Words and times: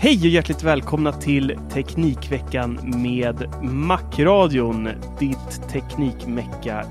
Hej 0.00 0.18
och 0.18 0.26
hjärtligt 0.26 0.62
välkomna 0.62 1.12
till 1.12 1.58
Teknikveckan 1.72 2.80
med 3.02 3.62
Macradion, 3.62 4.88
ditt 5.18 5.68
teknikmecka 5.70 6.84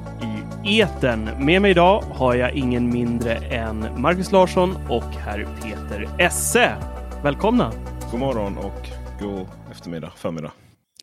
i 0.65 0.81
etern. 0.81 1.45
Med 1.45 1.61
mig 1.61 1.71
idag 1.71 2.01
har 2.01 2.35
jag 2.35 2.51
ingen 2.51 2.89
mindre 2.89 3.33
än 3.33 4.01
Marcus 4.01 4.31
Larsson 4.31 4.75
och 4.89 5.03
herr 5.03 5.47
Peter 5.61 6.09
Esse. 6.19 6.75
Välkomna! 7.23 7.71
God 8.11 8.19
morgon 8.19 8.57
och 8.57 8.87
god 9.19 9.47
eftermiddag, 9.71 10.11
förmiddag. 10.15 10.51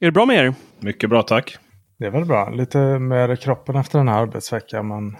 Är 0.00 0.06
det 0.06 0.12
bra 0.12 0.27
med 0.27 0.36
er? 0.36 0.55
Mycket 0.80 1.11
bra, 1.11 1.22
tack. 1.22 1.56
Det 1.98 2.06
är 2.06 2.11
väl 2.11 2.24
bra. 2.24 2.50
Lite 2.50 2.78
mer 2.98 3.36
kroppen 3.36 3.77
efter 3.77 3.98
den 3.98 4.08
här 4.08 4.22
arbetsveckan. 4.22 4.89
Men... 4.89 5.16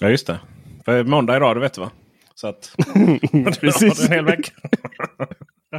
Ja, 0.00 0.08
just 0.08 0.26
det. 0.26 0.40
För 0.84 1.04
måndag 1.04 1.36
idag, 1.36 1.56
det 1.56 1.60
vet 1.60 1.74
du 1.74 1.80
va? 1.80 1.90
Så 2.34 2.48
att... 2.48 2.76
Precis. 3.60 4.06
en 4.06 4.12
hel 4.12 4.24
vecka. 4.24 4.52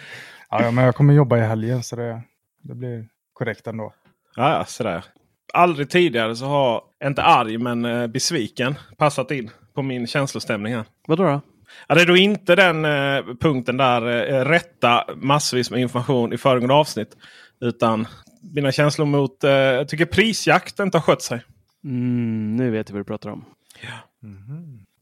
ja, 0.50 0.64
ja, 0.64 0.72
men 0.72 0.86
jag 0.86 0.96
kommer 0.96 1.14
jobba 1.14 1.38
i 1.38 1.42
helgen 1.42 1.84
så 1.84 1.96
det, 1.96 2.22
det 2.62 2.76
blir 2.76 3.08
korrekt 3.34 3.68
ändå. 3.68 3.94
Ja, 4.36 4.58
ja, 4.58 4.66
sådär. 4.66 5.06
Aldrig 5.54 5.90
tidigare 5.90 6.36
så 6.36 6.46
har, 6.46 6.84
inte 7.04 7.24
arg 7.24 7.58
men 7.58 7.86
eh, 7.86 8.08
besviken, 8.08 8.76
passat 8.98 9.32
in 9.32 9.50
på 9.74 9.82
min 9.82 10.08
känslostämning 10.08 10.76
här. 10.76 10.86
Vadå 11.08 11.24
då? 11.24 11.42
Ja, 11.88 11.96
det 11.96 12.02
är 12.02 12.06
då 12.06 12.18
inte 12.18 12.56
den 12.56 12.86
eh, 12.86 13.36
punkten 13.40 13.78
där 13.78 14.32
eh, 14.32 14.46
rätta 14.46 15.06
massvis 15.16 15.72
med 15.72 15.82
information 15.82 16.34
i 16.34 16.38
föregående 16.38 16.74
avsnitt. 16.74 17.18
Utan 17.60 18.08
mina 18.54 18.72
känslor 18.72 19.06
mot, 19.06 19.44
eh, 19.44 19.52
jag 19.52 19.88
tycker 19.88 20.06
prisjakt 20.06 20.80
inte 20.80 20.98
har 20.98 21.04
skött 21.04 21.22
sig. 21.22 21.42
Mm, 21.84 22.56
nu 22.56 22.72
vet 22.72 22.90
jag 22.90 22.94
vad 22.94 23.00
du 23.00 23.06
pratar 23.06 23.30
om. 23.30 23.46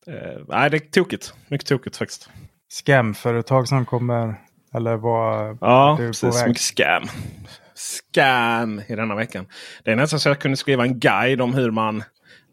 Eh, 0.07 0.41
nej, 0.47 0.69
det 0.69 0.77
är 0.77 0.91
tokigt. 0.91 1.33
Mycket 1.47 1.67
tokigt 1.67 1.97
faktiskt. 1.97 2.29
Scamföretag 2.69 3.67
som 3.67 3.85
kommer, 3.85 4.35
eller 4.73 4.95
vad 4.95 5.57
Ja, 5.61 5.95
du 5.99 6.03
är 6.03 6.07
på 6.07 6.11
precis. 6.13 6.41
väg. 6.41 6.47
Mycket 6.47 6.61
scam. 6.63 7.03
Scam 7.75 8.81
i 8.87 8.95
denna 8.95 9.15
veckan. 9.15 9.45
Det 9.83 9.91
är 9.91 9.95
nästan 9.95 10.19
så 10.19 10.29
jag 10.29 10.39
kunde 10.39 10.57
skriva 10.57 10.83
en 10.83 10.99
guide 10.99 11.41
om 11.41 11.53
hur 11.53 11.71
man 11.71 12.03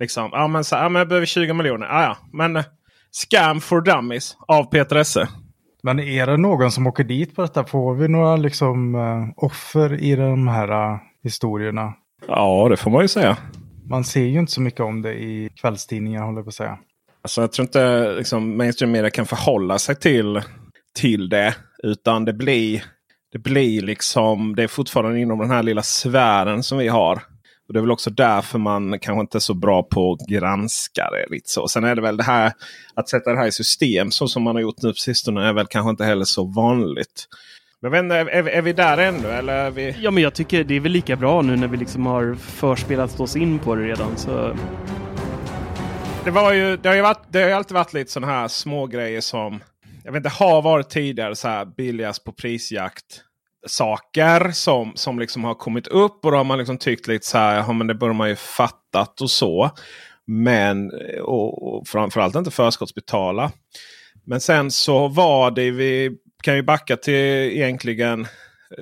liksom. 0.00 0.28
Ja, 0.32 0.48
men, 0.48 0.64
så, 0.64 0.74
ja, 0.76 0.88
men 0.88 1.00
jag 1.00 1.08
behöver 1.08 1.26
20 1.26 1.52
miljoner. 1.52 1.86
Ja, 1.86 2.02
ja, 2.02 2.16
men 2.32 2.56
eh, 2.56 2.64
Scam 3.12 3.60
for 3.60 3.80
Dummies 3.80 4.36
av 4.48 4.64
Peter 4.64 4.96
Esse. 4.96 5.28
Men 5.82 6.00
är 6.00 6.26
det 6.26 6.36
någon 6.36 6.70
som 6.70 6.86
åker 6.86 7.04
dit 7.04 7.36
på 7.36 7.42
detta? 7.42 7.64
Får 7.64 7.94
vi 7.94 8.08
några 8.08 8.36
liksom 8.36 8.94
eh, 8.94 9.44
offer 9.44 10.02
i 10.02 10.16
de 10.16 10.48
här 10.48 10.92
eh, 10.92 10.98
historierna? 11.22 11.94
Ja, 12.28 12.66
det 12.70 12.76
får 12.76 12.90
man 12.90 13.02
ju 13.02 13.08
säga. 13.08 13.36
Man 13.88 14.04
ser 14.04 14.24
ju 14.24 14.38
inte 14.38 14.52
så 14.52 14.60
mycket 14.60 14.80
om 14.80 15.02
det 15.02 15.14
i 15.14 15.50
kvällstidningar 15.60 16.22
håller 16.22 16.38
jag 16.38 16.44
på 16.44 16.48
att 16.48 16.54
säga. 16.54 16.78
Alltså, 17.26 17.40
jag 17.40 17.52
tror 17.52 17.64
inte 17.66 18.12
liksom, 18.12 18.56
mainstream 18.56 18.92
media 18.92 19.10
kan 19.10 19.26
förhålla 19.26 19.78
sig 19.78 19.96
till, 19.96 20.42
till 20.98 21.28
det. 21.28 21.54
Utan 21.82 22.24
det 22.24 22.32
blir, 22.32 22.84
det 23.32 23.38
blir 23.38 23.82
liksom, 23.82 24.56
det 24.56 24.62
är 24.62 24.68
fortfarande 24.68 25.20
inom 25.20 25.38
den 25.38 25.50
här 25.50 25.62
lilla 25.62 25.82
sfären 25.82 26.62
som 26.62 26.78
vi 26.78 26.88
har. 26.88 27.22
Och 27.68 27.72
Det 27.72 27.78
är 27.78 27.80
väl 27.80 27.90
också 27.90 28.10
därför 28.10 28.58
man 28.58 28.98
kanske 28.98 29.20
inte 29.20 29.38
är 29.38 29.40
så 29.40 29.54
bra 29.54 29.82
på 29.82 30.12
att 30.12 30.28
granska 30.28 31.10
det. 31.10 31.34
Lite 31.34 31.50
så. 31.50 31.68
Sen 31.68 31.84
är 31.84 31.94
det 31.94 32.02
väl 32.02 32.16
det 32.16 32.22
här 32.22 32.52
att 32.94 33.08
sätta 33.08 33.30
det 33.30 33.38
här 33.38 33.46
i 33.46 33.52
system 33.52 34.10
så 34.10 34.28
som 34.28 34.42
man 34.42 34.56
har 34.56 34.62
gjort 34.62 34.82
nu 34.82 34.88
på 34.88 34.94
sistone 34.94 35.48
är 35.48 35.52
väl 35.52 35.66
kanske 35.66 35.90
inte 35.90 36.04
heller 36.04 36.24
så 36.24 36.44
vanligt. 36.44 37.26
Men 37.82 38.10
jag 38.10 38.18
är, 38.20 38.48
är 38.48 38.62
vi 38.62 38.72
där 38.72 38.98
ännu? 38.98 39.28
Eller 39.28 39.52
är 39.52 39.70
vi... 39.70 39.96
Ja, 40.00 40.10
men 40.10 40.22
jag 40.22 40.34
tycker 40.34 40.64
det 40.64 40.76
är 40.76 40.80
väl 40.80 40.92
lika 40.92 41.16
bra 41.16 41.42
nu 41.42 41.56
när 41.56 41.68
vi 41.68 41.76
liksom 41.76 42.06
har 42.06 42.34
förspelat 42.34 43.20
oss 43.20 43.36
in 43.36 43.58
på 43.58 43.74
det 43.74 43.82
redan. 43.82 44.16
Så 44.16 44.56
det, 46.26 46.32
var 46.32 46.52
ju, 46.52 46.76
det, 46.76 46.88
har 46.88 46.96
ju 46.96 47.02
varit, 47.02 47.22
det 47.28 47.40
har 47.40 47.48
ju 47.48 47.54
alltid 47.54 47.74
varit 47.74 47.92
lite 47.92 48.12
sådana 48.12 48.32
här 48.32 48.48
små 48.48 48.86
grejer 48.86 49.20
som 49.20 49.62
jag 50.04 50.12
vet 50.12 50.18
inte, 50.18 50.28
har 50.28 50.62
varit 50.62 50.90
tidigare 50.90 51.36
så 51.36 51.48
här 51.48 51.64
billigast 51.64 52.24
på 52.24 52.32
prisjakt 52.32 53.04
saker 53.66 54.50
som, 54.50 54.92
som 54.94 55.18
liksom 55.18 55.44
har 55.44 55.54
kommit 55.54 55.86
upp. 55.86 56.24
Och 56.24 56.30
då 56.30 56.36
har 56.36 56.44
man 56.44 56.58
liksom 56.58 56.78
tyckt 56.78 57.06
lite 57.06 57.26
så 57.26 57.38
här, 57.38 57.56
ja, 57.56 57.72
men 57.72 57.86
det 57.86 57.94
borde 57.94 58.12
man 58.12 58.28
ju 58.28 58.36
fattat 58.36 59.20
och 59.20 59.30
så. 59.30 59.70
Men 60.24 60.90
och, 61.22 61.78
och 61.78 61.88
framförallt 61.88 62.36
inte 62.36 62.50
förskottsbetala. 62.50 63.52
Men 64.24 64.40
sen 64.40 64.70
så 64.70 65.08
var 65.08 65.50
det, 65.50 65.70
vi 65.70 66.16
kan 66.42 66.56
ju 66.56 66.62
backa 66.62 66.96
till 66.96 67.14
egentligen 67.14 68.26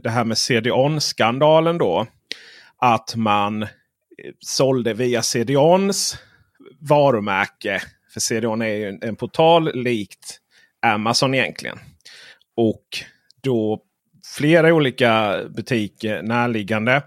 det 0.02 0.10
här 0.10 0.24
med 0.24 0.38
CDON-skandalen 0.38 1.78
då. 1.78 2.06
Att 2.78 3.14
man 3.16 3.62
eh, 3.62 3.68
sålde 4.40 4.94
via 4.94 5.22
CDONs 5.22 6.18
varumärke. 6.88 7.82
För 8.12 8.20
CDON 8.20 8.62
är 8.62 8.66
ju 8.66 8.88
en, 8.88 8.98
en 9.02 9.16
portal 9.16 9.74
likt 9.74 10.38
Amazon 10.86 11.34
egentligen. 11.34 11.78
Och 12.56 12.84
då 13.42 13.80
flera 14.36 14.74
olika 14.74 15.40
butiker 15.56 16.22
närliggande. 16.22 17.02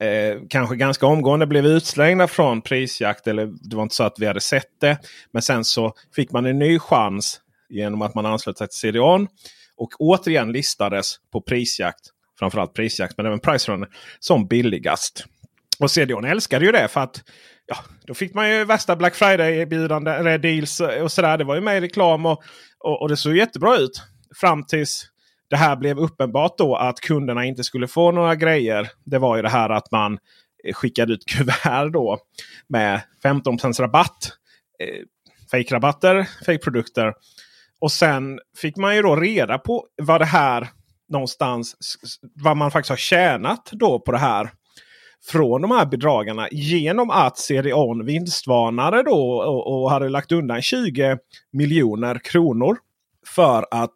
Eh, 0.00 0.40
kanske 0.50 0.76
ganska 0.76 1.06
omgående 1.06 1.46
blev 1.46 1.66
utslängda 1.66 2.28
från 2.28 2.62
prisjakt. 2.62 3.26
Eller 3.26 3.46
det 3.46 3.76
var 3.76 3.82
inte 3.82 3.94
så 3.94 4.04
att 4.04 4.18
vi 4.18 4.26
hade 4.26 4.40
sett 4.40 4.80
det. 4.80 4.98
Men 5.32 5.42
sen 5.42 5.64
så 5.64 5.92
fick 6.14 6.32
man 6.32 6.46
en 6.46 6.58
ny 6.58 6.78
chans 6.78 7.40
genom 7.68 8.02
att 8.02 8.14
man 8.14 8.26
anslöt 8.26 8.58
sig 8.58 8.68
till 8.68 8.78
CDON. 8.78 9.28
Och 9.76 9.90
återigen 9.98 10.52
listades 10.52 11.16
på 11.32 11.40
prisjakt. 11.40 12.00
Framförallt 12.38 12.74
prisjakt 12.74 13.16
men 13.16 13.26
även 13.26 13.40
Pricerunner 13.40 13.88
som 14.18 14.46
billigast. 14.46 15.24
Och 15.78 15.90
CDON 15.90 16.24
älskade 16.24 16.64
ju 16.64 16.72
det 16.72 16.88
för 16.88 17.00
att 17.00 17.22
ja, 17.66 17.76
då 18.06 18.14
fick 18.14 18.34
man 18.34 18.50
ju 18.50 18.64
värsta 18.64 18.96
Black 18.96 19.14
Friday-erbjudande, 19.14 20.10
eller 20.10 20.38
deals 20.38 20.80
och 20.80 21.12
sådär. 21.12 21.38
Det 21.38 21.44
var 21.44 21.54
ju 21.54 21.60
med 21.60 21.78
i 21.78 21.80
reklam 21.80 22.26
och, 22.26 22.42
och, 22.78 23.02
och 23.02 23.08
det 23.08 23.16
såg 23.16 23.36
jättebra 23.36 23.76
ut. 23.76 24.02
Fram 24.40 24.64
tills 24.64 25.06
det 25.50 25.56
här 25.56 25.76
blev 25.76 25.98
uppenbart 25.98 26.58
då 26.58 26.76
att 26.76 27.00
kunderna 27.00 27.44
inte 27.44 27.64
skulle 27.64 27.88
få 27.88 28.12
några 28.12 28.34
grejer. 28.34 28.90
Det 29.04 29.18
var 29.18 29.36
ju 29.36 29.42
det 29.42 29.48
här 29.48 29.70
att 29.70 29.90
man 29.90 30.18
eh, 30.64 30.74
skickade 30.74 31.12
ut 31.12 31.24
kuvert 31.36 31.92
då 31.92 32.18
med 32.68 33.00
15 33.22 33.58
rabatt. 33.80 34.32
Eh, 34.78 35.04
Fake-rabatter, 35.50 36.28
fake-produkter. 36.46 37.14
Och 37.80 37.92
sen 37.92 38.38
fick 38.56 38.76
man 38.76 38.96
ju 38.96 39.02
då 39.02 39.16
reda 39.16 39.58
på 39.58 39.86
vad 40.02 40.20
det 40.20 40.24
här 40.24 40.68
någonstans, 41.08 41.76
vad 42.34 42.56
man 42.56 42.70
faktiskt 42.70 42.90
har 42.90 42.96
tjänat 42.96 43.68
då 43.72 44.00
på 44.00 44.12
det 44.12 44.18
här 44.18 44.50
från 45.26 45.62
de 45.62 45.70
här 45.70 45.86
bedragarna 45.86 46.48
genom 46.50 47.10
att 47.10 47.38
CDON 47.38 48.06
vinstvarnade 48.06 49.02
då 49.02 49.32
och, 49.32 49.82
och 49.82 49.90
hade 49.90 50.08
lagt 50.08 50.32
undan 50.32 50.62
20 50.62 51.18
miljoner 51.52 52.18
kronor 52.18 52.76
för 53.26 53.66
att 53.70 53.94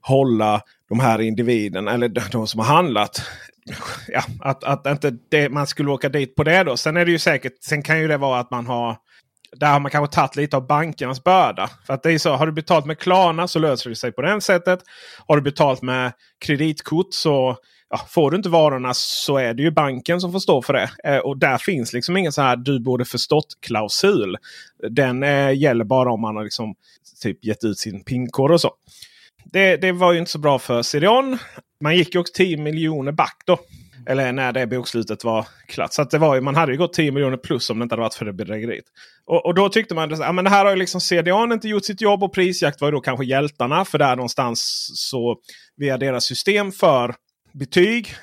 hålla 0.00 0.62
de 0.88 1.00
här 1.00 1.20
individerna, 1.20 1.92
eller 1.92 2.30
de 2.32 2.46
som 2.46 2.60
har 2.60 2.66
handlat, 2.66 3.22
ja, 4.08 4.22
att, 4.40 4.64
att 4.64 4.86
inte 4.86 5.16
det, 5.30 5.48
man 5.48 5.66
skulle 5.66 5.90
åka 5.90 6.08
dit 6.08 6.34
på 6.34 6.44
det 6.44 6.64
då. 6.64 6.76
Sen 6.76 6.96
är 6.96 7.04
det 7.04 7.10
ju 7.10 7.18
säkert, 7.18 7.62
sen 7.62 7.82
kan 7.82 8.00
ju 8.00 8.08
det 8.08 8.16
vara 8.16 8.40
att 8.40 8.50
man 8.50 8.66
har 8.66 8.96
där 9.52 9.72
har 9.72 9.80
man 9.80 9.90
kanske 9.90 10.14
tagit 10.14 10.36
lite 10.36 10.56
av 10.56 10.66
bankernas 10.66 11.24
börda. 11.24 11.70
För 11.86 11.94
att 11.94 12.02
det 12.02 12.12
är 12.12 12.18
så, 12.18 12.30
har 12.30 12.46
du 12.46 12.52
betalt 12.52 12.86
med 12.86 12.98
Klarna 12.98 13.48
så 13.48 13.58
löser 13.58 13.90
det 13.90 13.96
sig 13.96 14.12
på 14.12 14.22
det 14.22 14.40
sättet. 14.40 14.80
Har 15.26 15.36
du 15.36 15.42
betalt 15.42 15.82
med 15.82 16.12
kreditkort 16.38 17.14
så 17.14 17.56
ja, 17.90 18.06
får 18.08 18.30
du 18.30 18.36
inte 18.36 18.48
varorna 18.48 18.94
så 18.94 19.36
är 19.36 19.54
det 19.54 19.62
ju 19.62 19.70
banken 19.70 20.20
som 20.20 20.32
får 20.32 20.38
stå 20.38 20.62
för 20.62 20.72
det. 20.72 20.90
Eh, 21.04 21.18
och 21.18 21.38
där 21.38 21.58
finns 21.58 21.92
liksom 21.92 22.16
ingen 22.16 22.32
så 22.32 22.42
här 22.42 22.56
du 22.56 22.80
borde 22.80 23.04
förstått-klausul. 23.04 24.36
Den 24.90 25.22
eh, 25.22 25.52
gäller 25.52 25.84
bara 25.84 26.12
om 26.12 26.20
man 26.20 26.36
har 26.36 26.44
liksom 26.44 26.74
typ 27.22 27.44
gett 27.44 27.64
ut 27.64 27.78
sin 27.78 28.04
pinkod 28.04 28.50
och 28.50 28.60
så. 28.60 28.74
Det, 29.44 29.76
det 29.76 29.92
var 29.92 30.12
ju 30.12 30.18
inte 30.18 30.30
så 30.30 30.38
bra 30.38 30.58
för 30.58 30.82
Sirion. 30.82 31.38
Man 31.80 31.96
gick 31.96 32.14
ju 32.14 32.20
också 32.20 32.32
10 32.36 32.56
miljoner 32.56 33.12
back 33.12 33.42
då. 33.44 33.58
Eller 34.06 34.32
när 34.32 34.52
det 34.52 34.66
bokslutet 34.66 35.24
var 35.24 35.46
klart. 35.66 35.92
Så 35.92 36.04
det 36.04 36.18
var 36.18 36.34
ju, 36.34 36.40
man 36.40 36.56
hade 36.56 36.72
ju 36.72 36.78
gått 36.78 36.92
10 36.92 37.12
miljoner 37.12 37.36
plus 37.36 37.70
om 37.70 37.78
det 37.78 37.82
inte 37.82 37.92
hade 37.92 38.02
varit 38.02 38.14
för 38.14 38.24
det 38.24 38.32
bedrägeriet. 38.32 38.84
Och, 39.26 39.46
och 39.46 39.54
då 39.54 39.68
tyckte 39.68 39.94
man 39.94 40.12
att 40.12 40.18
ja, 40.18 40.32
det 40.32 40.50
här 40.50 40.64
har 40.64 40.72
ju 40.72 40.78
liksom 40.78 41.00
CDON 41.00 41.52
inte 41.52 41.68
gjort 41.68 41.84
sitt 41.84 42.00
jobb 42.00 42.22
och 42.22 42.32
prisjakt 42.34 42.80
var 42.80 42.88
ju 42.88 42.92
då 42.92 43.00
kanske 43.00 43.24
hjältarna. 43.24 43.84
För 43.84 43.98
där 43.98 44.16
någonstans 44.16 44.90
så 44.94 45.36
via 45.76 45.98
deras 45.98 46.24
system 46.24 46.72
för 46.72 47.14
betyg 47.52 48.14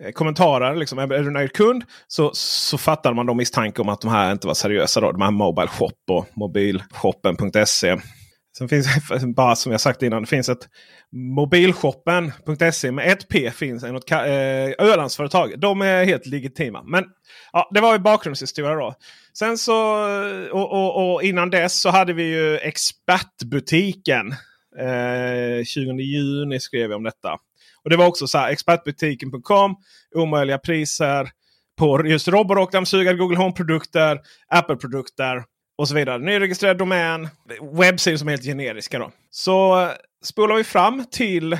eh, 0.00 0.10
kommentarer. 0.10 0.76
Liksom, 0.76 0.98
är 0.98 1.06
du 1.06 1.30
nöjd 1.30 1.52
kund? 1.52 1.84
Så, 2.06 2.30
så 2.34 2.78
fattade 2.78 3.14
man 3.16 3.26
då 3.26 3.34
misstanke 3.34 3.82
om 3.82 3.88
att 3.88 4.00
de 4.00 4.10
här 4.10 4.32
inte 4.32 4.46
var 4.46 4.54
seriösa. 4.54 5.00
Då, 5.00 5.12
de 5.12 5.22
här 5.22 5.30
Mobile 5.30 5.68
Shop 5.68 5.92
och 6.10 6.26
mobilshoppen.se. 6.34 7.96
Sen 8.58 8.68
finns 8.68 8.86
bara 9.36 9.56
som 9.56 9.72
jag 9.72 9.80
sagt 9.80 10.02
innan. 10.02 10.22
Det 10.22 10.28
finns 10.28 10.48
ett 10.48 10.68
mobilshoppen.se 11.12 12.92
med 12.92 13.12
ett 13.12 13.28
P 13.28 13.50
finns 13.50 13.82
något 13.82 14.10
eh, 14.10 14.18
Ölandsföretag. 14.78 15.60
De 15.60 15.82
är 15.82 16.04
helt 16.04 16.26
legitima. 16.26 16.82
Men 16.82 17.04
ja, 17.52 17.70
det 17.74 17.80
var 17.80 17.92
ju 17.92 17.98
bakgrundshistoria 17.98 18.74
då. 18.74 18.94
Sen 19.38 19.58
så 19.58 19.74
och, 20.52 20.72
och, 20.72 21.14
och, 21.14 21.22
innan 21.22 21.50
dess 21.50 21.80
så 21.80 21.90
hade 21.90 22.12
vi 22.12 22.22
ju 22.22 22.58
Expertbutiken. 22.58 24.34
Eh, 24.78 25.64
20 25.64 26.02
juni 26.02 26.60
skrev 26.60 26.88
vi 26.88 26.94
om 26.94 27.02
detta. 27.02 27.38
Och 27.84 27.90
det 27.90 27.96
var 27.96 28.06
också 28.06 28.26
så 28.26 28.38
här 28.38 28.50
expertbutiken.com. 28.50 29.76
Omöjliga 30.14 30.58
priser 30.58 31.28
på 31.78 32.06
just 32.06 32.28
robotdammsugare, 32.28 33.16
Google 33.16 33.36
Home-produkter, 33.36 34.20
Apple-produkter 34.48 35.44
och 35.78 35.88
så 35.88 35.94
vidare. 35.94 36.18
Nyregistrerad 36.18 36.78
domän, 36.78 37.28
webbsidor 37.72 38.16
som 38.16 38.28
är 38.28 38.32
helt 38.32 38.44
generiska. 38.44 38.98
Då. 38.98 39.10
Så 39.30 39.82
eh, 39.82 39.90
spolar 40.24 40.56
vi 40.56 40.64
fram 40.64 41.04
till 41.10 41.58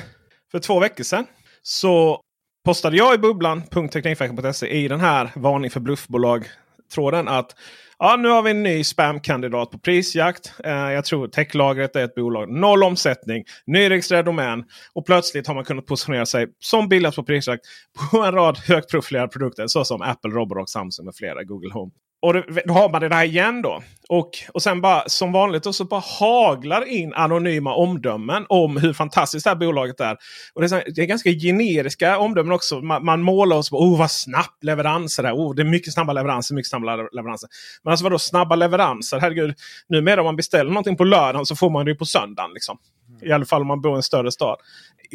för 0.51 0.59
två 0.59 0.79
veckor 0.79 1.03
sedan. 1.03 1.25
Så 1.61 2.21
postade 2.65 2.97
jag 2.97 3.15
i 3.15 3.17
bubblan.teknikveckan.se 3.17 4.67
i 4.67 4.87
den 4.87 4.99
här 4.99 5.31
varning 5.35 5.71
för 5.71 5.79
bluffbolag 5.79 6.47
tråden 6.95 7.27
att 7.27 7.55
ja, 7.99 8.15
nu 8.15 8.29
har 8.29 8.41
vi 8.41 8.51
en 8.51 8.63
ny 8.63 8.83
spamkandidat 8.83 9.71
på 9.71 9.79
prisjakt. 9.79 10.53
Eh, 10.63 10.71
jag 10.71 11.05
tror 11.05 11.27
techlagret 11.27 11.95
är 11.95 12.03
ett 12.03 12.15
bolag. 12.15 12.51
Noll 12.51 12.83
omsättning, 12.83 13.43
nyregistrerad 13.65 14.25
domän. 14.25 14.63
Och 14.93 15.05
plötsligt 15.05 15.47
har 15.47 15.55
man 15.55 15.65
kunnat 15.65 15.85
positionera 15.85 16.25
sig 16.25 16.47
som 16.59 16.89
billigast 16.89 17.15
på 17.15 17.23
prisjakt 17.23 17.65
på 18.11 18.23
en 18.23 18.31
rad 18.31 18.57
högprofilerade 18.67 19.27
produkter 19.27 19.67
såsom 19.67 20.01
Apple, 20.01 20.31
Roborock, 20.31 20.69
Samsung 20.69 21.05
med 21.05 21.15
flera. 21.15 21.43
Google 21.43 21.73
Home. 21.73 21.91
Och 22.25 22.33
då 22.65 22.73
har 22.73 22.89
man 22.89 23.01
det 23.01 23.09
där 23.09 23.23
igen 23.23 23.61
då. 23.61 23.83
Och, 24.09 24.29
och 24.53 24.63
sen 24.63 24.81
bara 24.81 25.09
som 25.09 25.31
vanligt 25.31 25.63
då, 25.63 25.73
så 25.73 25.85
bara 25.85 26.03
haglar 26.19 26.87
in 26.87 27.13
anonyma 27.13 27.75
omdömen 27.75 28.45
om 28.49 28.77
hur 28.77 28.93
fantastiskt 28.93 29.43
det 29.43 29.49
här 29.49 29.55
bolaget 29.55 29.99
är. 29.99 30.17
Och 30.53 30.61
det, 30.61 30.71
är, 30.71 30.83
det 30.95 31.01
är 31.01 31.05
ganska 31.05 31.29
generiska 31.29 32.17
omdömen 32.17 32.51
också. 32.51 32.81
Man, 32.81 33.05
man 33.05 33.21
målar 33.21 33.57
oss 33.57 33.69
på 33.69 33.77
oh, 33.77 33.99
vad 33.99 34.11
snabbt 34.11 34.63
leveranser 34.63 35.23
är. 35.23 35.33
Oh, 35.33 35.55
det 35.55 35.61
är 35.61 35.65
mycket 35.65 35.93
snabba 35.93 36.13
leveranser. 36.13 36.55
mycket 36.55 36.69
snabba 36.69 36.95
leveranser. 36.95 37.49
Men 37.83 37.91
alltså 37.91 38.03
vadå 38.03 38.19
snabba 38.19 38.55
leveranser? 38.55 39.19
Herregud, 39.19 39.55
numera 39.89 40.21
om 40.21 40.25
man 40.25 40.35
beställer 40.35 40.69
någonting 40.71 40.97
på 40.97 41.03
lördagen 41.03 41.45
så 41.45 41.55
får 41.55 41.69
man 41.69 41.85
det 41.85 41.95
på 41.95 42.05
söndagen. 42.05 42.51
Liksom. 42.53 42.77
I 43.21 43.31
alla 43.31 43.45
fall 43.45 43.61
om 43.61 43.67
man 43.67 43.81
bor 43.81 43.93
i 43.93 43.95
en 43.95 44.03
större 44.03 44.31
stad. 44.31 44.57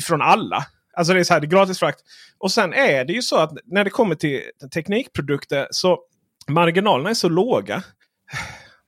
Från 0.04 0.22
alla. 0.22 0.66
Alltså 0.96 1.14
det 1.14 1.20
är 1.20 1.24
så 1.24 1.32
här, 1.32 1.40
det 1.40 1.46
är 1.46 1.48
gratis 1.48 1.78
frakt. 1.78 2.00
Och 2.38 2.52
sen 2.52 2.72
är 2.72 3.04
det 3.04 3.12
ju 3.12 3.22
så 3.22 3.36
att 3.36 3.52
när 3.64 3.84
det 3.84 3.90
kommer 3.90 4.14
till 4.14 4.40
teknikprodukter 4.74 5.68
så 5.70 5.98
marginalerna 6.52 7.10
är 7.10 7.14
så 7.14 7.28
låga. 7.28 7.82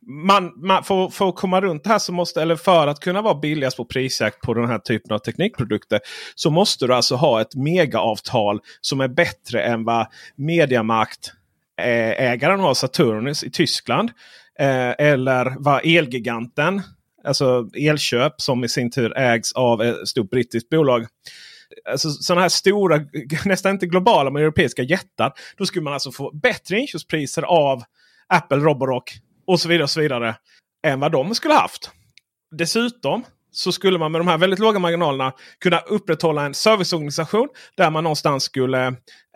Man, 0.07 0.53
man, 0.57 0.85
för, 0.85 1.09
för 1.09 1.29
att 1.29 1.37
komma 1.37 1.61
runt 1.61 1.85
det 1.85 1.91
här 1.91 1.99
så 1.99 2.13
måste, 2.13 2.43
eller 2.43 2.57
för 2.57 2.87
att 2.87 3.01
kunna 3.01 3.23
vara 3.23 3.35
billigast 3.35 3.77
på 3.77 3.85
prisjakt 3.85 4.41
på 4.41 4.55
den 4.55 4.69
här 4.69 4.79
typen 4.79 5.15
av 5.15 5.19
teknikprodukter. 5.19 6.01
Så 6.35 6.51
måste 6.51 6.87
du 6.87 6.95
alltså 6.95 7.15
ha 7.15 7.41
ett 7.41 7.55
megaavtal 7.55 8.61
som 8.81 9.01
är 9.01 9.09
bättre 9.09 9.63
än 9.63 9.85
vad 9.85 10.07
Mediamarkt-ägaren 10.37 12.61
eh, 12.61 12.67
har, 12.67 12.75
Saturnus 12.75 13.45
i 13.45 13.51
Tyskland. 13.51 14.11
Eh, 14.59 14.95
eller 14.99 15.55
vad 15.59 15.87
Elgiganten, 15.87 16.83
alltså 17.25 17.69
Elköp 17.75 18.41
som 18.41 18.65
i 18.65 18.69
sin 18.69 18.91
tur 18.91 19.19
ägs 19.19 19.53
av 19.53 19.83
ett 19.83 20.09
stort 20.09 20.31
brittiskt 20.31 20.69
bolag 20.69 21.07
alltså, 21.91 22.11
sådana 22.11 22.43
här 22.43 22.49
stora, 22.49 23.01
nästan 23.45 23.73
inte 23.73 23.87
globala 23.87 24.31
men 24.31 24.43
europeiska 24.43 24.83
jättar. 24.83 25.33
Då 25.57 25.67
skulle 25.67 25.83
man 25.83 25.93
alltså 25.93 26.13
få 26.13 26.31
bättre 26.35 26.79
inköpspriser 26.79 27.43
av 27.43 27.83
Apple, 28.29 28.59
Roborock 28.59 29.13
och 29.47 29.61
så 29.61 29.69
vidare. 29.69 29.83
och 29.83 29.91
så 29.91 30.01
vidare 30.01 30.35
än 30.87 31.01
vad 31.01 31.13
de 31.13 31.35
skulle 31.35 31.55
haft. 31.55 31.91
Dessutom 32.57 33.25
så 33.53 33.73
skulle 33.73 33.99
man 33.99 34.13
med 34.13 34.21
de 34.21 34.29
här 34.29 34.39
väldigt 34.39 34.59
låga 34.59 34.79
marginalerna 34.79 35.33
kunna 35.61 35.79
upprätthålla 35.79 36.45
en 36.45 36.55
serviceorganisation 36.55 37.49
där 37.77 37.91
man 37.91 38.05
någonstans 38.05 38.45
skulle 38.45 38.87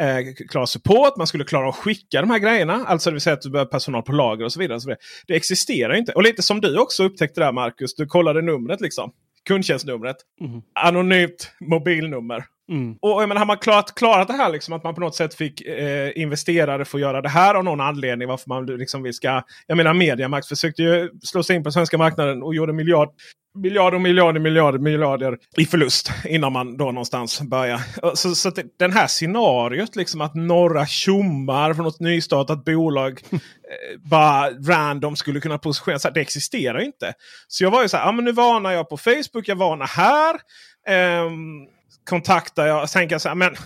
eh, 0.00 0.34
klara 0.48 0.66
support. 0.66 1.16
Man 1.16 1.26
skulle 1.26 1.44
klara 1.44 1.68
att 1.68 1.74
skicka 1.74 2.20
de 2.20 2.30
här 2.30 2.38
grejerna. 2.38 2.84
Alltså 2.86 3.10
det 3.10 3.14
vill 3.14 3.20
säga 3.20 3.34
att 3.34 3.40
du 3.40 3.50
behöver 3.50 3.70
personal 3.70 4.02
på 4.02 4.12
lager 4.12 4.44
och 4.44 4.52
så 4.52 4.60
vidare. 4.60 4.76
Och 4.76 4.82
så 4.82 4.88
vidare. 4.88 5.00
Det 5.26 5.34
existerar 5.36 5.94
inte. 5.94 6.12
Och 6.12 6.22
lite 6.22 6.42
som 6.42 6.60
du 6.60 6.78
också 6.78 7.04
upptäckte 7.04 7.40
där 7.40 7.52
Marcus. 7.52 7.94
Du 7.94 8.06
kollade 8.06 8.42
numret 8.42 8.80
liksom 8.80 9.12
kundtjänstnumret. 9.46 10.16
Mm. 10.40 10.62
Anonymt 10.74 11.52
mobilnummer. 11.60 12.44
Mm. 12.68 12.96
Och 13.00 13.22
jag 13.22 13.28
menar, 13.28 13.38
har 13.38 13.46
man 13.46 13.58
klarat, 13.58 13.94
klarat 13.94 14.28
det 14.28 14.34
här, 14.34 14.52
liksom, 14.52 14.74
att 14.74 14.84
man 14.84 14.94
på 14.94 15.00
något 15.00 15.14
sätt 15.14 15.34
fick 15.34 15.60
eh, 15.60 16.10
investerare 16.14 16.84
få 16.84 16.98
göra 16.98 17.22
det 17.22 17.28
här 17.28 17.54
av 17.54 17.64
någon 17.64 17.80
anledning. 17.80 18.28
Varför 18.28 18.48
man 18.48 18.66
liksom 18.66 19.02
vi 19.02 19.12
ska... 19.12 19.42
Jag 19.66 19.76
menar 19.76 19.94
Mediamax 19.94 20.48
försökte 20.48 20.82
ju 20.82 21.10
slå 21.22 21.42
sig 21.42 21.56
in 21.56 21.64
på 21.64 21.72
svenska 21.72 21.98
marknaden 21.98 22.42
och 22.42 22.54
gjorde 22.54 22.72
miljard, 22.72 23.08
miljarder, 23.56 23.98
miljarder, 23.98 24.40
miljarder, 24.40 24.78
miljarder 24.78 25.38
i 25.56 25.66
förlust 25.66 26.10
innan 26.24 26.52
man 26.52 26.76
då 26.76 26.84
någonstans 26.84 27.40
börjar. 27.40 27.80
Så, 28.14 28.34
så 28.34 28.50
det, 28.50 28.64
den 28.78 28.92
här 28.92 29.06
scenariot, 29.06 29.96
liksom 29.96 30.20
att 30.20 30.34
några 30.34 30.86
tjommar 30.86 31.74
från 31.74 31.84
något 31.84 32.00
nystartat 32.00 32.64
bolag 32.64 33.22
eh, 33.32 33.38
bara 34.10 34.50
random 34.50 35.16
skulle 35.16 35.40
kunna 35.40 35.58
positionera 35.58 35.98
sig. 35.98 36.12
Det 36.14 36.20
existerar 36.20 36.80
inte. 36.80 37.12
Så 37.48 37.64
jag 37.64 37.70
var 37.70 37.82
ju 37.82 37.88
så 37.88 37.96
här, 37.96 38.04
ja, 38.04 38.12
men 38.12 38.24
nu 38.24 38.32
varnar 38.32 38.72
jag 38.72 38.88
på 38.88 38.96
Facebook, 38.96 39.48
jag 39.48 39.56
varnar 39.56 39.86
här. 39.86 40.36
Um, 41.24 41.66
kontaktar 42.08 42.66
jag 42.66 42.82
och 42.82 43.12
jag 43.12 43.20
så 43.20 43.28
här, 43.28 43.34
men 43.34 43.56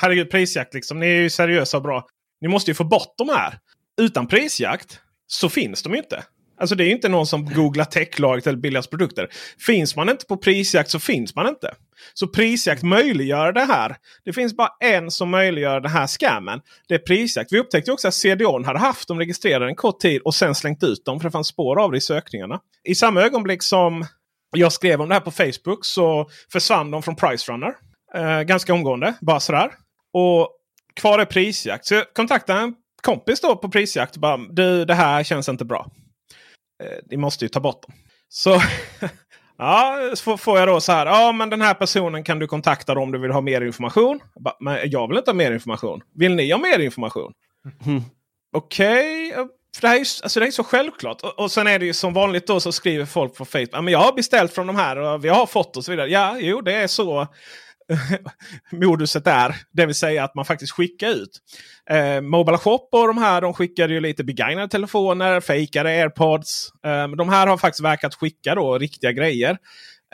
herregud 0.00 0.30
prisjakt 0.30 0.74
liksom. 0.74 1.00
Ni 1.00 1.06
är 1.06 1.20
ju 1.20 1.30
seriösa 1.30 1.76
och 1.76 1.82
bra. 1.82 2.06
Ni 2.40 2.48
måste 2.48 2.70
ju 2.70 2.74
få 2.74 2.84
bort 2.84 3.14
de 3.18 3.28
här. 3.28 3.58
Utan 4.00 4.26
prisjakt 4.26 5.00
så 5.26 5.48
finns 5.48 5.82
de 5.82 5.94
inte. 5.94 6.24
Alltså 6.60 6.74
det 6.74 6.84
är 6.84 6.90
inte 6.90 7.08
någon 7.08 7.26
som 7.26 7.46
googlar 7.46 7.84
techlaget 7.84 8.46
eller 8.46 8.58
billigast 8.58 8.90
produkter. 8.90 9.28
Finns 9.66 9.96
man 9.96 10.08
inte 10.08 10.26
på 10.26 10.36
prisjakt 10.36 10.90
så 10.90 10.98
finns 10.98 11.34
man 11.34 11.48
inte. 11.48 11.74
Så 12.14 12.26
prisjakt 12.26 12.82
möjliggör 12.82 13.52
det 13.52 13.64
här. 13.64 13.96
Det 14.24 14.32
finns 14.32 14.56
bara 14.56 14.70
en 14.80 15.10
som 15.10 15.30
möjliggör 15.30 15.80
den 15.80 15.90
här 15.90 16.06
scammen. 16.06 16.60
Det 16.88 16.94
är 16.94 16.98
prisjakt. 16.98 17.52
Vi 17.52 17.58
upptäckte 17.58 17.92
också 17.92 18.08
att 18.08 18.14
CDON 18.14 18.64
hade 18.64 18.78
haft 18.78 19.08
dem 19.08 19.18
registrerade 19.18 19.66
en 19.66 19.76
kort 19.76 20.00
tid 20.00 20.22
och 20.22 20.34
sen 20.34 20.54
slängt 20.54 20.82
ut 20.82 21.04
dem. 21.04 21.20
För 21.20 21.28
det 21.28 21.32
fanns 21.32 21.48
spår 21.48 21.80
av 21.80 21.90
det 21.90 21.98
i 21.98 22.00
sökningarna. 22.00 22.60
I 22.84 22.94
samma 22.94 23.22
ögonblick 23.22 23.62
som 23.62 24.04
jag 24.56 24.72
skrev 24.72 25.00
om 25.00 25.08
det 25.08 25.14
här 25.14 25.20
på 25.20 25.30
Facebook 25.30 25.84
så 25.84 26.30
försvann 26.52 26.90
de 26.90 27.02
från 27.02 27.16
Pricerunner. 27.16 27.74
Eh, 28.14 28.40
ganska 28.42 28.72
omgående. 28.72 29.14
Bara 29.20 29.40
sådär. 29.40 29.70
Och 30.12 30.48
kvar 30.96 31.18
är 31.18 31.24
prisjakt. 31.24 31.86
Så 31.86 31.94
jag 31.94 32.14
kontaktade 32.14 32.60
en 32.60 32.74
kompis 33.02 33.40
då 33.40 33.56
på 33.56 33.68
prisjakt. 33.68 34.14
Och 34.14 34.20
bara, 34.20 34.36
du, 34.36 34.84
det 34.84 34.94
här 34.94 35.24
känns 35.24 35.48
inte 35.48 35.64
bra. 35.64 35.90
Eh, 36.82 36.98
ni 37.10 37.16
måste 37.16 37.44
ju 37.44 37.48
ta 37.48 37.60
bort 37.60 37.82
dem. 37.86 37.94
Så 38.28 38.62
ja, 39.58 39.98
så 40.14 40.36
får 40.36 40.58
jag 40.58 40.68
då 40.68 40.80
så 40.80 40.92
här. 40.92 41.06
Ja, 41.06 41.32
men 41.32 41.50
den 41.50 41.62
här 41.62 41.74
personen 41.74 42.24
kan 42.24 42.38
du 42.38 42.46
kontakta 42.46 42.98
om 42.98 43.12
du 43.12 43.18
vill 43.18 43.30
ha 43.30 43.40
mer 43.40 43.60
information. 43.60 44.20
Men 44.60 44.90
jag 44.90 45.08
vill 45.08 45.18
inte 45.18 45.30
ha 45.30 45.36
mer 45.36 45.52
information. 45.52 46.00
Vill 46.14 46.34
ni 46.34 46.50
ha 46.50 46.58
mer 46.58 46.78
information? 46.78 47.32
Mm. 47.86 48.02
Okej. 48.56 49.32
Okay. 49.32 49.46
För 49.74 49.82
det 49.82 49.88
här, 49.88 49.96
är, 49.96 50.00
alltså 50.00 50.40
det 50.40 50.46
är 50.46 50.50
så 50.50 50.64
självklart. 50.64 51.22
Och, 51.22 51.38
och 51.38 51.50
sen 51.50 51.66
är 51.66 51.78
det 51.78 51.86
ju 51.86 51.92
som 51.92 52.12
vanligt 52.12 52.46
då 52.46 52.60
så 52.60 52.72
skriver 52.72 53.04
folk 53.04 53.34
på 53.34 53.44
Facebook. 53.44 53.68
Ja, 53.72 53.80
men 53.80 53.92
jag 53.92 54.00
har 54.00 54.12
beställt 54.12 54.54
från 54.54 54.66
de 54.66 54.76
här 54.76 54.96
och 54.96 55.24
vi 55.24 55.28
har 55.28 55.46
fått 55.46 55.76
och 55.76 55.84
så 55.84 55.90
vidare. 55.90 56.08
Ja, 56.08 56.36
jo 56.40 56.60
det 56.60 56.72
är 56.72 56.86
så. 56.86 57.26
moduset 58.72 59.26
är. 59.26 59.56
Det 59.72 59.86
vill 59.86 59.94
säga 59.94 60.24
att 60.24 60.34
man 60.34 60.44
faktiskt 60.44 60.72
skickar 60.72 61.08
ut. 61.08 61.38
Eh, 61.90 62.20
Mobile 62.20 62.58
Shop 62.58 62.88
och 62.92 63.06
de 63.06 63.18
här 63.18 63.40
de 63.40 63.54
skickade 63.54 63.94
ju 63.94 64.00
lite 64.00 64.24
begagnade 64.24 64.68
telefoner, 64.68 65.40
fejkade 65.40 65.90
airpods. 65.90 66.68
Eh, 66.86 67.08
de 67.08 67.28
här 67.28 67.46
har 67.46 67.56
faktiskt 67.56 67.84
verkat 67.84 68.14
skicka 68.14 68.54
då 68.54 68.78
riktiga 68.78 69.12
grejer. 69.12 69.58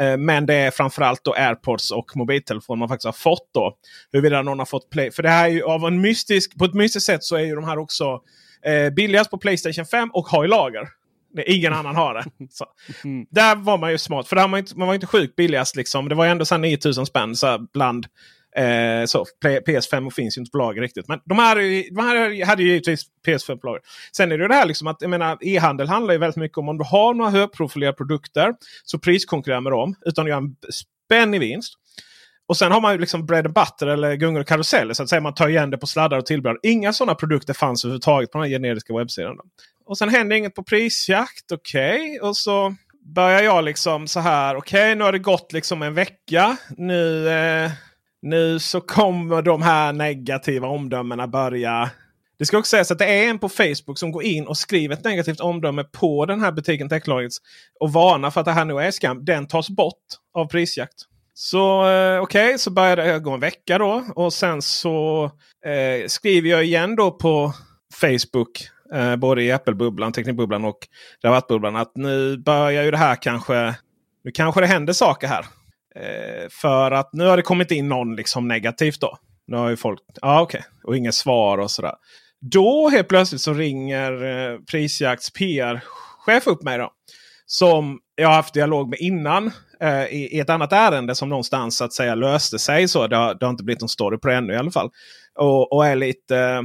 Eh, 0.00 0.16
men 0.16 0.46
det 0.46 0.54
är 0.54 0.70
framförallt 0.70 1.24
då 1.24 1.34
airpods 1.34 1.90
och 1.90 2.16
mobiltelefoner 2.16 2.78
man 2.78 2.88
faktiskt 2.88 3.06
har 3.06 3.12
fått. 3.12 3.50
då. 3.54 3.76
Huruvida 4.12 4.42
någon 4.42 4.58
har 4.58 4.66
fått 4.66 4.90
play. 4.90 5.10
För 5.10 5.22
det 5.22 5.28
här 5.28 5.44
är 5.44 5.52
ju 5.52 5.62
av 5.62 5.84
en 5.84 6.00
mystisk, 6.00 6.58
på 6.58 6.64
ett 6.64 6.74
mystiskt 6.74 7.06
sätt 7.06 7.24
så 7.24 7.36
är 7.36 7.40
ju 7.40 7.54
de 7.54 7.64
här 7.64 7.78
också 7.78 8.20
eh, 8.64 8.90
billigast 8.90 9.30
på 9.30 9.38
Playstation 9.38 9.86
5 9.86 10.10
och 10.12 10.26
har 10.26 10.44
i 10.44 10.48
lager. 10.48 10.88
Ingen 11.46 11.72
annan 11.72 11.96
har 11.96 12.14
det. 12.14 12.24
Så. 12.50 12.64
Mm. 13.04 13.26
Där 13.30 13.56
var 13.56 13.78
man 13.78 13.90
ju 13.90 13.98
smart. 13.98 14.28
För 14.28 14.36
där 14.36 14.48
man, 14.48 14.58
inte, 14.58 14.78
man 14.78 14.86
var 14.86 14.94
inte 14.94 15.06
sjukt 15.06 15.36
billigast. 15.36 15.76
Liksom. 15.76 16.08
Det 16.08 16.14
var 16.14 16.26
ändå 16.26 16.44
så 16.44 16.56
9000 16.56 17.06
spänn 17.06 17.36
så 17.36 17.66
bland 17.72 18.06
Eh, 18.56 19.04
så 19.06 19.24
PS5 19.66 20.10
finns 20.10 20.38
ju 20.38 20.40
inte 20.40 20.50
på 20.50 20.58
lager 20.58 20.82
riktigt. 20.82 21.08
Men 21.08 21.20
de 21.24 21.38
här, 21.38 21.56
de 21.94 22.00
här 22.00 22.44
hade 22.44 22.62
ju 22.62 22.68
givetvis 22.68 23.04
PS5 23.26 23.56
på 23.56 23.66
lager. 23.66 23.82
Sen 24.16 24.32
är 24.32 24.38
det 24.38 24.44
ju 24.44 24.48
det 24.48 24.54
här 24.54 24.66
liksom 24.66 24.86
att 24.86 25.02
e-handel 25.40 25.88
handlar 25.88 26.12
ju 26.12 26.18
väldigt 26.18 26.36
mycket 26.36 26.58
om 26.58 26.68
om 26.68 26.78
du 26.78 26.84
har 26.84 27.14
några 27.14 27.30
högprofilerade 27.30 27.96
produkter. 27.96 28.54
Så 28.84 28.98
priskonkurrera 28.98 29.60
med 29.60 29.72
dem 29.72 29.94
utan 30.06 30.24
att 30.24 30.28
göra 30.28 30.38
en 30.38 30.56
spänn 31.06 31.34
i 31.34 31.38
vinst. 31.38 31.74
Och 32.46 32.56
sen 32.56 32.72
har 32.72 32.80
man 32.80 32.92
ju 32.92 32.98
liksom 32.98 33.26
bread 33.26 33.46
and 33.46 33.54
butter 33.54 33.86
eller 33.86 34.14
gungor 34.14 34.40
och 34.40 34.46
karuseller. 34.46 34.94
Så 34.94 35.02
att 35.02 35.08
säga 35.08 35.20
man 35.20 35.34
tar 35.34 35.48
igen 35.48 35.70
det 35.70 35.78
på 35.78 35.86
sladdar 35.86 36.18
och 36.18 36.26
tillbehör. 36.26 36.58
Inga 36.62 36.92
sådana 36.92 37.14
produkter 37.14 37.54
fanns 37.54 37.84
överhuvudtaget 37.84 38.30
på 38.30 38.38
den 38.38 38.44
här 38.44 38.50
generiska 38.50 38.96
webbsidan. 38.96 39.36
Och 39.86 39.98
sen 39.98 40.08
händer 40.08 40.36
inget 40.36 40.54
på 40.54 40.62
prisjakt. 40.62 41.52
Okej. 41.52 41.94
Okay. 41.96 42.28
Och 42.28 42.36
så 42.36 42.74
börjar 43.14 43.42
jag 43.42 43.64
liksom 43.64 44.06
så 44.06 44.20
här. 44.20 44.56
Okej, 44.56 44.82
okay, 44.82 44.94
nu 44.94 45.04
har 45.04 45.12
det 45.12 45.18
gått 45.18 45.52
liksom 45.52 45.82
en 45.82 45.94
vecka. 45.94 46.56
Nu... 46.76 47.28
Eh, 47.28 47.70
nu 48.26 48.58
så 48.58 48.80
kommer 48.80 49.42
de 49.42 49.62
här 49.62 49.92
negativa 49.92 50.68
omdömena 50.68 51.28
börja. 51.28 51.90
Det 52.38 52.46
ska 52.46 52.58
också 52.58 52.70
sägas 52.70 52.90
att 52.90 52.98
det 52.98 53.04
är 53.04 53.30
en 53.30 53.38
på 53.38 53.48
Facebook 53.48 53.98
som 53.98 54.12
går 54.12 54.22
in 54.22 54.46
och 54.46 54.56
skriver 54.56 54.94
ett 54.94 55.04
negativt 55.04 55.40
omdöme 55.40 55.84
på 55.84 56.26
den 56.26 56.40
här 56.40 56.52
butiken 56.52 56.88
Techlogits. 56.88 57.38
Och 57.80 57.92
varnar 57.92 58.30
för 58.30 58.40
att 58.40 58.44
det 58.44 58.52
här 58.52 58.64
nu 58.64 58.78
är 58.78 58.90
skam. 58.90 59.24
Den 59.24 59.46
tas 59.46 59.70
bort 59.70 60.04
av 60.34 60.46
prisjakt. 60.46 60.94
Så 61.34 61.90
eh, 61.90 62.20
okej, 62.20 62.46
okay, 62.46 62.58
så 62.58 62.70
började 62.70 63.06
jag 63.06 63.22
gå 63.22 63.30
en 63.30 63.40
vecka 63.40 63.78
då. 63.78 64.04
Och 64.14 64.32
sen 64.32 64.62
så 64.62 65.24
eh, 65.66 66.06
skriver 66.06 66.50
jag 66.50 66.64
igen 66.64 66.96
då 66.96 67.10
på 67.10 67.52
Facebook. 68.00 68.68
Eh, 68.94 69.16
både 69.16 69.42
i 69.42 69.52
Apple-bubblan, 69.52 70.12
Teknikbubblan 70.12 70.64
och 70.64 70.78
Rabattbubblan. 71.24 71.76
Att 71.76 71.92
nu 71.96 72.36
börjar 72.36 72.84
ju 72.84 72.90
det 72.90 72.96
här 72.96 73.16
kanske. 73.22 73.74
Nu 74.24 74.30
kanske 74.30 74.60
det 74.60 74.66
händer 74.66 74.92
saker 74.92 75.26
här. 75.26 75.46
Eh, 75.96 76.48
för 76.50 76.90
att 76.90 77.12
nu 77.12 77.24
har 77.24 77.36
det 77.36 77.42
kommit 77.42 77.70
in 77.70 77.88
någon 77.88 78.16
liksom 78.16 78.48
negativt 78.48 79.00
då. 79.00 79.18
Nu 79.46 79.56
har 79.56 79.70
ju 79.70 79.76
folk, 79.76 80.00
ja 80.22 80.28
ah, 80.28 80.42
okej, 80.42 80.58
okay. 80.58 80.70
och 80.84 80.96
inget 80.96 81.14
svar 81.14 81.58
och 81.58 81.70
sådär. 81.70 81.94
Då 82.40 82.88
helt 82.88 83.08
plötsligt 83.08 83.40
så 83.40 83.52
ringer 83.52 84.24
eh, 84.24 84.58
Prisjakts 84.70 85.32
PR-chef 85.32 86.46
upp 86.46 86.62
mig. 86.62 86.78
då. 86.78 86.90
Som 87.46 87.98
jag 88.14 88.28
har 88.28 88.34
haft 88.34 88.54
dialog 88.54 88.88
med 88.88 88.98
innan 88.98 89.50
eh, 89.80 90.04
i, 90.04 90.28
i, 90.32 90.40
ett 90.40 90.50
annat 90.50 90.72
ärende 90.72 91.14
som 91.14 91.28
någonstans 91.28 91.76
så 91.76 91.84
att 91.84 91.92
säga 91.92 92.14
löste 92.14 92.58
sig. 92.58 92.88
så 92.88 93.06
Det 93.06 93.16
har, 93.16 93.34
det 93.34 93.46
har 93.46 93.50
inte 93.50 93.64
blivit 93.64 93.80
någon 93.80 93.88
story 93.88 94.18
på 94.18 94.28
det 94.28 94.34
ännu 94.34 94.52
i 94.52 94.56
alla 94.56 94.70
fall. 94.70 94.90
Och, 95.38 95.72
och 95.72 95.86
är 95.86 95.96
lite... 95.96 96.38
Eh, 96.38 96.62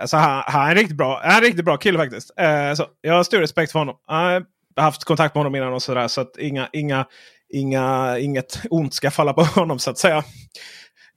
alltså 0.00 0.16
han, 0.16 0.42
han, 0.46 0.66
är 0.66 0.70
en 0.70 0.76
riktigt 0.76 0.96
bra, 0.96 1.22
en 1.24 1.40
riktigt 1.40 1.64
bra 1.64 1.76
kille 1.76 1.98
faktiskt. 1.98 2.30
Eh, 2.36 2.74
så 2.74 2.86
jag 3.00 3.14
har 3.14 3.24
stor 3.24 3.38
respekt 3.38 3.72
för 3.72 3.78
honom. 3.78 3.96
Jag 4.06 4.14
har 4.14 4.44
haft 4.82 5.04
kontakt 5.04 5.34
med 5.34 5.40
honom 5.40 5.54
innan 5.54 5.72
och 5.72 5.82
sådär. 5.82 6.08
Så 6.08 6.20
att 6.20 6.38
inga, 6.38 6.68
inga, 6.72 7.06
inga, 7.52 8.18
inget 8.18 8.62
ont 8.70 8.94
ska 8.94 9.10
falla 9.10 9.32
på 9.32 9.42
honom 9.42 9.78
så 9.78 9.90
att 9.90 9.98
säga. 9.98 10.24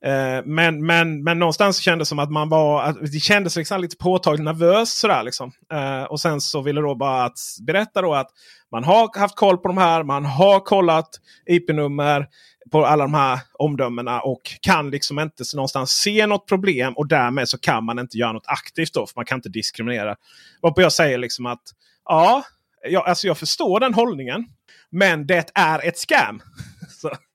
Eh, 0.06 0.42
men, 0.46 0.86
men, 0.86 1.24
men 1.24 1.40
någonstans 1.40 1.78
kändes 1.78 2.08
det 2.08 2.10
som 2.10 2.20
att 2.20 2.32
man 2.32 2.50
var 2.50 2.84
att 2.84 3.12
det 3.12 3.20
kändes 3.20 3.56
liksom 3.56 3.82
lite 3.82 3.98
påtagligt 3.98 4.46
nervös. 4.46 5.00
Sådär, 5.00 5.24
liksom. 5.24 5.52
Eh, 5.74 6.04
och 6.04 6.20
sen 6.20 6.42
så 6.42 6.62
ville 6.62 6.82
då 6.82 6.96
bara 6.96 7.24
att 7.24 7.40
berätta 7.68 8.02
då 8.02 8.14
att 8.14 8.30
man 8.72 8.84
har 8.84 9.20
haft 9.20 9.36
koll 9.36 9.58
på 9.58 9.68
de 9.68 9.78
här. 9.78 10.04
Man 10.04 10.26
har 10.26 10.60
kollat 10.60 11.10
IP-nummer 11.46 12.28
på 12.72 12.86
alla 12.86 13.04
de 13.04 13.14
här 13.14 13.40
omdömena 13.54 14.22
och 14.22 14.42
kan 14.62 14.90
liksom 14.90 15.20
inte 15.20 15.44
någonstans 15.56 15.92
se 15.92 16.28
något 16.28 16.48
problem. 16.48 16.94
Och 16.94 17.08
därmed 17.08 17.50
så 17.50 17.58
kan 17.58 17.84
man 17.84 18.00
inte 18.00 18.18
göra 18.18 18.32
något 18.32 18.48
aktivt 18.48 18.94
då. 18.94 19.08
För 19.08 19.14
man 19.16 19.26
kan 19.26 19.38
inte 19.38 19.50
diskriminera. 19.50 20.16
Varpå 20.62 20.82
jag 20.82 20.94
säger 20.94 21.18
liksom 21.18 21.46
att 21.46 21.62
ja, 22.06 22.44
jag, 22.90 23.08
alltså 23.08 23.28
jag 23.28 23.38
förstår 23.38 23.80
den 23.80 23.94
hållningen. 23.94 24.46
Men 24.90 25.28
det 25.28 25.52
är 25.54 25.88
ett 25.88 25.98
scam. 25.98 26.42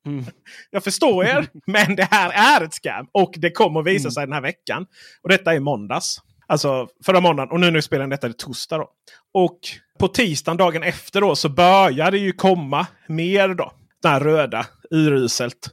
Mm. 0.07 0.25
Jag 0.71 0.85
förstår 0.85 1.25
er, 1.25 1.49
men 1.67 1.97
det 1.97 2.09
här 2.11 2.31
är 2.31 2.65
ett 2.65 2.75
scam. 2.75 3.07
Och 3.13 3.35
det 3.37 3.51
kommer 3.51 3.83
visa 3.83 4.07
mm. 4.07 4.11
sig 4.11 4.27
den 4.27 4.33
här 4.33 4.41
veckan. 4.41 4.87
Och 5.23 5.29
detta 5.29 5.55
är 5.55 5.61
måndags. 5.61 6.21
Alltså 6.47 6.89
förra 7.05 7.21
måndagen. 7.21 7.51
Och 7.51 7.61
nu 7.61 7.71
när 7.71 7.81
spelar 7.81 8.07
detta 8.07 8.27
är 8.27 8.33
torsdag. 8.33 8.79
Då. 8.79 8.91
Och 9.35 9.59
på 9.99 10.09
tisdagen 10.09 10.57
dagen 10.57 10.83
efter 10.83 11.21
då 11.21 11.37
så 11.37 11.49
börjar 11.49 12.11
det 12.11 12.19
ju 12.19 12.33
komma 12.33 12.87
mer 13.07 13.49
då. 13.49 13.73
Den 14.03 14.13
här 14.13 14.21
röda, 14.21 14.67
uruselt. 14.91 15.71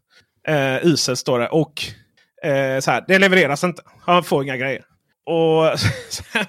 Eh, 0.48 0.86
uselt 0.86 1.20
står 1.20 1.40
det. 1.40 1.48
Och 1.48 1.84
eh, 2.44 2.80
så 2.80 2.92
här, 2.92 3.06
det 3.08 3.20
levereras 3.20 3.64
inte. 3.64 3.82
Han 4.06 4.24
får 4.24 4.44
inga 4.44 4.58
grejer. 4.58 4.84
Och 5.30 5.80
sen, 6.10 6.46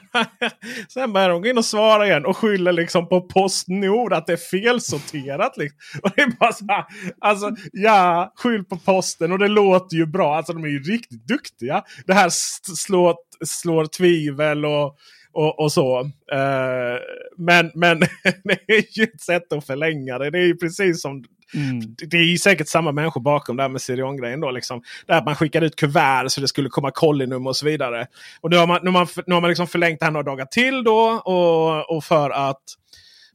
sen 0.89 1.13
börjar 1.13 1.29
de 1.29 1.43
gå 1.43 1.49
in 1.49 1.59
och 1.59 1.65
svara 1.65 2.07
igen 2.07 2.27
och 2.27 2.37
skyller 2.37 2.73
liksom 2.73 3.09
på 3.09 3.21
Postnord 3.21 4.13
att 4.13 4.27
det 4.27 4.33
är 4.33 4.37
felsorterat. 4.37 5.57
Liksom. 5.57 5.79
Och 6.03 6.11
det 6.17 6.23
är 6.23 6.31
bara 6.41 6.53
så 6.53 6.65
här, 6.69 6.85
alltså, 7.21 7.51
ja, 7.73 8.33
skyll 8.37 8.65
på 8.65 8.77
posten 8.77 9.33
och 9.33 9.39
det 9.39 9.49
låter 9.49 9.97
ju 9.97 10.07
bra. 10.07 10.37
Alltså 10.37 10.53
de 10.53 10.65
är 10.65 10.69
ju 10.69 10.83
riktigt 10.83 11.27
duktiga. 11.29 11.83
Det 12.07 12.15
här 12.15 12.29
slår, 12.77 13.15
slår 13.47 13.87
tvivel 13.87 14.65
och, 14.65 14.97
och, 15.33 15.61
och 15.61 15.73
så. 15.73 16.01
Uh, 16.01 16.99
men, 17.37 17.71
men 17.75 18.01
det 18.45 18.73
är 18.73 18.99
ju 18.99 19.05
ett 19.05 19.21
sätt 19.21 19.53
att 19.53 19.67
förlänga 19.67 20.19
det. 20.19 20.31
Det 20.31 20.39
är 20.39 20.47
ju 20.47 20.57
precis 20.57 21.03
som 21.03 21.25
Mm. 21.55 21.81
Det 22.11 22.17
är 22.17 22.37
säkert 22.37 22.69
samma 22.69 22.93
människor 22.93 23.21
bakom 23.21 23.57
det 23.57 23.63
här 23.63 23.71
med 23.71 23.81
Sirion-grejen. 23.81 24.41
Då, 24.41 24.51
liksom. 24.51 24.83
Det 25.07 25.17
att 25.17 25.25
man 25.25 25.37
skickade 25.37 25.67
ut 25.67 25.77
kuvert 25.77 26.29
så 26.29 26.41
det 26.41 26.49
skulle 26.49 26.69
komma 26.69 26.91
kollinummer 26.91 27.51
och 27.51 27.57
så 27.57 27.67
vidare. 27.67 28.07
Och 28.41 28.51
nu 28.51 28.57
har 28.57 28.67
man, 28.67 28.81
nu 28.83 28.91
har 28.91 28.99
man, 28.99 29.07
nu 29.27 29.35
har 29.35 29.41
man 29.41 29.49
liksom 29.49 29.67
förlängt 29.67 30.01
det 30.01 30.07
här 30.07 30.13
några 30.13 30.31
dagar 30.31 30.47
till 30.47 30.85
då. 30.85 31.23
Och, 31.25 31.97
och 31.97 32.05
för 32.05 32.31
att 32.31 32.63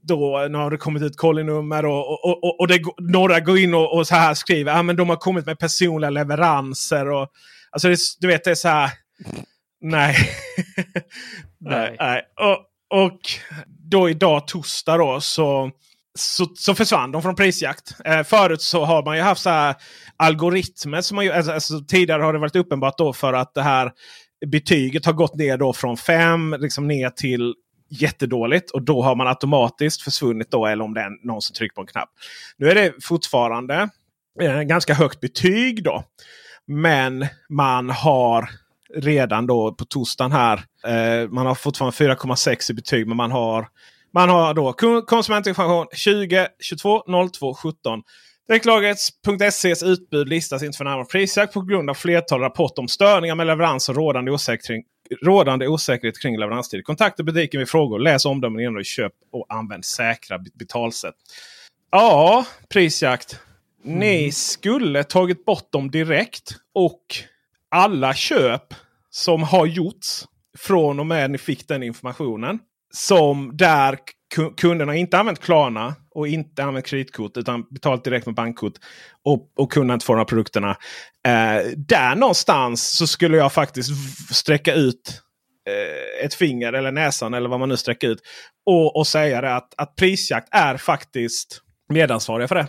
då 0.01 0.47
nu 0.49 0.57
har 0.57 0.71
det 0.71 0.77
kommit 0.77 1.03
ut 1.03 1.17
kollinummer 1.17 1.85
och, 1.85 2.25
och, 2.25 2.43
och, 2.43 2.59
och 2.59 2.67
det, 2.67 2.81
några 2.97 3.39
går 3.39 3.57
in 3.57 3.73
och, 3.73 3.97
och 3.97 4.07
så 4.07 4.15
här 4.15 4.33
skriver 4.33 4.71
att 4.71 4.89
ah, 4.89 4.93
de 4.93 5.09
har 5.09 5.15
kommit 5.15 5.45
med 5.45 5.59
personliga 5.59 6.09
leveranser. 6.09 7.09
Och, 7.09 7.27
alltså 7.71 7.89
det, 7.89 7.97
du 8.19 8.27
vet 8.27 8.43
det 8.43 8.51
är 8.51 8.55
så 8.55 8.67
här. 8.67 8.91
Nej. 9.81 10.15
nej. 11.59 11.95
nej. 11.99 12.21
Och, 12.39 12.65
och 13.01 13.19
då 13.67 14.09
idag 14.09 14.47
torsdag 14.47 14.97
då 14.97 15.21
så 15.21 15.71
så, 16.19 16.45
så 16.55 16.75
försvann 16.75 17.11
de 17.11 17.21
från 17.21 17.35
prisjakt. 17.35 17.95
Eh, 18.05 18.23
förut 18.23 18.61
så 18.61 18.85
har 18.85 19.03
man 19.03 19.17
ju 19.17 19.23
haft 19.23 19.41
så 19.41 19.49
här 19.49 19.75
algoritmer. 20.17 21.01
Som 21.01 21.15
man 21.15 21.25
ju, 21.25 21.31
alltså, 21.31 21.51
alltså, 21.51 21.79
tidigare 21.79 22.21
har 22.21 22.33
det 22.33 22.39
varit 22.39 22.55
uppenbart 22.55 22.97
då 22.97 23.13
för 23.13 23.33
att 23.33 23.53
det 23.53 23.61
här 23.61 23.91
betyget 24.45 25.05
har 25.05 25.13
gått 25.13 25.35
ner 25.35 25.57
då 25.57 25.73
från 25.73 25.97
5 25.97 26.55
liksom 26.59 26.87
ner 26.87 27.09
till 27.09 27.53
jättedåligt. 27.89 28.71
Och 28.71 28.81
då 28.81 29.01
har 29.01 29.15
man 29.15 29.27
automatiskt 29.27 30.01
försvunnit 30.01 30.51
då. 30.51 30.65
Eller 30.65 30.83
om 30.83 30.93
det 30.93 31.01
är 31.01 31.27
någon 31.27 31.41
som 31.41 31.53
trycker 31.53 31.75
på 31.75 31.81
en 31.81 31.87
knapp. 31.87 32.09
Nu 32.57 32.69
är 32.69 32.75
det 32.75 32.93
fortfarande 33.03 33.89
eh, 34.41 34.61
ganska 34.61 34.93
högt 34.93 35.19
betyg 35.19 35.83
då. 35.83 36.03
Men 36.67 37.27
man 37.49 37.89
har 37.89 38.49
redan 38.95 39.47
då 39.47 39.73
på 39.73 39.85
torsdagen 39.85 40.31
här. 40.31 40.63
Eh, 40.87 41.29
man 41.29 41.45
har 41.45 41.55
fortfarande 41.55 41.97
4,6 41.97 42.71
i 42.71 42.73
betyg. 42.73 43.07
Men 43.07 43.17
man 43.17 43.31
har 43.31 43.67
man 44.13 44.29
har 44.29 44.53
då 44.53 44.73
konsumentinformation 45.01 45.87
20 45.93 46.47
22 46.59 47.03
02 47.31 47.53
17. 47.53 48.03
Direktlagret.ses 48.47 49.83
utbud 49.83 50.29
listas 50.29 50.63
inte 50.63 50.77
för 50.77 50.85
närmare 50.85 51.05
prisjakt 51.05 51.53
på 51.53 51.61
grund 51.61 51.89
av 51.89 51.93
flertal 51.93 52.39
rapporter 52.39 52.81
om 52.81 52.87
störningar 52.87 53.35
med 53.35 53.47
leverans 53.47 53.89
och 53.89 53.95
rådande 53.95 54.31
osäkerhet, 54.31 54.85
rådande 55.21 55.67
osäkerhet 55.67 56.21
kring 56.21 56.39
leveranstider. 56.39 56.83
Kontakta 56.83 57.23
butiken 57.23 57.59
vid 57.59 57.69
frågor. 57.69 57.99
Läs 57.99 58.25
omdömen 58.25 58.61
innan 58.61 58.73
du 58.73 58.83
köp 58.83 59.13
och 59.31 59.45
använd 59.49 59.85
säkra 59.85 60.39
betalsätt. 60.53 61.15
Ja, 61.91 62.45
prisjakt. 62.69 63.39
Mm. 63.85 63.99
Ni 63.99 64.31
skulle 64.31 65.03
tagit 65.03 65.45
bort 65.45 65.71
dem 65.71 65.91
direkt. 65.91 66.55
Och 66.73 67.03
alla 67.69 68.13
köp 68.13 68.73
som 69.09 69.43
har 69.43 69.65
gjorts 69.65 70.25
från 70.57 70.99
och 70.99 71.05
med 71.05 71.31
ni 71.31 71.37
fick 71.37 71.67
den 71.67 71.83
informationen 71.83 72.59
som 72.97 73.57
där 73.57 73.97
kunderna 74.57 74.95
inte 74.95 75.17
använt 75.17 75.39
Klarna 75.39 75.95
och 76.15 76.27
inte 76.27 76.63
använt 76.63 76.85
kreditkort 76.85 77.37
utan 77.37 77.63
betalat 77.69 78.03
direkt 78.03 78.25
med 78.25 78.35
bankkort. 78.35 78.73
Och, 79.23 79.51
och 79.57 79.71
kunderna 79.71 79.93
inte 79.93 80.05
får 80.05 80.13
de 80.13 80.19
här 80.19 80.25
produkterna. 80.25 80.69
Eh, 81.27 81.67
där 81.77 82.15
någonstans 82.15 82.91
så 82.91 83.07
skulle 83.07 83.37
jag 83.37 83.53
faktiskt 83.53 83.89
sträcka 84.33 84.73
ut 84.73 85.21
eh, 85.69 86.25
ett 86.25 86.33
finger 86.33 86.73
eller 86.73 86.91
näsan 86.91 87.33
eller 87.33 87.49
vad 87.49 87.59
man 87.59 87.69
nu 87.69 87.77
sträcker 87.77 88.09
ut. 88.09 88.19
Och, 88.65 88.95
och 88.95 89.07
säga 89.07 89.41
det 89.41 89.55
att, 89.55 89.73
att 89.77 89.95
prisjakt 89.95 90.47
är 90.51 90.77
faktiskt 90.77 91.61
medansvariga 91.89 92.47
för 92.47 92.55
det. 92.55 92.67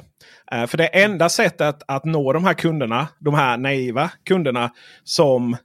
Eh, 0.52 0.66
för 0.66 0.78
det 0.78 0.86
enda 0.86 1.28
sättet 1.28 1.82
att 1.88 2.04
nå 2.04 2.32
de 2.32 2.44
här 2.44 2.54
kunderna, 2.54 3.08
de 3.20 3.34
här 3.34 3.56
naiva 3.56 4.10
kunderna 4.24 4.70
som 5.04 5.56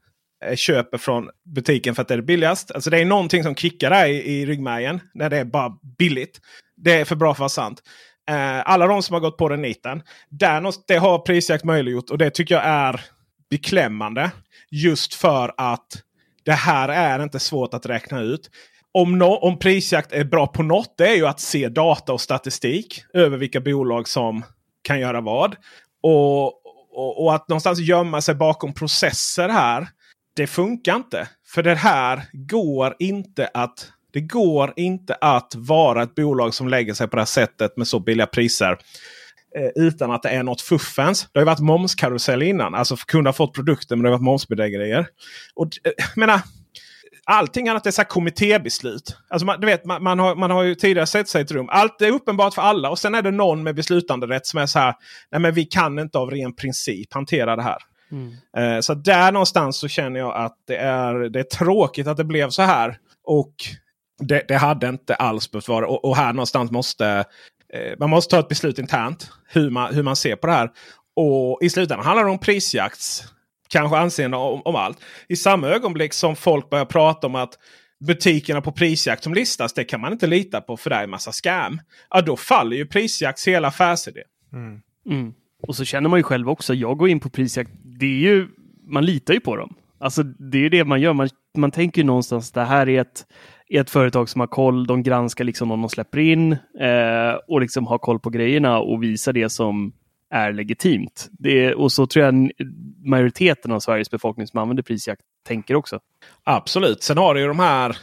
Eh, 0.45 0.55
köper 0.55 0.97
från 0.97 1.29
butiken 1.55 1.95
för 1.95 2.01
att 2.01 2.07
det 2.07 2.13
är 2.13 2.21
billigast. 2.21 2.71
Alltså 2.71 2.89
det 2.89 2.97
är 2.97 3.05
någonting 3.05 3.43
som 3.43 3.55
kickar 3.55 3.89
där 3.89 4.07
i, 4.07 4.39
i 4.39 4.45
ryggmärgen 4.45 4.99
när 5.13 5.29
det 5.29 5.37
är 5.37 5.45
bara 5.45 5.73
billigt. 5.97 6.41
Det 6.77 6.91
är 6.91 7.05
för 7.05 7.15
bra 7.15 7.33
för 7.33 7.33
att 7.33 7.39
vara 7.39 7.49
sant. 7.49 7.81
Eh, 8.29 8.69
alla 8.69 8.87
de 8.87 9.03
som 9.03 9.13
har 9.13 9.21
gått 9.21 9.37
på 9.37 9.49
den 9.49 9.61
niten. 9.61 10.01
Där, 10.29 10.73
det 10.87 10.97
har 10.97 11.19
prisjakt 11.19 11.63
möjliggjort 11.63 12.09
och 12.09 12.17
det 12.17 12.29
tycker 12.29 12.55
jag 12.55 12.65
är 12.65 13.01
beklämmande. 13.49 14.31
Just 14.71 15.13
för 15.13 15.53
att 15.57 16.03
det 16.43 16.51
här 16.51 16.89
är 16.89 17.23
inte 17.23 17.39
svårt 17.39 17.73
att 17.73 17.85
räkna 17.85 18.21
ut. 18.21 18.49
Om, 18.91 19.17
no 19.17 19.25
om 19.25 19.59
prisjakt 19.59 20.11
är 20.11 20.23
bra 20.23 20.47
på 20.47 20.63
något 20.63 20.93
det 20.97 21.07
är 21.07 21.15
ju 21.15 21.27
att 21.27 21.39
se 21.39 21.69
data 21.69 22.13
och 22.13 22.21
statistik 22.21 23.03
över 23.13 23.37
vilka 23.37 23.61
bolag 23.61 24.07
som 24.07 24.43
kan 24.81 24.99
göra 24.99 25.21
vad. 25.21 25.55
Och, 26.03 26.45
och, 26.91 27.23
och, 27.23 27.35
att 27.35 27.47
någonstans 27.49 27.79
gömma 27.79 28.21
sig 28.21 28.35
bakom 28.35 28.73
processer 28.73 29.49
här. 29.49 29.87
Det 30.39 30.47
funkar 30.47 30.95
inte. 30.95 31.27
För 31.47 31.63
det 31.63 31.75
här 31.75 32.21
går 32.33 32.95
inte 32.99 33.49
att 33.53 33.91
det 34.13 34.21
går 34.21 34.73
inte 34.75 35.15
att 35.21 35.53
vara 35.55 36.03
ett 36.03 36.15
bolag 36.15 36.53
som 36.53 36.67
lägger 36.67 36.93
sig 36.93 37.07
på 37.07 37.15
det 37.15 37.21
här 37.21 37.25
sättet 37.25 37.77
med 37.77 37.87
så 37.87 37.99
billiga 37.99 38.27
priser. 38.27 38.71
Eh, 39.57 39.83
utan 39.83 40.11
att 40.11 40.23
det 40.23 40.29
är 40.29 40.43
något 40.43 40.61
fuffens. 40.61 41.21
Det 41.33 41.39
har 41.39 41.41
ju 41.41 41.45
varit 41.45 41.59
momskarusell 41.59 42.43
innan. 42.43 42.75
Alltså 42.75 42.95
kunder 42.95 43.27
har 43.27 43.33
fått 43.33 43.53
produkter 43.53 43.95
men 43.95 44.03
det 44.03 44.09
har 44.09 44.11
varit 44.11 44.23
momsbedrägerier. 44.23 45.07
Och, 45.55 45.67
eh, 45.83 46.05
menar, 46.15 46.41
allting 47.25 47.69
annat 47.69 47.85
är 47.85 47.91
så 47.91 48.01
här 48.01 48.09
kommittébeslut. 48.09 49.17
Alltså 49.29 49.45
man, 49.45 49.59
du 49.59 49.67
vet, 49.67 49.85
man, 49.85 50.03
man, 50.03 50.19
har, 50.19 50.35
man 50.35 50.51
har 50.51 50.63
ju 50.63 50.75
tidigare 50.75 51.07
sett 51.07 51.29
sig 51.29 51.41
i 51.41 51.43
ett 51.43 51.51
rum. 51.51 51.69
Allt 51.69 52.01
är 52.01 52.11
uppenbart 52.11 52.53
för 52.53 52.61
alla 52.61 52.89
och 52.89 52.99
sen 52.99 53.15
är 53.15 53.21
det 53.21 53.31
någon 53.31 53.63
med 53.63 53.75
beslutanderätt 53.75 54.45
som 54.45 54.59
är 54.59 54.65
så 54.65 54.79
här. 54.79 54.93
Nej 55.31 55.41
men 55.41 55.53
vi 55.53 55.65
kan 55.65 55.99
inte 55.99 56.17
av 56.17 56.31
ren 56.31 56.55
princip 56.55 57.13
hantera 57.13 57.55
det 57.55 57.63
här. 57.63 57.77
Mm. 58.11 58.35
Eh, 58.57 58.79
så 58.81 58.93
där 58.93 59.31
någonstans 59.31 59.77
så 59.77 59.87
känner 59.87 60.19
jag 60.19 60.35
att 60.35 60.57
det 60.67 60.77
är, 60.77 61.13
det 61.13 61.39
är 61.39 61.43
tråkigt 61.43 62.07
att 62.07 62.17
det 62.17 62.23
blev 62.23 62.49
så 62.49 62.61
här. 62.61 62.97
Och 63.23 63.53
det, 64.19 64.45
det 64.47 64.57
hade 64.57 64.89
inte 64.89 65.15
alls 65.15 65.51
behövt 65.51 65.67
vara. 65.67 65.87
Och, 65.87 66.05
och 66.05 66.15
här 66.15 66.33
någonstans 66.33 66.71
måste 66.71 67.25
eh, 67.73 67.97
man 67.99 68.09
måste 68.09 68.35
ta 68.35 68.39
ett 68.39 68.47
beslut 68.47 68.79
internt. 68.79 69.31
Hur 69.47 69.69
man, 69.69 69.93
hur 69.93 70.03
man 70.03 70.15
ser 70.15 70.35
på 70.35 70.47
det 70.47 70.53
här. 70.53 70.69
Och 71.15 71.59
i 71.61 71.69
slutändan 71.69 72.05
handlar 72.05 72.25
det 72.25 72.31
om 72.31 72.39
prisjakts 72.39 73.23
kanske 73.69 73.97
anseende 73.97 74.37
om, 74.37 74.61
om, 74.65 74.75
allt. 74.75 74.97
I 75.27 75.35
samma 75.35 75.67
ögonblick 75.67 76.13
som 76.13 76.35
folk 76.35 76.69
börjar 76.69 76.85
prata 76.85 77.27
om 77.27 77.35
att 77.35 77.57
butikerna 77.99 78.61
på 78.61 78.71
prisjakt 78.71 79.23
som 79.23 79.33
listas, 79.33 79.73
det 79.73 79.83
kan 79.83 80.01
man 80.01 80.11
inte 80.11 80.27
lita 80.27 80.61
på 80.61 80.77
för 80.77 80.89
det 80.89 80.95
är 80.95 81.03
en 81.03 81.09
massa 81.09 81.31
scam. 81.31 81.81
Ja, 82.09 82.21
då 82.21 82.37
faller 82.37 82.77
ju 82.77 82.85
prisjakts 82.85 83.47
hela 83.47 83.67
affärsidé. 83.67 84.21
Mm. 84.53 84.81
Mm. 85.05 85.33
Och 85.61 85.75
så 85.75 85.85
känner 85.85 86.09
man 86.09 86.19
ju 86.19 86.23
själv 86.23 86.49
också. 86.49 86.73
Jag 86.73 86.97
går 86.97 87.09
in 87.09 87.19
på 87.19 87.29
prisjakt. 87.29 87.71
Det 87.83 88.05
är 88.05 88.19
ju, 88.19 88.47
man 88.87 89.05
litar 89.05 89.33
ju 89.33 89.39
på 89.39 89.55
dem. 89.55 89.75
Alltså 89.99 90.23
det 90.23 90.57
är 90.57 90.61
ju 90.61 90.69
det 90.69 90.85
man 90.85 91.01
gör. 91.01 91.13
Man, 91.13 91.29
man 91.57 91.71
tänker 91.71 92.01
ju 92.01 92.05
någonstans 92.05 92.51
det 92.51 92.63
här 92.63 92.89
är 92.89 93.01
ett, 93.01 93.25
är 93.69 93.81
ett 93.81 93.89
företag 93.89 94.29
som 94.29 94.39
har 94.39 94.47
koll. 94.47 94.87
De 94.87 95.03
granskar 95.03 95.43
liksom 95.43 95.71
om 95.71 95.81
de 95.81 95.89
släpper 95.89 96.19
in 96.19 96.51
eh, 96.79 97.33
och 97.47 97.61
liksom 97.61 97.87
har 97.87 97.97
koll 97.97 98.19
på 98.19 98.29
grejerna 98.29 98.79
och 98.79 99.03
visar 99.03 99.33
det 99.33 99.49
som 99.49 99.93
är 100.29 100.53
legitimt. 100.53 101.29
Det, 101.31 101.73
och 101.73 101.91
så 101.91 102.07
tror 102.07 102.25
jag 102.25 102.51
majoriteten 103.05 103.71
av 103.71 103.79
Sveriges 103.79 104.11
befolkning 104.11 104.47
som 104.47 104.59
använder 104.59 104.83
prisjakt 104.83 105.21
tänker 105.47 105.75
också. 105.75 105.99
Absolut. 106.43 107.03
Sen 107.03 107.17
har 107.17 107.33
du 107.33 107.41
ju 107.41 107.47
de 107.47 107.59
här 107.59 107.97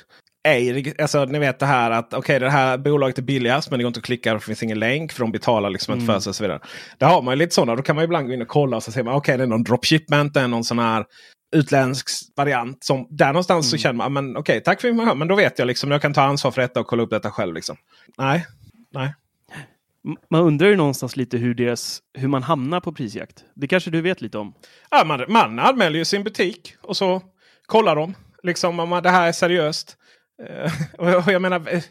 alltså, 0.99 1.25
ni 1.25 1.38
vet 1.38 1.59
det 1.59 1.67
här 1.67 1.91
att 1.91 2.07
okej 2.07 2.19
okay, 2.19 2.38
det 2.38 2.50
här 2.50 2.79
bolaget 2.79 3.19
är 3.19 3.23
billigast 3.23 3.71
men 3.71 3.79
det 3.79 3.83
går 3.83 3.88
inte 3.88 3.99
att 3.99 4.05
klicka. 4.05 4.35
Det 4.35 4.41
finns 4.41 4.62
ingen 4.62 4.79
länk 4.79 5.12
för 5.12 5.21
de 5.21 5.33
betalar 5.33 5.71
liksom 5.71 5.93
mm. 5.93 6.03
inte 6.03 6.12
för 6.12 6.21
sig. 6.21 6.31
Och 6.31 6.37
så 6.37 6.45
vidare. 6.45 6.61
Där 6.99 7.07
har 7.07 7.23
man 7.23 7.35
ju 7.35 7.38
lite 7.38 7.55
sådana. 7.55 7.76
Då 7.76 7.83
kan 7.83 7.97
man 7.97 8.05
ibland 8.05 8.26
gå 8.26 8.35
in 8.35 8.43
och 8.43 8.49
kolla 8.49 8.76
och 8.76 8.83
så 8.83 8.93
ser 8.93 9.03
man 9.03 9.15
okej 9.15 9.19
okay, 9.19 9.37
det 9.37 9.43
är 9.43 9.47
någon 9.47 9.65
dropshipment. 9.65 10.35
Det 10.35 10.41
är 10.41 10.49
någon 10.49 10.65
sån 10.65 10.79
här 10.79 11.05
utländsk 11.57 12.09
variant. 12.37 12.85
Som, 12.85 13.07
där 13.11 13.26
någonstans 13.26 13.67
mm. 13.67 13.79
så 13.79 13.83
känner 13.83 13.97
man 13.97 14.12
men 14.12 14.31
okej 14.31 14.41
okay, 14.41 14.61
tack 14.61 14.81
för 14.81 14.88
information. 14.88 15.19
Men 15.19 15.29
då 15.29 15.35
vet 15.35 15.59
jag 15.59 15.67
liksom 15.67 15.91
jag 15.91 16.03
kan 16.03 16.15
ta 16.15 16.23
ansvar 16.23 16.50
för 16.50 16.62
detta 16.62 16.81
och 16.81 16.87
kolla 16.87 17.03
upp 17.03 17.11
detta 17.11 17.31
själv. 17.31 17.55
Liksom. 17.55 17.76
Nej, 18.19 18.47
nej 18.95 19.12
man 20.31 20.43
undrar 20.43 20.69
ju 20.69 20.76
någonstans 20.76 21.17
lite 21.17 21.37
hur, 21.37 21.55
deras, 21.55 22.00
hur 22.15 22.29
man 22.29 22.43
hamnar 22.43 22.81
på 22.81 22.93
prisjakt. 22.93 23.45
Det 23.55 23.69
kanske 23.69 23.91
du 23.91 24.00
vet 24.00 24.21
lite 24.21 24.38
om? 24.38 24.55
Ja, 24.91 25.05
man, 25.05 25.25
man 25.29 25.59
anmäler 25.59 25.99
ju 25.99 26.05
sin 26.05 26.25
butik 26.25 26.75
och 26.83 26.97
så 26.97 27.23
kollar 27.66 27.97
de 27.97 28.14
liksom 28.42 28.81
om 28.81 29.01
det 29.03 29.11
här 29.11 29.29
är 29.29 29.33
seriöst. 29.33 29.97
Uh, 31.03 31.27
och 31.27 31.33
jag 31.33 31.42
menar, 31.42 31.75
eh, 31.75 31.83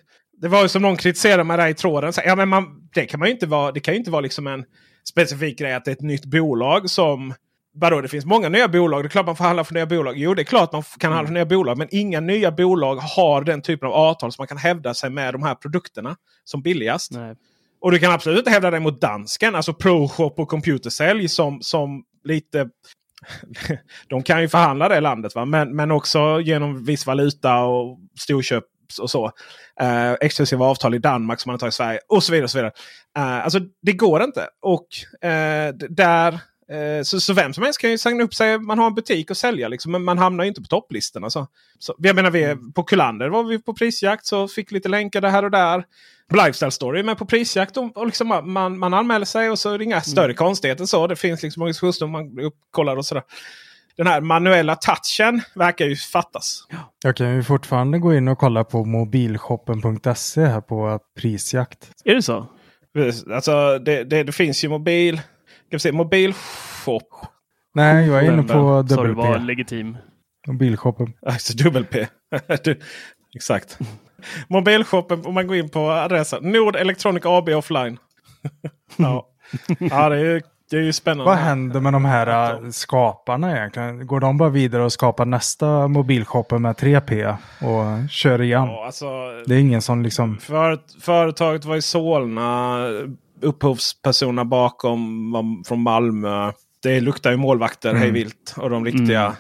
det 0.42 0.48
var 0.48 0.62
ju 0.62 0.68
som 0.68 0.82
någon 0.82 0.98
kritiserade 0.98 1.44
mig 1.44 1.58
där 1.58 1.68
i 1.68 1.74
tråden. 1.74 2.14
Så, 2.14 2.22
ja, 2.26 2.36
men 2.36 2.50
man, 2.50 2.90
det 2.94 3.06
kan 3.06 3.20
man 3.20 3.28
ju 3.28 3.34
inte 3.34 3.46
vara. 3.46 3.72
Det 3.72 3.80
kan 3.80 3.94
ju 3.94 3.98
inte 3.98 4.12
vara 4.12 4.22
liksom 4.22 4.48
en 4.48 4.66
specifik 5.10 5.60
grej 5.60 5.74
att 5.74 5.86
det 5.86 5.92
är 5.92 5.96
ett 5.96 6.02
nytt 6.02 6.26
bolag 6.26 6.90
som 6.90 7.34
Vadå, 7.78 8.02
det 8.02 8.08
finns 8.08 8.26
många 8.26 8.50
nya 8.50 8.68
bolag. 8.68 9.04
Det 9.04 9.08
är 9.08 9.10
klart 9.10 9.26
man 9.26 9.36
får 9.36 9.44
handla 9.44 9.64
för 9.64 9.74
nya 9.74 9.86
bolag. 9.86 10.18
Jo, 10.18 10.34
det 10.34 10.42
är 10.42 10.44
klart 10.44 10.72
man 10.72 10.84
kan 11.00 11.12
handla 11.12 11.28
för 11.28 11.34
nya 11.34 11.46
bolag. 11.46 11.78
Men 11.78 11.88
inga 11.92 12.20
nya 12.20 12.52
bolag 12.52 12.96
har 12.96 13.42
den 13.42 13.62
typen 13.62 13.88
av 13.88 13.94
avtal 13.94 14.32
som 14.32 14.42
man 14.42 14.48
kan 14.48 14.58
hävda 14.58 14.94
sig 14.94 15.10
med 15.10 15.34
de 15.34 15.44
här 15.44 15.56
produkterna 15.56 16.16
som 16.44 16.62
billigast. 16.62 17.12
Nej. 17.12 17.36
Och 17.82 17.92
du 17.92 18.00
kan 18.00 18.12
absolut 18.12 18.38
inte 18.38 18.52
hävda 18.52 18.72
det 18.72 18.80
mot 18.80 19.02
dansken. 19.02 19.56
Alltså 19.56 19.74
ProShop 19.74 20.40
och 20.40 20.48
Computersälj 20.48 21.30
som, 21.30 21.62
som 21.62 22.04
lite 22.24 22.70
de 24.10 24.24
kan 24.24 24.42
ju 24.42 24.48
förhandla 24.48 24.90
det 24.90 25.00
landet. 25.00 25.36
Va? 25.36 25.46
Men, 25.46 25.76
men 25.76 25.92
också 25.92 26.42
genom 26.42 26.84
viss 26.84 27.06
valuta 27.06 27.60
och 27.60 28.00
storköp 28.20 28.64
och 29.02 29.10
så. 29.10 29.32
Eh, 29.82 30.12
exklusiva 30.12 30.66
avtal 30.66 30.96
i 30.96 31.00
Danmark 31.00 31.40
som 31.40 31.50
man 31.50 31.60
tar 31.60 31.68
i 31.68 31.72
Sverige 31.72 32.00
och 32.08 32.24
så 32.24 32.32
vidare. 32.32 32.44
Och 32.44 32.52
så 32.52 32.58
vidare. 32.58 32.72
Eh, 33.18 33.44
alltså 33.44 33.60
det 33.82 33.94
går 33.94 34.24
inte. 34.24 34.48
Och 34.62 34.88
eh, 35.30 35.74
där 35.74 36.40
så, 37.04 37.20
så, 37.20 37.34
vem 37.34 37.54
som 37.54 37.64
helst 37.64 37.82
kan 37.82 37.92
ju 37.92 37.98
signa 37.98 38.24
upp 38.24 38.34
sig. 38.34 38.60
Man 38.60 38.80
har 38.80 38.88
en 38.88 38.96
butik 38.96 39.32
att 39.32 39.38
sälja 39.38 39.68
liksom, 39.68 39.92
men 39.92 40.04
man 40.04 40.18
hamnar 40.18 40.44
ju 40.44 40.48
inte 40.48 40.62
på 40.62 40.68
topplistan. 40.68 41.24
Alltså. 41.24 41.48
Så, 41.80 41.96
jag 41.98 42.16
menar, 42.16 42.32
vi, 42.32 42.44
mm. 42.44 42.74
på 42.74 42.84
Kullander 42.84 43.30
var 43.30 43.44
vi 43.44 43.60
på 43.60 43.74
prisjakt 43.74 44.26
så 44.26 44.48
fick 44.48 44.72
lite 44.72 44.90
länkar 44.90 45.22
där 45.22 45.44
och 45.44 45.52
där. 45.52 45.84
Lifestyle 46.34 46.72
Story 46.72 47.04
med 47.04 47.18
på 47.18 47.26
prisjakt. 47.26 47.78
Och, 47.78 47.98
och 47.98 48.06
liksom, 48.06 48.28
man, 48.44 48.80
man 48.80 48.94
anmäler 48.94 49.26
sig 49.26 49.50
och 49.50 49.60
så 49.60 49.74
är 49.74 49.78
det 49.78 49.84
inga 49.84 49.96
mm. 49.96 50.04
större 50.04 50.34
konstigheter. 50.34 50.86
Så. 50.86 51.08
Det 51.08 51.16
finns 51.16 51.44
liksom 51.44 51.62
organisationsnummer 51.62 52.24
man 52.24 52.52
kollar 52.72 52.98
och 52.98 53.06
sådär. 53.06 53.24
Den 53.98 54.08
här 54.08 54.22
manuella 54.22 54.76
touchen 54.76 55.42
verkar 55.56 55.86
ju 55.86 55.96
fattas. 55.96 56.68
Jag 57.04 57.16
kan 57.16 57.36
ju 57.36 57.44
fortfarande 57.44 58.00
gå 58.00 58.14
in 58.14 58.28
och 58.28 58.38
kolla 58.38 58.64
på 58.64 58.86
mobilshoppen.se 58.86 60.46
här 60.46 60.62
på 60.62 61.00
prisjakt. 61.20 61.92
Är 62.04 62.16
det 62.16 62.22
så? 62.22 62.48
Alltså 63.32 63.80
det, 63.80 64.04
det, 64.04 64.24
det 64.24 64.32
finns 64.32 64.64
ju 64.64 64.70
mobil 64.70 65.22
Ska 65.68 65.76
vi 65.76 65.80
se, 65.80 65.92
mobilshop. 65.92 67.04
Nej, 67.74 68.08
jag 68.08 68.26
är 68.26 68.34
inne 68.34 68.44
på 68.44 68.82
WP. 68.82 68.90
Så 68.90 69.14
var 69.14 69.40
legitim. 69.40 69.98
Mobilshoppen. 70.48 71.14
Alltså 71.26 71.70
WP. 71.70 71.96
Exakt. 73.36 73.80
Mobilshoppen, 74.48 75.26
om 75.26 75.34
man 75.34 75.48
går 75.48 75.58
in 75.58 75.70
på 75.70 75.92
adressen. 75.92 76.52
Nord 76.52 76.76
Electronic 76.76 77.26
AB 77.26 77.50
offline. 77.50 77.98
ja. 78.98 79.28
ja, 79.80 80.10
det 80.10 80.16
är 80.16 80.24
ju 80.24 80.42
det 80.70 80.78
är 80.78 80.82
ju 80.82 80.94
spännande. 80.94 81.26
Vad 81.26 81.38
händer 81.38 81.80
med 81.80 81.94
de 81.94 82.06
här 82.06 82.54
äh, 82.54 82.70
skaparna 82.70 83.58
egentligen? 83.58 84.08
Går 84.08 84.20
de 84.20 84.38
bara 84.38 84.50
vidare 84.50 84.84
och 84.84 84.94
skapar 84.94 85.26
nästa 85.26 85.88
mobilshopper 85.88 86.58
med 86.58 86.76
3P 86.76 87.38
och 87.62 88.10
kör 88.10 88.42
igen? 88.42 88.66
Ja, 88.66 88.86
alltså, 88.86 89.06
det 89.46 89.56
är 89.56 89.60
ingen 89.60 89.82
som 89.82 90.02
liksom... 90.02 90.38
För, 90.38 90.80
företaget 91.02 91.66
var 91.66 91.76
i 91.76 91.82
Solna 91.82 92.78
upphovspersonerna 93.46 94.46
bakom 94.46 95.32
var 95.32 95.68
från 95.68 95.82
Malmö. 95.82 96.52
Det 96.84 97.02
luktar 97.02 97.32
ju 97.32 97.38
målvakter 97.38 97.90
mm. 97.90 98.02
hej 98.02 98.12
vilt. 98.12 98.56
Och 98.58 98.70
de 98.70 98.86
riktiga. 98.86 99.22
Mm. 99.22 99.36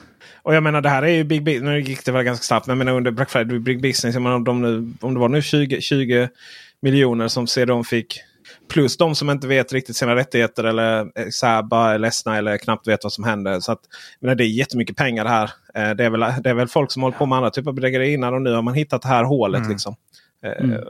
Och 0.46 0.56
jag 0.56 0.63
menar 0.63 0.82
det 0.82 0.89
här 0.89 1.04
är 1.04 1.08
ju 1.12 1.24
Big 1.24 1.44
Business. 1.44 1.63
Nu 1.63 1.80
gick 1.80 2.06
det 2.06 2.12
väl 2.12 2.24
ganska 2.24 2.44
snabbt. 2.44 2.68
Men 2.68 2.78
jag 2.78 2.86
menar 2.86 2.98
under 2.98 3.12
Black 3.12 3.30
Friday, 3.30 3.60
Big 3.60 3.82
Business. 3.82 4.15
Jag 4.15 4.22
menar, 4.22 4.36
om, 4.36 4.44
de 4.44 4.62
nu, 4.62 4.94
om 5.02 5.13
det 5.13 5.20
var 5.20 5.30
nu 5.30 5.41
20, 5.41 5.82
20 5.82 6.30
miljoner 6.82 7.28
som 7.28 7.48
CDON 7.48 7.84
fick. 7.84 8.22
Plus 8.70 8.98
de 8.98 9.15
som 9.15 9.30
inte 9.30 9.48
vet 9.48 9.74
riktigt 9.74 9.96
sina 9.96 10.15
rättigheter 10.15 10.63
eller 10.63 11.08
så 11.32 11.63
bara 11.63 11.94
är 11.94 12.00
ledsna 12.00 12.38
eller 12.38 12.58
knappt 12.58 12.88
vet 12.88 13.04
vad 13.04 13.13
som 13.13 13.24
händer. 13.24 13.60
Så 13.60 13.72
att, 13.72 13.80
menar, 14.20 14.36
det 14.36 14.44
är 14.44 14.48
jättemycket 14.48 14.96
pengar 14.96 15.24
det 15.24 15.30
här. 15.30 15.52
Eh, 15.76 15.96
det 15.96 16.06
är 16.06 16.10
väl, 16.10 16.20
det 16.20 16.50
är 16.50 16.54
väl 16.54 16.68
folk 16.68 16.91
som 16.91 17.04
hållit 17.04 17.18
på 17.18 17.26
med 17.26 17.38
andra 17.38 17.50
typer 17.50 17.70
av 17.70 17.76
bedrägerier 17.76 18.13
innan 18.13 18.34
och 18.34 18.41
nu 18.41 18.54
har 18.54 18.62
man 18.62 18.74
hittat 18.74 19.02
det 19.02 19.08
här 19.08 19.24
hålet. 19.24 19.60
Mm. 19.60 19.72
Liksom. 19.72 19.96
Eh, 20.44 20.63
mm. 20.63 20.82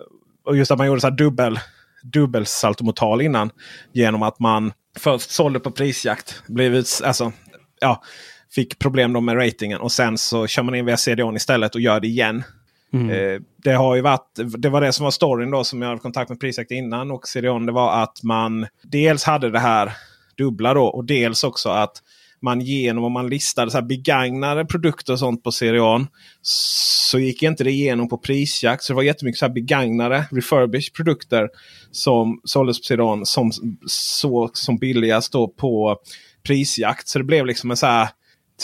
Och 0.45 0.57
just 0.57 0.71
att 0.71 0.77
man 0.77 0.87
gjorde 0.87 1.01
så 1.01 1.07
här 1.07 1.15
dubbel 1.15 1.59
dubbelsaltomotal 2.13 3.21
innan. 3.21 3.49
Genom 3.93 4.23
att 4.23 4.39
man 4.39 4.73
först 4.97 5.31
sålde 5.31 5.59
på 5.59 5.71
prisjakt. 5.71 6.43
Blev 6.47 6.75
ut, 6.75 7.01
alltså, 7.03 7.31
ja, 7.81 8.03
fick 8.51 8.79
problem 8.79 9.13
då 9.13 9.21
med 9.21 9.37
ratingen 9.37 9.79
och 9.79 9.91
sen 9.91 10.17
så 10.17 10.47
kör 10.47 10.63
man 10.63 10.75
in 10.75 10.85
via 10.85 10.97
CDON 10.97 11.35
istället 11.35 11.75
och 11.75 11.81
gör 11.81 11.99
det 11.99 12.07
igen. 12.07 12.43
Mm. 12.93 13.09
Eh, 13.09 13.41
det 13.63 13.71
har 13.71 13.95
ju 13.95 14.01
varit, 14.01 14.39
det 14.57 14.69
var 14.69 14.81
det 14.81 14.91
som 14.91 15.03
var 15.03 15.11
storyn 15.11 15.51
då 15.51 15.63
som 15.63 15.81
jag 15.81 15.89
hade 15.89 16.01
kontakt 16.01 16.29
med 16.29 16.39
prisjakt 16.39 16.71
innan 16.71 17.11
och 17.11 17.27
CDON. 17.27 17.65
Det 17.65 17.71
var 17.71 18.03
att 18.03 18.23
man 18.23 18.67
dels 18.83 19.23
hade 19.23 19.49
det 19.49 19.59
här 19.59 19.93
dubbla 20.37 20.73
då 20.73 20.85
och 20.85 21.05
dels 21.05 21.43
också 21.43 21.69
att 21.69 22.01
man 22.45 22.61
genom 22.61 23.03
om 23.03 23.11
man 23.11 23.29
listade 23.29 23.71
så 23.71 23.77
här 23.77 23.85
begagnade 23.85 24.65
produkter 24.65 25.13
och 25.13 25.19
sånt 25.19 25.43
på 25.43 25.51
Serion. 25.51 26.07
Så 26.41 27.19
gick 27.19 27.43
inte 27.43 27.63
det 27.63 27.71
igenom 27.71 28.09
på 28.09 28.17
prisjakt. 28.17 28.83
Så 28.83 28.93
det 28.93 28.95
var 28.95 29.03
jättemycket 29.03 29.39
så 29.39 29.45
här 29.45 29.53
begagnade 29.53 30.25
refurbished 30.31 30.93
produkter 30.93 31.49
som 31.91 32.41
såldes 32.43 32.79
på 32.79 32.83
Serion 32.83 33.25
som 33.25 33.51
såg 33.87 34.57
som 34.57 34.77
billigast 34.77 35.31
då 35.31 35.47
på 35.47 35.97
prisjakt. 36.47 37.07
Så 37.07 37.19
det 37.19 37.25
blev 37.25 37.45
liksom 37.45 37.71
en 37.71 37.77
så 37.77 37.85
här 37.85 38.09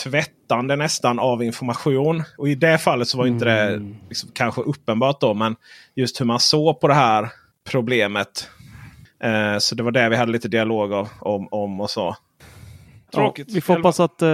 tvättande 0.04 0.76
nästan 0.76 1.18
av 1.18 1.42
information. 1.42 2.22
Och 2.38 2.48
i 2.48 2.54
det 2.54 2.78
fallet 2.78 3.08
så 3.08 3.18
var 3.18 3.26
inte 3.26 3.44
det 3.44 3.74
mm. 3.74 3.96
liksom 4.08 4.30
kanske 4.32 4.60
uppenbart 4.60 5.20
då. 5.20 5.34
Men 5.34 5.56
just 5.94 6.20
hur 6.20 6.26
man 6.26 6.40
såg 6.40 6.80
på 6.80 6.88
det 6.88 6.94
här 6.94 7.28
problemet. 7.70 8.48
Eh, 9.24 9.58
så 9.58 9.74
det 9.74 9.82
var 9.82 9.90
det 9.90 10.08
vi 10.08 10.16
hade 10.16 10.32
lite 10.32 10.48
dialog 10.48 11.08
om, 11.20 11.48
om 11.50 11.80
och 11.80 11.90
så. 11.90 12.16
Tråkigt. 13.14 13.48
Ja, 13.48 13.54
vi 13.54 13.60
får 13.60 13.74
hoppas 13.76 14.00
att 14.00 14.22
eh, 14.22 14.28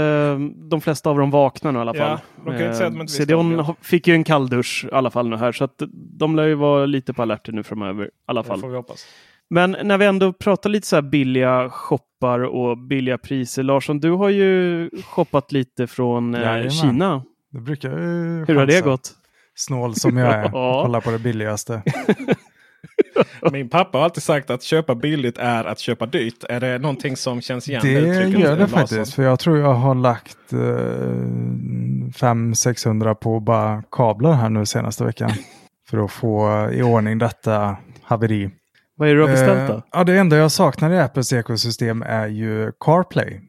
de 0.71 0.81
flesta 0.81 1.11
av 1.11 1.19
dem 1.19 1.31
vaknar 1.31 1.73
nu 1.73 1.79
i 1.79 1.83
alla 1.83 1.95
fall. 1.95 2.19
Ja, 2.47 2.53
eh, 2.55 3.07
CDON 3.07 3.75
fick 3.83 4.07
ju 4.07 4.15
en 4.15 4.25
kalldusch 4.25 4.87
i 4.93 4.95
alla 4.95 5.11
fall 5.11 5.29
nu 5.29 5.37
här 5.37 5.53
så 5.53 5.65
att 5.65 5.83
de 6.19 6.37
lär 6.37 6.47
ju 6.47 6.55
vara 6.55 6.87
lite 6.87 7.13
på 7.13 7.23
alerten 7.23 7.55
nu 7.55 7.63
framöver. 7.63 8.05
I 8.05 8.09
alla 8.27 8.43
fall. 8.43 8.57
Det 8.59 8.63
får 8.63 8.69
vi 8.69 8.77
hoppas. 8.77 9.07
Men 9.51 9.77
när 9.83 9.99
vi 9.99 10.05
ändå 10.07 10.33
pratar 10.33 10.71
lite 10.71 10.87
så 10.87 10.97
här 10.97 11.03
billiga 11.03 11.71
shoppar 11.71 12.41
och 12.41 12.79
billiga 12.79 13.19
priser. 13.19 13.63
Larsson, 13.63 14.01
du 14.01 14.11
har 14.11 14.29
ju 14.29 14.91
shoppat 15.05 15.53
lite 15.53 15.87
från 15.87 16.35
eh, 16.35 16.69
Kina. 16.69 17.23
Det 17.53 17.61
brukar 17.61 17.91
ju 17.91 18.45
Hur 18.49 18.55
har 18.55 18.67
det 18.67 18.85
gått? 18.85 19.15
Snål 19.55 19.95
som 19.95 20.17
jag 20.17 20.35
är. 20.35 20.49
Kolla 20.83 21.01
på 21.01 21.11
det 21.11 21.19
billigaste. 21.19 21.83
Min 23.53 23.69
pappa 23.69 23.99
har 23.99 24.05
alltid 24.05 24.23
sagt 24.23 24.51
att 24.51 24.63
köpa 24.63 24.95
billigt 24.95 25.39
är 25.39 25.65
att 25.65 25.79
köpa 25.79 26.07
dyrt. 26.07 26.45
Är 26.49 26.61
det 26.61 26.79
någonting 26.79 27.17
som 27.17 27.41
känns 27.41 27.69
igen? 27.69 27.81
Det 27.83 28.29
gör 28.39 28.57
det 28.57 28.69
faktiskt. 28.69 29.15
För 29.15 29.23
jag 29.23 29.39
tror 29.39 29.59
jag 29.59 29.75
har 29.75 29.95
lagt 29.95 30.53
eh, 30.53 30.59
500-600 30.59 33.15
på 33.15 33.41
bara 33.41 33.83
kablar 33.93 34.33
här 34.33 34.49
nu 34.49 34.67
senaste 34.67 35.05
veckan. 35.05 35.31
för 35.91 36.05
att 36.05 36.11
få 36.11 36.69
i 36.73 36.83
ordning 36.83 37.19
detta 37.19 37.77
haveri. 38.03 38.51
Vad 38.97 39.09
är 39.09 39.15
det 39.15 39.21
du 39.21 39.27
har 39.27 39.31
beställt 39.31 39.69
då? 39.69 39.75
Eh, 39.75 39.83
ja, 39.93 40.05
det 40.05 40.19
enda 40.19 40.37
jag 40.37 40.53
saknar 40.53 40.91
i 40.91 40.99
Apples 40.99 41.33
ekosystem 41.33 42.03
är 42.03 42.27
ju 42.27 42.73
CarPlay. 42.81 43.41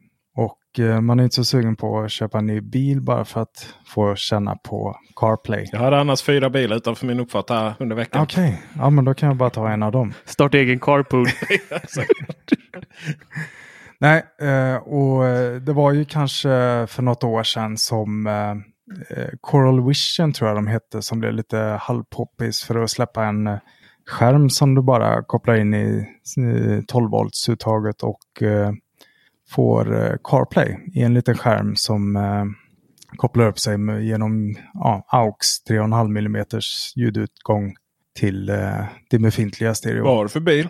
Och 0.72 0.80
eh, 0.80 1.00
man 1.00 1.20
är 1.20 1.24
inte 1.24 1.36
så 1.36 1.44
sugen 1.44 1.76
på 1.76 2.00
att 2.00 2.10
köpa 2.10 2.38
en 2.38 2.46
ny 2.46 2.60
bil 2.60 3.00
bara 3.00 3.24
för 3.24 3.40
att 3.40 3.74
få 3.86 4.14
känna 4.14 4.56
på 4.56 4.96
CarPlay. 5.16 5.68
Jag 5.72 5.78
hade 5.78 6.00
annars 6.00 6.22
fyra 6.22 6.50
bilar 6.50 6.76
utanför 6.76 7.06
min 7.06 7.20
uppfart 7.20 7.50
här 7.50 7.74
under 7.78 7.96
veckan. 7.96 8.22
Okej, 8.22 8.44
okay. 8.44 8.82
ja 8.82 8.90
men 8.90 9.04
då 9.04 9.14
kan 9.14 9.26
jag 9.26 9.36
bara 9.36 9.50
ta 9.50 9.68
en 9.68 9.82
av 9.82 9.92
dem. 9.92 10.12
Starta 10.24 10.58
egen 10.58 10.80
carpool. 10.80 11.26
Nej, 13.98 14.24
eh, 14.40 14.76
och 14.76 15.24
det 15.60 15.72
var 15.72 15.92
ju 15.92 16.04
kanske 16.04 16.48
för 16.88 17.02
något 17.02 17.24
år 17.24 17.42
sedan 17.42 17.76
som 17.76 18.28
Coral 19.40 19.86
Vision 19.86 20.32
tror 20.32 20.48
jag 20.48 20.56
de 20.56 20.66
hette 20.66 21.02
som 21.02 21.20
blev 21.20 21.32
lite 21.32 21.78
halvpoppis 21.80 22.64
för 22.64 22.82
att 22.82 22.90
släppa 22.90 23.24
en 23.24 23.58
skärm 24.06 24.50
som 24.50 24.74
du 24.74 24.82
bara 24.82 25.22
kopplar 25.22 25.54
in 25.54 25.74
i 25.74 26.06
12 26.88 27.10
volts 27.10 27.48
uttaget 27.48 28.02
och 28.02 28.42
eh, 28.42 28.72
får 29.50 30.04
eh, 30.04 30.16
CarPlay 30.24 30.76
i 30.94 31.02
en 31.02 31.14
liten 31.14 31.36
skärm 31.36 31.76
som 31.76 32.16
eh, 32.16 32.44
kopplar 33.16 33.46
upp 33.46 33.58
sig 33.58 33.78
genom 34.08 34.54
ja, 34.74 35.06
AUX 35.08 35.46
3,5 35.70 36.18
mm 36.18 36.46
ljudutgång 36.96 37.74
till 38.18 38.48
eh, 38.48 38.84
det 39.10 39.18
befintliga 39.18 39.74
stereo. 39.74 40.04
Vad 40.04 40.16
har 40.16 40.24
du 40.24 40.28
för 40.28 40.40
bil? 40.40 40.68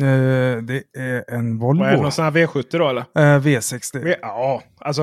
Eh, 0.00 0.62
det 0.62 0.82
är 0.98 1.34
en 1.34 1.58
Volvo. 1.58 1.80
Vad 1.80 1.88
är 1.88 1.96
det, 1.96 2.02
någon 2.02 2.12
sån 2.12 2.24
här 2.24 2.32
V70 2.32 2.78
då 2.78 2.88
eller? 2.88 3.00
Eh, 3.00 3.40
V60. 3.40 4.04
V 4.04 4.16
ja, 4.22 4.62
alltså 4.78 5.02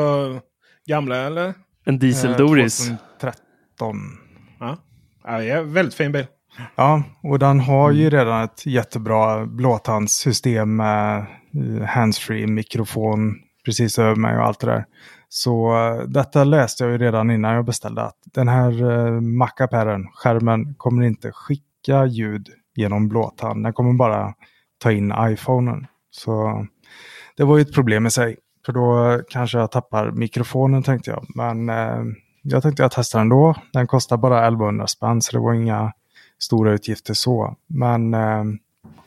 gamla 0.85 1.17
eller? 1.17 1.53
En 1.85 1.99
diesel-Doris. 1.99 2.87
2013. 2.87 3.97
Ja. 4.59 4.77
ja, 5.41 5.61
väldigt 5.61 5.95
fin 5.95 6.11
bil. 6.11 6.25
Ja, 6.75 7.03
och 7.23 7.39
den 7.39 7.59
har 7.59 7.91
ju 7.91 8.09
redan 8.09 8.43
ett 8.43 8.65
jättebra 8.65 9.45
blåtandssystem 9.45 10.75
med 10.75 11.25
Eh, 11.55 11.83
handsfree 11.83 12.47
mikrofon 12.47 13.35
precis 13.65 13.99
över 13.99 14.15
mig 14.15 14.37
och 14.37 14.43
allt 14.43 14.59
det 14.59 14.67
där. 14.67 14.85
Så 15.29 15.71
uh, 15.73 16.01
detta 16.07 16.43
läste 16.43 16.83
jag 16.83 16.91
ju 16.91 16.97
redan 16.97 17.31
innan 17.31 17.55
jag 17.55 17.65
beställde 17.65 18.01
att 18.01 18.17
den 18.33 18.47
här 18.47 18.81
eh, 18.81 19.13
uh, 19.13 19.21
mackapären, 19.21 20.07
skärmen, 20.13 20.73
kommer 20.73 21.03
inte 21.03 21.31
skicka 21.31 22.05
ljud 22.05 22.47
genom 22.75 23.07
blåtand. 23.07 23.63
Den 23.63 23.73
kommer 23.73 23.93
bara 23.93 24.33
ta 24.77 24.91
in 24.91 25.13
iPhonen. 25.19 25.87
Så 26.11 26.65
det 27.37 27.43
var 27.43 27.57
ju 27.57 27.61
ett 27.61 27.73
problem 27.73 28.05
i 28.05 28.11
sig. 28.11 28.37
För 28.65 28.73
då 28.73 29.19
kanske 29.29 29.57
jag 29.57 29.71
tappar 29.71 30.11
mikrofonen 30.11 30.83
tänkte 30.83 31.09
jag. 31.09 31.25
Men 31.35 31.69
eh, 31.69 32.03
jag 32.41 32.63
tänkte 32.63 32.83
jag 32.83 32.91
testar 32.91 33.21
ändå. 33.21 33.55
Den 33.73 33.87
kostar 33.87 34.17
bara 34.17 34.47
1100 34.47 34.87
spänn 34.87 35.21
så 35.21 35.31
det 35.31 35.43
var 35.43 35.53
inga 35.53 35.93
stora 36.39 36.71
utgifter 36.71 37.13
så. 37.13 37.55
Men 37.67 38.13
eh, 38.13 38.43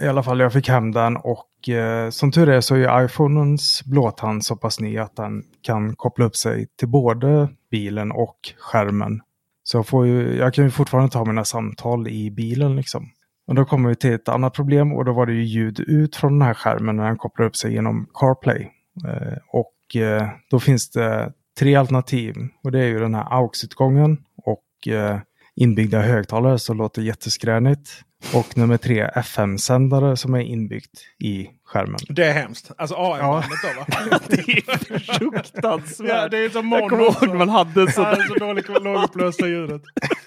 i 0.01 0.09
alla 0.09 0.23
fall 0.23 0.41
jag 0.41 0.53
fick 0.53 0.69
hem 0.69 0.93
den 0.93 1.17
och 1.17 1.47
eh, 1.69 2.11
som 2.11 2.33
tur 2.33 2.49
är 2.49 2.61
så 2.61 2.75
är 2.75 3.05
iPhonens 3.05 3.83
blåtand 3.85 4.45
så 4.45 4.57
pass 4.57 4.81
ny 4.81 4.99
att 4.99 5.17
den 5.17 5.43
kan 5.63 5.97
koppla 5.97 6.25
upp 6.25 6.37
sig 6.37 6.67
till 6.79 6.89
både 6.89 7.49
bilen 7.71 8.13
och 8.13 8.37
skärmen. 8.59 9.21
Så 9.63 9.77
jag, 9.77 9.87
får 9.87 10.07
ju, 10.07 10.37
jag 10.37 10.55
kan 10.55 10.65
ju 10.65 10.71
fortfarande 10.71 11.11
ta 11.13 11.25
mina 11.25 11.45
samtal 11.45 12.09
i 12.09 12.31
bilen 12.31 12.77
liksom. 12.77 13.11
Och 13.47 13.55
då 13.55 13.65
kommer 13.65 13.89
vi 13.89 13.97
till 13.97 14.13
ett 14.13 14.29
annat 14.29 14.55
problem 14.55 14.93
och 14.93 15.05
då 15.05 15.13
var 15.13 15.27
det 15.27 15.33
ju 15.33 15.45
ljud 15.45 15.81
ut 15.81 16.17
från 16.17 16.33
den 16.39 16.43
här 16.43 16.55
skärmen 16.55 16.97
när 16.97 17.07
den 17.07 17.17
kopplar 17.17 17.47
upp 17.47 17.57
sig 17.57 17.73
genom 17.73 18.07
CarPlay. 18.15 18.71
Eh, 19.09 19.39
och 19.49 19.97
eh, 19.97 20.29
då 20.51 20.61
finns 20.61 20.91
det 20.91 21.33
tre 21.59 21.75
alternativ 21.75 22.35
och 22.65 22.73
det 22.73 22.79
är 22.79 22.87
ju 22.87 22.99
den 22.99 23.15
här 23.15 23.27
AUX-utgången 23.31 24.19
och 24.45 24.89
eh, 24.89 25.19
inbyggda 25.61 26.01
högtalare 26.01 26.59
som 26.59 26.79
låter 26.79 27.03
jätteskränigt. 27.03 27.91
Och 28.35 28.57
nummer 28.57 28.77
tre, 28.77 29.11
FM-sändare 29.15 30.17
som 30.17 30.35
är 30.35 30.41
inbyggt 30.41 31.01
i 31.19 31.49
skärmen. 31.65 32.01
Det 32.09 32.25
är 32.25 32.33
hemskt. 32.33 32.71
Alltså 32.79 32.95
AM-bandet 32.95 33.51
ja. 33.63 33.69
då 33.75 34.11
va? 34.11 34.21
det 34.29 34.37
är 34.37 35.19
fruktansvärt. 35.19 36.09
Ja, 36.09 36.29
det 36.29 36.39
är 36.39 36.51
som 36.51 36.67
mono. 36.67 36.81
Jag 36.81 36.91
kommer 36.91 37.05
ihåg 37.05 37.37
man 37.37 37.49
hade 37.49 37.93
så. 37.93 38.01
Ja, 38.01 38.17
så 38.29 38.35
dåligt 38.35 38.69
lågupplösta 38.69 39.47
ljudet. 39.47 39.83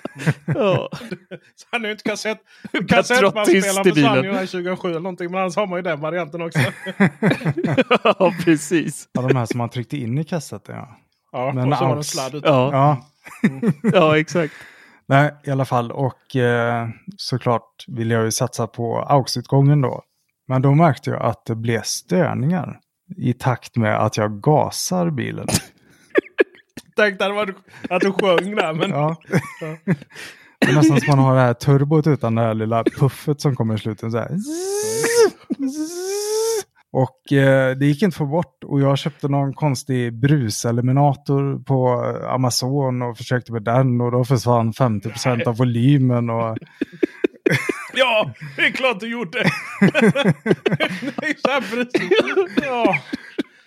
ja. 0.46 0.90
Så 1.56 1.68
han 1.72 1.82
är 1.82 1.86
ju 1.86 1.92
inte 1.92 2.04
kassett. 2.04 2.38
Kassettbandspelaren 2.90 3.84
försvann 3.84 4.24
ju 4.24 4.48
2007 4.48 4.90
eller 4.90 5.00
någonting. 5.00 5.32
Men 5.32 5.42
annars 5.42 5.56
har 5.56 5.68
man 5.68 5.80
ju 5.80 5.84
den 5.84 6.00
varianten 6.00 6.42
också. 6.42 6.60
ja 8.04 8.34
precis. 8.44 9.10
Ja 9.12 9.22
de 9.22 9.36
här 9.36 9.46
som 9.46 9.58
man 9.58 9.70
tryckte 9.70 9.98
in 9.98 10.18
i 10.18 10.24
kassetten 10.24 10.76
ja. 10.76 10.98
Ja, 11.32 11.54
men 11.54 11.72
och 11.72 11.78
så 11.78 11.86
var 11.86 11.96
det 11.96 12.04
sladd 12.04 12.36
utan. 12.36 12.54
Ja. 12.54 12.72
Ja. 12.72 13.50
Mm. 13.50 13.74
ja 13.84 14.20
exakt. 14.20 14.54
Nej, 15.14 15.34
i 15.44 15.52
alla 15.52 15.66
fall. 15.66 15.92
Och 15.92 16.36
eh, 16.36 16.88
såklart 17.18 17.86
vill 17.88 18.12
jag 18.12 18.24
ju 18.24 18.32
satsa 18.32 18.68
på 18.68 19.00
AUX-utgången 19.00 19.82
då. 19.82 20.04
Men 20.48 20.62
då 20.62 20.72
märkte 20.76 21.10
jag 21.10 21.22
att 21.22 21.46
det 21.46 21.56
blev 21.56 21.82
störningar 21.82 22.80
i 23.18 23.34
takt 23.34 23.76
med 23.76 24.06
att 24.06 24.18
jag 24.18 24.42
gasar 24.42 25.10
bilen. 25.10 25.48
Tänkte 26.96 27.26
att 27.90 28.02
du 28.02 28.12
sjöng 28.12 28.56
där. 28.56 28.74
Men... 28.74 28.90
Ja. 28.90 29.16
Det 30.60 30.72
är 30.72 30.76
nästan 30.76 31.00
som 31.02 31.16
man 31.16 31.26
har 31.26 31.36
det 31.36 31.42
här 31.42 31.54
turbot 31.54 32.08
utan 32.08 32.36
det 32.36 32.42
här 32.42 32.54
lilla 32.54 32.84
puffet 32.84 33.42
som 33.42 33.56
kommer 33.56 33.76
i 33.76 33.78
slutet. 33.78 34.12
Så 34.12 34.18
här. 34.18 34.30
Och 36.94 37.34
eh, 37.34 37.78
det 37.78 37.86
gick 37.86 38.02
inte 38.02 38.14
att 38.14 38.18
få 38.18 38.26
bort 38.26 38.64
och 38.64 38.82
jag 38.82 38.98
köpte 38.98 39.28
någon 39.28 39.54
konstig 39.54 40.20
bruseliminator 40.20 41.64
på 41.64 41.90
Amazon 42.30 43.02
och 43.02 43.18
försökte 43.18 43.52
med 43.52 43.64
den 43.64 44.02
och 44.02 44.12
då 44.12 44.24
försvann 44.24 44.74
50 44.74 45.10
procent 45.10 45.48
av 45.48 45.58
volymen. 45.58 46.30
Och... 46.30 46.58
ja, 47.94 48.32
det 48.56 48.62
är 48.62 48.72
klart 48.72 49.00
du 49.00 49.12
gjorde. 49.12 49.44
ja. 52.62 52.96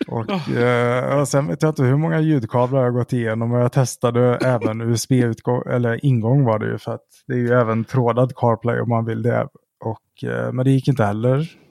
Och, 0.07 0.49
eh, 0.49 1.19
och 1.19 1.27
sen 1.27 1.47
vet 1.47 1.61
jag 1.61 1.71
inte 1.71 1.83
hur 1.83 1.97
många 1.97 2.19
ljudkablar 2.19 2.83
jag 2.83 2.93
gått 2.93 3.13
igenom 3.13 3.51
och 3.51 3.59
jag 3.59 3.71
testade 3.71 4.35
även 4.35 4.81
USB-utgång, 4.81 5.63
eller 5.69 6.05
ingång 6.05 6.43
var 6.43 6.59
det 6.59 6.65
ju 6.65 6.77
för 6.77 6.93
att 6.93 7.07
det 7.27 7.33
är 7.33 7.37
ju 7.37 7.53
även 7.53 7.83
trådad 7.83 8.35
CarPlay 8.35 8.79
om 8.79 8.89
man 8.89 9.05
vill 9.05 9.21
det. 9.21 9.47
Och, 9.79 10.29
eh, 10.29 10.51
men 10.51 10.65
det 10.65 10.71
gick 10.71 10.87
inte 10.87 11.03
heller 11.03 11.66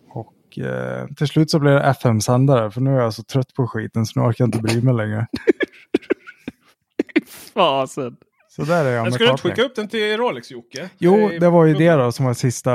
eh, 0.59 1.07
till 1.17 1.29
slut 1.29 1.51
så 1.51 1.59
blev 1.59 1.75
det 1.75 1.83
FM-sändare 1.83 2.71
för 2.71 2.81
nu 2.81 2.97
är 2.97 3.01
jag 3.01 3.15
så 3.15 3.23
trött 3.23 3.55
på 3.55 3.67
skiten 3.67 4.07
så 4.07 4.21
nu 4.21 4.27
orkar 4.27 4.45
jag 4.45 4.49
inte 4.49 4.59
bry 4.59 4.83
mig 4.83 4.95
längre. 4.95 5.27
Fasen. 7.55 8.17
Så 8.57 8.63
där 8.63 8.85
är 8.85 8.91
jag 8.91 9.05
med 9.05 9.15
Ska 9.15 9.25
du 9.25 9.31
inte 9.31 9.43
skicka 9.43 9.63
upp 9.63 9.75
den 9.77 9.89
till 9.89 10.17
Rolex-Jocke? 10.17 10.89
Jo, 10.99 11.31
det 11.41 11.49
var 11.49 11.65
ju 11.65 11.75
det 11.75 11.91
då 11.91 12.13
som 12.13 12.27
var 12.27 12.35
sista 12.35 12.73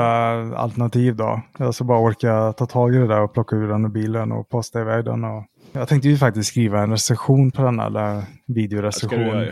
alternativ 0.56 1.16
då. 1.16 1.42
Jag 1.58 1.74
ska 1.74 1.84
bara 1.84 1.98
orka 1.98 2.52
ta 2.52 2.66
tag 2.66 2.94
i 2.94 2.98
det 2.98 3.06
där 3.06 3.20
och 3.20 3.34
plocka 3.34 3.56
ur 3.56 3.68
den 3.68 3.84
ur 3.84 3.88
bilen 3.88 4.32
och 4.32 4.48
posta 4.48 4.80
iväg 4.80 5.04
den. 5.04 5.24
Och... 5.24 5.44
Jag 5.72 5.88
tänkte 5.88 6.08
ju 6.08 6.16
faktiskt 6.16 6.48
skriva 6.48 6.82
en 6.82 6.90
recension 6.90 7.50
på 7.50 7.62
den, 7.62 7.80
eller 7.80 8.22
videorecension. 8.46 9.46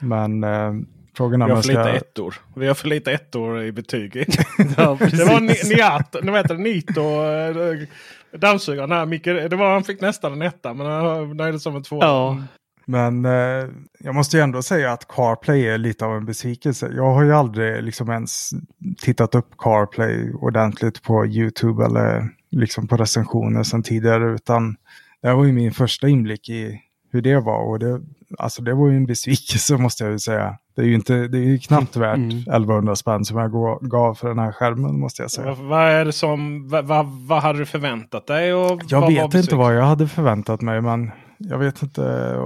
Men 0.00 0.44
eh, 0.44 0.72
Frågan 1.16 1.44
vi 1.44 1.54
har 1.54 1.62
för 1.62 1.68
lite 1.68 1.90
ettor. 1.90 2.34
Vi 2.56 2.66
har 2.66 2.74
för 2.74 2.88
lite 2.88 3.12
ettor 3.12 3.62
i 3.62 3.72
betyg. 3.72 4.16
ja, 4.76 4.98
det 5.10 5.24
var 5.24 5.40
Niat, 5.40 6.16
nu 6.22 6.32
vet 6.32 6.48
det, 6.48 6.58
Nito. 6.58 7.00
Eh, 7.00 7.88
Dammsugaren 8.38 8.92
här, 8.92 9.06
Micke, 9.06 9.24
det 9.24 9.56
var, 9.56 9.72
han 9.72 9.84
fick 9.84 10.00
nästan 10.00 10.32
en 10.32 10.42
etta 10.42 10.74
men 10.74 10.86
han 10.86 11.36
nöjde 11.36 11.60
som 11.60 11.76
en 11.76 11.82
tvåa. 11.82 12.04
Ja. 12.06 12.42
Men 12.84 13.24
eh, 13.24 13.68
jag 13.98 14.14
måste 14.14 14.36
ju 14.36 14.42
ändå 14.42 14.62
säga 14.62 14.92
att 14.92 15.08
CarPlay 15.08 15.66
är 15.66 15.78
lite 15.78 16.04
av 16.04 16.16
en 16.16 16.24
besvikelse. 16.24 16.90
Jag 16.96 17.14
har 17.14 17.24
ju 17.24 17.32
aldrig 17.32 17.82
liksom 17.82 18.10
ens 18.10 18.50
tittat 19.02 19.34
upp 19.34 19.56
CarPlay 19.58 20.32
ordentligt 20.32 21.02
på 21.02 21.26
YouTube 21.26 21.84
eller 21.84 22.28
liksom 22.50 22.88
på 22.88 22.96
recensioner 22.96 23.62
sedan 23.62 23.82
tidigare. 23.82 24.34
Utan 24.34 24.76
det 25.22 25.28
här 25.28 25.34
var 25.34 25.44
ju 25.44 25.52
min 25.52 25.72
första 25.72 26.08
inblick 26.08 26.48
i 26.48 26.80
hur 27.12 27.22
det 27.22 27.40
var. 27.40 27.64
Och 27.64 27.78
det, 27.78 28.00
alltså 28.38 28.62
det 28.62 28.74
var 28.74 28.88
ju 28.88 28.96
en 28.96 29.06
besvikelse 29.06 29.76
måste 29.78 30.04
jag 30.04 30.12
ju 30.12 30.18
säga. 30.18 30.58
Det 30.74 30.82
är 30.82 30.86
ju, 30.86 30.94
inte, 30.94 31.28
det 31.28 31.38
är 31.38 31.58
knappt 31.58 31.96
värt 31.96 32.16
Mm. 32.16 32.38
1100 32.38 32.96
spänn 32.96 33.24
som 33.24 33.38
jag 33.38 33.52
gav 33.80 34.14
för 34.14 34.28
den 34.28 34.38
här 34.38 34.52
skärmen 34.52 35.00
måste 35.00 35.22
jag 35.22 35.30
säga. 35.30 35.56
Vad, 35.60 35.88
är 35.88 36.04
det 36.04 36.12
som, 36.12 36.68
vad, 36.68 36.84
vad, 36.84 37.06
vad 37.06 37.42
hade 37.42 37.58
du 37.58 37.66
förväntat 37.66 38.26
dig? 38.26 38.54
Och 38.54 38.82
Jag 38.88 39.06
vet 39.06 39.34
inte 39.34 39.56
vad 39.56 39.76
jag 39.76 39.82
hade 39.82 40.08
förväntat 40.08 40.60
mig, 40.60 40.80
men 40.80 41.10
jag 41.38 41.58
vet 41.58 41.82
inte. 41.82 42.36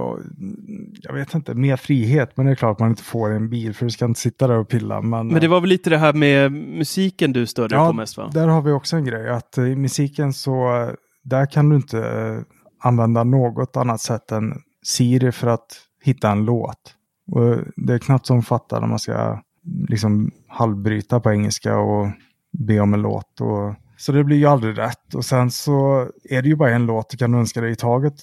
Jag 1.01 1.13
vet 1.13 1.33
inte, 1.33 1.53
mer 1.53 1.75
frihet. 1.75 2.37
Men 2.37 2.45
det 2.45 2.51
är 2.51 2.55
klart 2.55 2.79
man 2.79 2.89
inte 2.89 3.03
får 3.03 3.31
en 3.31 3.49
bil, 3.49 3.73
för 3.73 3.85
du 3.85 3.91
ska 3.91 4.05
inte 4.05 4.19
sitta 4.19 4.47
där 4.47 4.57
och 4.57 4.69
pilla. 4.69 5.01
Men, 5.01 5.27
Men 5.27 5.41
det 5.41 5.47
var 5.47 5.61
väl 5.61 5.69
lite 5.69 5.89
det 5.89 5.97
här 5.97 6.13
med 6.13 6.51
musiken 6.51 7.33
du 7.33 7.45
störde 7.45 7.75
ja, 7.75 7.87
på 7.87 7.93
mest 7.93 8.17
va? 8.17 8.31
där 8.33 8.47
har 8.47 8.61
vi 8.61 8.71
också 8.71 8.95
en 8.95 9.05
grej. 9.05 9.29
Att 9.29 9.57
i 9.57 9.75
musiken 9.75 10.33
så, 10.33 10.83
eh, 10.83 10.89
där 11.23 11.45
kan 11.45 11.69
du 11.69 11.75
inte 11.75 11.99
eh, 11.99 12.39
använda 12.87 13.23
något 13.23 13.77
annat 13.77 14.01
sätt 14.01 14.31
än 14.31 14.53
Siri 14.83 15.31
för 15.31 15.47
att 15.47 15.81
hitta 16.03 16.31
en 16.31 16.45
låt. 16.45 16.93
Och 17.27 17.57
det 17.75 17.93
är 17.93 17.97
knappt 17.99 18.25
som 18.25 18.41
fattar 18.43 18.81
när 18.81 18.87
man 18.87 18.99
ska 18.99 19.41
liksom 19.87 20.31
halvbryta 20.47 21.19
på 21.19 21.31
engelska 21.31 21.77
och 21.77 22.07
be 22.51 22.79
om 22.79 22.93
en 22.93 23.01
låt. 23.01 23.41
Och, 23.41 23.75
så 23.97 24.11
det 24.11 24.23
blir 24.23 24.37
ju 24.37 24.45
aldrig 24.45 24.77
rätt. 24.77 25.13
Och 25.15 25.25
sen 25.25 25.51
så 25.51 26.07
är 26.29 26.41
det 26.41 26.47
ju 26.49 26.55
bara 26.55 26.71
en 26.71 26.85
låt 26.85 27.09
du 27.09 27.17
kan 27.17 27.33
önska 27.33 27.61
dig 27.61 27.71
i 27.71 27.75
taget. 27.75 28.13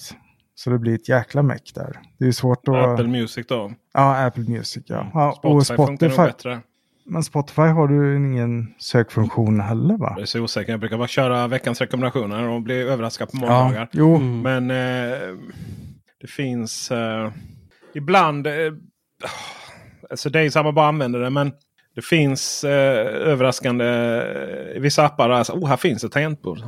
Så 0.54 0.70
det 0.70 0.78
blir 0.78 0.94
ett 0.94 1.08
jäkla 1.08 1.42
meck 1.42 1.72
där. 1.74 2.00
Det 2.18 2.24
är 2.24 2.26
ju 2.26 2.32
svårt 2.32 2.68
att... 2.68 2.74
Apple 2.74 3.08
Music 3.08 3.46
då. 3.46 3.72
Ja, 3.94 4.26
Apple 4.26 4.44
Music 4.48 4.84
ja. 4.86 5.10
ja 5.14 5.32
Spotify, 5.38 5.74
och 5.74 5.86
funkar 5.86 6.06
nog 6.06 6.12
Spotify. 6.14 6.26
bättre. 6.32 6.60
Men 7.06 7.22
Spotify 7.22 7.62
har 7.62 7.88
du 7.88 8.16
ingen 8.16 8.74
sökfunktion 8.78 9.60
heller 9.60 9.96
va? 9.98 10.12
Jag 10.16 10.22
är 10.22 10.26
så 10.26 10.40
osäker. 10.40 10.72
Jag 10.72 10.80
brukar 10.80 10.98
bara 10.98 11.08
köra 11.08 11.46
veckans 11.46 11.80
rekommendationer 11.80 12.48
och 12.48 12.62
bli 12.62 12.74
överraskad 12.82 13.30
på 13.30 13.36
Ja, 13.40 13.62
måndagar. 13.64 13.88
jo. 13.92 14.18
Men 14.18 14.70
eh, 14.70 15.18
det 16.20 16.26
finns 16.26 16.90
eh, 16.90 17.30
ibland... 17.94 18.46
Eh, 18.46 18.52
alltså 20.10 20.30
det 20.30 20.40
är 20.40 20.50
samma 20.50 20.72
bara 20.72 20.88
använder 20.88 21.20
det. 21.20 21.30
Men 21.30 21.52
det 21.94 22.02
finns 22.02 22.64
eh, 22.64 23.06
överraskande 23.06 23.84
i 24.76 24.78
vissa 24.78 25.04
appar. 25.04 25.30
Alltså, 25.30 25.52
oh, 25.52 25.68
här 25.68 25.76
finns 25.76 26.04
ett 26.04 26.12
tangentbord. 26.12 26.58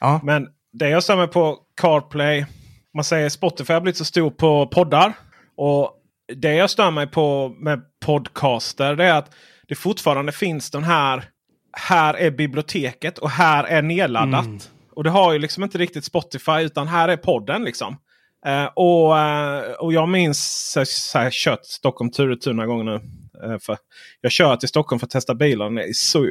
Ja. 0.00 0.20
Men 0.24 0.48
det 0.72 0.88
jag 0.88 1.02
stämmer 1.02 1.26
på 1.26 1.58
CarPlay. 1.80 2.46
Man 2.94 3.04
säger 3.04 3.28
Spotify 3.28 3.72
har 3.72 3.80
blivit 3.80 3.96
så 3.96 4.04
stor 4.04 4.30
på 4.30 4.66
poddar. 4.66 5.12
Och 5.56 5.92
det 6.36 6.54
jag 6.54 6.70
stör 6.70 6.90
mig 6.90 7.06
på 7.06 7.48
med 7.48 7.80
podcaster 8.04 8.96
det 8.96 9.04
är 9.04 9.14
att 9.14 9.34
det 9.68 9.74
fortfarande 9.74 10.32
finns 10.32 10.70
den 10.70 10.84
här. 10.84 11.24
Här 11.72 12.14
är 12.14 12.30
biblioteket 12.30 13.18
och 13.18 13.30
här 13.30 13.64
är 13.64 13.82
nedladdat. 13.82 14.46
Och 14.92 15.04
det 15.04 15.10
har 15.10 15.32
ju 15.32 15.38
liksom 15.38 15.64
inte 15.64 15.78
riktigt 15.78 16.04
Spotify 16.04 16.60
utan 16.60 16.88
här 16.88 17.08
är 17.08 17.16
podden 17.16 17.64
liksom. 17.64 17.96
Uh, 18.46 18.64
och, 18.64 19.12
uh, 19.12 19.72
och 19.78 19.92
jag 19.92 20.08
minns 20.08 20.70
så, 20.72 20.84
så 20.84 21.18
här, 21.18 21.30
kört 21.30 21.64
Stockholm 21.64 22.10
tur 22.10 22.30
och 22.30 22.40
tur 22.40 22.52
några 22.52 22.66
gånger 22.66 22.84
nu. 22.84 23.00
Uh, 23.48 23.58
för 23.58 23.78
jag 24.20 24.32
kör 24.32 24.56
till 24.56 24.68
Stockholm 24.68 25.00
för 25.00 25.06
att 25.06 25.10
testa 25.10 25.34
bilen. 25.34 25.74
Det 25.74 25.82
är, 25.82 25.92
så, 25.92 26.26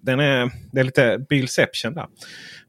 den 0.00 0.20
är, 0.20 0.50
det 0.72 0.80
är 0.80 0.84
lite 0.84 1.18
bilception 1.28 1.94
där. 1.94 2.06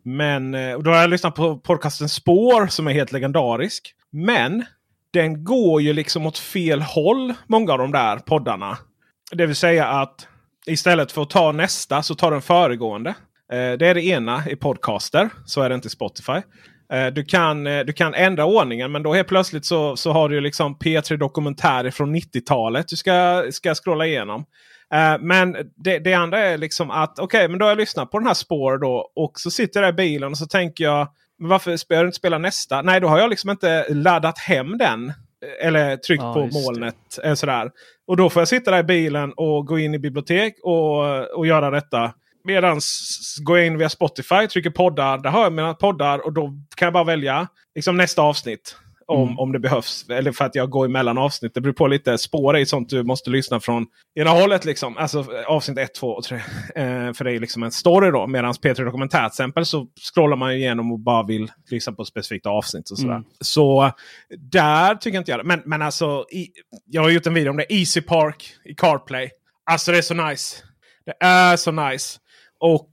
Men 0.04 0.56
och 0.76 0.84
då 0.84 0.92
har 0.92 0.98
jag 0.98 1.10
lyssnat 1.10 1.36
på 1.36 1.58
podcasten 1.58 2.10
Spår 2.10 2.68
som 2.68 2.88
är 2.88 2.94
helt 2.94 3.12
legendarisk. 3.12 3.94
Men 4.12 4.66
den 5.14 5.44
går 5.44 5.82
ju 5.82 5.94
liksom 5.94 6.26
åt 6.26 6.38
fel 6.38 6.82
håll. 6.82 7.34
Många 7.48 7.72
av 7.72 7.78
de 7.78 7.92
där 7.92 8.18
poddarna. 8.18 8.78
Det 9.32 9.46
vill 9.46 9.56
säga 9.56 9.88
att 9.88 10.28
istället 10.66 11.12
för 11.12 11.22
att 11.22 11.30
ta 11.30 11.52
nästa 11.52 12.04
så 12.04 12.16
tar 12.16 12.32
den 12.32 12.42
föregående. 12.42 13.14
Det 13.50 13.88
är 13.88 13.94
det 13.94 14.06
ena 14.06 14.50
i 14.50 14.56
podcaster. 14.56 15.30
Så 15.46 15.62
är 15.62 15.70
det 15.70 15.76
inte 15.76 15.88
i 15.88 15.92
Spotify. 15.92 16.42
Eh, 16.94 17.08
du, 17.08 17.24
kan, 17.26 17.68
eh, 17.68 17.80
du 17.86 17.94
kan 17.94 18.14
ändra 18.14 18.46
ordningen 18.46 18.92
men 18.92 19.04
då 19.04 19.14
helt 19.14 19.28
plötsligt 19.28 19.66
så, 19.66 19.96
så 19.96 20.12
har 20.12 20.30
du 20.30 20.42
liksom 20.42 20.76
P3 20.78 21.18
Dokumentärer 21.18 21.92
från 21.92 22.16
90-talet 22.16 22.88
du 22.88 22.96
ska, 22.96 23.44
ska 23.52 23.76
scrolla 23.76 24.06
igenom. 24.06 24.46
Eh, 24.94 25.16
men 25.20 25.56
det, 25.76 26.00
det 26.00 26.14
andra 26.14 26.40
är 26.40 26.58
liksom 26.58 26.92
att 26.92 27.20
okej, 27.20 27.48
men 27.48 27.60
då 27.60 27.66
har 27.66 27.70
jag 27.72 27.78
lyssnat 27.78 28.12
på 28.12 28.20
den 28.20 28.28
här 28.28 28.34
spår 28.34 28.78
då 28.78 29.12
och 29.16 29.32
så 29.40 29.52
sitter 29.52 29.82
jag 29.82 29.90
i 29.90 29.94
bilen 29.94 30.32
och 30.32 30.38
så 30.38 30.46
tänker 30.48 30.84
jag 30.84 31.08
varför 31.42 31.78
spelar 31.78 32.04
du 32.04 32.08
inte 32.08 32.18
spela 32.18 32.38
nästa? 32.38 32.82
Nej, 32.82 33.02
då 33.02 33.08
har 33.08 33.20
jag 33.20 33.30
liksom 33.30 33.50
inte 33.50 33.86
laddat 33.90 34.40
hem 34.40 34.78
den. 34.78 35.14
Eller 35.64 35.98
tryckt 35.98 36.24
Ja, 36.24 36.34
på 36.34 36.40
det. 36.40 36.54
molnet. 36.54 36.96
eh, 37.24 37.34
Sådär. 37.34 37.72
Och 38.08 38.18
då 38.18 38.30
får 38.30 38.42
jag 38.42 38.48
sitta 38.48 38.72
där 38.72 38.80
i 38.80 38.84
bilen 38.84 39.34
och 39.36 39.66
gå 39.68 39.80
in 39.80 39.94
i 39.94 40.00
bibliotek 40.00 40.54
och, 40.64 41.38
och 41.38 41.48
göra 41.48 41.70
detta. 41.72 42.14
Medan 42.44 42.80
går 43.42 43.58
jag 43.58 43.68
in 43.68 43.78
via 43.78 43.90
Spotify, 43.90 44.48
trycker 44.48 44.70
poddar. 44.70 45.18
Där 45.18 45.30
har 45.30 45.44
jag 45.44 45.54
mina 45.54 45.74
poddar 45.74 46.26
och 46.26 46.34
då 46.34 46.54
kan 46.76 46.86
jag 46.86 46.94
bara 46.94 47.04
välja 47.04 47.48
liksom 47.76 47.98
nästa 47.98 48.22
avsnitt. 48.22 48.76
Om, 49.08 49.24
Mm. 49.24 49.40
om 49.40 49.52
det 49.52 49.60
behövs. 49.60 50.06
Eller 50.10 50.32
för 50.32 50.46
att 50.46 50.56
jag 50.56 50.70
går 50.70 50.86
emellan 50.86 51.18
avsnitt. 51.18 51.54
Det 51.54 51.62
beror 51.62 51.74
på 51.74 51.88
lite. 51.88 52.18
Spår 52.18 52.58
är 52.58 52.66
sånt 52.66 52.90
du 52.90 53.04
måste 53.04 53.30
lyssna 53.30 53.60
från 53.60 53.86
ena 54.20 54.30
hållet. 54.30 54.66
Liksom. 54.66 54.98
Alltså 54.98 55.26
avsnitt 55.48 55.78
1, 55.78 55.94
2 55.94 56.08
och 56.08 56.24
3. 56.24 56.36
Eh, 56.38 56.44
för 57.14 57.24
det 57.24 57.32
är 57.32 57.40
liksom 57.40 57.64
en 57.64 57.72
story 57.72 58.12
då. 58.12 58.28
Medan 58.28 58.54
P3 58.54 58.86
Dokumentär 58.86 59.20
till 59.20 59.26
exempel 59.26 59.66
så 59.66 59.88
scrollar 60.14 60.38
man 60.38 60.52
igenom 60.52 60.92
och 60.92 61.00
bara 61.00 61.24
vill 61.24 61.52
lyssna 61.72 61.94
på 61.94 62.02
ett 62.02 62.08
specifikt 62.08 62.46
avsnitt. 62.46 62.90
och 62.92 62.98
sådär. 62.98 63.14
Mm. 63.14 63.26
Så 63.42 63.92
där 64.38 64.96
tycker 64.96 65.16
jag 65.16 65.22
inte 65.22 65.32
jag 65.32 65.40
det. 65.40 65.44
Men, 65.44 65.62
men 65.66 65.82
alltså, 65.82 66.26
i, 66.32 66.48
jag 66.86 67.02
har 67.02 67.10
gjort 67.10 67.28
en 67.28 67.34
video 67.34 67.50
om 67.52 67.58
det. 67.58 67.74
Easy 67.74 68.02
Park 68.02 68.54
i 68.66 68.74
CarPlay. 68.76 69.30
Alltså 69.72 69.92
det 69.92 69.98
är 69.98 70.02
så 70.02 70.14
nice. 70.14 70.58
Det 71.06 71.26
är 71.26 71.58
så 71.58 71.72
nice. 71.72 72.20
Och 72.60 72.92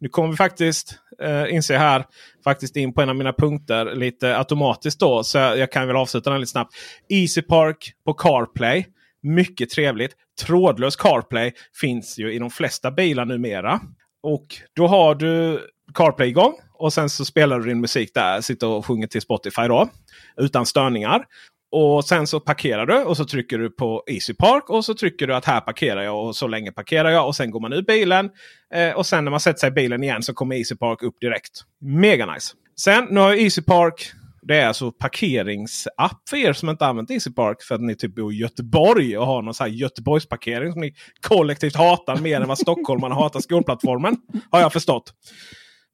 nu 0.00 0.08
kommer 0.08 0.30
vi 0.30 0.36
faktiskt, 0.36 0.98
eh, 1.22 1.54
inse 1.54 1.76
här, 1.76 2.04
faktiskt 2.44 2.76
in 2.76 2.92
på 2.92 3.02
en 3.02 3.08
av 3.08 3.16
mina 3.16 3.32
punkter 3.32 3.94
lite 3.94 4.38
automatiskt 4.38 5.00
då. 5.00 5.24
Så 5.24 5.38
jag, 5.38 5.58
jag 5.58 5.72
kan 5.72 5.86
väl 5.86 5.96
avsluta 5.96 6.30
den 6.30 6.40
lite 6.40 6.50
snabbt. 6.50 6.74
Easy 7.08 7.42
Park 7.42 7.92
på 8.04 8.14
CarPlay. 8.14 8.86
Mycket 9.22 9.70
trevligt. 9.70 10.12
Trådlös 10.40 10.96
CarPlay 10.96 11.52
finns 11.80 12.18
ju 12.18 12.32
i 12.32 12.38
de 12.38 12.50
flesta 12.50 12.90
bilar 12.90 13.24
numera. 13.24 13.80
Och 14.22 14.46
då 14.76 14.86
har 14.86 15.14
du 15.14 15.60
CarPlay 15.94 16.28
igång. 16.28 16.54
Och 16.74 16.92
sen 16.92 17.10
så 17.10 17.24
spelar 17.24 17.58
du 17.58 17.66
din 17.66 17.80
musik 17.80 18.14
där. 18.14 18.40
Sitter 18.40 18.66
och 18.66 18.86
sjunger 18.86 19.06
till 19.06 19.20
Spotify 19.20 19.62
då. 19.62 19.88
Utan 20.36 20.66
störningar. 20.66 21.24
Och 21.70 22.04
sen 22.04 22.26
så 22.26 22.40
parkerar 22.40 22.86
du 22.86 22.98
och 22.98 23.16
så 23.16 23.24
trycker 23.24 23.58
du 23.58 23.70
på 23.70 24.04
Easy 24.06 24.34
Park 24.34 24.70
och 24.70 24.84
så 24.84 24.94
trycker 24.94 25.26
du 25.26 25.34
att 25.34 25.44
här 25.44 25.60
parkerar 25.60 26.02
jag 26.02 26.26
och 26.26 26.36
så 26.36 26.46
länge 26.46 26.72
parkerar 26.72 27.10
jag. 27.10 27.26
Och 27.26 27.36
sen 27.36 27.50
går 27.50 27.60
man 27.60 27.72
ur 27.72 27.82
bilen. 27.82 28.30
Eh, 28.74 28.90
och 28.90 29.06
sen 29.06 29.24
när 29.24 29.30
man 29.30 29.40
sätter 29.40 29.58
sig 29.58 29.68
i 29.68 29.72
bilen 29.72 30.02
igen 30.02 30.22
så 30.22 30.34
kommer 30.34 30.56
Easy 30.56 30.76
Park 30.76 31.02
upp 31.02 31.20
direkt. 31.20 31.62
Mega 31.80 32.34
nice. 32.34 32.54
Sen 32.80 33.06
nu 33.10 33.20
har 33.20 33.34
Easy 33.34 33.62
Park 33.62 34.12
det 34.48 34.56
är 34.56 34.66
alltså 34.66 34.92
parkeringsapp 34.92 36.28
för 36.30 36.36
er 36.36 36.52
som 36.52 36.68
inte 36.68 36.86
använt 36.86 37.10
Easy 37.10 37.30
Park 37.30 37.62
för 37.62 37.74
att 37.74 37.80
ni 37.80 37.96
typ 37.96 38.14
bor 38.14 38.32
i 38.32 38.36
Göteborg 38.36 39.18
och 39.18 39.26
har 39.26 39.42
någon 39.42 39.54
så 39.54 39.64
här 39.64 39.70
Göteborgsparkering 39.70 40.72
som 40.72 40.80
ni 40.80 40.94
kollektivt 41.20 41.76
hatar 41.76 42.16
mer 42.16 42.40
än 42.40 42.48
vad 42.48 42.58
stockholmarna 42.58 43.14
hatar 43.14 43.40
skolplattformen. 43.40 44.16
Har 44.50 44.60
jag 44.60 44.72
förstått. 44.72 45.12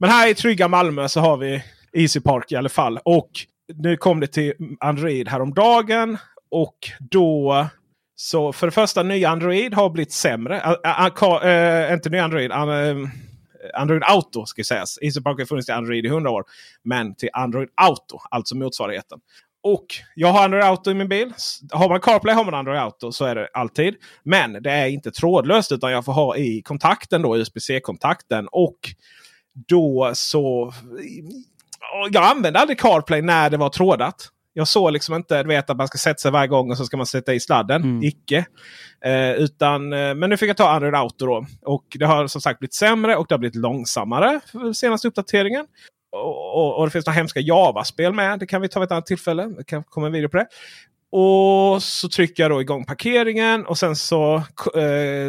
Men 0.01 0.11
här 0.11 0.29
i 0.29 0.35
trygga 0.35 0.69
Malmö 0.69 1.09
så 1.09 1.21
har 1.21 1.37
vi 1.37 1.63
Easy 1.93 2.21
Park 2.21 2.53
i 2.53 2.57
alla 2.57 2.69
fall. 2.69 2.99
Och 3.05 3.31
nu 3.75 3.97
kom 3.97 4.21
det 4.21 4.27
till 4.27 4.53
Android 4.81 5.29
häromdagen. 5.29 6.19
Och 6.51 6.79
då 7.11 7.67
så 8.17 8.53
för 8.53 8.67
det 8.67 8.71
första 8.71 9.03
nya 9.03 9.29
Android 9.31 9.75
har 9.75 9.91
blivit 9.91 10.13
sämre. 10.13 10.61
Ä- 10.61 10.77
ä- 10.85 11.89
äh, 11.89 11.95
inte 11.95 12.11
nya 12.11 12.25
Android. 12.25 12.53
Android 13.75 14.03
Auto 14.03 14.47
ska 14.47 14.65
sägas. 14.65 14.99
EasyPark 15.03 15.39
har 15.39 15.47
funnits 15.47 15.67
till 15.67 15.75
Android 15.75 16.05
i 16.05 16.09
100 16.09 16.31
år. 16.31 16.45
Men 16.83 17.15
till 17.15 17.29
Android 17.33 17.69
Auto, 17.75 18.19
alltså 18.31 18.57
motsvarigheten. 18.57 19.19
Och 19.63 19.87
jag 20.15 20.29
har 20.29 20.45
Android 20.45 20.65
Auto 20.65 20.91
i 20.91 20.95
min 20.95 21.09
bil. 21.09 21.33
Har 21.73 21.89
man 21.89 22.01
CarPlay 22.01 22.35
har 22.35 22.45
man 22.45 22.55
Android 22.55 22.79
Auto. 22.79 23.13
Så 23.13 23.25
är 23.25 23.35
det 23.35 23.49
alltid. 23.53 23.95
Men 24.23 24.63
det 24.63 24.71
är 24.71 24.87
inte 24.87 25.11
trådlöst 25.11 25.73
utan 25.73 25.93
jag 25.93 26.05
får 26.05 26.13
ha 26.13 26.37
i 26.37 26.63
kontakten 26.63 27.23
då, 27.23 27.37
USB-C-kontakten. 27.37 28.49
Och 28.53 28.79
då 29.69 30.11
så... 30.15 30.73
Jag 32.11 32.25
använde 32.25 32.61
aldrig 32.61 32.81
CarPlay 32.81 33.23
när 33.23 33.51
det 33.51 33.57
var 33.57 33.69
trådat. 33.69 34.29
Jag 34.53 34.69
såg 34.69 34.93
liksom 34.93 35.15
inte 35.15 35.43
du 35.43 35.49
vet, 35.49 35.71
att 35.71 35.77
man 35.77 35.89
ska 35.89 35.99
sätta 35.99 36.19
sig 36.19 36.31
varje 36.31 36.49
gång 36.49 36.71
och 36.71 36.77
så 36.77 36.85
ska 36.85 36.97
man 36.97 37.07
sätta 37.07 37.35
i 37.35 37.41
sladden. 37.41 37.83
Mm. 37.83 38.03
Icke. 38.03 38.47
Eh, 39.05 39.33
utan, 39.33 39.93
eh, 39.93 40.15
men 40.15 40.31
nu 40.31 40.37
fick 40.37 40.49
jag 40.51 40.57
ta 40.57 40.71
Android 40.71 40.95
Auto 40.95 41.27
då. 41.27 41.47
Och 41.63 41.85
det 41.99 42.05
har 42.05 42.27
som 42.27 42.41
sagt 42.41 42.59
blivit 42.59 42.75
sämre 42.75 43.17
och 43.17 43.27
det 43.29 43.35
har 43.35 43.39
blivit 43.39 43.57
långsammare 43.57 44.41
för 44.53 44.73
senaste 44.73 45.09
uppdateringen. 45.09 45.67
Och, 46.13 46.57
och, 46.57 46.79
och 46.79 46.87
det 46.87 46.91
finns 46.91 47.07
några 47.07 47.17
hemska 47.17 47.41
Java-spel 47.41 48.13
med. 48.13 48.39
Det 48.39 48.47
kan 48.47 48.61
vi 48.61 48.69
ta 48.69 48.81
vid 48.81 48.87
ett 48.87 48.93
annat 48.93 49.07
tillfälle. 49.07 49.47
Det 49.47 49.65
kan 49.65 49.85
komma 49.85 50.07
en 50.07 50.13
video 50.13 50.29
på 50.29 50.37
det. 50.37 50.47
Och 51.17 51.83
så 51.83 52.09
trycker 52.09 52.43
jag 52.43 52.51
då 52.51 52.61
igång 52.61 52.85
parkeringen 52.85 53.67
och 53.67 53.79
sen 53.79 53.97
så 53.97 54.35
eh, 54.75 54.83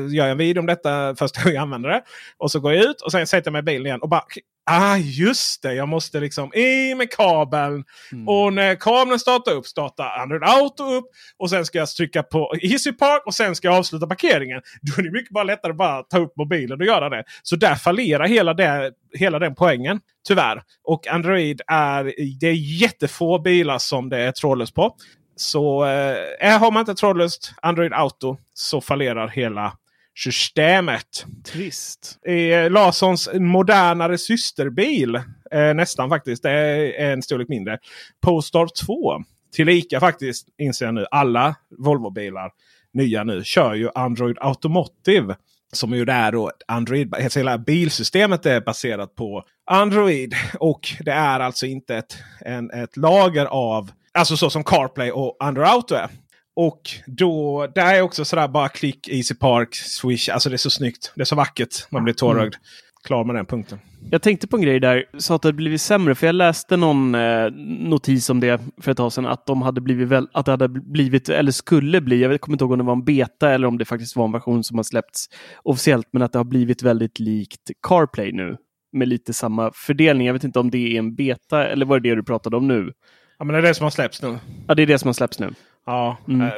gör 0.09 0.25
jag 0.25 0.31
en 0.31 0.37
video 0.37 0.59
om 0.59 0.65
detta 0.65 1.15
första 1.15 1.41
gången 1.43 1.55
jag 1.55 1.61
använder 1.61 1.89
det. 1.89 2.01
Och 2.37 2.51
så 2.51 2.59
går 2.59 2.73
jag 2.73 2.83
ut 2.83 3.01
och 3.01 3.11
sen 3.11 3.27
sätter 3.27 3.47
jag 3.47 3.51
mig 3.51 3.59
i 3.59 3.63
bilen 3.63 3.85
igen 3.85 4.01
och 4.01 4.09
bara 4.09 4.23
Ah, 4.65 4.97
just 4.97 5.61
det. 5.61 5.73
Jag 5.73 5.87
måste 5.87 6.19
liksom 6.19 6.53
i 6.53 6.95
med 6.95 7.11
kabeln. 7.11 7.83
Mm. 8.11 8.27
Och 8.27 8.53
när 8.53 8.75
kabeln 8.75 9.19
startar 9.19 9.51
upp 9.51 9.67
startar 9.67 10.19
Android 10.21 10.43
Auto 10.43 10.83
upp. 10.83 11.05
Och 11.37 11.49
sen 11.49 11.65
ska 11.65 11.77
jag 11.77 11.89
trycka 11.89 12.23
på 12.23 12.53
Easy 12.61 12.91
Park 12.91 13.21
och 13.25 13.33
sen 13.33 13.55
ska 13.55 13.67
jag 13.67 13.77
avsluta 13.77 14.07
parkeringen. 14.07 14.61
Då 14.81 14.93
är 14.97 15.03
det 15.03 15.11
mycket 15.11 15.33
bara 15.33 15.43
lättare 15.43 15.71
att 15.71 15.77
bara 15.77 16.03
ta 16.03 16.19
upp 16.19 16.37
mobilen 16.37 16.79
och 16.79 16.85
göra 16.85 17.09
det. 17.09 17.23
Så 17.43 17.55
där 17.55 17.75
fallerar 17.75 18.27
hela, 18.27 18.53
det, 18.53 18.91
hela 19.13 19.39
den 19.39 19.55
poängen. 19.55 19.99
Tyvärr. 20.27 20.63
Och 20.83 21.07
Android 21.07 21.61
är, 21.67 22.03
det 22.39 22.47
är 22.47 22.81
jättefå 22.81 23.39
bilar 23.39 23.77
som 23.77 24.09
det 24.09 24.17
är 24.17 24.31
trådlöst 24.31 24.75
på. 24.75 24.95
Så 25.35 25.85
eh, 25.85 26.59
har 26.59 26.71
man 26.71 26.79
inte 26.79 26.95
trådlöst 26.95 27.51
Android 27.61 27.93
Auto 27.93 28.37
så 28.53 28.81
fallerar 28.81 29.27
hela 29.27 29.73
systemet. 30.15 31.25
Trist. 31.45 32.17
Eh, 32.27 32.71
Larssons 32.71 33.29
modernare 33.33 34.17
systerbil, 34.17 35.15
eh, 35.51 35.73
nästan 35.75 36.09
faktiskt, 36.09 36.43
det 36.43 36.51
är 36.51 37.11
en 37.11 37.21
storlek 37.21 37.49
mindre. 37.49 37.77
Polestar 38.21 38.67
2. 38.85 39.23
Tillika 39.53 39.99
faktiskt, 39.99 40.47
inser 40.57 40.85
jag 40.85 40.93
nu, 40.93 41.05
alla 41.11 41.55
Volvo-bilar 41.77 42.51
nya 42.95 43.23
nu 43.23 43.43
kör 43.43 43.73
ju 43.73 43.89
Android 43.95 44.37
Automotive. 44.39 45.35
Som 45.73 45.93
ju 45.93 46.01
är 46.01 46.31
då 46.31 46.51
Android, 46.67 47.15
hela 47.35 47.57
bilsystemet 47.57 48.45
är 48.45 48.61
baserat 48.61 49.15
på 49.15 49.43
Android. 49.65 50.35
Och 50.59 50.87
det 50.99 51.11
är 51.11 51.39
alltså 51.39 51.65
inte 51.65 51.95
ett, 51.95 52.17
en, 52.39 52.71
ett 52.71 52.97
lager 52.97 53.45
av, 53.45 53.91
alltså 54.13 54.37
så 54.37 54.49
som 54.49 54.63
CarPlay 54.63 55.11
och 55.11 55.37
Android 55.39 55.67
Auto 55.67 55.95
är. 55.95 56.09
Och 56.55 56.81
då, 57.05 57.67
där 57.75 57.95
är 57.95 58.01
också 58.01 58.25
sådär 58.25 58.47
bara 58.47 58.69
klick, 58.69 59.07
Easy 59.07 59.35
Park, 59.35 59.75
Swish. 59.75 60.29
Alltså 60.29 60.49
det 60.49 60.55
är 60.55 60.57
så 60.57 60.69
snyggt. 60.69 61.13
Det 61.15 61.21
är 61.21 61.25
så 61.25 61.35
vackert. 61.35 61.91
Man 61.91 62.03
blir 62.03 62.13
tårögd. 62.13 62.55
Mm. 62.55 62.63
Klar 63.03 63.23
med 63.23 63.35
den 63.35 63.45
punkten. 63.45 63.79
Jag 64.11 64.21
tänkte 64.21 64.47
på 64.47 64.57
en 64.57 64.63
grej 64.63 64.79
där, 64.79 65.05
sa 65.17 65.35
att 65.35 65.41
det 65.41 65.47
hade 65.47 65.55
blivit 65.55 65.81
sämre, 65.81 66.15
för 66.15 66.27
jag 66.27 66.35
läste 66.35 66.77
någon 66.77 67.15
eh, 67.15 67.51
notis 67.79 68.29
om 68.29 68.39
det 68.39 68.61
för 68.81 68.91
ett 68.91 68.97
tag 68.97 69.13
sedan, 69.13 69.25
att 69.25 69.45
de 69.45 69.61
hade 69.61 69.81
blivit, 69.81 70.07
väl, 70.07 70.27
att 70.33 70.45
det 70.45 70.51
hade 70.51 70.67
blivit, 70.67 71.29
eller 71.29 71.51
skulle 71.51 72.01
bli, 72.01 72.21
jag 72.21 72.41
kommer 72.41 72.55
inte 72.55 72.63
ihåg 72.63 72.71
om 72.71 72.77
det 72.77 72.83
var 72.83 72.93
en 72.93 73.03
beta 73.03 73.51
eller 73.51 73.67
om 73.67 73.77
det 73.77 73.85
faktiskt 73.85 74.15
var 74.15 74.25
en 74.25 74.31
version 74.31 74.63
som 74.63 74.77
har 74.77 74.83
släppts 74.83 75.29
officiellt, 75.63 76.07
men 76.11 76.21
att 76.21 76.31
det 76.31 76.39
har 76.39 76.43
blivit 76.43 76.83
väldigt 76.83 77.19
likt 77.19 77.71
CarPlay 77.87 78.31
nu, 78.31 78.57
med 78.93 79.07
lite 79.07 79.33
samma 79.33 79.71
fördelning. 79.75 80.27
Jag 80.27 80.33
vet 80.33 80.43
inte 80.43 80.59
om 80.59 80.71
det 80.71 80.95
är 80.95 80.99
en 80.99 81.15
beta, 81.15 81.67
eller 81.67 81.85
var 81.85 81.99
det 81.99 82.09
det 82.09 82.15
du 82.15 82.23
pratade 82.23 82.57
om 82.57 82.67
nu? 82.67 82.91
Ja, 83.39 83.45
men 83.45 83.53
det 83.53 83.57
är 83.57 83.61
det 83.61 83.73
som 83.73 83.83
har 83.83 83.91
släppts 83.91 84.21
nu. 84.21 84.37
Ja, 84.67 84.75
det 84.75 84.81
är 84.81 84.87
det 84.87 84.99
som 84.99 85.07
har 85.07 85.13
släppts 85.13 85.39
nu. 85.39 85.53
Ja. 85.85 86.17
Mm. 86.27 86.41
Äh, 86.41 86.53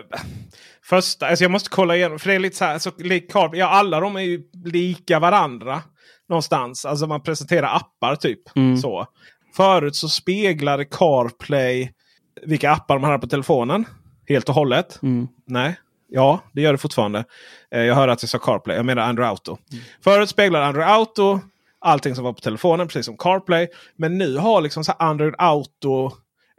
första, 0.84 1.28
alltså 1.28 1.44
jag 1.44 1.52
måste 1.52 1.70
kolla 1.70 1.96
igenom. 1.96 2.20
För 2.20 2.30
det 2.30 2.36
är 2.36 2.40
lite 2.40 2.56
så 2.56 2.66
här. 2.66 2.80
Så, 2.80 2.92
ja, 3.54 3.68
alla 3.68 4.00
de 4.00 4.16
är 4.16 4.22
ju 4.22 4.44
lika 4.66 5.20
varandra. 5.20 5.82
Någonstans. 6.30 6.86
Alltså 6.86 7.08
man 7.08 7.24
presenterar 7.24 7.76
appar 7.76 8.16
typ. 8.16 8.56
Mm. 8.56 8.78
så. 8.78 9.08
Förut 9.56 9.96
så 9.96 10.10
speglade 10.10 10.86
CarPlay 10.86 11.92
vilka 12.46 12.72
appar 12.72 13.00
man 13.00 13.10
hade 13.10 13.22
på 13.22 13.28
telefonen. 13.28 13.86
Helt 14.28 14.50
och 14.50 14.56
hållet. 14.56 15.00
Mm. 15.02 15.28
Nej. 15.46 15.76
Ja, 16.10 16.40
det 16.54 16.62
gör 16.62 16.72
det 16.72 16.78
fortfarande. 16.78 17.26
Eh, 17.72 17.82
jag 17.82 17.96
hörde 17.96 18.12
att 18.12 18.24
jag 18.24 18.30
sa 18.30 18.40
CarPlay. 18.40 18.76
Jag 18.78 18.86
menar 18.86 19.02
Android 19.02 19.30
Auto. 19.30 19.58
Mm. 19.72 19.84
Förut 20.04 20.30
speglade 20.30 20.66
Android 20.66 20.88
Auto 20.88 21.40
allting 21.80 22.16
som 22.16 22.24
var 22.24 22.34
på 22.34 22.40
telefonen, 22.40 22.88
precis 22.88 23.06
som 23.06 23.18
CarPlay. 23.18 23.68
Men 23.96 24.18
nu 24.18 24.38
har 24.38 24.62
liksom 24.62 24.84
så 24.84 24.92
Android 24.92 25.36
Auto 25.38 26.12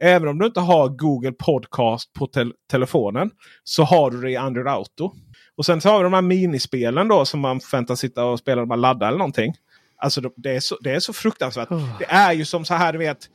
Även 0.03 0.29
om 0.29 0.39
du 0.39 0.47
inte 0.47 0.61
har 0.61 0.89
Google 0.89 1.33
Podcast 1.33 2.13
på 2.13 2.27
te 2.27 2.45
telefonen 2.71 3.31
så 3.65 3.83
har 3.83 4.11
du 4.11 4.21
det 4.21 4.31
i 4.31 4.37
Android 4.37 4.69
Auto. 4.69 5.13
Och 5.57 5.67
sen 5.67 5.81
så 5.81 5.89
har 5.89 5.99
vi 5.99 6.03
de 6.03 6.13
här 6.13 6.23
minispelen 6.23 7.09
då 7.09 7.25
som 7.25 7.41
man 7.41 7.61
förväntas 7.61 8.01
sitta 8.01 8.25
och 8.25 8.39
spela 8.39 8.61
när 8.61 8.67
man 8.67 8.81
laddar 8.81 9.09
eller 9.09 9.19
någonting. 9.19 9.55
Alltså 9.97 10.21
det 10.37 10.57
är 10.57 10.61
så, 10.61 10.77
det 10.81 10.91
är 10.91 11.01
så 11.01 11.13
fruktansvärt. 11.13 11.71
Oh. 11.71 11.99
Det 11.99 12.05
är 12.05 12.33
ju 12.33 12.45
som 12.45 12.65
så 12.65 12.75
här 12.75 12.93
du 12.93 12.99
vet 12.99 13.29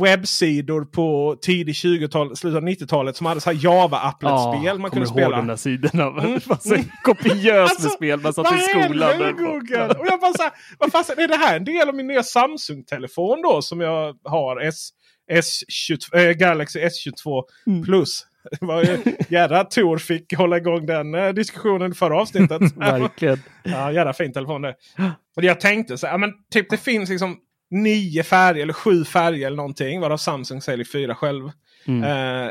webbsidor 0.00 0.84
på 0.84 1.36
tidig 1.42 1.72
20-tal, 1.72 2.36
slutet 2.36 2.56
av 2.56 2.68
90-talet 2.68 3.16
som 3.16 3.26
hade 3.26 3.40
så 3.40 3.50
här 3.50 3.58
Java-applet-spel 3.64 4.64
ja, 4.64 4.74
man 4.74 4.90
kunde 4.90 5.06
spela. 5.06 5.36
de 5.36 5.46
där 5.46 5.56
sidorna. 5.56 6.06
Mm. 6.06 6.32
Massa 6.46 6.76
kopiöst 7.02 7.70
alltså, 7.70 7.82
med 7.82 7.92
spel 7.92 8.20
man 8.20 8.34
satt 8.34 8.52
i 8.52 8.58
skolan. 8.58 9.18
Med 9.18 9.36
Google? 9.36 9.86
Och 9.86 10.06
jag 10.06 10.20
bara 10.20 10.32
så 10.32 10.42
här, 10.42 10.52
vad 10.78 10.92
fan, 10.92 11.04
är 11.18 11.28
det 11.28 11.36
här 11.36 11.56
en 11.56 11.64
del 11.64 11.88
av 11.88 11.94
min 11.94 12.06
nya 12.06 12.22
Samsung-telefon 12.22 13.42
då 13.42 13.62
som 13.62 13.80
jag 13.80 14.16
har? 14.24 14.60
S 14.60 14.90
S22, 15.32 16.16
äh, 16.16 16.32
Galaxy 16.32 16.80
S22 16.80 17.42
mm. 17.66 17.84
Plus. 17.84 18.26
Jädra 19.28 19.64
Tor 19.64 19.98
fick 19.98 20.34
hålla 20.34 20.56
igång 20.56 20.86
den 20.86 21.14
eh, 21.14 21.28
diskussionen 21.28 21.94
förra 21.94 22.20
avsnittet. 22.20 22.62
Verkligen. 22.76 23.42
ja, 23.62 23.92
jädra 23.92 24.12
fin 24.12 24.32
telefon 24.32 24.62
det. 24.62 24.74
Och 25.36 25.44
jag 25.44 25.60
tänkte 25.60 25.98
så 25.98 26.06
här, 26.06 26.18
men 26.18 26.32
typ 26.52 26.70
det 26.70 26.76
finns 26.76 27.10
liksom 27.10 27.36
nio 27.70 28.22
färger 28.22 28.62
eller 28.62 28.72
sju 28.72 29.04
färger 29.04 29.46
eller 29.46 29.56
någonting. 29.56 30.00
Varav 30.00 30.16
Samsung 30.16 30.60
säljer 30.60 30.84
fyra 30.84 31.14
själv. 31.14 31.50
Mm. 31.86 32.02
Eh, 32.02 32.50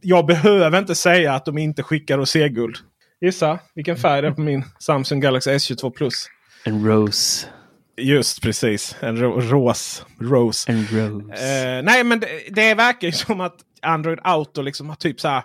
jag 0.00 0.26
behöver 0.26 0.78
inte 0.78 0.94
säga 0.94 1.34
att 1.34 1.44
de 1.44 1.58
inte 1.58 1.82
skickar 1.82 2.18
roséguld. 2.18 2.76
Gissa 3.20 3.58
vilken 3.74 3.96
färg 3.96 4.22
det 4.22 4.28
är 4.28 4.32
på 4.32 4.40
min 4.40 4.64
Samsung 4.78 5.20
Galaxy 5.20 5.50
S22 5.50 5.90
Plus. 5.90 6.26
En 6.64 6.86
rose. 6.86 7.46
Just 7.96 8.42
precis. 8.42 8.96
En 9.00 9.16
ro 9.16 9.40
ros. 9.40 10.06
Rose. 10.18 10.72
En 10.72 10.86
rose. 10.90 11.34
Eh, 11.34 11.82
nej 11.82 12.04
men 12.04 12.20
det, 12.20 12.28
det 12.50 12.74
verkar 12.74 13.08
ju 13.08 13.12
som 13.12 13.40
att 13.40 13.56
Android 13.82 14.18
Auto 14.22 14.62
liksom 14.62 14.88
har 14.88 14.96
typ 14.96 15.20
så 15.20 15.28
här 15.28 15.42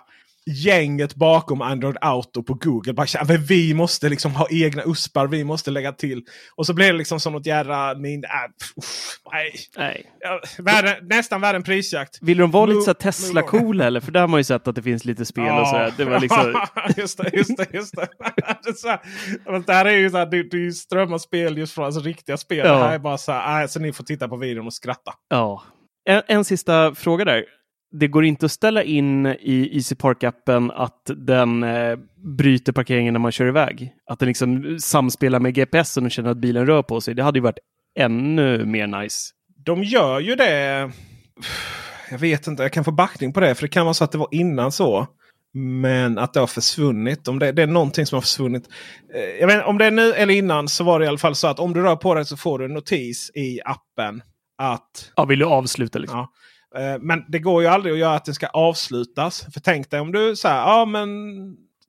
gänget 0.50 1.14
bakom 1.14 1.62
Android 1.62 1.96
Auto 2.00 2.42
på 2.42 2.54
Google. 2.54 2.92
Bara, 2.92 3.06
men 3.28 3.44
vi 3.44 3.74
måste 3.74 4.08
liksom 4.08 4.34
ha 4.34 4.46
egna 4.50 4.82
uspar, 4.86 5.26
vi 5.26 5.44
måste 5.44 5.70
lägga 5.70 5.92
till. 5.92 6.22
Och 6.56 6.66
så 6.66 6.74
blir 6.74 6.86
det 6.86 6.98
liksom 6.98 7.20
som 7.20 7.32
något. 7.32 7.46
Min, 7.96 8.24
äh, 8.24 8.30
uff, 8.76 9.18
nej. 9.32 9.52
nej. 9.76 10.06
Ja, 10.20 10.40
värre, 10.58 10.98
nästan 11.02 11.40
värre 11.40 11.56
än 11.56 11.62
prisjakt. 11.62 12.18
Vill 12.22 12.38
de 12.38 12.50
vara 12.50 12.66
lite 12.66 12.94
Tesla-coola 12.94 13.84
eller? 13.84 14.00
För 14.00 14.12
där 14.12 14.20
har 14.20 14.28
man 14.28 14.40
ju 14.40 14.44
sett 14.44 14.68
att 14.68 14.74
det 14.74 14.82
finns 14.82 15.04
lite 15.04 15.26
spel 15.26 15.44
ja. 15.44 15.60
och 15.60 15.68
sådär. 15.68 15.94
Det 15.96 16.04
var 16.04 16.20
liksom... 16.20 16.66
just 16.96 17.18
det, 17.18 17.30
just 17.32 17.56
det. 17.56 17.66
Just 17.72 17.96
det. 17.96 18.08
det, 18.64 18.74
så 18.74 18.88
här, 18.88 19.00
det 19.66 19.72
här 19.72 19.84
är 19.84 19.96
ju 19.96 20.10
så 20.10 20.16
här, 20.16 20.26
det, 20.26 20.42
det 20.42 20.72
strömmar 20.72 21.18
spel 21.18 21.58
just 21.58 21.74
från 21.74 21.84
alltså, 21.84 22.00
riktiga 22.00 22.36
spel. 22.36 22.66
Ja. 22.66 22.72
Det 22.72 22.78
här 22.78 22.94
är 22.94 22.98
bara 22.98 23.18
så 23.18 23.32
här, 23.32 23.62
äh, 23.62 23.68
så 23.68 23.80
ni 23.80 23.92
får 23.92 24.04
titta 24.04 24.28
på 24.28 24.36
videon 24.36 24.66
och 24.66 24.74
skratta. 24.74 25.12
Ja. 25.28 25.62
En, 26.04 26.22
en 26.26 26.44
sista 26.44 26.94
fråga 26.94 27.24
där 27.24 27.44
det 27.92 28.08
går 28.08 28.24
inte 28.24 28.46
att 28.46 28.52
ställa 28.52 28.82
in 28.82 29.26
i 29.26 29.70
Easy 29.76 29.94
Park-appen 29.94 30.72
att 30.74 31.10
den 31.16 31.62
eh, 31.62 31.98
bryter 32.36 32.72
parkeringen 32.72 33.12
när 33.12 33.20
man 33.20 33.32
kör 33.32 33.46
iväg. 33.46 33.92
Att 34.06 34.18
den 34.18 34.28
liksom 34.28 34.78
samspelar 34.80 35.40
med 35.40 35.54
GPSen 35.54 36.04
och 36.04 36.10
känner 36.10 36.30
att 36.30 36.36
bilen 36.36 36.66
rör 36.66 36.82
på 36.82 37.00
sig. 37.00 37.14
Det 37.14 37.22
hade 37.22 37.38
ju 37.38 37.42
varit 37.42 37.58
ännu 37.98 38.64
mer 38.64 38.86
nice. 38.86 39.30
De 39.64 39.84
gör 39.84 40.20
ju 40.20 40.34
det. 40.34 40.90
Jag 42.10 42.18
vet 42.18 42.46
inte, 42.46 42.62
jag 42.62 42.72
kan 42.72 42.84
få 42.84 42.92
backning 42.92 43.32
på 43.32 43.40
det. 43.40 43.54
För 43.54 43.62
det 43.62 43.68
kan 43.68 43.86
vara 43.86 43.94
så 43.94 44.04
att 44.04 44.12
det 44.12 44.18
var 44.18 44.28
innan 44.30 44.72
så. 44.72 45.06
Men 45.54 46.18
att 46.18 46.34
det 46.34 46.40
har 46.40 46.46
försvunnit. 46.46 47.28
Om 47.28 47.38
det, 47.38 47.52
det 47.52 47.62
är 47.62 47.66
någonting 47.66 48.06
som 48.06 48.16
har 48.16 48.20
försvunnit. 48.20 48.68
Eh, 49.14 49.40
jag 49.40 49.46
vet, 49.46 49.64
om 49.64 49.78
det 49.78 49.84
är 49.84 49.90
nu 49.90 50.12
eller 50.12 50.34
innan 50.34 50.68
så 50.68 50.84
var 50.84 50.98
det 50.98 51.04
i 51.04 51.08
alla 51.08 51.18
fall 51.18 51.34
så 51.34 51.46
att 51.46 51.58
om 51.58 51.72
du 51.72 51.82
rör 51.82 51.96
på 51.96 52.14
dig 52.14 52.24
så 52.24 52.36
får 52.36 52.58
du 52.58 52.64
en 52.64 52.74
notis 52.74 53.30
i 53.34 53.60
appen. 53.64 54.22
Att... 54.58 55.12
Ja, 55.16 55.24
vill 55.24 55.38
du 55.38 55.44
avsluta 55.44 55.98
liksom? 55.98 56.18
Ja, 56.18 56.32
men 57.00 57.24
det 57.28 57.38
går 57.38 57.62
ju 57.62 57.68
aldrig 57.68 57.92
att 57.92 57.98
göra 57.98 58.14
att 58.14 58.24
den 58.24 58.34
ska 58.34 58.46
avslutas. 58.46 59.46
För 59.52 59.60
tänk 59.60 59.90
dig 59.90 60.00
om 60.00 60.12
du 60.12 60.36
säger 60.36 60.56
ja 60.56 60.84
men 60.84 61.08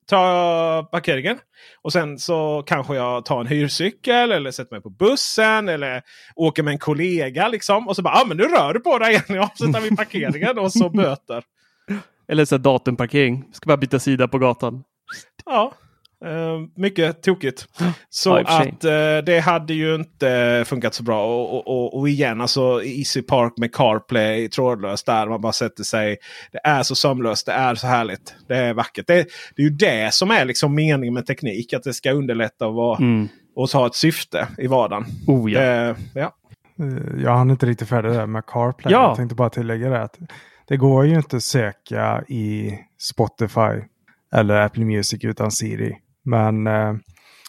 ta 0.06 0.88
parkeringen. 0.92 1.38
Och 1.82 1.92
sen 1.92 2.18
så 2.18 2.62
kanske 2.66 2.94
jag 2.96 3.24
tar 3.24 3.40
en 3.40 3.46
hyrcykel 3.46 4.32
eller 4.32 4.50
sätter 4.50 4.74
mig 4.74 4.82
på 4.82 4.90
bussen 4.90 5.68
eller 5.68 6.02
åker 6.34 6.62
med 6.62 6.72
en 6.72 6.78
kollega. 6.78 7.48
liksom. 7.48 7.88
Och 7.88 7.96
så 7.96 8.02
bara, 8.02 8.14
ja 8.14 8.24
men 8.28 8.36
nu 8.36 8.42
rör 8.42 8.74
du 8.74 8.80
på 8.80 8.98
dig 8.98 9.10
igen. 9.10 9.24
Jag 9.28 9.44
avslutar 9.44 9.80
vi 9.80 9.96
parkeringen 9.96 10.58
och 10.58 10.72
så 10.72 10.88
böter. 10.88 11.44
Eller 12.28 12.44
så 12.44 12.58
datumparkering. 12.58 13.44
Ska 13.52 13.66
bara 13.66 13.76
byta 13.76 13.98
sida 13.98 14.28
på 14.28 14.38
gatan. 14.38 14.84
Ja, 15.44 15.72
mycket 16.74 17.22
tokigt. 17.22 17.66
Så 18.10 18.34
att 18.34 18.84
uh, 18.84 19.24
det 19.26 19.42
hade 19.44 19.74
ju 19.74 19.94
inte 19.94 20.64
funkat 20.66 20.94
så 20.94 21.02
bra. 21.02 21.24
Och, 21.26 21.66
och, 21.66 21.98
och, 21.98 22.08
igen, 22.08 22.40
alltså 22.40 22.84
Easy 22.84 23.22
Park 23.22 23.52
med 23.56 23.74
CarPlay 23.74 24.48
trådlöst 24.48 25.06
där 25.06 25.26
man 25.26 25.40
bara 25.40 25.52
sätter 25.52 25.84
sig. 25.84 26.16
Det 26.52 26.60
är 26.64 26.82
så 26.82 26.94
sömlöst, 26.94 27.46
det 27.46 27.52
är 27.52 27.74
så 27.74 27.86
härligt. 27.86 28.34
Det 28.48 28.56
är 28.56 28.74
vackert. 28.74 29.06
Det, 29.06 29.14
det 29.56 29.62
är 29.62 29.66
ju 29.66 29.70
det 29.70 30.14
som 30.14 30.30
är 30.30 30.44
liksom 30.44 30.74
meningen 30.74 31.14
med 31.14 31.26
teknik. 31.26 31.72
Att 31.72 31.82
det 31.82 31.94
ska 31.94 32.12
underlätta 32.12 32.66
och, 32.66 32.74
vara, 32.74 32.98
mm. 32.98 33.28
och 33.56 33.68
ha 33.68 33.86
ett 33.86 33.94
syfte 33.94 34.48
i 34.58 34.66
vardagen. 34.66 35.04
Oh, 35.26 35.52
ja. 35.52 35.90
Uh, 35.90 35.96
ja. 36.14 36.34
Jag 37.18 37.36
hann 37.36 37.50
inte 37.50 37.66
riktigt 37.66 37.88
färdig 37.88 38.12
där 38.12 38.26
med 38.26 38.46
CarPlay. 38.46 38.92
Ja. 38.92 39.08
Jag 39.08 39.16
tänkte 39.16 39.34
bara 39.34 39.50
tillägga 39.50 39.90
det. 39.90 40.02
Att 40.02 40.18
det 40.68 40.76
går 40.76 41.06
ju 41.06 41.14
inte 41.14 41.36
att 41.36 41.42
söka 41.42 42.24
i 42.28 42.78
Spotify 42.98 43.80
eller 44.34 44.54
Apple 44.54 44.84
Music 44.84 45.24
utan 45.24 45.50
Siri. 45.50 45.98
Men 46.24 46.66
eh, 46.66 46.94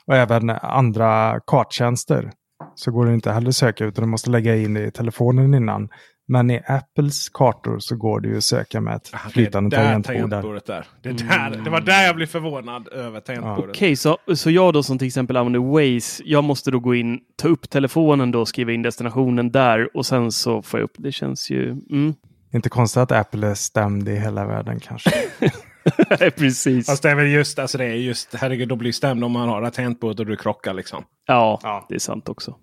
och 0.05 0.15
även 0.15 0.49
andra 0.49 1.39
karttjänster 1.47 2.31
så 2.75 2.91
går 2.91 3.05
det 3.05 3.13
inte 3.13 3.31
heller 3.31 3.49
att 3.49 3.55
söka 3.55 3.85
utan 3.85 4.03
du 4.03 4.09
måste 4.09 4.29
lägga 4.29 4.55
in 4.55 4.77
i 4.77 4.91
telefonen 4.91 5.53
innan. 5.53 5.89
Men 6.27 6.51
i 6.51 6.61
Apples 6.67 7.29
kartor 7.29 7.79
så 7.79 7.95
går 7.95 8.19
det 8.19 8.27
ju 8.27 8.37
att 8.37 8.43
söka 8.43 8.81
med 8.81 8.95
ett 8.95 9.11
flytande 9.31 9.75
tangentbord. 9.75 10.15
där. 10.15 10.19
tangentbordet 10.19 10.65
där. 10.65 10.87
Det, 11.01 11.09
är 11.09 11.13
där. 11.13 11.63
det 11.63 11.69
var 11.69 11.81
där 11.81 12.05
jag 12.05 12.15
blev 12.15 12.27
förvånad 12.27 12.87
över 12.87 13.19
tangentbordet. 13.19 13.75
Okej, 13.75 13.95
så, 13.95 14.17
så 14.35 14.51
jag 14.51 14.73
då 14.73 14.83
som 14.83 14.97
till 14.97 15.07
exempel 15.07 15.37
använder 15.37 15.59
Waze, 15.59 16.23
jag 16.25 16.43
måste 16.43 16.71
då 16.71 16.79
gå 16.79 16.95
in, 16.95 17.19
ta 17.35 17.47
upp 17.47 17.69
telefonen 17.69 18.31
då, 18.31 18.45
skriva 18.45 18.71
in 18.71 18.81
destinationen 18.81 19.51
där 19.51 19.97
och 19.97 20.05
sen 20.05 20.31
så 20.31 20.61
får 20.61 20.79
jag 20.79 20.85
upp. 20.85 20.95
Det 20.97 21.11
känns 21.11 21.49
ju... 21.49 21.69
Mm. 21.69 22.13
Inte 22.53 22.69
konstigt 22.69 23.01
att 23.01 23.11
Apple 23.11 23.47
är 23.47 23.55
stämd 23.55 24.09
i 24.09 24.15
hela 24.15 24.45
världen 24.45 24.79
kanske. 24.79 25.11
Precis. 26.37 26.85
Fast 26.85 27.03
det 27.03 27.09
är 27.09 27.15
väl 27.15 27.31
just, 27.31 27.59
alltså 27.59 27.77
det 27.77 27.85
är 27.85 27.93
just, 27.93 28.35
herregud, 28.35 28.67
då 28.67 28.75
blir 28.75 28.91
stämd 28.91 29.23
om 29.23 29.31
man 29.31 29.49
har 29.49 29.61
ett 29.61 29.73
tangentbord 29.73 30.19
och 30.19 30.25
du 30.25 30.35
krockar 30.35 30.73
liksom. 30.73 31.03
Ja, 31.27 31.85
det 31.89 31.95
är 31.95 31.99
sant 31.99 32.29
också. 32.29 32.55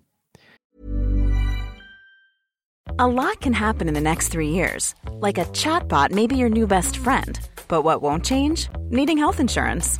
A 2.97 3.07
lot 3.07 3.39
can 3.39 3.53
happen 3.53 3.87
in 3.87 3.93
the 3.93 4.01
next 4.01 4.31
three 4.31 4.49
years. 4.49 4.95
Like 5.21 5.41
a 5.41 5.45
chatbot 5.53 6.11
may 6.11 6.27
be 6.27 6.35
your 6.35 6.49
new 6.49 6.67
best 6.67 6.97
friend. 6.97 7.39
But 7.67 7.83
what 7.83 8.01
won't 8.01 8.25
change? 8.25 8.69
Needing 8.91 9.17
health 9.17 9.39
insurance. 9.39 9.99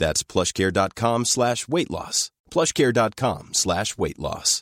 That's 0.00 0.32
plushcare.com 0.32 1.24
slash 1.24 1.68
weight 1.68 1.90
loss. 1.90 2.28
plushcare.com 2.54 3.48
slash 3.52 3.84
weight 3.98 4.18
loss. 4.18 4.60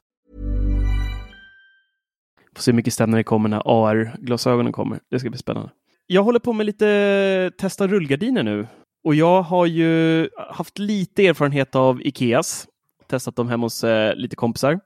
Får 2.57 2.63
se 2.63 2.71
hur 2.71 2.77
mycket 2.77 2.95
stämningar 2.95 3.19
det 3.19 3.25
kommer 3.25 3.49
när 3.49 3.63
AR-glasögonen 3.65 4.73
kommer. 4.73 5.01
Det 5.11 5.19
ska 5.21 5.31
bli 5.31 5.39
spännande. 5.39 5.71
Jag 6.07 6.23
håller 6.23 6.39
på 6.39 6.53
med 6.53 6.67
lite 6.67 7.51
testa 7.59 7.87
rullgardiner 7.87 8.43
nu. 8.43 8.67
Och 9.05 9.15
jag 9.15 9.43
har 9.43 9.67
ju 9.67 10.29
haft 10.51 10.79
lite 10.79 11.27
erfarenhet 11.27 11.75
av 11.75 12.03
Ikeas. 12.03 12.67
Testat 13.07 13.37
dem 13.37 13.49
hemma 13.49 13.67
hos 13.67 13.85
eh, 13.85 14.15
lite 14.15 14.37
kompisar. 14.37 14.81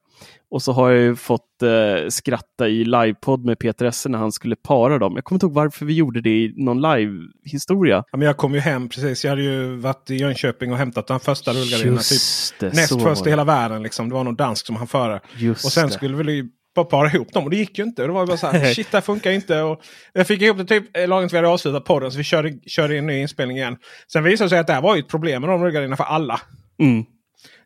Och 0.52 0.62
så 0.62 0.72
har 0.72 0.90
jag 0.90 1.00
ju 1.00 1.16
fått 1.16 1.62
eh, 1.62 2.08
skratta 2.08 2.68
i 2.68 2.84
livepodd 2.84 3.44
med 3.44 3.58
Peter 3.58 3.84
Esse 3.84 4.08
när 4.08 4.18
han 4.18 4.32
skulle 4.32 4.56
para 4.56 4.98
dem. 4.98 5.12
Jag 5.14 5.24
kommer 5.24 5.36
inte 5.36 5.46
ihåg 5.46 5.54
varför 5.54 5.86
vi 5.86 5.94
gjorde 5.94 6.20
det 6.20 6.30
i 6.30 6.54
någon 6.56 6.82
live-historia. 6.82 8.04
Ja, 8.12 8.18
men 8.18 8.26
jag 8.26 8.36
kom 8.36 8.54
ju 8.54 8.60
hem 8.60 8.88
precis. 8.88 9.24
Jag 9.24 9.30
hade 9.30 9.42
ju 9.42 9.76
varit 9.76 10.10
i 10.10 10.16
Jönköping 10.16 10.72
och 10.72 10.78
hämtat 10.78 11.06
de 11.06 11.20
första 11.20 11.52
rullgardinerna. 11.52 11.96
Just 11.96 12.58
Typ, 12.58 12.72
näst 12.72 13.02
först 13.02 13.26
i 13.26 13.30
hela 13.30 13.44
världen. 13.44 13.82
Liksom. 13.82 14.08
Det 14.08 14.14
var 14.14 14.24
någon 14.24 14.36
dansk 14.36 14.66
som 14.66 14.76
han 14.76 14.86
före. 14.86 15.20
Just 15.36 15.64
Och 15.64 15.72
sen 15.72 15.86
det. 15.86 15.92
skulle 15.92 16.16
vi 16.16 16.44
bara 16.74 16.84
para 16.84 17.08
ihop 17.08 17.32
dem 17.32 17.44
och 17.44 17.50
det 17.50 17.56
gick 17.56 17.78
ju 17.78 17.84
inte. 17.84 18.02
Det 18.02 18.12
var 18.12 18.26
bara 18.26 18.36
så 18.36 18.46
här, 18.46 18.64
shit 18.74 18.90
det 18.90 18.96
här 18.96 19.02
funkar 19.02 19.30
inte. 19.30 19.62
Och 19.62 19.82
jag 20.12 20.26
fick 20.26 20.42
ihop 20.42 20.58
det 20.58 20.64
typ 20.64 20.96
eh, 20.96 21.08
lagom 21.08 21.28
till 21.28 21.34
vi 21.34 21.38
hade 21.38 21.48
avslutat 21.48 21.84
podden 21.84 22.12
så 22.12 22.18
vi 22.18 22.24
körde, 22.24 22.52
körde 22.66 22.94
in 22.94 22.98
en 22.98 23.06
ny 23.06 23.20
inspelning 23.20 23.56
igen. 23.56 23.76
Sen 24.12 24.24
visade 24.24 24.46
det 24.46 24.50
sig 24.50 24.58
att 24.58 24.66
det 24.66 24.72
här 24.72 24.82
var 24.82 24.96
ju 24.96 25.00
ett 25.00 25.08
problem 25.08 25.42
med 25.42 25.50
de 25.50 25.62
rullgardinerna 25.62 25.96
för 25.96 26.04
alla. 26.04 26.40
Mm. 26.80 27.04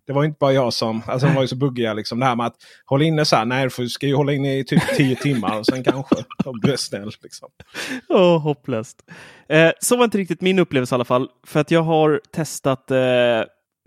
Det 0.06 0.12
var 0.12 0.24
inte 0.24 0.36
bara 0.40 0.52
jag 0.52 0.72
som, 0.72 1.02
alltså 1.06 1.26
de 1.26 1.34
var 1.34 1.42
ju 1.42 1.48
så 1.48 1.56
buggiga 1.56 1.94
liksom. 1.94 2.20
Det 2.20 2.26
här 2.26 2.36
med 2.36 2.46
att 2.46 2.56
hålla 2.84 3.04
inne 3.04 3.24
så 3.24 3.36
här, 3.36 3.44
nej 3.44 3.68
du 3.78 3.88
ska 3.88 4.06
ju 4.06 4.14
hålla 4.14 4.32
inne 4.32 4.58
i 4.58 4.64
typ 4.64 4.82
10 4.96 5.16
timmar 5.16 5.58
och 5.58 5.66
sen 5.66 5.84
kanske. 5.84 6.16
Då 6.44 6.52
blir 6.52 6.76
snäll 6.76 7.10
liksom. 7.22 7.48
Oh, 8.08 8.38
hopplöst. 8.38 9.04
Eh, 9.48 9.70
så 9.80 9.96
var 9.96 10.04
inte 10.04 10.18
riktigt 10.18 10.40
min 10.40 10.58
upplevelse 10.58 10.94
i 10.94 10.96
alla 10.96 11.04
fall. 11.04 11.28
För 11.46 11.60
att 11.60 11.70
jag 11.70 11.82
har 11.82 12.20
testat 12.32 12.90
eh, 12.90 12.98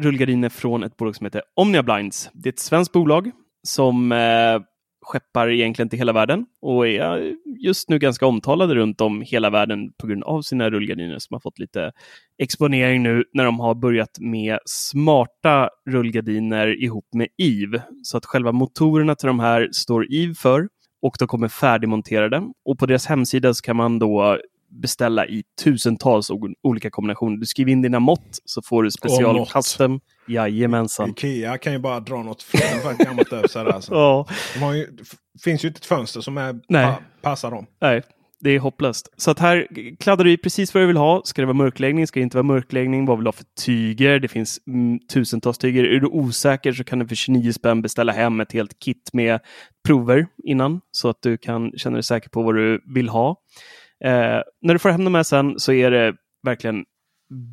rullgardiner 0.01 0.49
från 0.49 0.83
ett 0.83 0.97
bolag 0.97 1.15
som 1.15 1.25
heter 1.25 1.41
Omnia 1.55 1.83
Blinds. 1.83 2.29
Det 2.33 2.49
är 2.49 2.53
ett 2.53 2.59
svenskt 2.59 2.91
bolag 2.91 3.31
som 3.63 4.11
eh, 4.11 4.61
skeppar 5.09 5.49
egentligen 5.49 5.89
till 5.89 5.99
hela 5.99 6.13
världen 6.13 6.45
och 6.61 6.87
är 6.87 7.33
just 7.63 7.89
nu 7.89 7.99
ganska 7.99 8.25
omtalade 8.25 8.75
runt 8.75 9.01
om 9.01 9.21
hela 9.21 9.49
världen 9.49 9.91
på 9.97 10.07
grund 10.07 10.23
av 10.23 10.41
sina 10.41 10.69
rullgardiner 10.69 11.19
som 11.19 11.33
har 11.35 11.39
fått 11.39 11.59
lite 11.59 11.91
exponering 12.41 13.03
nu 13.03 13.23
när 13.33 13.45
de 13.45 13.59
har 13.59 13.75
börjat 13.75 14.19
med 14.19 14.59
smarta 14.65 15.69
rullgardiner 15.89 16.83
ihop 16.83 17.05
med 17.13 17.27
EVE. 17.37 17.83
Så 18.03 18.17
att 18.17 18.25
själva 18.25 18.51
motorerna 18.51 19.15
till 19.15 19.27
de 19.27 19.39
här 19.39 19.69
står 19.71 20.13
EVE 20.13 20.33
för 20.35 20.67
och 21.01 21.15
de 21.19 21.27
kommer 21.27 21.47
färdigmonterade. 21.47 22.41
Och 22.65 22.79
på 22.79 22.85
deras 22.85 23.05
hemsida 23.05 23.53
så 23.53 23.61
kan 23.61 23.75
man 23.75 23.99
då 23.99 24.37
beställa 24.81 25.27
i 25.27 25.43
tusentals 25.63 26.31
olika 26.63 26.89
kombinationer. 26.89 27.37
Du 27.37 27.45
skriver 27.45 27.71
in 27.71 27.81
dina 27.81 27.99
mått 27.99 28.39
så 28.45 28.61
får 28.61 28.83
du 28.83 28.91
special 28.91 29.45
custom. 29.45 29.99
Jajamensan. 30.27 31.09
Ikea 31.09 31.57
kan 31.57 31.73
ju 31.73 31.79
bara 31.79 31.99
dra 31.99 32.23
något 32.23 32.43
fruktansvärt 32.43 32.97
gammalt 32.97 33.33
över 33.33 33.47
sig. 33.47 33.61
Alltså. 33.61 33.93
Ja, 33.95 34.25
De 34.53 34.59
har 34.59 34.73
ju, 34.73 34.85
det 34.85 35.41
finns 35.43 35.63
ju 35.63 35.67
inte 35.67 35.77
ett 35.77 35.85
fönster 35.85 36.21
som 36.21 36.37
är, 36.37 36.59
Nej. 36.69 36.85
pa, 36.85 36.99
passar 37.21 37.51
dem. 37.51 37.65
nej, 37.81 38.01
det 38.41 38.49
är 38.49 38.59
hopplöst. 38.59 39.13
Så 39.17 39.31
att 39.31 39.39
här 39.39 39.67
kladdar 39.99 40.23
du 40.23 40.31
i 40.31 40.37
precis 40.37 40.73
vad 40.73 40.83
du 40.83 40.87
vill 40.87 40.97
ha. 40.97 41.21
Ska 41.25 41.41
det 41.41 41.45
vara 41.45 41.57
mörkläggning? 41.57 42.07
Ska 42.07 42.19
det 42.19 42.23
inte 42.23 42.37
vara 42.37 42.43
mörkläggning? 42.43 43.05
Vad 43.05 43.17
vill 43.17 43.23
du 43.23 43.27
ha 43.27 43.31
för 43.33 43.45
tyger? 43.65 44.19
Det 44.19 44.27
finns 44.27 44.59
mm, 44.67 44.99
tusentals 45.13 45.57
tyger. 45.57 45.83
Är 45.83 45.99
du 45.99 46.07
osäker 46.07 46.73
så 46.73 46.83
kan 46.83 46.99
du 46.99 47.07
för 47.07 47.15
29 47.15 47.51
spänn 47.53 47.81
beställa 47.81 48.11
hem 48.11 48.39
ett 48.39 48.51
helt 48.51 48.79
kit 48.79 49.09
med 49.13 49.39
prover 49.87 50.27
innan 50.43 50.81
så 50.91 51.09
att 51.09 51.21
du 51.21 51.37
kan 51.37 51.71
känna 51.77 51.93
dig 51.93 52.03
säker 52.03 52.29
på 52.29 52.43
vad 52.43 52.55
du 52.55 52.81
vill 52.95 53.09
ha. 53.09 53.35
Eh, 54.05 54.41
när 54.61 54.73
du 54.73 54.79
får 54.79 54.89
hem 54.89 55.03
de 55.03 55.15
här 55.15 55.23
sen 55.23 55.59
så 55.59 55.73
är 55.73 55.91
det 55.91 56.15
verkligen 56.43 56.85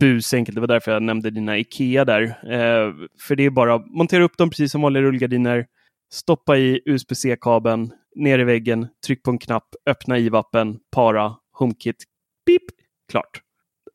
busenkelt. 0.01 0.55
Det 0.55 0.61
var 0.61 0.69
därför 0.69 0.93
jag 0.93 1.03
nämnde 1.03 1.31
dina 1.31 1.59
Ikea 1.59 2.05
där. 2.05 2.23
Eh, 2.23 2.95
för 3.21 3.37
det 3.37 3.45
är 3.45 3.51
bara 3.51 3.75
att 3.75 3.87
montera 3.87 4.25
upp 4.25 4.37
dem 4.39 4.51
precis 4.51 4.73
som 4.73 4.83
vanliga 4.83 5.03
rullgardiner. 5.03 5.67
Stoppa 6.13 6.57
i 6.57 6.81
USB-C-kabeln, 6.85 7.93
ner 8.17 8.39
i 8.39 8.45
väggen, 8.45 8.89
tryck 9.07 9.23
på 9.23 9.31
en 9.31 9.39
knapp, 9.39 9.69
öppna 9.87 10.19
IVAPen, 10.19 10.79
para, 10.93 11.35
HomeKit, 11.53 12.05
pip, 12.47 12.63
klart. 13.11 13.41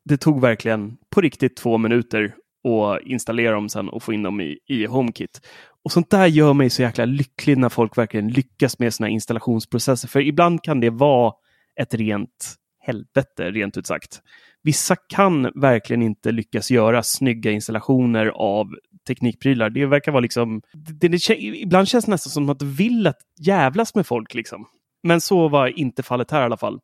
Det 0.04 0.16
tog 0.16 0.40
verkligen 0.40 0.96
på 1.14 1.20
riktigt 1.20 1.56
två 1.56 1.78
minuter 1.78 2.34
att 2.68 3.02
installera 3.02 3.54
dem 3.54 3.68
sen 3.68 3.88
och 3.88 4.02
få 4.02 4.12
in 4.12 4.22
dem 4.22 4.40
i, 4.40 4.58
i 4.66 4.86
HomeKit. 4.86 5.40
Och 5.84 5.92
sånt 5.92 6.10
där 6.10 6.26
gör 6.26 6.52
mig 6.52 6.70
så 6.70 6.82
jäkla 6.82 7.04
lycklig 7.04 7.58
när 7.58 7.68
folk 7.68 7.98
verkligen 7.98 8.28
lyckas 8.28 8.78
med 8.78 8.94
sina 8.94 9.08
installationsprocesser. 9.08 10.08
För 10.08 10.20
ibland 10.20 10.62
kan 10.62 10.80
det 10.80 10.90
vara 10.90 11.32
ett 11.80 11.94
rent 11.94 12.54
helvete, 12.86 13.50
rent 13.50 13.76
ut 13.76 13.86
sagt. 13.86 14.20
Vissa 14.62 14.96
kan 14.96 15.50
verkligen 15.54 16.02
inte 16.02 16.32
lyckas 16.32 16.70
göra 16.70 17.02
snygga 17.02 17.50
installationer 17.50 18.26
av 18.26 18.66
teknikprylar. 19.06 19.70
Det 19.70 19.86
verkar 19.86 20.12
vara 20.12 20.20
liksom... 20.20 20.62
Det, 20.72 21.08
det, 21.08 21.30
ibland 21.38 21.88
känns 21.88 22.04
det 22.04 22.10
nästan 22.10 22.30
som 22.30 22.50
att 22.50 22.58
du 22.58 22.66
vill 22.66 23.06
att 23.06 23.18
jävlas 23.46 23.94
med 23.94 24.06
folk. 24.06 24.34
Liksom. 24.34 24.66
Men 25.02 25.20
så 25.20 25.48
var 25.48 25.78
inte 25.78 26.02
fallet 26.02 26.30
här 26.30 26.40
i 26.40 26.44
alla 26.44 26.56
fall. 26.56 26.80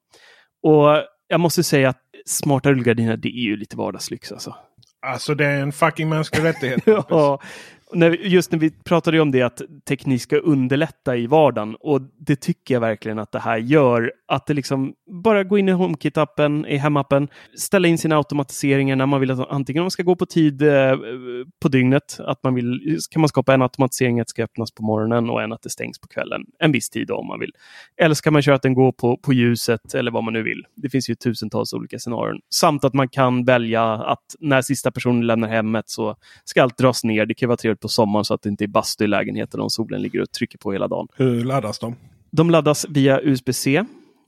Och 0.62 1.04
jag 1.28 1.40
måste 1.40 1.64
säga 1.64 1.88
att 1.88 2.02
smarta 2.26 2.70
rullgardiner, 2.70 3.16
det 3.16 3.28
är 3.28 3.42
ju 3.42 3.56
lite 3.56 3.76
vardagslyx 3.76 4.32
alltså. 4.32 4.54
Alltså 5.06 5.34
det 5.34 5.46
är 5.46 5.60
en 5.60 5.72
fucking 5.72 6.08
mänsklig 6.08 6.44
rättighet. 6.44 6.82
ja, 6.86 7.40
just 8.20 8.52
när 8.52 8.58
vi 8.58 8.70
pratade 8.70 9.20
om 9.20 9.30
det 9.30 9.42
att 9.42 9.62
teknik 9.88 10.22
ska 10.22 10.36
underlätta 10.36 11.16
i 11.16 11.26
vardagen 11.26 11.76
och 11.80 12.00
det 12.18 12.36
tycker 12.36 12.74
jag 12.74 12.80
verkligen 12.80 13.18
att 13.18 13.32
det 13.32 13.38
här 13.38 13.56
gör. 13.56 14.12
Att 14.28 14.46
det 14.46 14.54
liksom 14.54 14.94
bara 15.22 15.44
gå 15.44 15.58
in 15.58 15.68
i 15.68 15.72
HomeKit-appen, 15.72 16.66
i 16.66 16.76
hemappen, 16.76 17.28
ställa 17.58 17.88
in 17.88 17.98
sina 17.98 18.16
automatiseringar 18.16 18.96
när 18.96 19.06
man 19.06 19.20
vill 19.20 19.30
att 19.30 19.50
antingen 19.50 19.82
man 19.82 19.90
ska 19.90 20.02
gå 20.02 20.16
på 20.16 20.26
tid 20.26 20.62
eh, 20.62 20.96
på 21.60 21.68
dygnet, 21.68 22.20
att 22.20 22.42
man 22.42 22.54
vill, 22.54 22.98
kan 23.10 23.20
man 23.20 23.28
skapa 23.28 23.54
en 23.54 23.62
automatisering 23.62 24.20
att 24.20 24.26
det 24.26 24.30
ska 24.30 24.44
öppnas 24.44 24.72
på 24.72 24.82
morgonen 24.82 25.30
och 25.30 25.42
en 25.42 25.52
att 25.52 25.62
det 25.62 25.70
stängs 25.70 25.98
på 25.98 26.08
kvällen 26.08 26.44
en 26.58 26.72
viss 26.72 26.90
tid 26.90 27.06
då, 27.06 27.16
om 27.16 27.26
man 27.26 27.40
vill. 27.40 27.52
Eller 27.96 28.14
ska 28.14 28.30
man 28.30 28.42
köra 28.42 28.54
att 28.54 28.62
den 28.62 28.74
går 28.74 28.92
på, 28.92 29.16
på 29.16 29.32
ljuset 29.32 29.94
eller 29.94 30.10
vad 30.10 30.24
man 30.24 30.32
nu 30.32 30.42
vill. 30.42 30.64
Det 30.74 30.88
finns 30.90 31.10
ju 31.10 31.14
tusentals 31.14 31.72
olika 31.72 31.98
scenarion. 31.98 32.40
Samt 32.50 32.84
att 32.84 32.94
man 32.94 33.08
kan 33.08 33.44
välja 33.44 33.82
att 33.84 34.34
när 34.40 34.62
sista 34.62 34.90
personen 34.90 35.26
lämnar 35.26 35.48
hemmet 35.48 35.88
så 35.88 36.16
ska 36.44 36.62
allt 36.62 36.78
dras 36.78 37.04
ner. 37.04 37.26
Det 37.26 37.34
kan 37.34 37.48
vara 37.48 37.56
på 37.80 37.88
sommaren 37.88 38.24
så 38.24 38.34
att 38.34 38.42
det 38.42 38.48
inte 38.48 38.64
är 38.64 38.68
bastu 38.68 39.04
i 39.04 39.06
lägenheten 39.06 39.60
om 39.60 39.70
solen 39.70 40.02
ligger 40.02 40.20
och 40.20 40.32
trycker 40.32 40.58
på 40.58 40.72
hela 40.72 40.88
dagen. 40.88 41.08
Hur 41.16 41.44
laddas 41.44 41.78
de? 41.78 41.96
De 42.30 42.50
laddas 42.50 42.86
via 42.88 43.20
USB-C. 43.20 43.84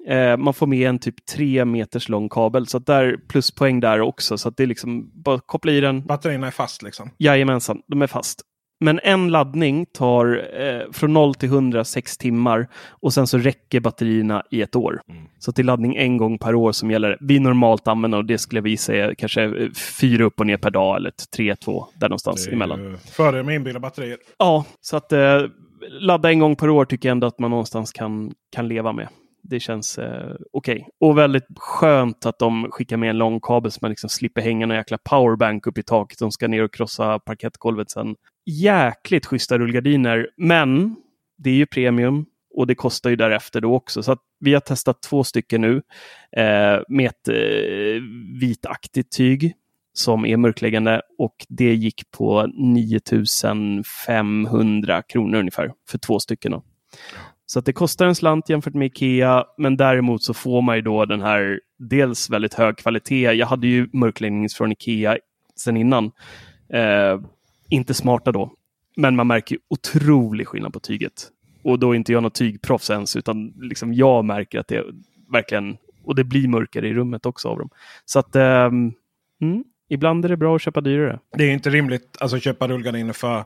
Eh, 0.06 0.36
man 0.36 0.54
får 0.54 0.66
med 0.66 0.88
en 0.88 0.98
typ 0.98 1.26
tre 1.26 1.64
meters 1.64 2.08
lång 2.08 2.28
kabel, 2.28 2.66
så 2.66 2.76
att 2.76 2.86
där 2.86 3.16
pluspoäng 3.28 3.80
där 3.80 4.00
också. 4.00 4.38
Så 4.38 4.48
att 4.48 4.56
det 4.56 4.62
är 4.62 4.66
liksom 4.66 5.10
bara 5.14 5.40
koppla 5.40 5.72
i 5.72 5.80
den. 5.80 6.06
Batterierna 6.06 6.46
är 6.46 6.50
fast 6.50 6.82
liksom? 6.82 7.10
Jajamensan, 7.18 7.82
de 7.86 8.02
är 8.02 8.06
fast. 8.06 8.42
Men 8.80 9.00
en 9.02 9.28
laddning 9.28 9.86
tar 9.86 10.48
eh, 10.60 10.92
från 10.92 11.12
0 11.12 11.34
till 11.34 11.48
100 11.48 11.84
6 11.84 12.18
timmar 12.18 12.68
och 12.88 13.12
sen 13.12 13.26
så 13.26 13.38
räcker 13.38 13.80
batterierna 13.80 14.42
i 14.50 14.62
ett 14.62 14.76
år. 14.76 15.00
Mm. 15.08 15.22
Så 15.38 15.52
är 15.58 15.62
laddning 15.62 15.96
en 15.96 16.16
gång 16.16 16.38
per 16.38 16.54
år 16.54 16.72
som 16.72 16.90
gäller. 16.90 17.18
Vi 17.20 17.38
normalt 17.38 17.88
använder 17.88 18.18
och 18.18 18.24
det 18.24 18.38
skulle 18.38 18.60
vi 18.60 18.76
säga 18.76 19.14
kanske 19.14 19.42
eh, 19.42 19.70
fyra 20.00 20.24
upp 20.24 20.40
och 20.40 20.46
ner 20.46 20.56
per 20.56 20.70
dag 20.70 20.96
eller 20.96 21.12
tre, 21.36 21.56
två 21.56 21.86
där 21.94 22.08
någonstans 22.08 22.44
det 22.44 22.50
är 22.50 22.54
emellan. 22.54 22.98
Fördel 22.98 23.44
med 23.44 23.54
inbyggda 23.54 23.80
batterier. 23.80 24.18
Ja, 24.38 24.64
så 24.80 24.96
att 24.96 25.12
eh, 25.12 25.42
ladda 26.00 26.30
en 26.30 26.38
gång 26.38 26.56
per 26.56 26.70
år 26.70 26.84
tycker 26.84 27.08
jag 27.08 27.12
ändå 27.12 27.26
att 27.26 27.38
man 27.38 27.50
någonstans 27.50 27.92
kan, 27.92 28.32
kan 28.52 28.68
leva 28.68 28.92
med 28.92 29.08
det 29.50 29.60
känns 29.60 29.98
eh, 29.98 30.34
okej. 30.52 30.74
Okay. 30.74 30.84
Och 31.00 31.18
väldigt 31.18 31.46
skönt 31.56 32.26
att 32.26 32.38
de 32.38 32.70
skickar 32.70 32.96
med 32.96 33.10
en 33.10 33.18
lång 33.18 33.40
kabel 33.40 33.70
så 33.70 33.78
man 33.82 33.90
liksom 33.90 34.10
slipper 34.10 34.40
hänga 34.40 34.66
någon 34.66 34.76
jäkla 34.76 34.98
powerbank 34.98 35.66
upp 35.66 35.78
i 35.78 35.82
taket. 35.82 36.18
De 36.18 36.32
ska 36.32 36.48
ner 36.48 36.62
och 36.62 36.74
krossa 36.74 37.18
parkettgolvet 37.18 37.90
sen. 37.90 38.16
Jäkligt 38.46 39.26
schyssta 39.26 39.58
rullgardiner, 39.58 40.28
men 40.36 40.96
det 41.38 41.50
är 41.50 41.54
ju 41.54 41.66
premium 41.66 42.26
och 42.54 42.66
det 42.66 42.74
kostar 42.74 43.10
ju 43.10 43.16
därefter 43.16 43.60
då 43.60 43.74
också. 43.74 44.02
Så 44.02 44.16
vi 44.40 44.54
har 44.54 44.60
testat 44.60 45.02
två 45.02 45.24
stycken 45.24 45.60
nu 45.60 45.82
eh, 46.36 46.80
med 46.88 47.06
ett 47.06 47.28
eh, 47.28 47.34
vitaktigt 48.40 49.16
tyg 49.16 49.54
som 49.92 50.26
är 50.26 50.36
mörkläggande 50.36 51.02
och 51.18 51.46
det 51.48 51.74
gick 51.74 52.10
på 52.10 52.46
9500 52.46 55.02
kronor 55.02 55.38
ungefär 55.38 55.72
för 55.90 55.98
två 55.98 56.20
stycken. 56.20 56.52
Då. 56.52 56.62
Så 57.50 57.58
att 57.58 57.64
det 57.64 57.72
kostar 57.72 58.06
en 58.06 58.14
slant 58.14 58.48
jämfört 58.48 58.74
med 58.74 58.86
Ikea, 58.86 59.44
men 59.56 59.76
däremot 59.76 60.22
så 60.22 60.34
får 60.34 60.62
man 60.62 60.76
ju 60.76 60.82
då 60.82 61.04
den 61.04 61.22
här 61.22 61.60
dels 61.78 62.30
väldigt 62.30 62.54
hög 62.54 62.76
kvalitet. 62.76 63.32
Jag 63.32 63.46
hade 63.46 63.66
ju 63.66 63.88
mörkläggnings 63.92 64.54
från 64.54 64.72
Ikea 64.72 65.18
sen 65.56 65.76
innan. 65.76 66.04
Eh, 66.72 67.20
inte 67.68 67.94
smarta 67.94 68.32
då, 68.32 68.52
men 68.96 69.16
man 69.16 69.26
märker 69.26 69.54
ju 69.54 69.60
otrolig 69.68 70.48
skillnad 70.48 70.72
på 70.72 70.80
tyget. 70.80 71.28
Och 71.62 71.78
då 71.78 71.90
är 71.90 71.94
inte 71.94 72.12
jag 72.12 72.22
något 72.22 72.34
tygproffs 72.34 72.90
ens, 72.90 73.16
utan 73.16 73.52
liksom 73.60 73.94
jag 73.94 74.24
märker 74.24 74.58
att 74.58 74.68
det 74.68 74.84
verkligen, 75.32 75.76
och 76.04 76.14
det 76.14 76.24
blir 76.24 76.48
mörkare 76.48 76.88
i 76.88 76.94
rummet 76.94 77.26
också 77.26 77.48
av 77.48 77.58
dem. 77.58 77.70
Så 78.04 78.18
att 78.18 78.36
eh, 78.36 78.70
mm, 79.40 79.64
Ibland 79.92 80.24
är 80.24 80.28
det 80.28 80.36
bra 80.36 80.56
att 80.56 80.62
köpa 80.62 80.80
dyrare. 80.80 81.18
Det 81.36 81.44
är 81.44 81.50
inte 81.50 81.70
rimligt 81.70 82.16
alltså, 82.20 82.36
att 82.36 82.42
köpa 82.42 82.68
rullgardiner 82.68 83.12
för 83.12 83.44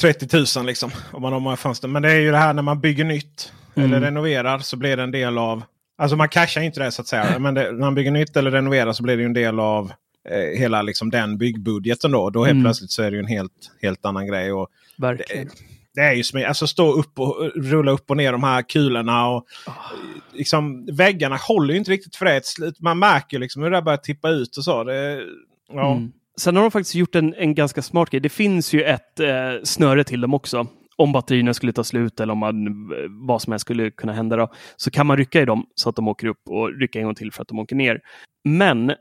30 0.00 0.58
000 0.58 0.66
liksom. 0.66 0.90
Om 1.12 1.22
man 1.22 1.32
har 1.32 1.40
många 1.40 1.56
fönster. 1.56 1.88
Men 1.88 2.02
det 2.02 2.12
är 2.12 2.20
ju 2.20 2.30
det 2.30 2.36
här 2.36 2.54
när 2.54 2.62
man 2.62 2.80
bygger 2.80 3.04
nytt 3.04 3.52
mm. 3.74 3.92
eller 3.92 4.06
renoverar 4.06 4.58
så 4.58 4.76
blir 4.76 4.96
det 4.96 5.02
en 5.02 5.10
del 5.10 5.38
av... 5.38 5.62
Alltså 5.98 6.16
man 6.16 6.28
cashar 6.28 6.60
inte 6.60 6.80
det 6.80 6.90
så 6.90 7.02
att 7.02 7.08
säga. 7.08 7.38
Men 7.38 7.54
det, 7.54 7.72
när 7.72 7.78
man 7.78 7.94
bygger 7.94 8.10
nytt 8.10 8.36
eller 8.36 8.50
renoverar 8.50 8.92
så 8.92 9.02
blir 9.02 9.16
det 9.16 9.24
en 9.24 9.32
del 9.32 9.60
av 9.60 9.92
eh, 10.30 10.58
hela 10.58 10.82
liksom, 10.82 11.10
den 11.10 11.38
byggbudgeten. 11.38 12.10
Då, 12.10 12.30
då 12.30 12.44
helt 12.44 12.52
mm. 12.52 12.64
plötsligt 12.64 12.90
så 12.90 13.02
är 13.02 13.10
det 13.10 13.16
ju 13.16 13.22
en 13.22 13.28
helt, 13.28 13.70
helt 13.82 14.04
annan 14.04 14.26
grej. 14.26 14.52
Och 14.52 14.68
Verkligen. 14.96 15.46
Det, 15.46 15.52
det 15.94 16.00
är 16.00 16.12
ju 16.12 16.22
som 16.22 16.44
alltså 16.48 16.66
stå 16.66 16.92
upp 16.92 17.18
och 17.18 17.50
rulla 17.54 17.92
upp 17.92 18.10
och 18.10 18.16
ner 18.16 18.32
de 18.32 18.42
här 18.42 18.62
kulorna. 18.62 19.28
Och, 19.28 19.46
oh. 19.66 19.72
liksom, 20.32 20.86
väggarna 20.86 21.36
håller 21.36 21.72
ju 21.72 21.78
inte 21.78 21.90
riktigt 21.90 22.16
för 22.16 22.24
det. 22.24 22.42
Man 22.78 22.98
märker 22.98 23.38
liksom 23.38 23.62
hur 23.62 23.70
det 23.70 23.82
börjar 23.82 23.96
tippa 23.96 24.30
ut 24.30 24.56
och 24.56 24.64
så. 24.64 24.84
Det, 24.84 25.20
Ja. 25.74 25.92
Mm. 25.92 26.12
Sen 26.36 26.56
har 26.56 26.62
de 26.62 26.70
faktiskt 26.70 26.94
gjort 26.94 27.14
en, 27.14 27.34
en 27.34 27.54
ganska 27.54 27.82
smart 27.82 28.10
grej. 28.10 28.20
Det 28.20 28.28
finns 28.28 28.72
ju 28.72 28.82
ett 28.82 29.20
eh, 29.20 29.28
snöre 29.62 30.04
till 30.04 30.20
dem 30.20 30.34
också. 30.34 30.66
Om 30.96 31.12
batterierna 31.12 31.54
skulle 31.54 31.72
ta 31.72 31.84
slut 31.84 32.20
eller 32.20 32.32
om 32.32 32.38
man, 32.38 32.56
vad 33.26 33.42
som 33.42 33.52
helst 33.52 33.60
skulle 33.60 33.90
kunna 33.90 34.12
hända. 34.12 34.36
Då, 34.36 34.52
så 34.76 34.90
kan 34.90 35.06
man 35.06 35.16
rycka 35.16 35.42
i 35.42 35.44
dem 35.44 35.66
så 35.74 35.88
att 35.88 35.96
de 35.96 36.08
åker 36.08 36.26
upp 36.26 36.48
och 36.48 36.80
rycka 36.80 36.98
en 36.98 37.04
gång 37.04 37.14
till 37.14 37.32
för 37.32 37.42
att 37.42 37.48
de 37.48 37.58
åker 37.58 37.76
ner. 37.76 38.00
Men 38.44 38.92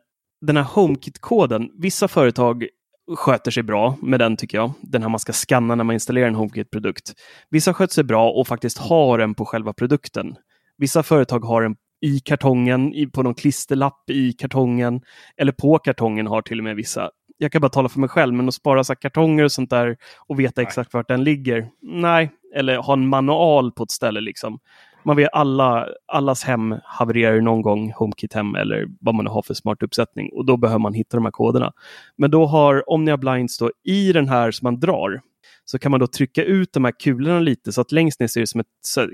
den 0.41 0.57
här 0.57 0.63
HomeKit-koden, 0.63 1.69
vissa 1.78 2.07
företag 2.07 2.67
sköter 3.15 3.51
sig 3.51 3.63
bra 3.63 3.97
med 4.01 4.19
den 4.19 4.38
tycker 4.38 4.57
jag. 4.57 4.71
Den 4.82 5.01
här 5.01 5.09
man 5.09 5.19
ska 5.19 5.34
scanna 5.34 5.76
när 5.76 5.84
man 5.84 5.93
installerar 5.93 6.28
en 6.28 6.36
HomeKit-produkt. 6.36 7.13
Vissa 7.49 7.74
sköter 7.74 7.93
sig 7.93 8.03
bra 8.03 8.32
och 8.32 8.47
faktiskt 8.47 8.78
har 8.78 9.17
den 9.17 9.34
på 9.34 9.45
själva 9.45 9.74
produkten. 9.74 10.36
Vissa 10.78 11.03
företag 11.03 11.39
har 11.39 11.61
den 11.61 11.76
i 12.04 12.20
kartongen, 12.20 12.93
i, 12.93 13.08
på 13.08 13.24
någon 13.24 13.36
klisterlapp 13.36 14.10
i 14.10 14.34
kartongen 14.34 15.01
eller 15.38 15.51
på 15.51 15.78
kartongen 15.78 16.28
har 16.28 16.41
till 16.41 16.58
och 16.58 16.64
med 16.64 16.76
vissa. 16.76 17.10
Jag 17.38 17.51
kan 17.51 17.62
bara 17.62 17.70
tala 17.70 17.89
för 17.89 17.99
mig 17.99 18.10
själv, 18.10 18.34
men 18.34 18.47
att 18.47 18.54
spara 18.54 18.84
så 18.84 18.95
kartonger 18.95 19.43
och 19.43 19.51
sånt 19.51 19.70
där 19.70 19.97
och 20.28 20.39
veta 20.39 20.54
nej. 20.62 20.66
exakt 20.68 20.93
vart 20.93 21.08
den 21.08 21.24
ligger. 21.24 21.70
Nej, 21.82 22.32
eller 22.56 22.78
ha 22.78 22.93
en 22.93 23.08
manual 23.08 23.72
på 23.72 23.84
ett 23.84 23.91
ställe 23.91 24.22
liksom. 24.22 24.60
Man 25.06 25.16
vet 25.16 25.30
alla, 25.34 25.88
allas 26.08 26.43
hem 26.43 26.76
havererar 26.84 27.41
någon 27.41 27.62
gång, 27.62 27.91
HomeKit-hem 27.91 28.56
eller 28.56 28.88
vad 28.99 29.16
man 29.16 29.28
har 29.28 29.41
för 29.41 29.54
smart 29.54 29.84
uppsättning 29.84 30.30
och 30.34 30.45
då 30.45 30.58
behöver 30.58 30.80
man 30.80 30.93
hitta 30.93 31.18
de 31.18 31.26
här 31.26 31.32
koderna. 31.32 31.72
Men 32.18 32.32
då 32.32 32.45
har 32.45 32.89
Omnia 32.89 33.18
Blinds 33.18 33.58
då 33.58 33.72
i 33.84 34.14
den 34.14 34.30
här 34.30 34.51
som 34.51 34.66
man 34.66 34.80
drar 34.80 35.22
så 35.66 35.80
kan 35.80 35.91
man 35.91 35.99
då 35.99 36.08
trycka 36.08 36.43
ut 36.43 36.74
de 36.74 36.86
här 36.86 36.93
kulorna 37.04 37.39
lite 37.39 37.72
så 37.72 37.82
att 37.82 37.91
längst 37.91 38.20
ner 38.20 38.28
ser 38.28 38.41
det 38.41 38.47
som 38.47 38.60
ett 38.60 38.68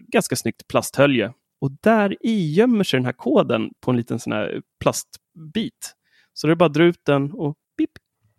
ganska 0.07 0.35
snyggt 0.35 0.67
plasthölje 0.67 1.33
och 1.61 1.71
där 1.81 2.25
i 2.25 2.53
gömmer 2.53 2.83
sig 2.83 2.97
den 2.97 3.05
här 3.05 3.13
koden 3.13 3.69
på 3.81 3.91
en 3.91 3.97
liten 3.97 4.19
sån 4.19 4.33
här 4.33 4.61
plastbit. 4.81 5.95
Så 6.33 6.47
det 6.47 6.53
är 6.53 6.55
bara 6.55 6.65
att 6.65 6.73
dra 6.73 6.83
ut 6.83 7.05
den 7.05 7.31
och 7.31 7.55
pip. 7.77 7.89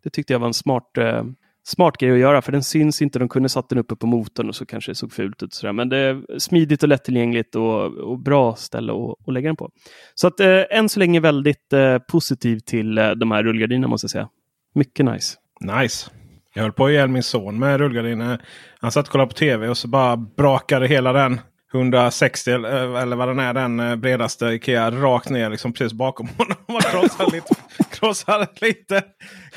Det 0.03 0.11
tyckte 0.11 0.33
jag 0.33 0.41
var 0.41 0.47
en 0.47 0.55
smart, 0.55 0.99
eh, 0.99 1.25
smart 1.67 1.97
grej 1.97 2.13
att 2.13 2.19
göra, 2.19 2.43
för 2.43 2.53
den 2.53 2.63
syns 2.63 3.03
inte. 3.03 3.19
De 3.19 3.29
kunde 3.29 3.49
satt 3.49 3.69
den 3.69 3.79
uppe 3.79 3.97
på 3.97 4.07
motorn 4.07 4.49
och 4.49 4.57
så 4.57 4.67
kanske 4.67 4.91
det 4.91 4.95
såg 4.95 5.13
fult 5.13 5.43
ut. 5.43 5.55
Sådär. 5.55 5.73
Men 5.73 5.89
det 5.89 5.97
är 5.97 6.39
smidigt 6.39 6.83
och 6.83 6.89
lättillgängligt 6.89 7.55
och, 7.55 7.85
och 7.85 8.19
bra 8.19 8.57
ställe 8.57 8.93
att, 8.93 9.29
att 9.29 9.35
lägga 9.35 9.49
den 9.49 9.57
på. 9.57 9.71
Så 10.15 10.27
att 10.27 10.41
eh, 10.41 10.63
än 10.71 10.89
så 10.89 11.01
länge 11.01 11.21
väldigt 11.21 11.73
eh, 11.73 11.99
positiv 11.99 12.59
till 12.59 12.99
eh, 12.99 13.11
de 13.11 13.31
här 13.31 13.43
rullgardinerna 13.43 13.89
måste 13.89 14.05
jag 14.05 14.11
säga. 14.11 14.29
Mycket 14.75 15.07
nice. 15.07 15.37
Nice. 15.61 16.11
Jag 16.55 16.63
höll 16.63 16.73
på 16.73 16.85
att 16.85 16.91
ihjäl 16.91 17.09
min 17.09 17.23
son 17.23 17.59
med 17.59 17.79
rullgardiner. 17.81 18.43
Han 18.81 18.93
satt 18.93 19.07
och 19.07 19.13
kollade 19.13 19.29
på 19.29 19.35
tv 19.35 19.69
och 19.69 19.77
så 19.77 19.89
bara 19.89 20.17
brakade 20.17 20.87
hela 20.87 21.13
den 21.13 21.41
160 21.75 22.51
eller 22.51 23.17
vad 23.17 23.29
den 23.29 23.39
är, 23.39 23.55
den 23.55 23.81
eh, 23.81 23.97
bredaste 23.97 24.47
Ikea 24.47 24.91
rakt 24.91 25.31
ner 25.31 25.51
liksom 25.51 25.73
precis 25.73 25.93
bakom 25.93 26.29
honom. 26.39 26.57
Man 26.67 26.81
krossade 26.81 27.31
lite, 27.31 27.55
krossade 27.91 28.47
lite 28.61 29.03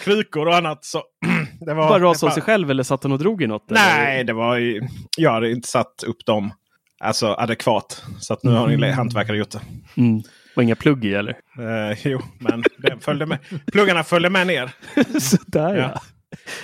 krukor 0.04 0.48
och 0.48 0.56
annat. 0.56 0.86
Så 0.86 1.04
det 1.60 1.74
var, 1.74 1.90
bara 1.90 2.04
rasade 2.04 2.32
av 2.32 2.34
sig 2.34 2.44
själv 2.44 2.72
eller 2.72 2.84
satt 2.84 3.04
han 3.04 3.12
och 3.12 3.20
drog 3.20 3.42
i 3.42 3.48
något? 3.48 3.66
Nej, 3.70 4.16
eller? 4.16 4.24
det 4.24 4.34
var 4.34 4.58
ju, 4.58 4.88
jag 5.18 5.32
hade 5.32 5.52
inte 5.52 5.68
satt 5.68 6.04
upp 6.08 6.26
dem 6.26 6.54
alltså, 7.00 7.28
adekvat. 7.28 8.04
Så 8.20 8.34
att 8.34 8.44
nu 8.44 8.52
har 8.52 8.70
mm. 8.70 8.94
hantverkare 8.94 9.38
gjort 9.38 9.52
det. 9.52 9.62
Mm. 9.98 10.22
Och 10.56 10.64
inga 10.64 10.76
plugg 10.76 11.06
i 11.06 11.14
eller? 11.14 11.38
Eh, 11.60 11.98
jo, 12.08 12.22
men 12.40 12.64
det 12.78 13.00
följde 13.00 13.26
med. 13.26 13.40
pluggarna 13.72 14.04
följde 14.04 14.30
med 14.30 14.48
ner. 14.48 14.72
Sådär 15.20 15.76
ja. 15.76 15.92
ja. 15.94 16.02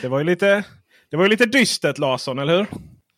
Det 0.02 0.08
var 0.08 0.20
ju 0.20 0.26
lite, 0.26 0.64
det 1.12 1.18
var 1.18 1.24
ju 1.24 1.30
lite 1.30 1.46
dystert 1.46 1.98
Larsson, 1.98 2.40
eller 2.40 2.58
hur? 2.58 2.68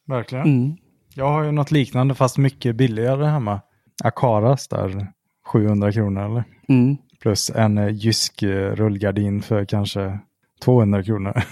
Verkligen. 0.08 0.46
Mm. 0.46 0.78
Jag 1.16 1.26
har 1.26 1.44
ju 1.44 1.52
något 1.52 1.72
liknande 1.72 2.16
fast 2.16 2.38
mycket 2.38 2.76
billigare 2.76 3.26
hemma. 3.26 3.62
Akaras 4.04 4.68
där 4.68 5.08
700 5.46 5.92
kronor 5.92 6.26
eller? 6.26 6.44
Mm. 6.68 6.98
Plus 7.22 7.50
en 7.50 7.78
eh, 7.78 7.90
Jysk 7.90 8.44
eh, 8.44 8.76
rullgardin 8.76 9.42
för 9.42 9.66
kanske 9.66 10.20
200 10.64 11.04
kronor. 11.04 11.34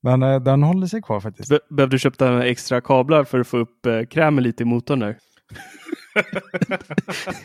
Men 0.00 0.22
eh, 0.22 0.40
den 0.40 0.62
håller 0.62 0.86
sig 0.86 1.02
kvar 1.02 1.20
faktiskt. 1.20 1.48
Be 1.48 1.58
behövde 1.70 1.94
du 1.94 1.98
köpa 1.98 2.46
extra 2.46 2.80
kablar 2.80 3.24
för 3.24 3.40
att 3.40 3.46
få 3.46 3.58
upp 3.58 3.86
eh, 3.86 4.02
krämen 4.02 4.44
lite 4.44 4.62
i 4.62 4.66
motorn 4.66 5.00
där? 5.00 5.16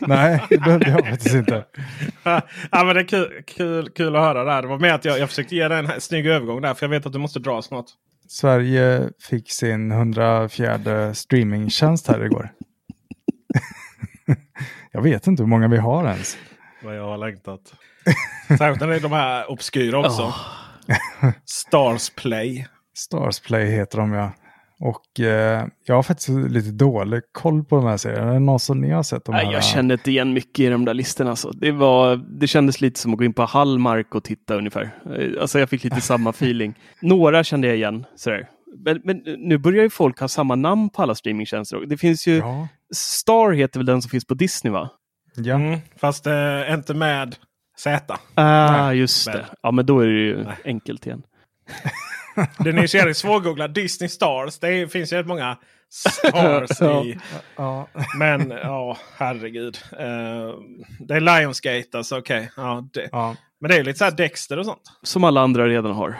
Nej, 0.00 0.44
det 0.50 0.58
behövde 0.58 0.90
jag 0.90 1.06
faktiskt 1.06 1.34
inte. 1.34 1.64
ja, 2.70 2.84
men 2.84 2.94
det 2.94 3.00
är 3.00 3.08
kul, 3.08 3.42
kul, 3.46 3.90
kul 3.90 4.16
att 4.16 4.22
höra 4.22 4.44
där. 4.44 4.62
Det 4.62 4.68
var 4.68 4.78
med 4.78 4.94
att 4.94 5.04
jag, 5.04 5.18
jag 5.18 5.28
försökte 5.28 5.56
ge 5.56 5.68
dig 5.68 5.78
en 5.78 6.00
snygg 6.00 6.26
övergång 6.26 6.62
där. 6.62 6.74
För 6.74 6.86
jag 6.86 6.90
vet 6.90 7.06
att 7.06 7.12
du 7.12 7.18
måste 7.18 7.38
dra 7.38 7.62
snart. 7.62 7.86
Sverige 8.28 9.10
fick 9.20 9.50
sin 9.50 9.92
104 9.92 11.14
streamingtjänst 11.14 12.08
här 12.08 12.24
igår. 12.24 12.52
jag 14.92 15.02
vet 15.02 15.26
inte 15.26 15.42
hur 15.42 15.48
många 15.48 15.68
vi 15.68 15.76
har 15.76 16.08
ens. 16.08 16.36
Vad 16.82 16.96
jag 16.96 17.04
har 17.04 17.18
längtat. 17.18 17.74
Särskilt 18.48 18.80
när 18.80 18.86
det 18.86 18.96
är 18.96 19.00
de 19.00 19.12
här 19.12 19.50
obskyra 19.50 19.98
också. 19.98 20.34
Stars 21.44 22.10
Play. 22.10 22.66
Stars 22.94 23.40
Play 23.40 23.66
heter 23.66 23.98
de 23.98 24.12
ja. 24.12 24.32
Och 24.80 25.20
eh, 25.20 25.66
jag 25.84 25.94
har 25.94 26.02
faktiskt 26.02 26.28
lite 26.28 26.70
dålig 26.70 27.22
koll 27.32 27.64
på 27.64 27.76
de 27.76 27.84
här 27.84 27.96
serierna. 27.96 28.28
Är 28.30 28.32
det 28.32 28.38
någon 28.38 28.60
som 28.60 28.80
ni 28.80 28.90
har 28.90 29.02
sett? 29.02 29.24
De 29.24 29.32
Nej, 29.32 29.46
här? 29.46 29.52
jag 29.52 29.64
kände 29.64 29.94
inte 29.94 30.10
igen 30.10 30.32
mycket 30.32 30.58
i 30.60 30.68
de 30.68 30.84
där 30.84 30.94
listorna. 30.94 31.30
Alltså. 31.30 31.50
Det, 31.50 31.70
var, 31.72 32.16
det 32.40 32.46
kändes 32.46 32.80
lite 32.80 33.00
som 33.00 33.12
att 33.12 33.18
gå 33.18 33.24
in 33.24 33.32
på 33.32 33.42
Hallmark 33.44 34.14
och 34.14 34.24
titta 34.24 34.54
ungefär. 34.56 34.90
Eh, 35.18 35.40
Alltså 35.40 35.58
jag 35.58 35.68
fick 35.70 35.84
lite 35.84 36.00
samma 36.00 36.30
feeling. 36.34 36.74
Några 37.02 37.44
kände 37.44 37.66
jag 37.68 37.76
igen. 37.76 38.04
Sådär. 38.16 38.48
Men, 38.84 39.00
men 39.04 39.22
nu 39.38 39.58
börjar 39.58 39.82
ju 39.82 39.90
folk 39.90 40.20
ha 40.20 40.28
samma 40.28 40.54
namn 40.54 40.90
på 40.90 41.02
alla 41.02 41.14
streamingtjänster. 41.14 41.80
Det 41.86 41.96
finns 41.96 42.26
ju... 42.26 42.36
Ja. 42.36 42.68
Star 42.94 43.52
heter 43.52 43.78
väl 43.78 43.86
den 43.86 44.02
som 44.02 44.08
finns 44.10 44.24
på 44.24 44.34
Disney 44.34 44.72
va? 44.72 44.90
Ja. 45.36 45.54
Mm, 45.54 45.78
fast 46.00 46.26
eh, 46.26 46.72
inte 46.74 46.94
med 46.94 47.36
Z. 47.78 48.18
Ah, 48.34 48.92
just 48.92 49.28
väl. 49.28 49.36
det. 49.36 49.46
Ja, 49.62 49.70
men 49.70 49.86
då 49.86 50.00
är 50.00 50.06
det 50.06 50.12
ju 50.20 50.44
enkelt 50.64 51.06
igen. 51.06 51.22
Den 52.58 52.78
är 52.78 52.82
ju 52.82 52.88
så 52.88 52.96
jävligt 52.96 53.16
svårgooglad. 53.16 53.70
Disney 53.74 54.08
Stars. 54.08 54.58
Det 54.58 54.68
är, 54.68 54.86
finns 54.86 55.12
ju 55.12 55.16
rätt 55.16 55.26
många 55.26 55.56
stars 55.90 56.82
i. 57.06 57.18
Ja. 57.56 57.88
Men 58.18 58.50
ja, 58.50 58.96
herregud. 59.16 59.78
Eh, 59.92 60.54
det 60.98 61.14
är 61.14 61.20
Lionsgate 61.20 61.98
alltså. 61.98 62.18
Okej. 62.18 62.50
Ja, 62.56 62.88
det. 62.92 63.08
Ja. 63.12 63.36
Men 63.60 63.70
det 63.70 63.76
är 63.76 63.84
lite 63.84 63.98
så 63.98 64.04
här 64.04 64.12
Dexter 64.12 64.58
och 64.58 64.66
sånt. 64.66 64.82
Som 65.02 65.24
alla 65.24 65.40
andra 65.40 65.68
redan 65.68 65.92
har. 65.92 66.16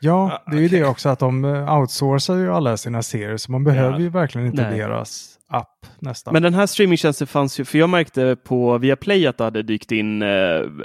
ja, 0.00 0.42
det 0.46 0.56
är 0.56 0.60
ju 0.60 0.66
okej. 0.66 0.80
det 0.80 0.86
också 0.86 1.08
att 1.08 1.18
de 1.18 1.44
eh, 1.44 1.78
outsourcar 1.78 2.34
ju 2.34 2.52
alla 2.52 2.76
sina 2.76 3.02
serier. 3.02 3.36
Så 3.36 3.52
man 3.52 3.64
behöver 3.64 3.98
ju 3.98 4.08
verkligen 4.08 4.46
inte 4.46 4.62
Nej. 4.70 4.78
deras 4.78 5.36
app 5.52 5.86
nästan. 5.98 6.32
Men 6.32 6.42
den 6.42 6.54
här 6.54 6.66
streamingtjänsten 6.66 7.26
fanns 7.26 7.60
ju, 7.60 7.64
för 7.64 7.78
jag 7.78 7.88
märkte 7.90 8.36
på 8.44 8.78
Viaplay 8.78 9.26
att 9.26 9.38
det 9.38 9.44
hade 9.44 9.62
dykt 9.62 9.92
in 9.92 10.22
eh, 10.22 10.28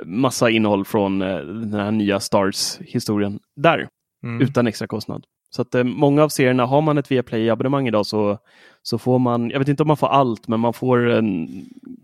massa 0.06 0.50
innehåll 0.50 0.86
från 0.86 1.22
eh, 1.22 1.38
den 1.38 1.80
här 1.80 1.92
nya 1.92 2.20
Stars-historien 2.20 3.40
där. 3.56 3.88
Mm. 4.26 4.42
Utan 4.42 4.68
extra 4.68 4.88
kostnad. 4.88 5.24
Så 5.50 5.62
att 5.62 5.76
eh, 5.76 5.84
många 5.84 6.24
av 6.24 6.30
serierna, 6.30 6.66
har 6.66 6.82
man 6.82 6.98
ett 6.98 7.12
Viaplay-abonnemang 7.12 7.88
idag 7.88 8.06
så, 8.06 8.38
så 8.84 8.98
får 8.98 9.20
man, 9.20 9.50
jag 9.50 9.60
vet 9.60 9.68
inte 9.68 9.84
om 9.84 9.88
man 9.88 9.98
får 9.98 10.08
allt, 10.08 10.48
men 10.48 10.60
man 10.60 10.74
får 10.74 11.10
en 11.10 11.48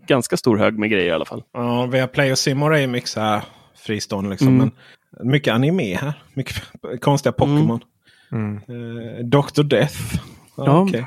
ganska 0.06 0.36
stor 0.36 0.56
hög 0.56 0.78
med 0.78 0.90
grejer 0.90 1.06
i 1.06 1.10
alla 1.12 1.24
fall. 1.24 1.42
Ja, 1.52 1.86
Viaplay 1.86 2.32
och 2.32 2.38
Simor 2.38 2.74
är 2.74 2.80
ju 2.80 2.86
mycket 2.86 3.08
så 3.10 3.20
här 3.20 3.42
fristående 3.76 4.30
liksom. 4.30 4.48
Mm. 4.48 4.70
Men 5.18 5.30
mycket 5.30 5.54
anime 5.54 5.94
här. 5.96 6.22
Mycket 6.34 6.62
konstiga 7.00 7.32
Pokémon. 7.32 7.80
Mm. 8.32 8.56
Eh, 8.56 9.24
Dr. 9.24 9.62
Death. 9.62 9.98
Ja, 10.56 10.64
Ja. 10.66 10.80
okej. 10.80 11.06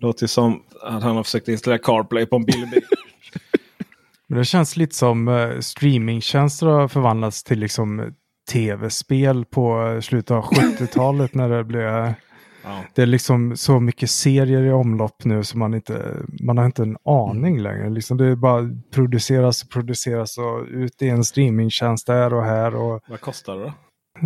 Låter 0.00 0.26
som 0.26 0.62
att 0.82 1.02
han 1.02 1.16
har 1.16 1.22
försökt 1.22 1.48
installera 1.48 1.78
CarPlay 1.78 2.26
på 2.26 2.36
en 2.36 2.44
billig 2.44 2.70
bil. 2.70 2.82
Men 4.26 4.38
det 4.38 4.44
känns 4.44 4.76
lite 4.76 4.94
som 4.94 5.28
uh, 5.28 5.60
streamingtjänster 5.60 6.66
har 6.66 6.88
förvandlats 6.88 7.44
till 7.44 7.58
liksom 7.58 8.14
tv-spel 8.48 9.44
på 9.44 9.98
slutet 10.02 10.30
av 10.30 10.44
70-talet 10.44 11.34
när 11.34 11.48
det 11.48 11.64
blev... 11.64 11.84
Ja. 11.84 12.14
Det 12.94 13.02
är 13.02 13.06
liksom 13.06 13.56
så 13.56 13.80
mycket 13.80 14.10
serier 14.10 14.62
i 14.62 14.72
omlopp 14.72 15.24
nu 15.24 15.44
som 15.44 15.60
man 15.60 15.74
inte, 15.74 16.16
man 16.40 16.58
har 16.58 16.66
inte 16.66 16.82
en 16.82 16.96
aning 17.04 17.60
längre. 17.60 17.90
Liksom 17.90 18.16
det 18.16 18.36
bara 18.36 18.70
produceras 18.90 19.62
och 19.62 19.70
produceras 19.70 20.38
och 20.38 20.64
ut 20.68 21.02
i 21.02 21.08
en 21.08 21.24
streamingtjänst 21.24 22.06
där 22.06 22.34
och 22.34 22.44
här. 22.44 22.74
Och 22.74 23.00
Vad 23.08 23.20
kostar 23.20 23.56
det 23.56 23.62
då? 23.62 23.72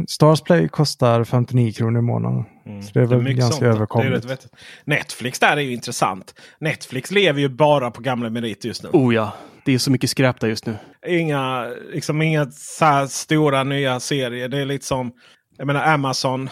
Starsplay 0.08 0.68
kostar 0.68 1.24
59 1.24 1.72
kronor 1.72 1.98
i 1.98 2.02
månaden. 2.02 2.44
Så 2.82 2.90
det 2.94 3.00
är 3.00 3.06
väl 3.06 3.22
mycket 3.22 3.38
ganska 3.38 3.52
sånt. 3.52 3.60
Det 3.60 3.66
är 3.66 3.70
överkomligt. 3.70 4.14
rätt 4.16 4.24
vettigt. 4.30 4.52
Netflix 4.84 5.38
där 5.38 5.56
är 5.56 5.60
ju 5.60 5.72
intressant. 5.72 6.34
Netflix 6.60 7.10
lever 7.10 7.40
ju 7.40 7.48
bara 7.48 7.90
på 7.90 8.02
gamla 8.02 8.30
meriter 8.30 8.68
just 8.68 8.82
nu. 8.82 8.88
Oh 8.92 9.14
ja, 9.14 9.32
det 9.64 9.74
är 9.74 9.78
så 9.78 9.90
mycket 9.90 10.10
skräp 10.10 10.40
där 10.40 10.48
just 10.48 10.66
nu. 10.66 10.76
Inga, 11.06 11.66
liksom 11.92 12.22
inga 12.22 12.50
så 12.50 12.84
här 12.84 13.06
stora 13.06 13.64
nya 13.64 14.00
serier. 14.00 14.48
Det 14.48 14.58
är 14.58 14.64
lite 14.64 14.86
som, 14.86 15.12
jag 15.58 15.66
menar 15.66 15.84
Amazon. 15.94 16.48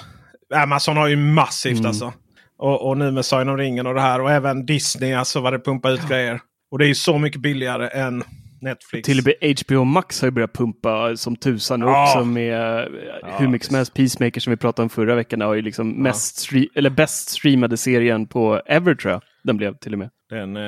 Amazon 0.54 0.96
har 0.96 1.08
ju 1.08 1.16
massivt 1.16 1.78
Mm. 1.78 1.86
alltså. 1.86 2.12
Och, 2.58 2.88
och 2.88 2.98
nu 2.98 3.10
med 3.10 3.24
Sagan 3.24 3.48
om 3.48 3.56
ringen 3.56 3.86
och 3.86 3.94
det 3.94 4.00
här. 4.00 4.20
Och 4.20 4.30
även 4.30 4.66
Disney 4.66 5.12
alltså 5.12 5.40
vad 5.40 5.52
det 5.52 5.58
pumpar 5.58 5.90
ut 5.90 6.08
grejer. 6.08 6.40
Och 6.70 6.78
det 6.78 6.84
är 6.84 6.88
ju 6.88 6.94
så 6.94 7.18
mycket 7.18 7.40
billigare 7.40 7.88
än 7.88 8.22
Netflix. 8.62 9.06
Till 9.06 9.18
och 9.18 9.24
med 9.26 9.58
HBO 9.66 9.84
Max 9.84 10.20
har 10.20 10.26
ju 10.26 10.32
börjat 10.32 10.52
pumpa 10.52 11.16
som 11.16 11.36
tusan 11.36 11.80
Ja. 11.80 12.02
också 12.04 12.24
med 12.24 12.80
eh, 12.80 13.38
hur 13.38 13.48
mycket 13.48 13.66
som 13.66 13.76
helst. 13.76 13.94
Peacemaker 13.94 14.40
som 14.40 14.50
vi 14.50 14.56
pratade 14.56 14.82
om 14.82 14.90
förra 14.90 15.14
veckan 15.14 15.40
har 15.40 15.54
ju 15.54 15.62
liksom 15.62 15.90
mest 15.90 16.48
eller 16.74 16.90
bäst 16.90 17.28
streamade 17.28 17.76
serien 17.76 18.26
på 18.26 18.60
ever 18.66 18.94
tror 18.94 19.12
jag. 19.12 19.22
Den 19.44 19.56
blev 19.56 19.74
till 19.76 19.92
och 19.92 19.98
med. 19.98 20.10
Den, 20.30 20.56
eh, 20.56 20.62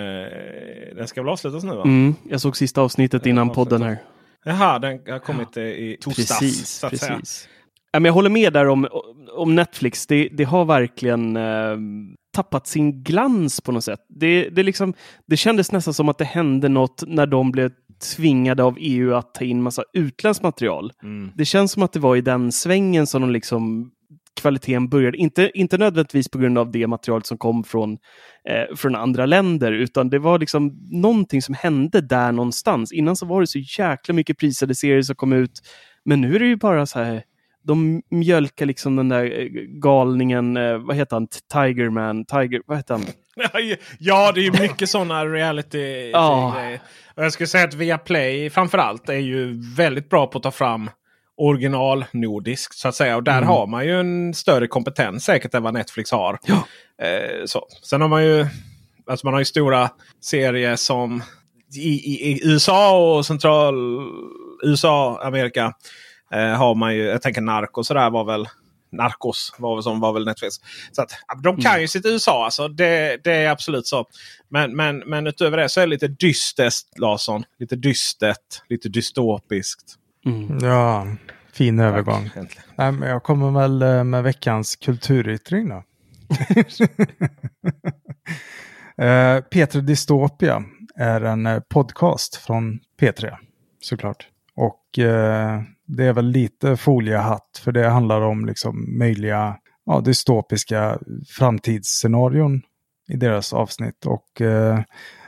den 0.97 1.09
ska 1.09 1.23
väl 1.23 1.29
avslutas 1.33 1.65
nu 1.65 1.75
va? 1.75 1.83
Mm, 1.85 2.15
jag 2.31 2.41
såg 2.41 2.57
sista 2.57 2.81
avsnittet 2.81 3.27
innan 3.27 3.49
Ja, 3.49 3.55
podden 3.55 3.83
här. 3.83 3.99
Jaha, 4.45 4.79
den 4.79 5.01
har 5.09 5.19
kommit 5.19 5.57
eh, 5.57 5.63
i 5.63 5.97
torsdags. 6.01 6.39
Precis, 6.39 6.69
så 6.69 6.87
att 6.87 6.99
säga. 6.99 7.13
precis. 7.19 7.49
Ja, 7.93 8.01
men 8.01 8.05
jag 8.05 8.13
håller 8.15 8.31
med 8.31 8.53
där 8.53 8.69
om, 8.69 8.89
om 9.37 9.55
Netflix. 9.55 10.07
Det, 10.07 10.29
det 10.33 10.45
har 10.45 10.65
verkligen 10.65 11.37
eh, 11.37 11.77
tappat 12.35 12.67
sin 12.67 13.03
glans 13.03 13.61
på 13.61 13.73
något 13.73 13.85
sätt. 13.85 14.01
Det, 14.09 14.49
det, 14.49 14.63
liksom, 14.63 14.95
det 15.27 15.37
kändes 15.37 15.73
nästan 15.73 15.95
som 15.95 16.09
att 16.09 16.19
det 16.19 16.25
hände 16.25 16.69
något 16.69 17.03
när 17.07 17.27
de 17.27 17.53
blev 17.53 17.71
tvingade 18.17 18.63
av 18.63 18.77
EU 18.79 19.15
att 19.15 19.35
ta 19.35 19.45
in 19.45 19.63
massa 19.63 19.85
utländskt 19.93 20.43
material. 20.43 20.93
Mm. 21.03 21.31
Det 21.37 21.45
känns 21.45 21.73
som 21.73 21.83
att 21.83 21.93
det 21.93 22.01
var 22.01 22.17
i 22.17 22.21
den 22.21 22.53
svängen 22.53 23.07
som 23.07 23.21
de 23.21 23.31
liksom 23.31 23.91
kvaliteten 24.41 24.89
började. 24.89 25.17
Inte, 25.17 25.51
inte 25.55 25.79
nödvändigtvis 25.79 26.29
på 26.29 26.39
grund 26.39 26.59
av 26.59 26.71
det 26.71 26.87
material 26.87 27.23
som 27.25 27.39
kom 27.39 27.65
från, 27.65 27.93
eh, 28.49 28.77
från 28.77 28.95
andra 28.95 29.27
länder, 29.27 29.73
utan 29.73 30.11
det 30.11 30.19
var 30.19 30.39
liksom 30.39 30.89
någonting 30.91 31.43
som 31.43 31.55
hände 31.55 32.01
där 32.01 32.33
någonstans. 32.33 32.93
Innan 32.93 33.17
så 33.17 33.27
var 33.27 33.41
det 33.41 33.47
så 33.47 33.59
jäkla 33.59 34.15
mycket 34.15 34.39
prisade 34.39 34.75
serier 34.75 35.03
som 35.03 35.17
kom 35.17 35.33
ut, 35.33 35.61
men 36.05 36.21
nu 36.21 36.35
är 36.35 36.39
det 36.39 36.47
ju 36.47 36.57
bara 36.57 36.87
så 36.87 36.99
här 36.99 37.23
de 37.65 38.03
mjölkar 38.11 38.67
liksom 38.67 38.97
den 38.97 39.09
där 39.09 39.41
eh, 39.41 39.47
galningen, 39.81 40.57
eh, 40.57 40.79
vad 40.79 40.97
heter 40.97 41.17
han, 41.17 41.29
Tigerman, 41.53 42.25
Tiger, 42.25 42.63
vad 42.67 42.77
heter 42.77 42.95
han? 42.95 43.05
Ja, 43.99 44.33
det 44.35 44.41
är 44.41 44.45
ju 44.45 44.53
mycket 44.61 44.89
sådana 44.91 45.27
reality 45.27 46.11
Ja. 46.11 46.55
grejer. 46.59 46.81
Och 47.17 47.25
jag 47.25 47.33
skulle 47.33 47.47
säga 47.47 47.65
att 47.65 47.75
Viaplay 47.75 48.51
framförallt 48.51 49.09
är 49.09 49.13
ju 49.15 49.61
väldigt 49.77 50.11
bra 50.11 50.27
på 50.27 50.39
att 50.39 50.43
ta 50.45 50.51
fram 50.51 50.91
original 51.37 52.05
nordiskt 52.13 52.75
så 52.75 52.89
att 52.89 52.95
säga. 52.95 53.17
Och 53.17 53.23
där 53.23 53.37
Mm. 53.37 53.49
har 53.49 53.67
man 53.67 53.85
ju 53.85 54.01
en 54.01 54.35
större 54.35 54.67
kompetens 54.67 55.25
säkert 55.25 55.55
än 55.55 55.63
vad 55.63 55.75
Netflix 55.75 56.11
har. 56.11 56.39
Eh, 57.03 57.45
så. 57.47 57.67
Sen 57.83 58.01
har 58.01 58.09
man 58.09 58.25
ju 58.25 58.47
alltså 59.07 59.27
man 59.27 59.35
har 59.35 59.41
ju 59.41 59.45
stora 59.45 59.91
serier 60.25 60.77
som 60.77 61.23
i, 61.77 61.89
i, 61.89 62.33
i 62.33 62.41
USA 62.49 63.15
och 63.17 63.27
central 63.27 63.75
USA, 64.65 65.21
Amerika. 65.25 65.73
Eh, 66.35 66.53
har 66.53 66.75
man 66.75 66.95
ju, 66.95 67.03
jag 67.05 67.23
tänker 67.23 67.41
Narcos 67.41 67.87
sådär 67.87 68.11
var 68.11 68.25
väl 68.25 68.49
Narcos 68.93 69.55
var 69.59 69.77
väl 69.77 69.83
som 69.83 70.01
var 70.01 70.13
väl 70.13 70.25
Netflix. 70.25 70.55
Så 70.93 71.03
att, 71.03 71.13
de 71.43 71.57
kan 71.57 71.81
ju 71.81 71.89
sitt 71.89 72.07
USA 72.07 72.45
alltså. 72.45 72.69
Det, 72.69 73.25
det 73.25 73.33
är 73.33 73.51
absolut 73.51 73.87
så. 73.87 74.07
Men, 74.49 74.77
men, 74.77 74.99
men 74.99 75.27
utöver 75.27 75.57
det 75.57 75.69
så 75.69 75.81
är 75.81 75.87
det 75.87 75.91
lite 75.91 76.09
dystert 76.09 76.99
Larsson. 76.99 77.45
Lite 77.59 77.77
dystert. 77.77 78.63
Lite 78.69 78.89
dystopiskt. 78.89 79.99
Ja, 80.63 81.07
fin 81.53 81.81
övergång. 81.81 82.31
Nej, 82.77 82.93
men 82.93 83.09
jag 83.09 83.23
kommer 83.23 83.61
väl 83.61 83.83
eh, 83.83 84.05
med 84.05 84.23
veckans 84.23 84.77
kulturyttring 84.77 85.69
då. 85.69 85.83
Eh, 88.97 89.41
Peter 89.41 89.81
Dystopia 89.81 90.65
är 90.97 91.21
en 91.21 91.47
eh, 91.47 91.61
podcast 91.61 92.37
från 92.37 92.81
P3 93.01 93.37
såklart. 93.81 94.29
Och 94.55 94.99
det 95.97 96.05
är 96.05 96.13
väl 96.13 96.27
lite 96.27 96.77
foliehatt 96.77 97.61
för 97.65 97.73
det 97.73 97.89
handlar 97.89 98.21
om 98.21 98.47
liksom 98.47 98.99
möjliga 98.99 99.57
ja, 99.87 100.01
dystopiska 100.01 100.99
framtidsscenarion 101.39 102.63
i 103.09 103.17
deras 103.17 103.53
avsnitt. 103.53 104.07
Och 104.07 104.41
eh, 104.41 104.77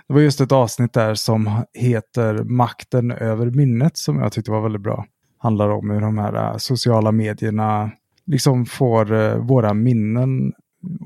det 0.08 0.14
var 0.14 0.20
just 0.20 0.40
ett 0.40 0.52
avsnitt 0.52 0.92
där 0.92 1.14
som 1.14 1.64
heter 1.74 2.34
Makten 2.44 3.10
över 3.10 3.50
minnet 3.50 3.96
som 3.96 4.18
jag 4.18 4.32
tyckte 4.32 4.50
var 4.50 4.60
väldigt 4.60 4.82
bra. 4.82 5.06
Handlar 5.38 5.68
om 5.68 5.90
hur 5.90 6.00
de 6.00 6.18
här 6.18 6.34
eh, 6.34 6.56
sociala 6.56 7.12
medierna 7.12 7.90
liksom 8.26 8.66
får 8.66 9.12
eh, 9.12 9.36
våra 9.36 9.74
minnen 9.74 10.52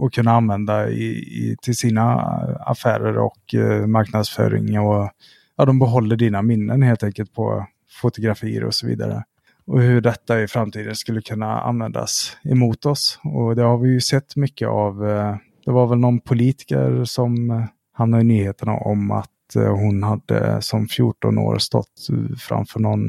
att 0.07 0.13
kunna 0.13 0.33
använda 0.33 0.89
i, 0.91 1.05
i, 1.15 1.57
till 1.63 1.77
sina 1.77 2.13
eh, 2.13 2.71
affärer 2.71 3.19
och 3.19 3.55
eh, 3.55 3.87
marknadsföring. 3.87 4.81
Och, 4.81 5.11
ja, 5.57 5.65
de 5.65 5.79
behåller 5.79 6.17
dina 6.17 6.43
minnen 6.43 6.83
helt 6.83 7.03
enkelt 7.03 7.35
på 7.35 7.67
fotografier 8.03 8.65
och 8.65 8.75
så 8.75 8.87
vidare. 8.87 9.25
Och 9.69 9.83
hur 9.83 10.01
detta 10.01 10.41
i 10.41 10.49
framtiden 10.49 10.97
skulle 10.97 11.23
kunna 11.23 11.61
användas 11.61 12.37
emot 12.45 12.87
oss. 12.87 13.21
Och 13.25 13.57
det 13.57 13.62
har 13.62 13.79
vi 13.79 13.89
ju 13.89 14.01
sett 14.01 14.37
mycket 14.37 14.69
av. 14.69 15.09
Eh, 15.09 15.37
det 15.64 15.71
var 15.71 15.87
väl 15.87 15.99
någon 15.99 16.21
politiker 16.21 17.05
som 17.05 17.51
eh, 17.51 17.64
hamnade 17.93 18.21
i 18.21 18.27
nyheterna 18.27 18.73
om 18.73 19.11
att 19.11 19.57
eh, 19.57 19.77
hon 19.77 20.03
hade 20.03 20.62
som 20.62 20.89
14 20.89 21.39
år 21.39 21.59
stått 21.59 22.07
framför 22.39 22.81
någon 22.81 23.01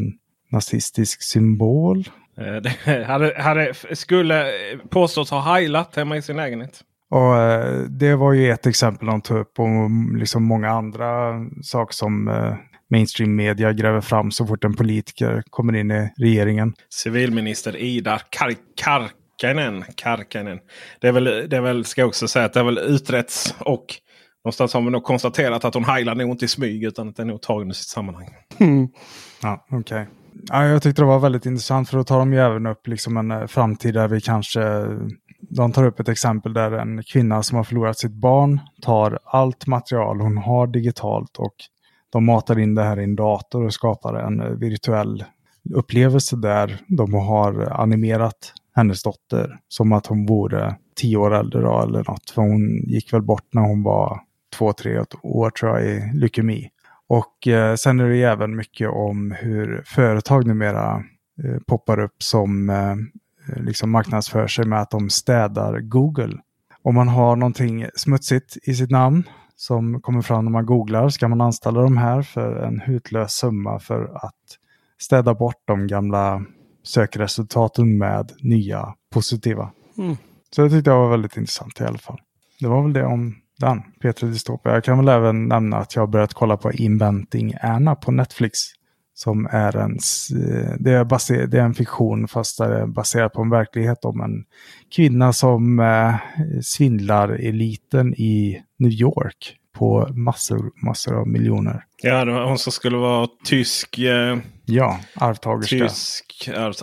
nazistisk 0.51 1.23
symbol. 1.23 2.09
Det 2.35 3.03
hade, 3.07 3.41
hade, 3.41 3.73
skulle 3.93 4.51
påstås 4.89 5.31
ha 5.31 5.53
heilat 5.53 5.95
hemma 5.95 6.17
i 6.17 6.21
sin 6.21 6.37
lägenhet. 6.37 6.81
Och 7.09 7.35
Det 7.89 8.15
var 8.15 8.33
ju 8.33 8.51
ett 8.51 8.65
exempel 8.65 9.07
de 9.07 9.21
tog 9.21 9.37
upp 9.37 9.59
och 9.59 9.89
liksom 10.17 10.43
många 10.43 10.69
andra 10.69 11.33
saker 11.63 11.93
som 11.93 12.29
mainstream 12.89 13.35
media 13.35 13.73
gräver 13.73 14.01
fram 14.01 14.31
så 14.31 14.47
fort 14.47 14.63
en 14.63 14.75
politiker 14.75 15.43
kommer 15.49 15.75
in 15.75 15.91
i 15.91 16.09
regeringen. 16.17 16.73
Civilminister 16.89 17.77
Ida 17.77 18.19
Kar 18.29 18.53
Karkanen. 18.81 19.83
Karkanen. 19.95 20.59
Det 21.01 21.07
är 21.07 21.11
väl, 21.11 21.23
det 21.23 21.57
är 21.57 21.61
väl, 21.61 21.85
ska 21.85 22.01
jag 22.01 22.07
också 22.07 22.27
säga, 22.27 22.45
att 22.45 22.53
det 22.53 22.59
har 22.59 22.65
väl 22.65 22.77
utretts 22.77 23.55
och 23.59 23.85
någonstans 24.45 24.73
har 24.73 24.81
man 24.81 24.91
nog 24.91 25.03
konstaterat 25.03 25.65
att 25.65 25.73
hon 25.73 25.85
heilar 25.85 26.15
nog 26.15 26.29
inte 26.29 26.45
i 26.45 26.47
smyg 26.47 26.83
utan 26.83 27.09
att 27.09 27.15
den 27.15 27.27
är 27.27 27.31
nog 27.31 27.41
tagen 27.41 27.71
i 27.71 27.73
sitt 27.73 27.87
sammanhang. 27.87 28.29
Mm. 28.59 28.87
Ja, 29.41 29.65
okej. 29.71 29.79
Okay. 29.79 30.05
Ja, 30.47 30.65
jag 30.65 30.83
tyckte 30.83 31.01
det 31.01 31.05
var 31.05 31.19
väldigt 31.19 31.45
intressant 31.45 31.89
för 31.89 31.97
då 31.97 32.03
tar 32.03 32.19
de 32.19 32.33
ju 32.33 32.39
även 32.39 32.65
upp 32.65 32.87
liksom 32.87 33.17
en 33.17 33.31
eh, 33.31 33.47
framtid 33.47 33.93
där 33.93 34.07
vi 34.07 34.21
kanske 34.21 34.61
de 35.41 35.71
tar 35.71 35.85
upp 35.85 35.99
ett 35.99 36.09
exempel 36.09 36.53
där 36.53 36.71
en 36.71 37.03
kvinna 37.03 37.43
som 37.43 37.57
har 37.57 37.63
förlorat 37.63 37.99
sitt 37.99 38.11
barn 38.11 38.59
tar 38.81 39.19
allt 39.25 39.67
material 39.67 40.21
hon 40.21 40.37
har 40.37 40.67
digitalt 40.67 41.37
och 41.37 41.55
de 42.09 42.25
matar 42.25 42.59
in 42.59 42.75
det 42.75 42.83
här 42.83 42.99
i 42.99 43.03
en 43.03 43.15
dator 43.15 43.65
och 43.65 43.73
skapar 43.73 44.13
en 44.13 44.59
virtuell 44.59 45.23
upplevelse 45.73 46.35
där 46.35 46.81
de 46.87 47.13
har 47.13 47.81
animerat 47.81 48.53
hennes 48.75 49.03
dotter 49.03 49.59
som 49.67 49.91
att 49.91 50.05
hon 50.05 50.25
vore 50.25 50.75
tio 50.95 51.17
år 51.17 51.35
äldre 51.35 51.61
då, 51.61 51.81
eller 51.81 52.03
något. 52.07 52.29
För 52.29 52.41
hon 52.41 52.83
gick 52.87 53.13
väl 53.13 53.21
bort 53.21 53.53
när 53.53 53.61
hon 53.61 53.83
var 53.83 54.21
två, 54.57 54.73
tre 54.73 55.03
år 55.23 55.49
tror 55.49 55.79
jag 55.79 55.87
i 55.87 56.11
leukemi. 56.13 56.69
Och 57.07 57.47
eh, 57.47 57.75
sen 57.75 57.99
är 57.99 58.09
det 58.09 58.23
även 58.23 58.55
mycket 58.55 58.89
om 58.89 59.31
hur 59.31 59.83
företag 59.85 60.47
numera 60.47 61.03
eh, 61.43 61.59
poppar 61.67 61.99
upp 61.99 62.23
som 62.23 62.69
eh, 62.69 62.95
liksom 63.63 63.91
marknadsför 63.91 64.47
sig 64.47 64.65
med 64.65 64.81
att 64.81 64.91
de 64.91 65.09
städar 65.09 65.79
Google. 65.79 66.37
Om 66.81 66.95
man 66.95 67.07
har 67.07 67.35
någonting 67.35 67.85
smutsigt 67.95 68.57
i 68.63 68.73
sitt 68.73 68.89
namn 68.89 69.23
som 69.59 70.01
kommer 70.01 70.21
fram 70.21 70.45
när 70.45 70.51
man 70.51 70.65
googlar. 70.65 71.09
Ska 71.09 71.27
man 71.27 71.41
anställa 71.41 71.81
de 71.81 71.97
här 71.97 72.21
för 72.21 72.55
en 72.55 72.79
hutlös 72.79 73.31
summa 73.31 73.79
för 73.79 74.11
att 74.15 74.35
städa 74.99 75.33
bort 75.33 75.61
de 75.65 75.87
gamla 75.87 76.45
sökresultaten 76.83 77.97
med 77.97 78.31
nya 78.41 78.93
positiva. 79.13 79.71
Mm. 79.97 80.17
Så 80.55 80.61
det 80.61 80.69
tyckte 80.69 80.89
jag 80.89 80.99
var 80.99 81.09
väldigt 81.09 81.37
intressant 81.37 81.81
i 81.81 81.83
alla 81.83 81.97
fall. 81.97 82.19
Det 82.59 82.67
var 82.67 82.83
väl 82.83 82.93
det 82.93 83.05
om 83.05 83.35
den, 83.59 83.81
Peter 84.01 84.27
Dystopia. 84.27 84.73
Jag 84.73 84.83
kan 84.83 84.97
väl 84.97 85.07
även 85.07 85.47
nämna 85.47 85.77
att 85.77 85.95
jag 85.95 86.01
har 86.01 86.07
börjat 86.07 86.33
kolla 86.33 86.57
på 86.57 86.71
Inventing 86.71 87.53
Anna 87.61 87.95
på 87.95 88.11
Netflix. 88.11 88.59
Som 89.19 89.45
är 89.51 89.77
en, 89.77 89.97
det 90.79 90.91
är, 90.91 91.03
baser, 91.03 91.47
det 91.47 91.59
är 91.59 91.63
en 91.63 91.73
fiktion 91.73 92.27
fast 92.27 92.57
det 92.57 92.65
är 92.65 92.87
baserat 92.87 93.33
på 93.33 93.41
en 93.41 93.49
verklighet 93.49 94.05
om 94.05 94.21
en 94.21 94.45
kvinna 94.95 95.33
som 95.33 95.79
eh, 95.79 96.15
svindlar 96.61 97.29
eliten 97.29 98.13
i 98.13 98.61
New 98.77 98.91
York 98.91 99.57
på 99.73 100.07
massor, 100.13 100.71
massor 100.85 101.19
av 101.19 101.27
miljoner. 101.27 101.83
Ja, 102.01 102.25
det 102.25 102.31
var 102.31 102.45
hon 102.45 102.57
som 102.57 102.71
skulle 102.71 102.97
vara 102.97 103.27
tysk. 103.45 103.97
Eh, 103.97 104.37
ja, 104.65 104.99
arvtagerska. 105.15 105.87
Tysk 105.87 106.49
arv... 106.55 106.73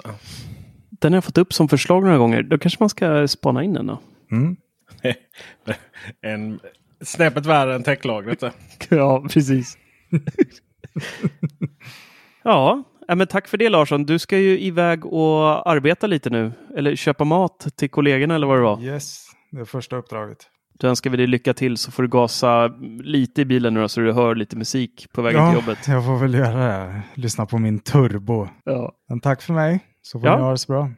Den 0.90 1.12
har 1.12 1.16
jag 1.16 1.24
fått 1.24 1.38
upp 1.38 1.52
som 1.52 1.68
förslag 1.68 2.04
några 2.04 2.18
gånger. 2.18 2.42
Då 2.42 2.58
kanske 2.58 2.82
man 2.82 2.88
ska 2.88 3.28
spana 3.28 3.62
in 3.62 3.72
den 3.72 3.86
då. 3.86 4.00
Mm. 4.30 4.56
en 6.22 6.60
snäppet 7.04 7.46
värre 7.46 7.74
än 7.74 7.82
täcklagret. 7.82 8.42
ja, 8.88 9.26
precis. 9.30 9.78
ja, 12.46 13.14
men 13.14 13.26
tack 13.26 13.48
för 13.48 13.58
det 13.58 13.68
Larsson. 13.68 14.04
Du 14.04 14.18
ska 14.18 14.38
ju 14.38 14.60
iväg 14.60 15.06
och 15.06 15.70
arbeta 15.70 16.06
lite 16.06 16.30
nu. 16.30 16.52
Eller 16.76 16.96
köpa 16.96 17.24
mat 17.24 17.66
till 17.76 17.90
kollegorna 17.90 18.34
eller 18.34 18.46
vad 18.46 18.58
det 18.58 18.62
var. 18.62 18.82
Yes, 18.82 19.26
det 19.50 19.60
är 19.60 19.64
första 19.64 19.96
uppdraget. 19.96 20.38
Då 20.78 20.88
önskar 20.88 21.10
vi 21.10 21.16
dig 21.16 21.26
lycka 21.26 21.54
till 21.54 21.76
så 21.76 21.90
får 21.90 22.02
du 22.02 22.08
gasa 22.08 22.66
lite 23.00 23.40
i 23.40 23.44
bilen 23.44 23.74
nu 23.74 23.80
då, 23.80 23.88
så 23.88 24.00
du 24.00 24.12
hör 24.12 24.34
lite 24.34 24.56
musik 24.56 25.06
på 25.12 25.22
vägen 25.22 25.42
ja, 25.42 25.50
till 25.50 25.60
jobbet. 25.60 25.88
jag 25.88 26.04
får 26.04 26.18
väl 26.18 26.34
göra 26.34 26.66
det. 26.66 27.02
Lyssna 27.14 27.46
på 27.46 27.58
min 27.58 27.78
turbo. 27.78 28.48
Ja. 28.64 28.92
Men 29.08 29.20
tack 29.20 29.42
för 29.42 29.52
mig, 29.52 29.80
så 30.02 30.20
får 30.20 30.28
ja. 30.28 30.36
ni 30.36 30.42
ha 30.42 30.50
det 30.50 30.58
så 30.58 30.72
bra. 30.72 30.90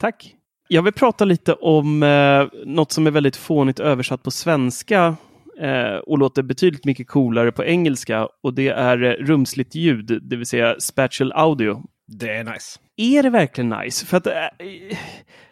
Tack. 0.00 0.34
Jag 0.68 0.82
vill 0.82 0.92
prata 0.92 1.24
lite 1.24 1.52
om 1.52 2.02
eh, 2.02 2.46
något 2.66 2.92
som 2.92 3.06
är 3.06 3.10
väldigt 3.10 3.36
fånigt 3.36 3.80
översatt 3.80 4.22
på 4.22 4.30
svenska 4.30 5.16
eh, 5.60 5.96
och 5.96 6.18
låter 6.18 6.42
betydligt 6.42 6.84
mycket 6.84 7.08
coolare 7.08 7.52
på 7.52 7.64
engelska 7.64 8.28
och 8.42 8.54
det 8.54 8.68
är 8.68 9.02
eh, 9.02 9.10
rumsligt 9.10 9.74
ljud, 9.74 10.20
det 10.22 10.36
vill 10.36 10.46
säga 10.46 10.80
spatial 10.80 11.32
audio. 11.32 11.82
Det 12.06 12.30
är 12.30 12.44
nice. 12.44 12.78
Är 12.96 13.22
det 13.22 13.30
verkligen 13.30 13.70
nice? 13.70 14.06
För 14.06 14.16
att 14.16 14.26
eh, 14.26 14.32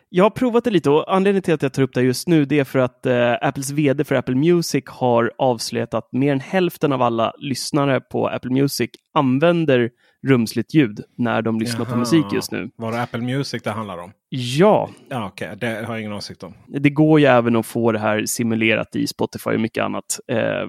jag 0.08 0.24
har 0.24 0.30
provat 0.30 0.64
det 0.64 0.70
lite 0.70 0.90
och 0.90 1.14
anledningen 1.14 1.42
till 1.42 1.54
att 1.54 1.62
jag 1.62 1.72
tar 1.72 1.82
upp 1.82 1.94
det 1.94 2.02
just 2.02 2.28
nu 2.28 2.44
det 2.44 2.58
är 2.58 2.64
för 2.64 2.78
att 2.78 3.06
eh, 3.06 3.32
Apples 3.40 3.70
vd 3.70 4.04
för 4.04 4.14
Apple 4.14 4.34
Music 4.34 4.84
har 4.86 5.32
avslöjat 5.38 5.94
att 5.94 6.12
mer 6.12 6.32
än 6.32 6.40
hälften 6.40 6.92
av 6.92 7.02
alla 7.02 7.32
lyssnare 7.38 8.00
på 8.00 8.28
Apple 8.28 8.50
Music 8.50 8.90
använder 9.14 9.90
rumsligt 10.28 10.74
ljud 10.74 11.00
när 11.16 11.42
de 11.42 11.60
lyssnar 11.60 11.80
Jaha. 11.80 11.90
på 11.90 11.96
musik 11.96 12.24
just 12.32 12.52
nu. 12.52 12.70
Var 12.76 12.92
det 12.92 13.02
Apple 13.02 13.20
Music 13.20 13.62
det 13.62 13.70
handlar 13.70 13.98
om? 13.98 14.12
Ja. 14.28 14.90
ja 15.08 15.26
Okej, 15.26 15.46
okay. 15.46 15.58
det 15.58 15.86
har 15.86 15.94
jag 15.94 16.00
ingen 16.00 16.12
åsikt 16.12 16.42
om. 16.42 16.54
Det 16.68 16.90
går 16.90 17.20
ju 17.20 17.26
även 17.26 17.56
att 17.56 17.66
få 17.66 17.92
det 17.92 17.98
här 17.98 18.26
simulerat 18.26 18.96
i 18.96 19.06
Spotify 19.06 19.50
och 19.50 19.60
mycket 19.60 19.84
annat. 19.84 20.20
Eh, 20.28 20.66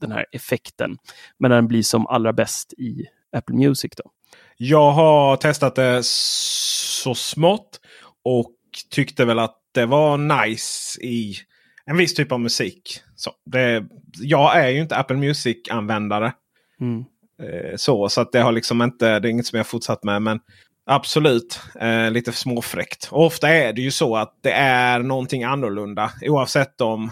den 0.00 0.12
här 0.12 0.26
effekten. 0.32 0.96
Men 1.38 1.50
den 1.50 1.68
blir 1.68 1.82
som 1.82 2.06
allra 2.06 2.32
bäst 2.32 2.72
i 2.72 3.04
Apple 3.36 3.56
Music. 3.56 3.92
då. 3.96 4.10
Jag 4.56 4.92
har 4.92 5.36
testat 5.36 5.74
det 5.74 6.00
så 6.04 7.14
smått 7.14 7.80
och 8.24 8.54
tyckte 8.90 9.24
väl 9.24 9.38
att 9.38 9.56
det 9.74 9.86
var 9.86 10.16
nice 10.18 11.00
i 11.00 11.34
en 11.86 11.96
viss 11.96 12.14
typ 12.14 12.32
av 12.32 12.40
musik. 12.40 13.00
Så 13.16 13.30
det, 13.46 13.84
jag 14.20 14.56
är 14.56 14.68
ju 14.68 14.80
inte 14.80 14.96
Apple 14.96 15.16
Music-användare. 15.16 16.32
Mm. 16.80 17.04
Eh, 17.42 17.76
så 17.76 18.08
så 18.08 18.20
att 18.20 18.32
det 18.32 18.40
har 18.40 18.52
liksom 18.52 18.82
inte, 18.82 19.20
det 19.20 19.28
är 19.28 19.30
inget 19.30 19.46
som 19.46 19.56
jag 19.56 19.66
fortsatt 19.66 20.04
med. 20.04 20.22
Men 20.22 20.40
absolut 20.86 21.60
eh, 21.80 22.10
lite 22.10 22.32
småfräckt. 22.32 23.08
Och 23.10 23.26
ofta 23.26 23.48
är 23.48 23.72
det 23.72 23.80
ju 23.82 23.90
så 23.90 24.16
att 24.16 24.38
det 24.42 24.52
är 24.52 24.98
någonting 24.98 25.44
annorlunda. 25.44 26.12
Oavsett 26.22 26.80
om 26.80 27.10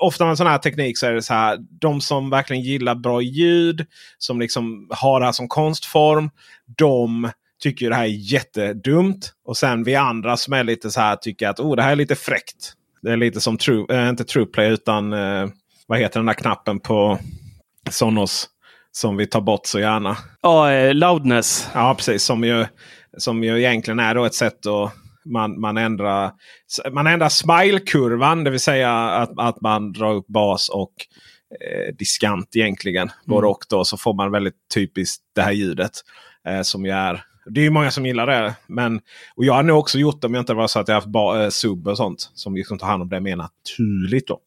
Ofta 0.00 0.26
med 0.26 0.36
sån 0.36 0.46
här 0.46 0.58
teknik 0.58 0.98
så 0.98 1.06
är 1.06 1.12
det 1.12 1.22
så 1.22 1.34
här. 1.34 1.58
De 1.80 2.00
som 2.00 2.30
verkligen 2.30 2.62
gillar 2.62 2.94
bra 2.94 3.22
ljud. 3.22 3.86
Som 4.18 4.40
liksom 4.40 4.88
har 4.90 5.20
det 5.20 5.26
här 5.26 5.32
som 5.32 5.48
konstform. 5.48 6.30
De 6.78 7.30
tycker 7.62 7.90
det 7.90 7.96
här 7.96 8.04
är 8.04 8.32
jättedumt. 8.32 9.32
Och 9.44 9.56
sen 9.56 9.84
vi 9.84 9.94
andra 9.94 10.36
som 10.36 10.52
är 10.52 10.64
lite 10.64 10.90
så 10.90 11.00
här 11.00 11.16
tycker 11.16 11.48
att 11.48 11.60
oh, 11.60 11.76
det 11.76 11.82
här 11.82 11.92
är 11.92 11.96
lite 11.96 12.14
fräckt. 12.14 12.72
Det 13.02 13.12
är 13.12 13.16
lite 13.16 13.40
som 13.40 13.58
true, 13.58 13.86
eh, 13.90 14.08
inte 14.08 14.24
TruePlay 14.24 14.68
utan 14.72 15.12
eh, 15.12 15.48
vad 15.86 15.98
heter 15.98 16.20
den 16.20 16.26
där 16.26 16.34
knappen 16.34 16.80
på 16.80 17.18
Sonos. 17.90 18.48
Som 18.92 19.16
vi 19.16 19.26
tar 19.26 19.40
bort 19.40 19.66
så 19.66 19.80
gärna. 19.80 20.16
Ja, 20.42 20.72
eh, 20.72 20.94
loudness. 20.94 21.68
Ja, 21.74 21.94
precis. 21.94 22.22
Som 22.22 22.44
ju, 22.44 22.66
som 23.18 23.44
ju 23.44 23.58
egentligen 23.58 24.00
är 24.00 24.14
då 24.14 24.24
ett 24.24 24.34
sätt 24.34 24.66
att 24.66 24.92
man, 25.24 25.60
man 25.60 25.76
ändrar, 25.76 26.32
man 26.92 27.06
ändrar 27.06 27.28
smile-kurvan. 27.28 28.44
Det 28.44 28.50
vill 28.50 28.60
säga 28.60 28.92
att, 28.94 29.30
att 29.36 29.60
man 29.60 29.92
drar 29.92 30.14
upp 30.14 30.26
bas 30.26 30.68
och 30.68 30.92
eh, 31.60 31.94
diskant 31.94 32.56
egentligen. 32.56 33.08
Mm. 33.08 33.14
Både 33.26 33.46
och 33.46 33.64
då 33.68 33.84
så 33.84 33.96
får 33.96 34.14
man 34.14 34.30
väldigt 34.30 34.68
typiskt 34.74 35.22
det 35.34 35.42
här 35.42 35.52
ljudet. 35.52 35.92
Eh, 36.48 36.62
som 36.62 36.84
ju 36.84 36.90
är 36.90 37.24
det 37.50 37.60
är 37.60 37.64
ju 37.64 37.70
många 37.70 37.90
som 37.90 38.06
gillar 38.06 38.26
det. 38.26 38.54
Men, 38.66 39.00
och 39.34 39.44
jag 39.44 39.54
har 39.54 39.62
nog 39.62 39.78
också 39.78 39.98
gjort 39.98 40.20
det 40.20 40.26
om 40.26 40.34
jag 40.34 40.42
inte 40.42 40.54
var 40.54 40.66
så 40.66 40.78
att 40.78 40.88
jag 40.88 40.94
haft 40.94 41.06
ba, 41.06 41.42
eh, 41.42 41.48
sub 41.48 41.88
och 41.88 41.96
sånt. 41.96 42.30
Som 42.34 42.54
liksom 42.54 42.78
tar 42.78 42.86
hand 42.86 43.02
om 43.02 43.08
det 43.08 43.20
mer 43.20 43.36
naturligt. 43.36 44.26
Då. 44.26 44.40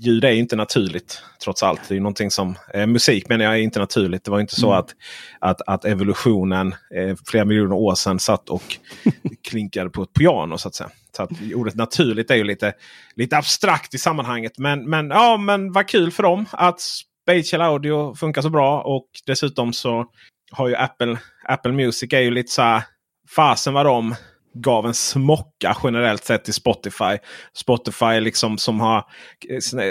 Ljud 0.00 0.24
är 0.24 0.30
inte 0.30 0.56
naturligt 0.56 1.22
trots 1.42 1.62
allt. 1.62 1.80
Det 1.88 1.96
är 1.96 2.00
någonting 2.00 2.30
som, 2.30 2.54
eh, 2.74 2.86
musik 2.86 3.28
menar 3.28 3.44
jag 3.44 3.54
är 3.54 3.58
inte 3.58 3.78
naturligt. 3.78 4.24
Det 4.24 4.30
var 4.30 4.40
inte 4.40 4.54
så 4.54 4.66
mm. 4.66 4.78
att, 4.78 4.94
att, 5.38 5.60
att 5.66 5.84
evolutionen 5.84 6.74
eh, 6.94 7.16
flera 7.26 7.44
miljoner 7.44 7.76
år 7.76 7.94
sedan 7.94 8.18
satt 8.18 8.48
och 8.48 8.62
klinkade 9.48 9.90
på 9.90 10.02
ett 10.02 10.12
piano. 10.12 10.58
så 10.58 10.68
att 10.68 10.74
säga. 10.74 10.90
Så 11.16 11.22
att 11.22 11.30
ordet 11.54 11.74
naturligt 11.74 12.30
är 12.30 12.36
ju 12.36 12.44
lite, 12.44 12.72
lite 13.14 13.36
abstrakt 13.36 13.94
i 13.94 13.98
sammanhanget. 13.98 14.58
Men, 14.58 14.90
men, 14.90 15.10
ja, 15.10 15.36
men 15.36 15.72
vad 15.72 15.88
kul 15.88 16.10
för 16.10 16.22
dem 16.22 16.46
att 16.52 16.80
Spatial 16.80 17.62
Audio 17.62 18.14
funkar 18.14 18.42
så 18.42 18.50
bra. 18.50 18.82
Och 18.82 19.08
dessutom 19.26 19.72
så 19.72 20.06
har 20.50 20.68
ju 20.68 20.76
Apple, 20.76 21.18
Apple 21.44 21.72
Music 21.72 22.12
är 22.12 22.20
ju 22.20 22.30
lite 22.30 22.52
så 22.52 22.62
här. 22.62 22.82
Fasen 23.36 23.74
vad 23.74 23.86
de 23.86 24.14
gav 24.60 24.86
en 24.86 24.94
smocka 24.94 25.76
generellt 25.84 26.24
sett 26.24 26.44
till 26.44 26.54
Spotify. 26.54 27.18
Spotify 27.54 28.20
liksom 28.20 28.58
som 28.58 28.80
har 28.80 29.04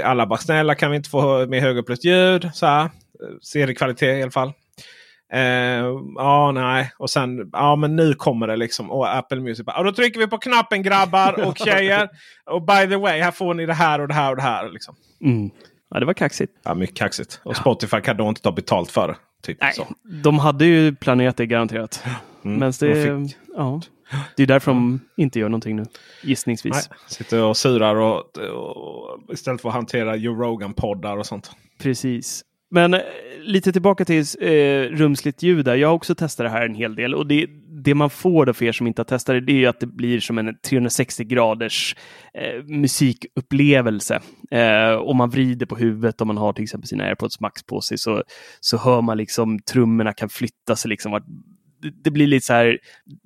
alla 0.03 0.25
bara 0.27 0.39
snälla 0.39 0.75
kan 0.75 0.91
vi 0.91 0.97
inte 0.97 1.09
få 1.09 1.45
med 1.47 1.61
högupplöst 1.61 2.03
ljud. 2.05 2.49
Så 2.53 2.65
här. 2.65 2.89
Seriekvalitet 3.41 4.17
i 4.19 4.21
alla 4.21 4.31
fall. 4.31 4.53
Eh, 5.33 5.85
ja, 6.15 6.51
nej. 6.51 6.91
Och 6.97 7.09
sen, 7.09 7.49
ja 7.53 7.75
men 7.75 7.95
nu 7.95 8.13
kommer 8.13 8.47
det 8.47 8.55
liksom. 8.55 8.91
Och 8.91 9.15
Apple 9.15 9.39
Music. 9.41 9.63
Ja, 9.67 9.83
då 9.83 9.91
trycker 9.91 10.19
vi 10.19 10.27
på 10.27 10.37
knappen 10.37 10.83
grabbar 10.83 11.45
och 11.47 11.57
tjejer. 11.65 12.09
och 12.51 12.61
by 12.65 12.87
the 12.89 12.95
way, 12.95 13.21
här 13.21 13.31
får 13.31 13.53
ni 13.53 13.65
det 13.65 13.73
här 13.73 14.01
och 14.01 14.07
det 14.07 14.13
här 14.13 14.29
och 14.29 14.35
det 14.35 14.41
här. 14.41 14.69
Liksom. 14.69 14.95
Mm. 15.23 15.49
Ja, 15.89 15.99
det 15.99 16.05
var 16.05 16.13
kaxigt. 16.13 16.53
Ja, 16.63 16.73
mycket 16.73 16.97
kaxigt. 16.97 17.41
Och 17.43 17.55
Spotify 17.57 18.01
kan 18.01 18.17
då 18.17 18.29
inte 18.29 18.41
ta 18.41 18.51
betalt 18.51 18.91
för 18.91 19.07
det. 19.07 19.15
Typ 19.43 19.57
Nej, 19.61 19.73
så. 19.73 19.87
de 20.23 20.39
hade 20.39 20.65
ju 20.65 20.95
planerat 20.95 21.37
det 21.37 21.45
garanterat. 21.45 22.03
Mm, 22.45 22.59
Men 22.59 22.73
det, 22.79 23.03
de 23.03 23.27
fick- 23.27 23.37
ja, 23.55 23.81
det 24.35 24.43
är 24.43 24.47
därför 24.47 24.71
de 24.71 24.99
inte 25.17 25.39
gör 25.39 25.49
någonting 25.49 25.75
nu. 25.75 25.85
Gissningsvis. 26.23 26.89
Nej, 26.89 26.99
sitter 27.07 27.43
och 27.43 27.57
surar 27.57 27.95
och, 27.95 28.37
och 28.37 29.33
istället 29.33 29.61
för 29.61 29.69
att 29.69 29.75
hantera 29.75 30.15
Joe 30.15 30.35
Rogan-poddar 30.43 31.17
och 31.17 31.25
sånt. 31.25 31.51
Precis. 31.79 32.43
Men 32.69 32.93
eh, 32.93 32.99
lite 33.39 33.71
tillbaka 33.71 34.05
till 34.05 34.23
eh, 34.41 34.49
rumsligt 34.81 35.43
ljud. 35.43 35.65
Där. 35.65 35.75
Jag 35.75 35.87
har 35.87 35.95
också 35.95 36.15
testat 36.15 36.45
det 36.45 36.49
här 36.49 36.65
en 36.65 36.75
hel 36.75 36.95
del. 36.95 37.15
Och 37.15 37.27
det, 37.27 37.47
det 37.83 37.95
man 37.95 38.09
får 38.09 38.45
då 38.45 38.53
för 38.53 38.65
er 38.65 38.71
som 38.71 38.87
inte 38.87 38.99
har 38.99 39.05
testat 39.05 39.35
det, 39.35 39.41
det 39.41 39.51
är 39.51 39.57
ju 39.57 39.65
att 39.65 39.79
det 39.79 39.87
blir 39.87 40.19
som 40.19 40.37
en 40.37 40.57
360 40.69 41.23
graders 41.23 41.95
eh, 42.33 42.63
musikupplevelse. 42.63 44.19
Eh, 44.51 44.93
om 44.93 45.17
man 45.17 45.29
vrider 45.29 45.65
på 45.65 45.75
huvudet, 45.75 46.21
om 46.21 46.27
man 46.27 46.37
har 46.37 46.53
till 46.53 46.63
exempel 46.63 46.87
sina 46.87 47.03
airpods 47.03 47.39
max 47.39 47.63
på 47.63 47.81
sig, 47.81 47.97
så, 47.97 48.23
så 48.59 48.77
hör 48.77 49.01
man 49.01 49.17
liksom 49.17 49.59
trummorna 49.59 50.13
kan 50.13 50.29
flytta 50.29 50.75
sig. 50.75 50.89
Liksom, 50.89 51.11
vart- 51.11 51.27
det, 52.03 52.11
blir 52.11 52.27
lite 52.27 52.45
så 52.45 52.53
här, 52.53 52.79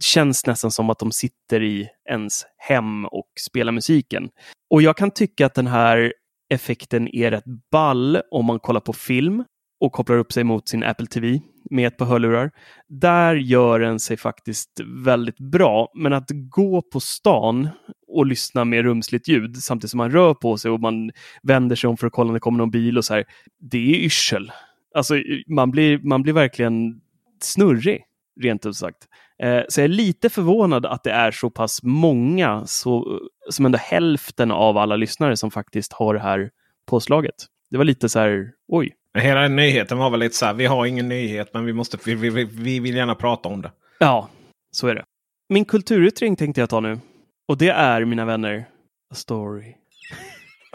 känns 0.04 0.46
nästan 0.46 0.72
som 0.72 0.90
att 0.90 1.00
de 1.00 1.12
sitter 1.12 1.64
i 1.64 1.90
ens 2.10 2.46
hem 2.58 3.06
och 3.06 3.28
spelar 3.40 3.72
musiken. 3.72 4.30
Och 4.70 4.82
jag 4.82 4.98
kan 4.98 5.12
tycka 5.12 5.46
att 5.46 5.54
den 5.54 5.68
här 5.68 6.14
effekten 6.50 7.16
är 7.16 7.32
rätt 7.32 7.44
ball 7.72 8.22
om 8.32 8.46
man 8.46 8.60
kollar 8.60 8.80
på 8.80 8.94
film 8.94 9.44
och 9.80 9.92
kopplar 9.92 10.18
upp 10.18 10.32
sig 10.32 10.44
mot 10.44 10.70
sin 10.70 10.84
Apple 10.84 11.08
TV 11.08 11.40
med 11.70 11.88
ett 11.88 11.98
par 11.98 12.06
hörlurar. 12.06 12.52
Där 12.88 13.36
gör 13.36 13.80
den 13.80 14.00
sig 14.00 14.18
faktiskt 14.18 14.70
väldigt 15.06 15.40
bra. 15.40 15.92
Men 15.96 16.14
att 16.14 16.30
gå 16.50 16.82
på 16.82 17.00
stan 17.00 17.70
och 18.08 18.26
lyssna 18.26 18.66
med 18.66 18.84
rumsligt 18.84 19.28
ljud 19.28 19.58
samtidigt 19.58 19.92
som 19.92 19.98
man 19.98 20.12
rör 20.12 20.34
på 20.34 20.58
sig 20.58 20.72
och 20.72 20.80
man 20.80 21.12
vänder 21.44 21.76
sig 21.76 21.88
om 21.88 21.98
för 21.98 22.08
att 22.08 22.14
kolla 22.14 22.28
om 22.28 22.34
det 22.34 22.40
kommer 22.40 22.58
någon 22.58 22.72
bil 22.72 22.98
och 22.98 23.06
så 23.06 23.14
här. 23.14 23.26
Det 23.60 23.78
är 23.78 23.96
yrsel. 23.96 24.52
Alltså 24.96 25.16
man 25.48 25.72
blir, 25.72 26.00
man 26.00 26.22
blir 26.24 26.34
verkligen 26.34 27.02
snurrig, 27.42 28.04
rent 28.42 28.66
ut 28.66 28.76
sagt. 28.76 29.08
Eh, 29.44 29.62
Så 29.70 29.80
jag 29.82 29.84
är 29.86 29.88
lite 29.90 30.30
förvånad 30.30 30.86
att 30.86 31.04
det 31.04 31.12
är 31.12 31.32
så 31.32 31.50
pass 31.50 31.84
många, 31.84 32.66
så, 32.66 33.20
som 33.50 33.66
ändå 33.66 33.78
hälften 33.78 34.52
av 34.52 34.78
alla 34.78 34.96
lyssnare 34.96 35.38
som 35.38 35.52
faktiskt 35.52 35.94
har 35.94 36.14
det 36.14 36.20
här 36.20 36.50
påslaget. 36.86 37.36
Det 37.72 37.78
var 37.78 37.86
lite 37.86 38.10
så 38.10 38.20
här, 38.20 38.52
oj. 38.68 38.94
Hela 39.18 39.48
nyheten 39.48 39.98
var 39.98 40.10
väl 40.10 40.20
lite 40.20 40.36
så 40.36 40.46
här. 40.46 40.54
Vi 40.54 40.66
har 40.66 40.86
ingen 40.86 41.10
nyhet 41.10 41.54
men 41.54 41.66
vi, 41.66 41.74
måste, 41.74 41.98
vi, 42.06 42.16
vi, 42.16 42.30
vi- 42.30 42.44
vi 42.52 42.80
vill 42.80 42.96
gärna 42.96 43.16
prata 43.16 43.50
om 43.50 43.62
det. 43.62 43.72
Ja, 44.00 44.30
så 44.72 44.88
är 44.88 44.96
det. 44.96 45.04
Min 45.50 45.66
kulturyttring 45.66 46.36
tänkte 46.36 46.62
jag 46.62 46.70
ta 46.70 46.80
nu. 46.80 47.00
Och 47.48 47.58
det 47.58 47.70
är, 47.70 48.06
mina 48.06 48.26
vänner, 48.26 48.66
a 49.12 49.16
story. 49.16 49.76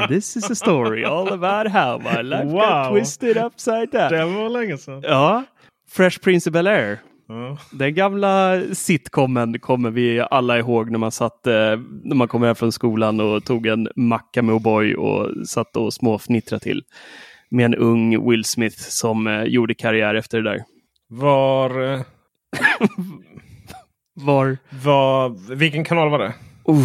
This 0.08 0.36
is 0.36 0.50
a 0.50 0.54
story 0.54 1.04
all 1.04 1.28
about 1.32 1.72
how 1.72 1.98
my 1.98 2.22
life 2.22 2.44
Wow. 2.44 2.60
got 2.60 2.92
twisted 2.92 3.36
upside 3.36 3.90
down. 3.90 4.12
Det 4.12 4.24
var 4.24 4.48
länge 4.48 4.78
sedan. 4.78 5.00
Ja, 5.02 5.44
Fresh 5.90 6.20
Prince 6.20 6.50
of 6.50 6.54
Bel-Air. 6.54 6.98
Den 7.70 7.94
gamla 7.94 8.60
sitcomen 8.72 9.58
kommer 9.58 9.90
vi 9.90 10.20
alla 10.30 10.58
ihåg 10.58 10.90
när 10.90 10.98
man 10.98 11.12
satt, 11.12 11.46
eh, 11.46 11.52
när 12.04 12.14
man 12.14 12.28
kom 12.28 12.42
hem 12.42 12.54
från 12.54 12.72
skolan 12.72 13.20
och 13.20 13.44
tog 13.44 13.66
en 13.66 13.88
macka 13.96 14.42
med 14.42 14.54
O'boy 14.54 14.94
och 14.94 15.46
satt 15.48 15.76
och 15.76 15.94
småfnittrade 15.94 16.62
till. 16.64 16.82
Med 17.50 17.64
en 17.64 17.74
ung 17.74 18.30
Will 18.30 18.44
Smith 18.44 18.76
som 18.78 19.26
eh, 19.26 19.42
gjorde 19.42 19.74
karriär 19.74 20.14
efter 20.14 20.42
det 20.42 20.50
där. 20.50 20.64
Var, 21.08 21.92
eh, 21.94 22.00
Var, 24.14 24.58
var, 24.84 25.54
vilken 25.54 25.84
kanal 25.84 26.10
var 26.10 26.18
det? 26.18 26.34
uh, 26.68 26.78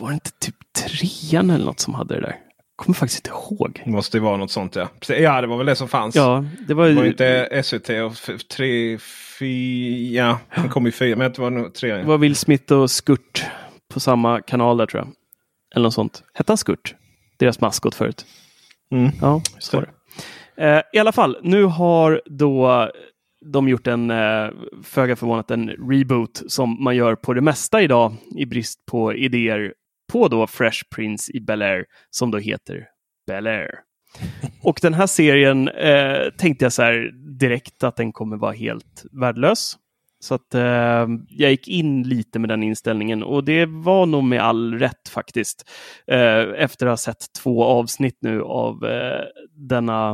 var 0.00 0.08
det 0.08 0.14
inte 0.14 0.30
typ 0.38 0.54
trean 0.72 1.50
eller 1.50 1.64
något 1.64 1.80
som 1.80 1.94
hade 1.94 2.14
det 2.14 2.20
där? 2.20 2.36
Kommer 2.76 2.94
faktiskt 2.94 3.26
inte 3.26 3.36
ihåg. 3.38 3.82
Det 3.84 3.90
måste 3.90 4.16
ju 4.16 4.22
vara 4.22 4.36
något 4.36 4.50
sånt 4.50 4.76
ja. 4.76 4.88
Ja 5.08 5.40
det 5.40 5.46
var 5.46 5.56
väl 5.56 5.66
det 5.66 5.76
som 5.76 5.88
fanns. 5.88 6.14
Ja, 6.16 6.44
det 6.68 6.74
var 6.74 6.88
Det 6.88 6.94
var 6.94 7.04
inte 7.04 7.62
SVT 7.64 7.88
och 7.88 8.12
f- 8.12 8.40
tre, 8.56 8.98
fyra. 9.42 10.38
Den 10.56 10.68
kom 10.68 10.86
ju 10.86 10.92
fyra. 10.92 11.16
Men 11.16 11.32
det 11.32 11.38
var 11.38 11.50
nog 11.50 11.74
tre. 11.74 11.92
Det 11.92 12.04
var 12.04 12.18
Will 12.18 12.36
Smith 12.36 12.72
och 12.72 12.90
Skurt 12.90 13.44
på 13.94 14.00
samma 14.00 14.40
kanal 14.40 14.76
där 14.76 14.86
tror 14.86 15.02
jag. 15.02 15.12
Eller 15.74 15.84
något 15.84 15.94
sånt. 15.94 16.22
Hette 16.34 16.52
han 16.52 16.56
Skurt? 16.56 16.94
Deras 17.38 17.60
maskot 17.60 17.94
förut. 17.94 18.26
Mm. 18.92 19.10
Ja, 19.20 19.42
så 19.58 19.76
var 19.76 19.86
det. 19.86 19.92
Eh, 20.64 20.82
I 20.92 20.98
alla 20.98 21.12
fall, 21.12 21.38
nu 21.42 21.64
har 21.64 22.22
då 22.26 22.90
de 23.52 23.68
gjort 23.68 23.86
en, 23.86 24.10
eh, 24.10 24.50
föga 24.82 25.16
förvånat, 25.16 25.50
en 25.50 25.68
reboot 25.68 26.42
som 26.46 26.84
man 26.84 26.96
gör 26.96 27.14
på 27.14 27.34
det 27.34 27.40
mesta 27.40 27.82
idag 27.82 28.14
i 28.36 28.46
brist 28.46 28.86
på 28.86 29.14
idéer 29.14 29.72
på 30.12 30.28
då 30.28 30.46
Fresh 30.46 30.82
Prince 30.94 31.32
i 31.32 31.40
Bel-Air 31.40 31.84
som 32.10 32.30
då 32.30 32.38
heter 32.38 32.86
Bel-Air. 33.30 33.70
Och 34.62 34.78
den 34.82 34.94
här 34.94 35.06
serien 35.06 35.68
eh, 35.68 36.30
tänkte 36.38 36.64
jag 36.64 36.72
så 36.72 36.82
här 36.82 37.10
direkt 37.42 37.82
att 37.82 37.96
den 37.96 38.12
kommer 38.12 38.36
vara 38.36 38.52
helt 38.52 39.04
värdelös. 39.12 39.78
Så 40.20 40.34
att 40.34 40.54
eh, 40.54 41.06
jag 41.28 41.50
gick 41.50 41.68
in 41.68 42.02
lite 42.02 42.38
med 42.38 42.48
den 42.48 42.62
inställningen 42.62 43.22
och 43.22 43.44
det 43.44 43.66
var 43.66 44.06
nog 44.06 44.24
med 44.24 44.42
all 44.42 44.78
rätt 44.78 45.08
faktiskt. 45.08 45.70
Eh, 46.06 46.40
efter 46.56 46.86
att 46.86 46.92
ha 46.92 46.96
sett 46.96 47.32
två 47.42 47.64
avsnitt 47.64 48.18
nu 48.20 48.42
av 48.42 48.84
eh, 48.84 49.24
denna 49.56 50.12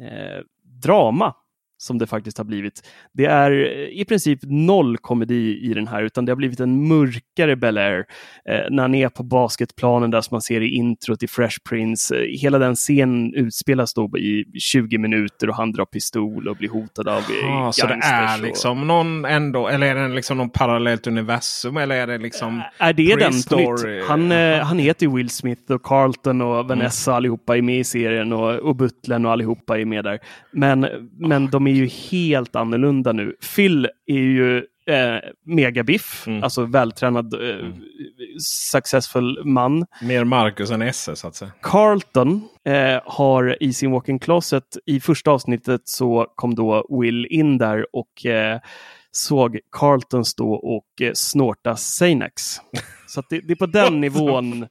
eh, 0.00 0.44
drama 0.82 1.34
som 1.80 1.98
det 1.98 2.06
faktiskt 2.06 2.38
har 2.38 2.44
blivit. 2.44 2.82
Det 3.12 3.24
är 3.26 3.50
eh, 3.50 4.00
i 4.00 4.04
princip 4.08 4.38
noll 4.42 4.96
komedi 4.98 5.60
i 5.70 5.74
den 5.74 5.88
här, 5.88 6.02
utan 6.02 6.24
det 6.24 6.32
har 6.32 6.36
blivit 6.36 6.60
en 6.60 6.88
mörkare 6.88 7.54
Bel-Air. 7.56 8.04
Eh, 8.48 8.60
när 8.70 8.82
han 8.82 8.94
är 8.94 9.08
på 9.08 9.22
basketplanen 9.22 10.10
där 10.10 10.20
som 10.20 10.34
man 10.34 10.42
ser 10.42 10.60
i 10.60 10.68
introt 10.68 11.22
i 11.22 11.26
Fresh 11.26 11.56
Prince. 11.68 12.16
Eh, 12.16 12.22
hela 12.40 12.58
den 12.58 12.74
scenen 12.74 13.34
utspelas 13.34 13.94
då 13.94 14.18
i 14.18 14.44
20 14.58 14.98
minuter 14.98 15.48
och 15.48 15.54
han 15.56 15.72
drar 15.72 15.84
pistol 15.84 16.48
och 16.48 16.56
blir 16.56 16.68
hotad 16.68 17.08
av 17.08 17.18
eh, 17.18 17.50
Ah, 17.56 17.72
så 17.72 17.86
det 17.86 17.94
är 18.02 18.38
och- 18.38 18.42
liksom 18.46 18.86
någon 18.86 19.24
ändå, 19.24 19.68
eller 19.68 19.86
är 19.96 20.08
det 20.08 20.14
liksom 20.14 20.36
någon 20.38 20.50
parallellt 20.50 21.06
universum? 21.06 21.76
Eller 21.76 21.96
är 21.96 22.06
det 22.06 22.18
liksom... 22.18 22.62
Är 22.78 22.92
det 22.92 23.16
den 23.16 23.32
på 23.48 23.56
nytt? 23.56 24.04
Han, 24.08 24.32
eh, 24.32 24.58
han 24.58 24.78
heter 24.78 25.06
ju 25.06 25.16
Will 25.16 25.30
Smith 25.30 25.72
och 25.72 25.82
Carlton 25.82 26.40
och 26.40 26.68
Vanessa 26.68 27.14
allihopa 27.14 27.56
är 27.56 27.62
med 27.62 27.78
i 27.78 27.84
serien 27.84 28.32
och, 28.32 28.54
och 28.54 28.76
Butlern 28.76 29.26
och 29.26 29.32
allihopa 29.32 29.78
är 29.78 29.84
med 29.84 30.04
där. 30.04 30.18
Men, 30.52 30.86
men 31.18 31.50
de 31.50 31.66
är 31.70 31.74
ju 31.74 31.86
helt 31.86 32.56
annorlunda 32.56 33.12
nu. 33.12 33.36
Phil 33.56 33.88
är 34.06 34.14
ju 34.14 34.56
eh, 34.86 35.18
megabiff, 35.46 36.26
alltså 36.42 36.64
vältränad, 36.64 37.34
eh, 37.34 37.66
successful 38.72 39.44
man. 39.44 39.86
Mer 40.02 40.24
Marcus 40.24 40.70
än 40.70 40.82
Esse 40.82 41.16
så 41.16 41.28
att 41.28 41.34
säga. 41.34 41.52
Carlton 41.62 42.48
eh, 42.64 43.00
har 43.04 43.62
i 43.62 43.72
sin 43.72 43.90
walk-in 43.90 44.18
closet, 44.18 44.76
i 44.86 45.00
första 45.00 45.30
avsnittet 45.30 45.80
så 45.84 46.26
kom 46.34 46.54
då 46.54 46.86
Will 47.00 47.26
in 47.30 47.58
där 47.58 47.86
och 47.92 48.26
eh, 48.26 48.60
såg 49.12 49.58
Carlton 49.72 50.24
stå 50.24 50.52
och 50.52 51.02
eh, 51.02 51.12
snorta 51.14 51.76
Xanax. 51.76 52.42
Så 53.06 53.22
det, 53.30 53.40
det 53.40 53.52
är 53.52 53.56
på 53.56 53.66
den 53.66 54.00
nivån. 54.00 54.50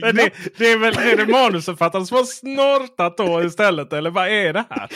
Men 0.00 0.16
det, 0.16 0.30
det 0.58 0.72
är 0.72 0.78
väl 0.78 0.98
är 0.98 1.16
det 1.16 1.32
manusförfattaren 1.32 2.06
som 2.06 2.16
har 2.16 2.24
snortat 2.24 3.16
då 3.16 3.42
istället? 3.42 3.92
Eller 3.92 4.10
vad 4.10 4.28
är 4.28 4.52
det 4.52 4.64
här? 4.70 4.88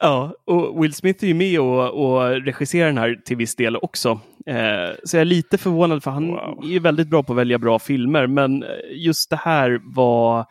Ja, 0.00 0.34
och 0.44 0.84
Will 0.84 0.94
Smith 0.94 1.24
är 1.24 1.28
ju 1.28 1.34
med 1.34 1.60
och, 1.60 2.04
och 2.14 2.30
regisserar 2.30 2.86
den 2.86 2.98
här 2.98 3.20
till 3.24 3.36
viss 3.36 3.56
del 3.56 3.76
också. 3.76 4.20
Eh, 4.46 4.94
så 5.04 5.16
jag 5.16 5.20
är 5.20 5.24
lite 5.24 5.58
förvånad 5.58 6.02
för 6.02 6.10
han 6.10 6.26
Wow. 6.28 6.60
är 6.64 6.68
ju 6.68 6.78
väldigt 6.78 7.08
bra 7.08 7.22
på 7.22 7.32
att 7.32 7.38
välja 7.38 7.58
bra 7.58 7.78
filmer. 7.78 8.26
Men 8.26 8.64
just 8.90 9.30
det 9.30 9.36
här 9.36 9.80
var 9.84 10.46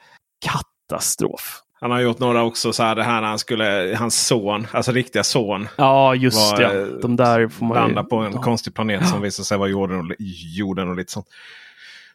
katastrof. 0.45 1.61
Han 1.81 1.91
har 1.91 1.99
gjort 1.99 2.19
några 2.19 2.43
också 2.43 2.73
så 2.73 2.83
här 2.83 2.95
det 2.95 3.03
här 3.03 3.21
när 3.21 3.27
han 3.27 3.39
skulle, 3.39 3.95
hans 3.99 4.27
son, 4.27 4.67
alltså 4.71 4.91
riktiga 4.91 5.23
son. 5.23 5.67
Ja, 5.77 6.15
just 6.15 6.51
var, 6.51 6.59
det. 6.59 6.79
eh, 6.81 6.87
De 6.87 7.15
där 7.15 7.47
får 7.47 7.65
man 7.65 7.77
Landa 7.77 8.03
på 8.03 8.15
en 8.17 8.31
ja. 8.33 8.41
konstig 8.41 8.73
planet 8.73 9.07
som 9.07 9.21
visar 9.21 9.43
sig 9.43 9.57
vara 9.57 9.69
jorden 9.69 9.99
och, 9.99 10.15
jorden 10.57 10.89
och 10.89 10.95
lite 10.95 11.11
sånt. 11.11 11.27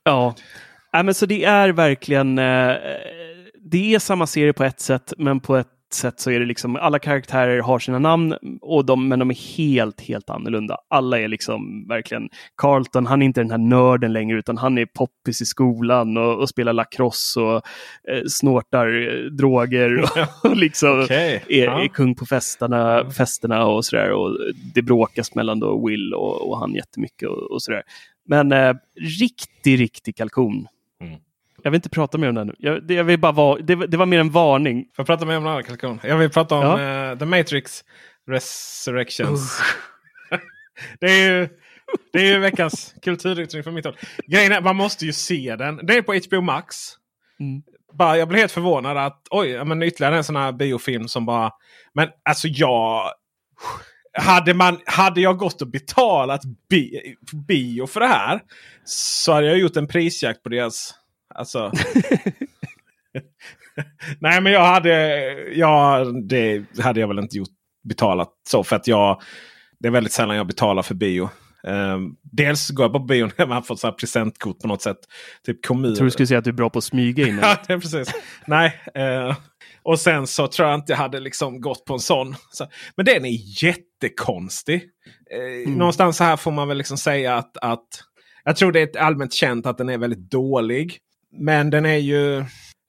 Ja, 0.05 0.35
Nej, 0.93 1.03
men 1.03 1.15
så 1.15 1.27
det 1.27 1.45
är 1.45 1.69
verkligen. 1.69 2.39
Eh, 2.39 2.75
det 3.71 3.95
är 3.95 3.99
samma 3.99 4.27
serie 4.27 4.53
på 4.53 4.65
ett 4.65 4.81
sätt, 4.81 5.13
men 5.19 5.41
på 5.41 5.57
ett 5.57 5.69
sätt 5.95 6.21
så 6.21 6.31
är 6.31 6.41
det 6.41 6.47
liksom 6.47 6.77
alla 6.77 6.99
karaktärer 6.99 7.61
har 7.61 7.79
sina 7.79 7.99
namn, 7.99 8.35
och 8.61 8.85
de, 8.85 9.09
men 9.09 9.19
de 9.19 9.31
är 9.31 9.57
helt, 9.57 10.01
helt 10.01 10.31
annorlunda. 10.31 10.79
Alla 10.91 11.21
är 11.21 11.29
liksom 11.29 11.89
verkligen 11.89 12.29
Carlton. 12.57 13.07
Han 13.07 13.23
är 13.23 13.27
inte 13.27 13.41
den 13.41 13.51
här 13.51 13.59
nörden 13.59 14.13
längre, 14.13 14.39
utan 14.39 14.59
han 14.59 14.79
är 14.79 14.87
poppis 14.87 15.41
i 15.41 15.45
skolan 15.45 16.17
och, 16.17 16.39
och 16.39 16.49
spelar 16.49 16.73
lacrosse 16.73 17.41
och 17.41 17.57
eh, 18.11 18.25
snortar 18.29 18.87
eh, 18.87 19.31
droger 19.31 20.03
och, 20.03 20.11
och 20.51 20.57
liksom 20.57 21.01
Okej, 21.01 21.45
är, 21.49 21.65
ja. 21.65 21.85
är 21.85 21.89
kung 21.89 22.15
på 22.15 22.27
festerna, 22.27 23.11
festerna 23.11 23.67
och 23.67 23.85
sådär. 23.85 24.11
Och 24.11 24.39
det 24.75 24.83
bråkas 24.83 25.35
mellan 25.35 25.61
då 25.61 25.87
Will 25.87 26.15
och, 26.15 26.51
och 26.51 26.59
han 26.59 26.75
jättemycket 26.75 27.29
och, 27.29 27.53
och 27.53 27.63
sådär. 27.63 27.83
Men 28.29 28.53
eh, 28.53 28.75
riktig, 29.21 29.81
riktig 29.81 30.17
kalkon. 30.17 30.67
Jag 31.65 31.71
vill 31.71 31.79
inte 31.79 31.89
prata 31.91 32.19
mer 32.19 32.29
om 32.29 32.35
den 32.35 32.47
nu. 32.47 32.55
Jag, 32.59 32.87
det, 32.87 32.95
jag 32.95 33.05
vill 33.05 33.19
bara 33.21 33.33
vara, 33.33 33.59
det, 33.61 33.75
var- 33.75 33.87
det 33.87 33.97
var 33.97 34.07
mer 34.07 34.21
en 34.21 34.31
varning. 34.31 34.85
Får 34.85 34.93
jag 34.97 35.07
prata 35.07 35.27
mer 35.27 35.37
om 35.37 35.47
annan 35.47 35.63
kalkon? 35.65 36.01
Jag 36.03 36.19
vill 36.19 36.31
prata 36.31 36.55
om 36.55 36.63
Ja. 36.81 37.11
eh, 37.13 37.19
The 37.19 37.25
Matrix 37.25 37.85
Resurrections. 38.31 39.61
det 41.01 41.07
är 41.07 41.31
ju 41.31 41.49
det 42.13 42.19
är 42.19 42.25
ju 42.33 42.39
veckans 42.39 42.95
kulturyttring 43.03 43.63
från 43.63 43.75
mitt 43.75 43.85
håll. 43.85 43.97
Grejen 44.27 44.53
är, 44.53 44.61
man 44.61 44.77
måste 44.77 45.07
ju 45.07 45.13
se 45.13 45.57
den. 45.59 45.77
Det 45.87 45.97
är 45.97 46.03
på 46.03 46.15
HBO 46.29 46.41
Max. 46.41 46.77
Mm. 47.41 47.63
Bara, 47.93 48.17
jag 48.17 48.29
blev 48.29 48.41
helt 48.41 48.53
förvånad 48.53 48.97
att 48.97 49.23
oj, 49.31 49.65
men 49.65 49.83
ytterligare 49.83 50.17
en 50.17 50.25
sån 50.25 50.37
här 50.37 50.53
biofilm 50.53 51.09
som 51.09 51.27
bara... 51.27 51.51
Men 51.95 52.09
alltså 52.29 52.49
jag... 52.49 53.11
Hade, 54.19 54.55
man, 54.55 54.81
hade 54.87 55.21
jag 55.21 55.37
gått 55.39 55.63
och 55.63 55.69
betalat 55.71 56.41
bi, 56.71 57.15
bio 57.49 57.87
för 57.87 58.01
det 58.01 58.07
här 58.07 58.41
så 58.85 59.33
hade 59.33 59.47
jag 59.47 59.59
gjort 59.59 59.77
en 59.77 59.87
prisjakt 59.89 60.43
på 60.43 60.49
deras... 60.49 60.95
Alltså... 61.35 61.73
Nej 64.21 64.41
men 64.41 64.53
jag 64.53 64.65
hade... 64.65 65.19
Ja, 65.55 66.05
det 66.29 66.65
hade 66.79 67.01
jag 67.01 67.09
väl 67.09 67.19
inte 67.19 67.37
gjort 67.37 67.49
betalat 67.89 68.33
så. 68.49 68.65
För 68.65 68.77
att 68.77 68.87
jag... 68.87 69.23
Det 69.79 69.89
är 69.89 69.93
väldigt 69.93 70.13
sällan 70.13 70.37
jag 70.37 70.47
betalar 70.47 70.83
för 70.83 70.95
bio. 70.95 71.29
Um, 71.67 72.17
dels 72.23 72.71
går 72.71 72.85
jag 72.85 72.93
på 72.93 72.99
bio 72.99 73.31
när 73.39 73.47
man 73.47 73.63
får 73.63 73.77
så 73.77 73.87
här 73.87 73.95
presentkort 73.95 74.59
på 74.59 74.69
något 74.69 74.83
sätt. 74.83 74.99
Typ 75.47 75.67
kommun. 75.67 75.91
Jag 75.91 75.97
tror 75.97 76.05
du 76.05 76.11
skulle 76.11 76.27
säga 76.27 76.39
att 76.39 76.45
du 76.45 76.51
är 76.51 76.55
bra 76.55 76.71
på 76.71 76.79
att 76.79 76.85
smyga 76.85 77.27
in. 77.29 77.39
Ja, 77.43 77.57
det 77.67 77.73
är 77.73 77.79
precis. 77.79 78.15
Nej. 78.47 78.81
eh, 78.95 79.37
och 79.83 80.01
sen 80.01 80.27
så 80.27 80.47
tror 80.47 80.69
jag 80.69 80.75
inte 80.79 80.93
jag 80.93 80.99
hade 80.99 81.21
liksom 81.21 81.61
gått 81.61 81.85
på 81.85 81.95
en 81.95 82.01
sån. 82.01 82.35
Så, 82.51 82.67
men 82.97 83.07
den 83.07 83.25
är 83.25 83.65
jättekonstig. 83.65 84.83
Eh, 85.65 85.71
Någonstans 85.71 86.17
så 86.17 86.25
här 86.25 86.37
får 86.37 86.51
man 86.51 86.69
väl 86.69 86.79
liksom 86.79 86.99
säga 86.99 87.37
att, 87.37 87.57
att 87.57 87.89
jag 88.45 88.57
tror 88.57 88.73
det 88.73 88.97
är 88.97 89.01
allmänt 89.01 89.33
känt 89.33 89.67
att 89.67 89.79
den 89.79 89.89
är 89.89 89.99
väldigt 89.99 90.31
dålig. 90.31 90.99
Men 91.39 91.71
den 91.71 91.87
är 91.87 91.97
ju... 91.97 92.45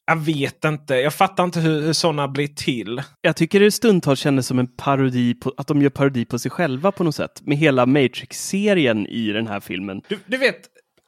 Jag 0.07 0.15
vet 0.15 0.65
inte. 0.65 0.95
Jag 0.95 1.13
fattar 1.13 1.43
inte 1.43 1.59
hur, 1.59 1.81
hur 1.81 1.93
sådana 1.93 2.27
blir 2.27 2.47
till. 2.47 3.03
Jag 3.21 3.35
tycker 3.35 3.59
det 3.59 3.71
stundtals 3.71 4.19
kändes 4.19 4.47
som 4.47 4.59
en 4.59 4.67
parodi 4.67 5.33
på 5.33 5.53
att 5.57 5.67
de 5.67 5.81
gör 5.81 5.89
parodi 5.89 6.25
på 6.25 6.39
sig 6.39 6.51
själva 6.51 6.91
på 6.91 7.03
något 7.03 7.15
sätt. 7.15 7.41
Med 7.41 7.57
hela 7.57 7.85
Matrix-serien 7.85 9.07
i 9.07 9.31
den 9.31 9.47
här 9.47 9.59
filmen. 9.59 10.01
Du, 10.07 10.19
du 10.25 10.37
vet 10.37 10.59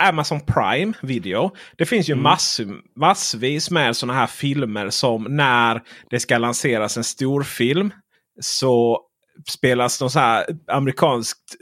Amazon 0.03 0.39
Prime 0.41 0.93
Video. 1.01 1.51
Det 1.77 1.85
finns 1.85 2.09
ju 2.09 2.15
mass, 2.15 2.61
massvis 2.95 3.71
med 3.71 3.95
sådana 3.97 4.19
här 4.19 4.27
filmer 4.27 4.89
som 4.89 5.23
när 5.29 5.81
det 6.09 6.19
ska 6.19 6.37
lanseras 6.37 6.97
en 6.97 7.03
storfilm 7.03 7.93
så 8.41 9.01
spelas 9.49 10.01
något 10.01 10.11
så 10.11 10.19
här 10.19 10.45
amerikanskt 10.67 11.55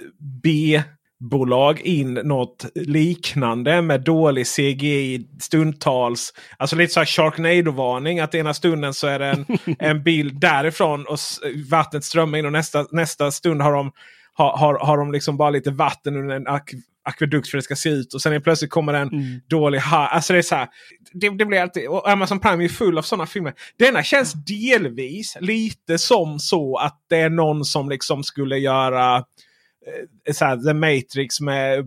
B-bolag 1.29 1.81
in 1.81 2.13
något 2.13 2.65
liknande 2.75 3.81
med 3.81 4.01
dålig 4.01 4.47
CGI 4.47 5.27
stundtals. 5.39 6.33
Alltså 6.57 6.75
lite 6.75 6.93
så 6.93 6.99
här 6.99 7.05
Sharknado-varning. 7.05 8.19
Att 8.19 8.35
ena 8.35 8.53
stunden 8.53 8.93
så 8.93 9.07
är 9.07 9.19
det 9.19 9.25
en, 9.25 9.45
en 9.79 10.03
bild 10.03 10.39
därifrån 10.39 11.05
och 11.05 11.19
vattnet 11.71 12.03
strömmar 12.03 12.37
in 12.37 12.45
och 12.45 12.51
nästa, 12.51 12.85
nästa 12.91 13.31
stund 13.31 13.61
har 13.61 13.73
de 13.73 13.91
har, 14.33 14.57
har, 14.57 14.79
har 14.79 14.97
de 14.97 15.11
liksom 15.11 15.37
bara 15.37 15.49
lite 15.49 15.71
vatten 15.71 16.17
under 16.17 16.35
en 16.35 16.47
ak 16.47 16.71
akvedukt 17.05 17.49
för 17.49 17.57
att 17.57 17.61
det 17.61 17.65
ska 17.65 17.75
se 17.75 17.89
ut. 17.89 18.13
Och 18.13 18.21
sen 18.21 18.41
plötsligt 18.41 18.71
kommer 18.71 18.93
en 18.93 19.09
dålig 19.49 19.79
ha 19.79 20.07
Alltså 20.07 20.33
det 20.33 20.39
är 20.39 20.43
så 20.43 20.55
här. 20.55 20.67
Det, 21.13 21.29
det 21.29 21.45
blir 21.45 21.61
alltid, 21.61 21.87
och 21.87 22.09
Amazon 22.09 22.39
Prime 22.39 22.63
är 22.63 22.69
full 22.69 22.97
av 22.97 23.01
sådana 23.01 23.25
filmer. 23.25 23.53
Denna 23.79 24.03
känns 24.03 24.33
delvis 24.33 25.37
lite 25.39 25.97
som 25.97 26.39
så 26.39 26.77
att 26.77 26.99
det 27.09 27.17
är 27.17 27.29
någon 27.29 27.65
som 27.65 27.89
liksom 27.89 28.23
skulle 28.23 28.57
göra 28.57 29.23
så 30.31 30.45
här, 30.45 30.57
The 30.57 30.73
Matrix 30.73 31.41
med 31.41 31.85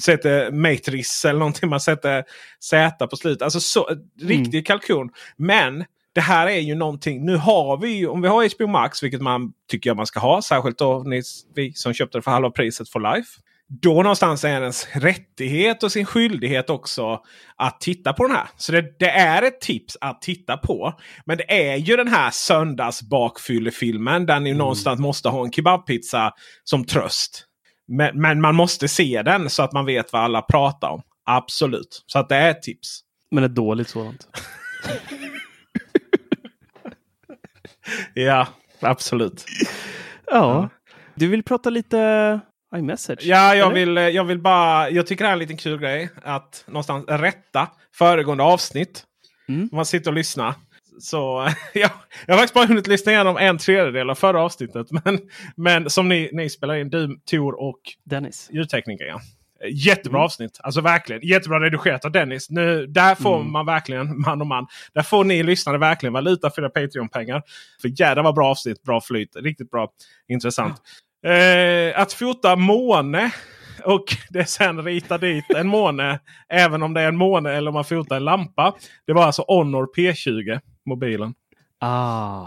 sätter 0.00 0.50
Matrix 0.50 1.24
eller 1.24 1.38
någonting. 1.38 1.68
Man 1.68 1.80
sätter 1.80 2.24
Z 2.60 3.06
på 3.06 3.16
slutet. 3.16 3.42
Alltså 3.42 3.60
så, 3.60 3.88
riktig 4.20 4.66
kalkon. 4.66 5.10
Men 5.36 5.84
det 6.14 6.20
här 6.20 6.46
är 6.46 6.60
ju 6.60 6.74
någonting. 6.74 7.24
Nu 7.24 7.36
har 7.36 7.76
vi 7.76 7.88
ju, 7.88 8.06
om 8.06 8.22
vi 8.22 8.28
har 8.28 8.56
HBO 8.56 8.66
Max, 8.66 9.02
vilket 9.02 9.20
man 9.20 9.52
tycker 9.70 9.90
jag 9.90 9.96
man 9.96 10.06
ska 10.06 10.20
ha. 10.20 10.42
Särskilt 10.42 10.78
då 10.78 11.02
ni, 11.06 11.22
vi 11.54 11.72
som 11.72 11.92
köpte 11.92 12.18
det 12.18 12.22
för 12.22 12.30
halva 12.30 12.50
priset 12.50 12.88
for 12.88 13.14
life. 13.14 13.40
Då 13.68 14.02
någonstans 14.02 14.44
är 14.44 14.48
det 14.48 14.60
ens 14.60 14.86
rättighet 14.92 15.82
och 15.82 15.92
sin 15.92 16.06
skyldighet 16.06 16.70
också 16.70 17.20
att 17.56 17.80
titta 17.80 18.12
på 18.12 18.26
den 18.26 18.36
här. 18.36 18.48
Så 18.56 18.72
det, 18.72 18.98
det 18.98 19.10
är 19.10 19.42
ett 19.42 19.60
tips 19.60 19.96
att 20.00 20.22
titta 20.22 20.56
på. 20.56 21.00
Men 21.26 21.36
det 21.36 21.70
är 21.70 21.76
ju 21.76 21.96
den 21.96 22.08
här 22.08 22.30
söndagsbakfyllefilmen 22.30 24.26
där 24.26 24.40
ni 24.40 24.54
någonstans 24.54 25.00
måste 25.00 25.28
ha 25.28 25.44
en 25.44 25.52
kebabpizza 25.52 26.32
som 26.64 26.84
tröst. 26.84 27.46
Men, 27.88 28.20
men 28.20 28.40
man 28.40 28.54
måste 28.54 28.88
se 28.88 29.22
den 29.22 29.50
så 29.50 29.62
att 29.62 29.72
man 29.72 29.86
vet 29.86 30.12
vad 30.12 30.22
alla 30.22 30.42
pratar 30.42 30.88
om. 30.88 31.02
Absolut. 31.24 32.04
Så 32.06 32.18
att 32.18 32.28
det 32.28 32.36
är 32.36 32.50
ett 32.50 32.62
tips. 32.62 33.00
Men 33.30 33.44
ett 33.44 33.54
dåligt 33.54 33.88
sådant. 33.88 34.26
Ja, 38.14 38.48
absolut. 38.80 39.44
Ja. 40.26 40.68
Du 41.14 41.28
vill 41.28 41.42
prata 41.42 41.70
lite 41.70 42.40
iMessage? 42.76 43.18
Ja, 43.22 43.54
jag 43.54 43.66
eller? 43.66 43.74
vill, 43.74 43.98
eh, 43.98 44.08
jag 44.08 44.24
vill 44.24 44.38
bara. 44.38 44.90
Jag 44.90 45.06
tycker 45.06 45.24
det 45.24 45.28
här 45.28 45.32
är 45.32 45.36
en 45.36 45.38
liten 45.38 45.56
kul 45.56 45.80
grej. 45.80 46.08
Att 46.22 46.64
någonstans 46.66 47.04
rätta 47.08 47.68
föregående 47.94 48.44
avsnitt. 48.44 49.04
Mm. 49.48 49.68
Om 49.72 49.76
man 49.76 49.86
sitter 49.86 50.10
och 50.10 50.14
lyssnar. 50.16 50.54
Så 51.00 51.48
ja, 51.74 51.90
jag 52.26 52.34
har 52.34 52.38
faktiskt 52.38 52.54
bara 52.54 52.66
hunnit 52.66 52.86
lyssna 52.86 53.12
igenom 53.12 53.36
en 53.36 53.58
tredjedel 53.58 54.10
av 54.10 54.14
förra 54.14 54.40
avsnittet. 54.42 54.86
Men, 55.04 55.20
men 55.56 55.90
som 55.90 56.08
ni, 56.08 56.30
ni 56.32 56.50
spelar 56.50 56.74
in, 56.74 56.90
du, 56.90 57.18
Tor 57.30 57.60
och 57.60 57.80
Dennis. 58.04 58.48
ljudtekniker. 58.52 59.04
Ja. 59.04 59.20
Jättebra 59.70 60.18
Mm. 60.18 60.24
avsnitt. 60.24 60.60
Alltså 60.62 60.80
verkligen. 60.80 61.22
Jättebra 61.22 61.60
redigerat 61.60 62.04
av 62.04 62.12
Dennis. 62.12 62.50
Nu, 62.50 62.86
där 62.86 63.14
får 63.14 63.36
Mm. 63.40 63.52
man 63.52 63.66
verkligen 63.66 64.20
man 64.26 64.40
och 64.40 64.46
man. 64.46 64.66
Där 64.94 65.02
får 65.02 65.24
ni 65.24 65.42
lyssnare 65.42 65.78
verkligen 65.78 66.12
valuta 66.12 66.50
för 66.50 66.62
era 66.62 66.70
Patreon-pengar. 66.70 67.42
För 67.82 68.00
jädrar 68.00 68.22
vad 68.22 68.34
bra 68.34 68.46
avsnitt. 68.50 68.82
Bra 68.82 69.00
flyt. 69.00 69.36
Riktigt 69.36 69.70
bra. 69.70 69.88
Intressant. 70.28 70.82
Eh, 71.24 72.00
att 72.00 72.12
fota 72.12 72.56
måne. 72.56 73.32
Och 73.84 74.04
det 74.30 74.44
sen 74.44 74.84
rita 74.84 75.18
dit 75.18 75.44
en 75.56 75.68
måne. 75.68 76.20
även 76.48 76.82
om 76.82 76.94
det 76.94 77.00
är 77.00 77.08
en 77.08 77.16
måne 77.16 77.52
eller 77.52 77.68
om 77.68 77.74
man 77.74 77.84
fotar 77.84 78.16
en 78.16 78.24
lampa. 78.24 78.74
Det 79.06 79.12
var 79.12 79.24
alltså 79.24 79.42
Honor 79.42 79.88
P20. 79.96 80.60
Mobilen. 80.86 81.34
Ah. 81.80 82.46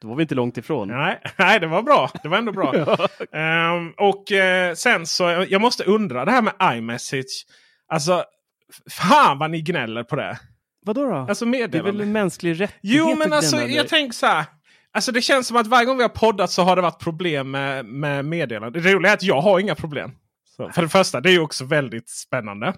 Då 0.00 0.08
var 0.08 0.16
vi 0.16 0.22
inte 0.22 0.34
långt 0.34 0.58
ifrån. 0.58 0.88
Nej, 0.88 1.20
nej, 1.36 1.60
det 1.60 1.66
var 1.66 1.82
bra. 1.82 2.10
Det 2.22 2.28
var 2.28 2.38
ändå 2.38 2.52
bra. 2.52 2.74
Ehm, 3.32 3.92
och 3.96 4.32
eh, 4.32 4.74
sen 4.74 5.06
så, 5.06 5.46
jag 5.48 5.60
måste 5.60 5.84
undra 5.84 6.24
det 6.24 6.30
här 6.30 6.42
med 6.42 6.54
iMessage. 6.76 7.46
Alltså, 7.88 8.24
fan 8.90 9.38
vad 9.38 9.50
ni 9.50 9.60
gnäller 9.60 10.04
på 10.04 10.16
det. 10.16 10.38
Vadå 10.84 11.06
då? 11.06 11.14
Alltså 11.14 11.44
det 11.44 11.74
är 11.74 11.82
väl 11.82 12.00
en 12.00 12.12
mänsklig 12.12 12.50
rättighet 12.50 12.78
Jo, 12.82 13.14
men 13.16 13.32
alltså 13.32 13.56
jag 13.56 13.88
tänker 13.88 14.12
så 14.12 14.26
här. 14.26 14.44
Alltså 14.94 15.12
det 15.12 15.22
känns 15.22 15.46
som 15.46 15.56
att 15.56 15.66
varje 15.66 15.84
gång 15.86 15.96
vi 15.96 16.02
har 16.02 16.08
poddat 16.08 16.50
så 16.50 16.62
har 16.62 16.76
det 16.76 16.82
varit 16.82 16.98
problem 17.02 17.50
med, 17.50 17.84
med 17.84 18.24
meddelande. 18.24 18.80
Det 18.80 18.92
roliga 18.92 19.12
är 19.12 19.16
att 19.16 19.22
jag 19.22 19.40
har 19.40 19.58
inga 19.60 19.74
problem. 19.74 20.10
Så, 20.56 20.70
för 20.74 20.82
det 20.82 20.88
första, 20.88 21.20
det 21.20 21.28
är 21.30 21.32
ju 21.32 21.40
också 21.40 21.64
väldigt 21.64 22.10
spännande. 22.10 22.66
Eh, 22.66 22.72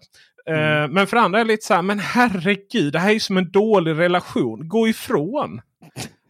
Mm. 0.77 0.91
men 0.93 1.07
för 1.07 1.17
det 1.17 1.23
andra 1.23 1.41
är 1.41 1.45
det 1.45 1.49
lite 1.53 1.67
så 1.67 1.75
här, 1.75 1.83
men 1.83 1.99
herregud, 1.99 2.93
det 2.93 2.99
här 2.99 3.09
är 3.09 3.12
ju 3.12 3.21
som 3.21 3.37
en 3.37 3.51
dålig 3.51 3.99
relation. 3.99 4.69
Gå 4.69 4.89
ifrån. 4.89 5.61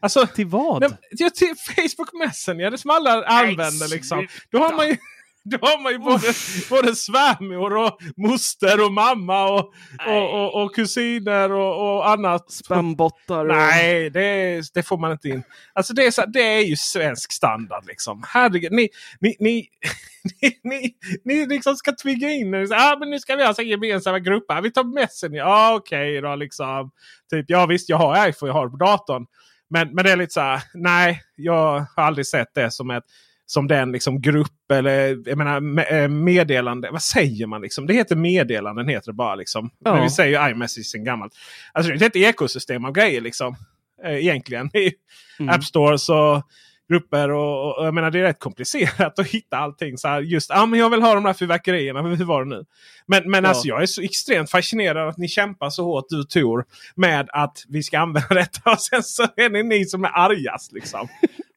Alltså, 0.03 0.27
Till 0.27 0.47
vad? 0.47 0.81
Nej, 0.83 1.31
till 1.31 1.55
Facebook 1.57 2.13
Messenger, 2.13 2.71
det 2.71 2.79
som 2.79 2.91
alla 2.91 3.25
använder. 3.25 3.89
Liksom. 3.91 4.27
Då 4.51 4.59
har 4.59 4.73
man 4.77 4.87
ju, 4.89 4.97
då 5.51 5.59
har 5.61 5.83
man 5.83 5.93
ju 5.93 5.99
både, 5.99 6.33
både 6.71 6.97
svärmor 6.97 7.77
och 7.77 7.99
moster 8.17 8.85
och 8.85 8.93
mamma 8.93 9.45
och, 9.45 9.75
och, 10.07 10.35
och, 10.35 10.63
och 10.63 10.75
kusiner 10.75 11.53
och, 11.53 11.97
och 11.97 12.09
annat. 12.09 12.53
Spambottar 12.53 13.41
och... 13.41 13.57
Nej, 13.57 14.11
det, 14.11 14.63
det 14.75 14.83
får 14.83 14.99
man 14.99 15.13
inte 15.13 15.29
in. 15.29 15.43
Alltså 15.73 15.95
det 15.95 16.07
är, 16.07 16.11
så, 16.11 16.25
det 16.27 16.41
är 16.41 16.61
ju 16.61 16.77
svensk 16.77 17.33
standard. 17.33 17.87
Liksom. 17.87 18.23
Herregud, 18.27 18.73
ni, 18.73 18.89
ni, 19.21 19.37
ni, 19.41 19.69
ni, 20.43 20.61
ni, 20.63 20.95
ni 21.25 21.47
liksom 21.47 21.77
ska 21.77 21.93
tvinga 22.03 22.31
in 22.31 22.55
er. 22.55 22.69
Ah, 22.73 22.97
men 22.99 23.11
nu 23.11 23.19
ska 23.19 23.37
vi 23.37 23.45
ha 23.45 23.55
så 23.55 23.63
gemensamma 23.63 24.19
grupper. 24.19 24.63
Vi 24.63 24.73
tar 24.73 24.85
Messenger. 24.85 25.39
Ja, 25.39 25.75
okej 25.75 26.21
då. 26.21 26.37
Liksom. 26.37 26.91
Typ, 27.31 27.45
ja 27.49 27.67
visst, 27.67 27.89
jag 27.89 27.97
har 27.97 28.29
iPhone, 28.29 28.51
jag 28.51 28.55
har 28.55 28.65
det 28.67 28.71
på 28.71 28.77
datorn. 28.77 29.27
Men, 29.71 29.95
men 29.95 30.05
det 30.05 30.11
är 30.11 30.17
lite 30.17 30.33
så 30.33 30.41
här. 30.41 30.63
Nej, 30.75 31.23
jag 31.37 31.87
har 31.97 32.05
aldrig 32.05 32.27
sett 32.27 32.55
det 32.55 32.71
som 32.71 32.91
ett 32.91 33.05
som 33.47 33.67
den 33.69 33.93
liksom 33.93 34.21
grupp 34.21 34.71
eller 34.73 35.29
jag 35.29 35.39
menar, 35.39 35.61
me- 35.61 35.93
eh, 36.03 36.09
meddelande. 36.09 36.89
Vad 36.93 37.03
säger 37.03 37.47
man? 37.47 37.63
liksom? 37.63 37.87
Det 37.87 37.95
heter 37.95 38.17
meddelanden. 38.17 38.89
heter 38.89 39.07
det 39.07 39.17
bara 39.17 39.35
liksom. 39.35 39.71
Ja. 39.85 39.95
Men 39.95 40.03
vi 40.03 40.11
säger 40.11 40.45
ju 40.45 40.51
iMessage 40.51 40.87
sen 40.87 41.05
gammalt. 41.05 41.33
Alltså 41.73 41.93
det 41.93 42.05
är 42.05 42.07
ett 42.07 42.17
ekosystem 42.17 42.85
av 42.85 42.93
grejer 42.93 43.21
liksom. 43.21 43.57
Eh, 44.05 44.15
egentligen. 44.17 44.77
I 44.77 44.93
Mm. 45.39 45.55
App 45.55 45.65
Stores 45.65 46.09
och 46.09 46.43
grupper. 46.91 47.31
Och, 47.31 47.79
och 47.79 47.87
jag 47.87 47.95
menar 47.95 48.11
det 48.11 48.19
är 48.19 48.23
rätt 48.23 48.39
komplicerat 48.41 49.19
att 49.19 49.27
hitta 49.27 49.57
allting. 49.57 49.99
Så 49.99 50.09
här, 50.09 50.21
just 50.21 50.51
ah, 50.51 50.67
men 50.67 50.79
jag 50.81 50.91
vill 50.91 51.03
ha 51.03 51.15
de 51.15 51.25
här 51.25 51.33
fyrverkerierna. 51.33 52.03
Hur 52.03 52.25
var 52.25 52.45
det 52.45 52.51
nu? 52.57 52.65
Men, 53.07 53.31
men 53.31 53.45
Ja. 53.45 53.49
alltså 53.51 53.69
jag 53.69 53.83
är 53.83 53.87
så 53.87 54.03
extremt 54.03 54.51
fascinerad 54.51 55.09
att 55.09 55.19
ni 55.19 55.29
kämpar 55.29 55.71
så 55.71 55.85
hårt 55.85 56.05
du 56.09 56.25
Tor. 56.25 56.65
Med 56.95 57.29
att 57.33 57.65
vi 57.69 57.83
ska 57.83 57.99
använda 57.99 58.29
detta. 58.35 58.71
Och 58.71 58.81
sen 58.81 59.03
så 59.03 59.23
är 59.23 59.49
det 59.49 59.63
ni 59.63 59.85
som 59.85 60.05
är 60.05 60.11
argast. 60.19 60.73
Liksom. 60.73 61.09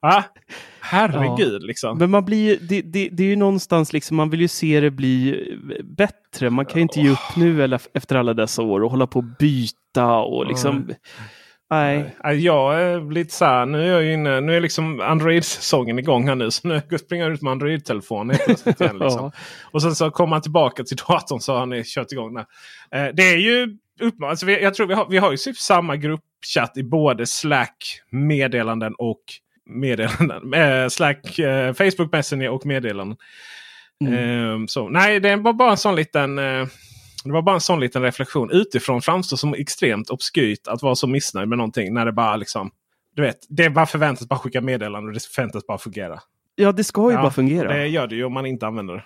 Va? 0.02 0.24
Herregud 0.80 1.64
liksom. 1.64 1.98
Men 1.98 2.10
man 2.10 2.26
blir 2.26 2.58
det, 2.62 2.82
det, 2.82 3.10
det 3.12 3.24
är 3.24 3.28
ju 3.28 3.36
någonstans 3.36 3.94
liksom, 3.94 4.18
man 4.18 4.30
vill 4.30 4.42
ju 4.42 4.48
se 4.48 4.80
det 4.80 4.92
bli 4.92 5.44
bättre. 5.84 6.50
Man 6.50 6.66
kan 6.66 6.76
ju 6.76 6.82
inte 6.82 7.02
ge 7.02 7.10
upp 7.10 7.36
nu 7.36 7.64
eller 7.64 7.82
efter 7.94 8.16
alla 8.16 8.34
dessa 8.34 8.62
år 8.62 8.84
och 8.84 8.92
hålla 8.92 9.08
på 9.08 9.20
och 9.20 9.26
byta 9.40 10.14
och 10.14 10.46
liksom. 10.48 10.86
Nej. 10.88 10.98
Nej, 11.70 12.16
Jag 12.24 12.82
är 12.82 13.12
lite 13.12 13.34
så 13.34 13.46
här, 13.46 13.66
nu 13.66 13.88
är 13.88 14.02
jag 14.02 14.14
inne, 14.14 14.42
nu 14.42 14.56
är 14.56 14.62
liksom 14.62 15.02
Android-säsongen 15.02 16.00
igång 16.00 16.28
här 16.28 16.36
nu. 16.36 16.52
Så 16.52 16.68
nu 16.68 16.82
springer 17.00 17.24
jag 17.26 17.34
ut 17.34 17.42
med 17.42 17.52
Android-telefon 17.52 18.30
helt 18.30 18.46
plötsligt 18.46 18.82
igen. 18.82 18.98
Liksom. 18.98 19.22
Ja. 19.36 19.42
Och 19.72 19.82
sen 19.82 19.96
så 19.96 20.12
kommer 20.12 20.36
han 20.36 20.42
tillbaka 20.42 20.84
till 20.84 20.98
datorn 20.98 21.40
så 21.40 21.56
har 21.58 21.66
ni 21.66 21.84
kört 21.86 22.12
igång 22.12 22.34
den. 22.34 22.46
Eh, 22.92 23.14
det 23.14 23.24
är 23.24 23.38
ju 23.38 23.78
uppman- 24.02 24.30
alltså 24.30 24.50
jag 24.52 24.74
tror 24.74 24.88
vi 24.88 24.94
har, 24.94 25.08
vi 25.10 25.18
har 25.18 25.32
ju 25.32 25.38
typ 25.38 25.58
samma 25.58 25.96
gruppchatt 25.96 26.78
i 26.78 26.84
både 26.84 27.26
Slack, 27.26 28.02
meddelanden 28.10 28.94
och 28.98 29.22
meddelanden. 29.70 30.54
Eh, 30.84 30.88
Slack, 30.88 31.40
eh, 31.40 31.74
Facebook 31.74 32.12
Messenger 32.12 32.50
och 32.50 32.66
meddelanden. 32.66 33.18
Eh, 34.14 34.66
så, 34.68 34.90
nej, 34.90 35.20
det 35.20 35.36
var 35.36 35.54
bara 35.54 35.72
en 35.72 35.78
sån 35.78 35.96
liten 35.96 36.40
eh, 36.40 36.68
det 37.24 37.32
var 37.32 37.42
bara 37.42 37.56
en 37.56 37.62
sån 37.62 37.80
liten 37.80 38.02
reflektion. 38.02 38.52
Utifrån 38.52 39.02
framstår 39.02 39.38
som 39.38 39.54
extremt 39.54 40.10
obskyrt 40.10 40.68
att 40.68 40.82
vara 40.82 40.96
så 40.96 41.08
missnöjd 41.08 41.50
med 41.50 41.58
någonting. 41.58 41.94
När 41.94 42.06
det 42.06 42.12
bara 42.12 42.36
liksom... 42.36 42.72
Du 43.16 43.22
vet, 43.22 43.38
det 43.50 43.70
bara 43.70 43.86
förväntas 43.86 44.28
bara 44.28 44.40
skicka 44.40 44.62
meddelanden 44.62 45.08
och 45.08 45.14
det 45.14 45.24
förväntas 45.24 45.68
bara 45.68 45.78
fungera. 45.78 46.20
Ja, 46.56 46.72
det 46.72 46.84
ska 46.84 47.12
ju 47.12 47.18
bara 47.18 47.32
fungera. 47.32 47.74
Det 47.74 47.88
gör 47.88 48.08
det 48.08 48.16
ju 48.16 48.24
om 48.24 48.34
man 48.34 48.46
inte 48.46 48.68
använder 48.68 48.94
det. 48.96 49.04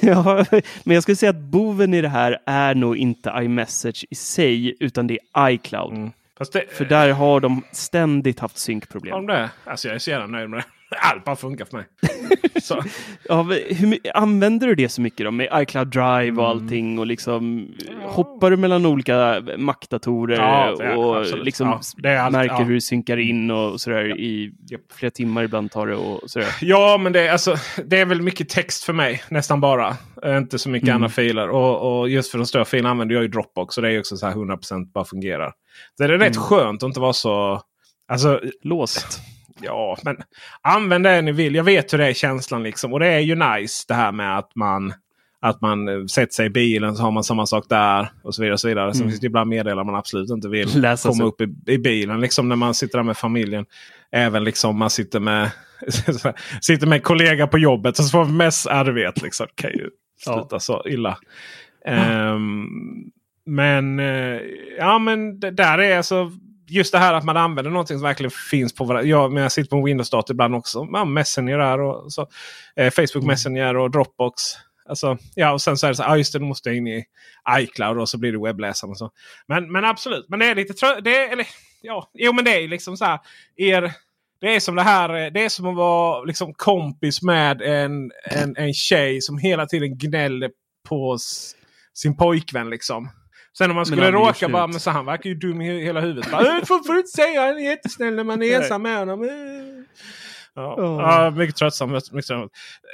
ja, 0.06 0.44
men 0.84 0.94
jag 0.94 1.02
skulle 1.02 1.16
säga 1.16 1.30
att 1.30 1.36
boven 1.36 1.94
i 1.94 2.00
det 2.00 2.08
här 2.08 2.38
är 2.46 2.74
nog 2.74 2.96
inte 2.96 3.32
iMessage 3.36 4.04
i 4.10 4.14
sig, 4.14 4.76
utan 4.80 5.06
det 5.06 5.18
är 5.34 5.50
iCloud. 5.50 6.10
Fast 6.38 6.52
det, 6.52 6.64
För 6.72 6.84
där 6.84 7.12
har 7.12 7.40
de 7.40 7.62
ständigt 7.72 8.40
haft 8.40 8.58
synkproblem. 8.58 9.14
om 9.14 9.26
det, 9.26 9.50
alltså 9.64 9.88
jag 9.88 9.94
är 9.94 9.98
så 9.98 10.10
jävla 10.10 10.26
nöjd 10.26 10.50
med 10.50 10.58
det. 10.58 10.64
Allt 11.12 11.24
bara 11.24 11.36
funkar 11.36 11.64
för 11.64 11.76
mig. 11.76 11.86
så. 12.62 12.82
Ja, 13.28 13.42
hur, 13.68 13.98
använder 14.14 14.66
du 14.66 14.74
det 14.74 14.88
så 14.88 15.00
mycket 15.00 15.24
då 15.26 15.30
med 15.30 15.48
iCloud 15.62 15.88
Drive 15.88 16.28
Mm. 16.28 16.38
och 16.38 16.48
allting 16.48 16.98
och 16.98 17.06
liksom 17.06 17.68
hoppar 18.02 18.50
du 18.50 18.56
mellan 18.56 18.86
olika 18.86 19.42
Mac-datorer 19.58 20.36
Ja, 20.36 20.74
det 20.78 20.84
är- 20.84 20.96
och 20.98 21.16
absolut. 21.18 21.44
liksom 21.44 21.68
Ja, 21.68 21.80
det 21.96 22.08
är 22.08 22.18
allt- 22.18 22.32
märker 22.32 22.54
ja. 22.54 22.62
hur 22.62 22.74
det 22.74 22.80
synkar 22.80 23.16
in 23.16 23.50
och 23.50 23.80
sådär 23.80 24.20
i 24.20 24.52
flera 24.94 25.10
timmar 25.10 25.44
ibland 25.44 25.70
tar 25.70 25.86
det 25.86 25.96
och 25.96 26.30
sådär. 26.30 26.48
Ja, 26.60 26.98
men 27.00 27.12
det, 27.12 27.28
är 27.28 27.32
alltså, 27.32 27.56
det 27.84 27.98
är 28.00 28.04
väl 28.06 28.22
mycket 28.22 28.48
text 28.48 28.84
för 28.84 28.92
mig. 28.92 29.22
Nästan 29.28 29.60
bara. 29.60 29.96
Eh, 30.24 30.36
Inte 30.36 30.58
så 30.58 30.68
mycket 30.70 30.88
Mm. 30.88 30.96
andra 30.96 31.08
filer. 31.08 31.48
Och, 31.48 31.98
och 32.00 32.08
just 32.08 32.30
för 32.30 32.38
de 32.38 32.46
stora 32.46 32.64
filerna 32.64 32.90
använder 32.90 33.14
jag 33.14 33.22
ju 33.22 33.28
Dropbox. 33.28 33.74
Så 33.74 33.80
det 33.80 33.88
är 33.88 33.92
ju 33.92 33.98
också 34.00 34.16
så 34.16 34.26
här 34.26 34.34
100% 34.34 34.92
bara 34.92 35.04
fungerar. 35.04 35.52
Det 35.98 36.04
är 36.04 36.08
rätt 36.08 36.20
Mm. 36.36 36.42
skönt 36.42 36.82
att 36.82 36.86
inte 36.86 37.00
vara 37.00 37.12
så... 37.12 37.62
Alltså, 38.12 38.40
Låst. 38.62 39.20
Ja, 39.60 39.98
men 40.04 40.16
använd 40.62 41.04
det 41.04 41.22
ni 41.22 41.32
vill. 41.32 41.54
Jag 41.54 41.64
vet 41.64 41.92
hur 41.92 41.98
det 41.98 42.06
är 42.06 42.12
känslan 42.12 42.62
liksom. 42.62 42.92
Och 42.92 43.00
det 43.00 43.06
är 43.06 43.18
ju 43.20 43.34
nice 43.34 43.84
det 43.88 43.94
här 43.94 44.12
med 44.12 44.38
att 44.38 44.54
man 44.54 44.92
att 45.40 45.60
man 45.60 45.88
eh, 45.88 46.04
sätter 46.04 46.32
sig 46.32 46.46
i 46.46 46.50
bilen 46.50 46.96
så 46.96 47.02
har 47.02 47.10
man 47.10 47.24
samma 47.24 47.46
sak 47.46 47.64
där. 47.68 48.10
Och 48.22 48.34
så 48.34 48.42
vidare. 48.42 48.52
Och 48.52 48.60
så 48.60 48.68
vidare. 48.68 48.92
Sen 48.94 49.00
Mm. 49.02 49.10
finns 49.10 49.20
det 49.20 49.26
ibland 49.26 49.50
meddelanden 49.50 49.86
man 49.86 49.94
absolut 49.94 50.30
inte 50.30 50.48
vill 50.48 50.68
Läsa 50.80 51.08
komma 51.08 51.16
sig. 51.18 51.26
upp 51.26 51.40
i, 51.40 51.72
i 51.72 51.78
bilen. 51.78 52.20
Liksom 52.20 52.48
när 52.48 52.56
man 52.56 52.74
sitter 52.74 52.98
där 52.98 53.02
med 53.04 53.16
familjen. 53.16 53.64
Även 54.12 54.44
liksom 54.44 54.78
man 54.78 54.90
sitter 54.90 55.20
med 55.20 55.50
sitter 56.60 56.86
med 56.86 56.96
en 56.96 57.02
kollega 57.02 57.46
på 57.46 57.58
jobbet. 57.58 57.98
Och 57.98 58.04
så 58.04 58.10
får 58.10 58.24
man 58.24 58.36
mest 58.36 58.66
ja, 58.70 58.82
vet 58.84 59.22
liksom. 59.22 59.46
Kan 59.54 59.70
ju 59.70 59.90
sluta 60.24 60.60
så 60.60 60.82
illa. 60.86 61.18
Ehm, 61.86 62.66
men 63.46 64.00
eh, 64.00 64.40
ja 64.78 64.98
men 64.98 65.40
det 65.40 65.50
där 65.50 65.78
är 65.78 65.96
alltså 65.96 66.32
just 66.68 66.92
det 66.92 66.98
här 66.98 67.14
att 67.14 67.24
man 67.24 67.36
använder 67.36 67.70
någonting 67.70 67.96
som 67.98 68.02
verkligen 68.02 68.30
finns 68.50 68.74
på 68.74 68.84
varandra. 68.84 69.08
Jag, 69.08 69.32
men 69.32 69.42
jag 69.42 69.52
sitter 69.52 69.70
på 69.70 69.76
en 69.76 69.84
Windows-dator 69.84 70.34
ibland 70.34 70.54
också. 70.54 70.88
Ja, 70.92 71.04
Messenger 71.04 71.58
där 71.58 71.80
och 71.80 72.12
så. 72.12 72.28
Eh, 72.76 72.90
Facebook 72.90 73.24
Messenger 73.24 73.76
och 73.76 73.90
Dropbox. 73.90 74.42
Alltså, 74.88 75.18
ja, 75.34 75.52
och 75.52 75.62
sen 75.62 75.76
så 75.76 75.86
är 75.86 75.90
det 75.90 75.96
så 75.96 76.02
här, 76.02 76.10
ah, 76.10 76.16
just 76.16 76.32
det, 76.32 76.40
måste 76.40 76.68
jag 76.68 76.76
in 76.76 76.86
i 76.86 77.04
iCloud 77.58 77.98
och 77.98 78.08
så 78.08 78.18
blir 78.18 78.32
det 78.32 78.38
webbläsaren. 78.38 78.90
Och 78.90 78.98
så. 78.98 79.10
Men, 79.46 79.72
men 79.72 79.84
absolut, 79.84 80.26
men 80.28 80.38
det 80.38 80.46
är 80.46 80.54
lite 80.54 80.72
trö- 80.72 81.00
det 81.00 81.16
är, 81.16 81.32
eller, 81.32 81.46
ja, 81.80 82.10
Jo 82.14 82.32
men 82.32 82.44
det 82.44 82.50
är 82.50 82.68
liksom 82.68 82.96
så 82.96 83.04
här. 83.04 83.18
Er, 83.56 83.92
det 84.40 84.54
är 84.54 84.60
som 84.60 84.76
det 84.76 84.82
här, 84.82 85.24
eh, 85.24 85.32
det 85.32 85.44
är 85.44 85.48
som 85.48 85.66
att 85.66 85.76
vara 85.76 86.24
liksom 86.24 86.54
kompis 86.54 87.22
med 87.22 87.62
en, 87.62 88.12
en, 88.24 88.56
en 88.56 88.74
tjej 88.74 89.20
som 89.20 89.38
hela 89.38 89.66
tiden 89.66 89.98
gnäller 89.98 90.50
på 90.88 91.18
sin 91.94 92.16
pojkvän. 92.16 92.70
liksom. 92.70 93.10
Sen 93.58 93.70
om 93.70 93.76
man 93.76 93.86
skulle 93.86 94.12
råka 94.12 94.48
bara, 94.48 94.66
men 94.66 94.80
så 94.80 94.90
han 94.90 95.06
verkar 95.06 95.30
ju 95.30 95.34
dum 95.36 95.60
i 95.60 95.84
hela 95.84 96.00
huvudet. 96.00 96.30
Bara, 96.30 96.56
"Äh, 96.58 96.64
får, 96.64 96.86
får 96.86 96.92
du 96.92 96.98
inte 96.98 97.10
säga 97.10 97.40
han 97.40 97.56
är 97.56 97.70
jättesnäll 97.70 98.14
när 98.14 98.24
man 98.24 98.42
är 98.42 98.56
ensam 98.60 98.82
med 98.82 98.98
honom. 98.98 99.22
Äh." 99.22 99.28
Ja, 100.54 100.74
ja, 100.78 101.30
mycket 101.30 101.56
tröttsamt. 101.56 101.92
Mycket 101.92 102.10
tröttsamt. 102.10 102.52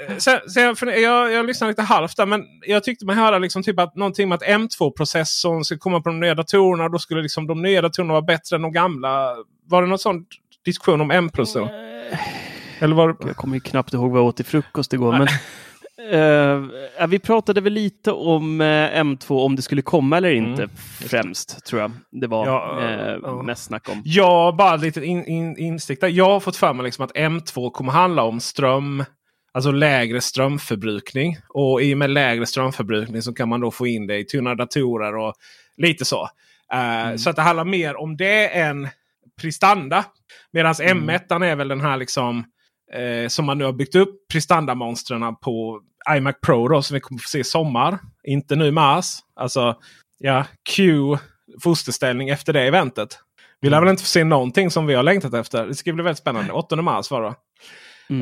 Eh, 0.08 0.16
Sen, 0.16 0.40
sen 0.50 0.62
jag, 0.88 1.00
jag, 1.00 1.32
jag 1.32 1.46
lyssnade 1.46 1.70
lite 1.70 1.82
halvt 1.82 2.16
där, 2.16 2.26
men 2.26 2.42
jag 2.66 2.84
tyckte 2.84 3.06
man 3.06 3.16
hörde 3.16 3.38
liksom 3.38 3.62
typ 3.62 3.78
att 3.80 3.96
någonting 3.96 4.28
med 4.28 4.36
att 4.36 4.42
M2-processorn 4.42 5.64
ska 5.64 5.78
komma 5.78 6.00
på 6.00 6.08
de 6.08 6.20
nya 6.20 6.34
datorerna. 6.34 6.88
Då 6.88 6.98
skulle 6.98 7.22
liksom 7.22 7.46
de 7.46 7.62
nya 7.62 7.82
datorerna 7.82 8.12
vara 8.12 8.22
bättre 8.22 8.56
än 8.56 8.62
de 8.62 8.72
gamla. 8.72 9.36
Var 9.68 9.82
det 9.82 9.88
någon 9.88 9.98
sån 9.98 10.24
diskussion 10.64 11.00
om 11.00 11.10
M-processorn? 11.10 11.68
Eller 12.78 12.94
var 12.96 13.08
det... 13.08 13.14
Jag 13.26 13.36
kommer 13.36 13.54
ju 13.54 13.60
knappt 13.60 13.94
ihåg 13.94 14.10
vad 14.10 14.20
jag 14.20 14.26
åt 14.26 14.36
till 14.36 14.44
frukost 14.44 14.92
igår. 14.92 15.12
Men, 15.12 15.28
ja, 16.98 17.06
vi 17.06 17.18
pratade 17.18 17.60
väl 17.60 17.72
lite 17.72 18.12
om 18.12 18.60
eh, 18.60 18.64
M2, 19.02 19.44
om 19.44 19.56
det 19.56 19.62
skulle 19.62 19.82
komma 19.82 20.16
eller 20.16 20.30
inte 20.30 20.68
främst, 21.00 21.66
tror 21.66 21.80
jag. 21.80 21.92
Det 22.10 22.26
var 22.26 22.44
Mm. 22.46 22.54
Ja, 22.54 23.18
ja. 23.22 23.42
mest 23.42 23.64
snack 23.64 23.88
om. 23.88 24.02
Ja, 24.04 24.54
bara 24.58 24.76
lite 24.76 25.04
in, 25.04 25.24
in, 25.24 25.56
instick 25.58 26.00
där. 26.00 26.08
Jag 26.08 26.28
har 26.28 26.40
fått 26.40 26.56
för 26.56 26.72
mig 26.72 26.84
liksom 26.84 27.04
att 27.04 27.12
M2 27.16 27.70
kommer 27.70 27.92
handla 27.92 28.22
om 28.22 28.40
ström. 28.40 29.04
Alltså 29.52 29.70
lägre 29.70 30.20
strömförbrukning. 30.20 31.36
Och 31.48 31.82
i 31.82 31.94
och 31.94 31.98
med 31.98 32.10
lägre 32.10 32.46
strömförbrukning 32.46 33.22
så 33.22 33.34
kan 33.34 33.48
man 33.48 33.60
då 33.60 33.70
få 33.70 33.86
in 33.86 34.06
det 34.06 34.18
i 34.18 34.24
tunnare 34.24 34.54
datorer 34.54 35.16
och 35.16 35.34
lite 35.76 36.04
så. 36.04 36.28
Eh, 36.72 37.16
Så 37.16 37.30
att 37.30 37.36
det 37.36 37.42
handlar 37.42 37.64
mer 37.64 37.96
om 38.00 38.16
det 38.16 38.48
än 38.48 38.88
prestanda. 39.40 40.04
Medan 40.52 40.74
M1 40.74 41.44
är 41.44 41.56
väl 41.56 41.68
den 41.68 41.80
här 41.80 41.96
liksom 41.96 42.44
eh, 42.92 43.28
som 43.28 43.44
man 43.44 43.58
nu 43.58 43.64
har 43.64 43.72
byggt 43.72 43.94
upp 43.94 44.28
prestanda-monstren 44.32 45.36
på 45.36 45.80
iMac 46.16 46.36
Pro 46.46 46.68
då, 46.68 46.82
som 46.82 46.94
vi 46.94 47.00
kommer 47.00 47.18
få 47.18 47.28
se 47.28 47.38
i 47.38 47.44
sommar. 47.44 47.98
Inte 48.24 48.56
nu 48.56 48.70
mars. 48.70 49.18
Alltså 49.36 49.76
ja, 50.18 50.44
Q 50.76 50.92
fosterställning 51.62 52.28
efter 52.28 52.52
det 52.52 52.62
eventet. 52.62 53.18
Vi 53.60 53.70
lär 53.70 53.80
väl 53.80 53.90
inte 53.90 54.02
få 54.02 54.08
se 54.08 54.24
någonting 54.24 54.70
som 54.70 54.86
vi 54.86 54.94
har 54.94 55.02
längtat 55.02 55.34
efter. 55.34 55.66
Det 55.66 55.74
ska 55.74 55.92
bli 55.92 56.04
väldigt 56.04 56.18
spännande. 56.18 56.52
8 56.52 56.76
mars 56.76 57.10
var 57.10 57.22
det 57.22 57.28
va? 57.28 57.34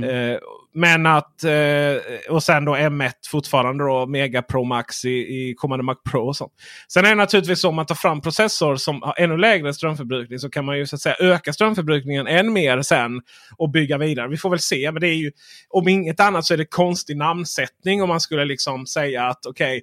Eh, 0.06 0.38
men 0.74 1.06
att 1.06 1.44
eh, 1.44 2.30
och 2.30 2.42
sen 2.42 2.64
då 2.64 2.76
M1 2.76 3.12
fortfarande 3.30 3.84
då 3.84 4.06
Mega 4.06 4.42
Pro 4.42 4.64
Max 4.64 5.04
i, 5.04 5.10
i 5.10 5.54
kommande 5.56 5.84
Mac 5.84 5.96
Pro. 6.10 6.26
Och 6.26 6.36
sånt. 6.36 6.52
Sen 6.88 7.04
är 7.04 7.08
det 7.08 7.14
naturligtvis 7.14 7.60
så 7.60 7.68
om 7.68 7.74
man 7.74 7.86
tar 7.86 7.94
fram 7.94 8.20
processor 8.20 8.76
som 8.76 9.02
har 9.02 9.14
ännu 9.18 9.36
lägre 9.36 9.74
strömförbrukning 9.74 10.38
så 10.38 10.50
kan 10.50 10.64
man 10.64 10.78
ju 10.78 10.86
så 10.86 10.96
att 10.96 11.02
säga 11.02 11.16
öka 11.18 11.52
strömförbrukningen 11.52 12.26
än 12.26 12.52
mer 12.52 12.82
sen 12.82 13.22
och 13.56 13.70
bygga 13.70 13.98
vidare. 13.98 14.28
Vi 14.28 14.36
får 14.36 14.50
väl 14.50 14.58
se. 14.58 14.92
Men 14.92 15.00
det 15.00 15.08
är 15.08 15.16
ju 15.16 15.32
om 15.68 15.88
inget 15.88 16.20
annat 16.20 16.44
så 16.44 16.54
är 16.54 16.58
det 16.58 16.64
konstig 16.64 17.16
namnsättning 17.16 18.02
om 18.02 18.08
man 18.08 18.20
skulle 18.20 18.44
liksom 18.44 18.86
säga 18.86 19.26
att 19.26 19.46
okej 19.46 19.82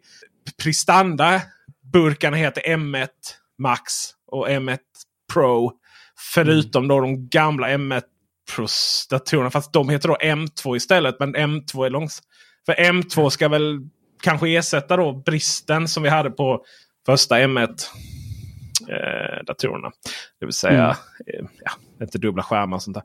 Prestanda 0.63 1.41
burkarna 1.93 2.37
heter 2.37 2.61
M1 2.61 3.07
Max 3.57 3.93
och 4.27 4.47
M1 4.49 4.77
Pro. 5.33 5.71
Förutom 6.33 6.87
då 6.87 6.99
de 6.99 7.29
gamla 7.29 7.67
M1 7.67 8.01
Pro-datorerna. 8.55 9.49
Fast 9.49 9.73
de 9.73 9.89
heter 9.89 10.07
då 10.07 10.15
M2 10.15 10.75
istället. 10.75 11.15
Men 11.19 11.35
M2 11.35 11.85
är 11.85 11.89
långs. 11.89 12.21
För 12.65 12.73
M2 12.73 13.29
ska 13.29 13.47
väl 13.47 13.79
kanske 14.23 14.49
ersätta 14.49 14.97
då 14.97 15.13
bristen 15.13 15.87
som 15.87 16.03
vi 16.03 16.09
hade 16.09 16.31
på 16.31 16.63
första 17.05 17.39
M1 17.39 17.69
eh. 18.89 19.53
Det 20.39 20.45
vill 20.45 20.53
säga 20.53 20.97
eh, 21.27 21.45
ja, 21.63 21.71
inte 22.01 22.17
dubbla 22.17 22.43
skärmar 22.43 22.77
och 22.77 22.83
sånt 22.83 22.95
där. 22.95 23.03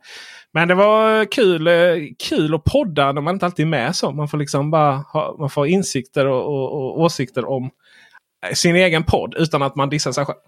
Men 0.53 0.69
det 0.69 0.75
var 0.75 1.25
kul, 1.25 1.67
eh, 1.67 1.75
kul 2.29 2.55
att 2.55 2.65
podda 2.65 3.13
när 3.13 3.21
man 3.21 3.35
inte 3.35 3.47
alltid 3.47 3.67
är 3.67 3.71
med 3.71 3.97
så. 3.97 4.13
Man 4.13 4.29
får 4.29 4.39
liksom 4.39 4.71
bara 4.71 4.93
ha, 4.93 5.37
man 5.39 5.51
får 5.51 5.67
insikter 5.67 6.27
och, 6.27 6.45
och, 6.47 6.73
och 6.73 7.01
åsikter 7.01 7.45
om 7.45 7.71
sin 8.55 8.77
egen 8.77 9.05
podd 9.05 9.35
utan 9.39 9.63
att 9.63 9.77
man 9.77 9.89
dissar 9.89 10.13
sig 10.13 10.25
själv. 10.25 10.39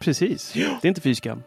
Precis, 0.00 0.52
det 0.52 0.84
är 0.84 0.88
inte 0.88 1.00
fy 1.00 1.14
skam. 1.14 1.42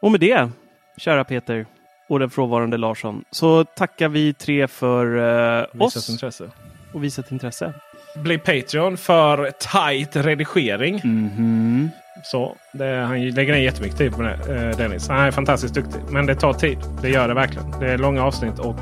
Och 0.00 0.10
med 0.10 0.20
det, 0.20 0.50
kära 0.98 1.24
Peter 1.24 1.66
och 2.08 2.18
den 2.18 2.30
frånvarande 2.30 2.76
Larsson, 2.76 3.24
så 3.30 3.64
tackar 3.64 4.08
vi 4.08 4.32
tre 4.34 4.68
för 4.68 5.06
uh, 5.16 5.66
Visat 5.72 5.96
oss 5.96 6.10
intresse. 6.10 6.44
och 6.92 7.04
visat 7.04 7.32
intresse. 7.32 7.72
Bli 8.16 8.38
Patreon 8.38 8.96
för 8.96 9.50
tight 9.50 10.16
redigering. 10.16 11.00
Mhm. 11.04 11.90
Så 12.24 12.56
det, 12.72 12.84
Han 13.08 13.30
lägger 13.30 13.52
ner 13.52 13.60
jättemycket 13.60 13.98
tid 13.98 14.12
på 14.16 14.22
det, 14.22 14.32
eh, 14.32 14.76
Dennis. 14.76 15.08
Han 15.08 15.18
är 15.20 15.30
fantastiskt 15.30 15.74
duktig. 15.74 16.00
Men 16.10 16.26
det 16.26 16.34
tar 16.34 16.52
tid. 16.52 16.78
Det 17.02 17.08
gör 17.08 17.28
det 17.28 17.34
verkligen. 17.34 17.80
Det 17.80 17.92
är 17.92 17.98
långa 17.98 18.24
avsnitt 18.24 18.58
och, 18.58 18.76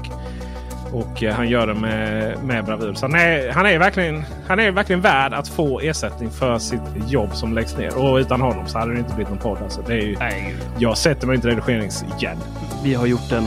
och 0.93 1.23
eh, 1.23 1.35
han 1.35 1.48
gör 1.48 1.66
det 1.66 1.74
med, 1.74 2.36
med 2.44 2.64
bravur. 2.64 2.94
Så 2.94 3.05
han 3.06 3.14
är, 3.14 3.52
han, 3.52 3.66
är 3.66 3.78
verkligen, 3.78 4.24
han 4.48 4.60
är 4.60 4.70
verkligen 4.70 5.01
värd 5.01 5.32
att 5.35 5.48
få 5.48 5.81
ersättning 5.81 6.31
för 6.31 6.59
sitt 6.59 6.81
jobb 7.09 7.35
som 7.36 7.52
läggs 7.55 7.77
ner. 7.77 7.97
Och 7.98 8.16
utan 8.16 8.40
honom 8.40 8.66
så 8.69 8.78
hade 8.78 8.93
det 8.93 8.98
inte 8.98 9.14
blivit 9.14 9.28
någon 9.31 9.39
podd. 9.39 9.59
Alltså, 9.62 9.82
det 9.86 9.93
är 9.94 10.01
ju, 10.02 10.16
Nej, 10.19 10.55
jag 10.78 10.98
sätter 10.98 11.27
mig 11.27 11.36
inte 11.36 11.48
i 11.48 11.51
redigeringsjärn. 11.51 12.39
vi 12.85 12.94
har 12.94 13.06
gjort 13.06 13.32
en 13.32 13.44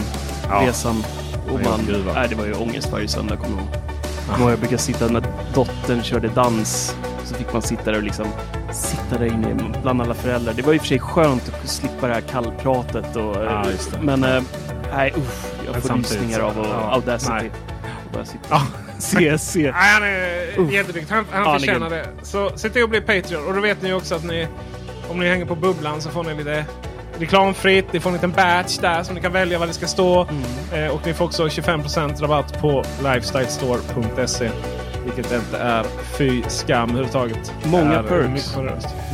Ja. 0.50 0.64
resan. 0.68 1.04
Och 1.54 1.60
Ja, 1.64 1.70
man, 1.70 1.80
nej, 2.16 2.28
det 2.30 2.36
var 2.36 2.46
ju 2.46 2.54
ångest 2.54 2.92
varje 2.92 3.08
söndag 3.08 3.36
kommer 3.36 3.58
jag 3.58 3.66
ihåg. 3.66 3.74
Kommer 4.28 4.40
ihåg, 4.42 4.52
Jag 4.52 4.60
brukade 4.60 4.82
sitta 4.82 5.08
när 5.08 5.24
dottern 5.54 6.04
körde 6.04 6.28
dans. 6.28 6.96
Så 7.24 7.36
fick 7.36 7.54
man 7.54 7.62
sitta 7.62 7.84
där 7.92 7.98
och 7.98 8.04
liksom 8.04 8.26
sitta 8.72 9.18
där 9.20 9.26
inne 9.26 9.56
bland 9.82 10.02
alla 10.02 10.14
föräldrar. 10.14 10.54
Det 10.54 10.62
var 10.62 10.74
i 10.74 10.78
och 10.78 10.82
för 10.82 10.88
sig 10.88 11.00
skönt 11.00 11.50
att 11.64 11.70
slippa 11.70 12.08
det 12.08 12.14
här 12.14 12.22
kallpratet. 12.22 13.16
Och, 13.16 13.36
Ja, 13.46 13.66
just 13.72 13.92
det. 13.92 13.98
men 14.02 14.24
eh, 14.24 14.42
nej, 14.96 15.14
usch, 15.18 15.46
jag 15.66 15.84
får 15.84 15.96
rysningar 15.96 16.40
av 16.40 16.60
och, 16.60 16.66
ja, 16.66 16.92
Audacity. 16.94 17.34
nej. 17.34 17.52
Ja. 18.50 18.62
Nej, 19.56 19.72
han 19.74 20.04
är 20.04 20.60
Uff. 20.60 20.72
jätteduktig. 20.74 21.16
Han, 21.16 21.26
han 21.32 21.44
Ja, 21.44 21.60
förtjänar 21.60 21.90
det. 21.90 22.06
Så 22.24 22.52
se 22.58 22.70
till 22.70 22.84
att 22.84 22.90
bli 22.90 23.02
Patreon. 23.02 23.48
Och 23.48 23.54
då 23.54 23.62
vet 23.62 23.82
ni 23.82 23.94
också 23.94 24.16
att 24.16 24.24
ni, 24.24 24.48
om 25.10 25.20
ni 25.20 25.30
hänger 25.30 25.46
på 25.46 25.56
bubblan 25.56 26.02
så 26.02 26.10
får 26.10 26.24
ni 26.24 26.36
lite 26.36 26.66
reklamfritt. 27.20 27.94
Ni 27.94 28.00
får 28.00 28.10
en 28.10 28.14
liten 28.14 28.32
badge 28.32 28.82
där 28.82 29.04
som 29.04 29.16
ni 29.16 29.22
kan 29.22 29.32
välja 29.34 29.60
vad 29.60 29.68
det 29.70 29.74
ska 29.74 29.88
stå. 29.88 30.28
Mm. 30.72 30.86
Eh, 30.86 30.92
och 30.92 31.06
ni 31.06 31.14
får 31.14 31.26
också 31.26 31.46
25% 31.48 32.22
rabatt 32.22 32.62
på 32.62 32.84
lifestylestore.se. 33.04 34.50
Vilket 35.06 35.32
inte 35.32 35.58
är 35.58 35.86
fy 36.18 36.44
skam 36.48 36.90
överhuvudtaget. 36.90 37.54
Många 37.64 38.04
perks. 38.04 38.58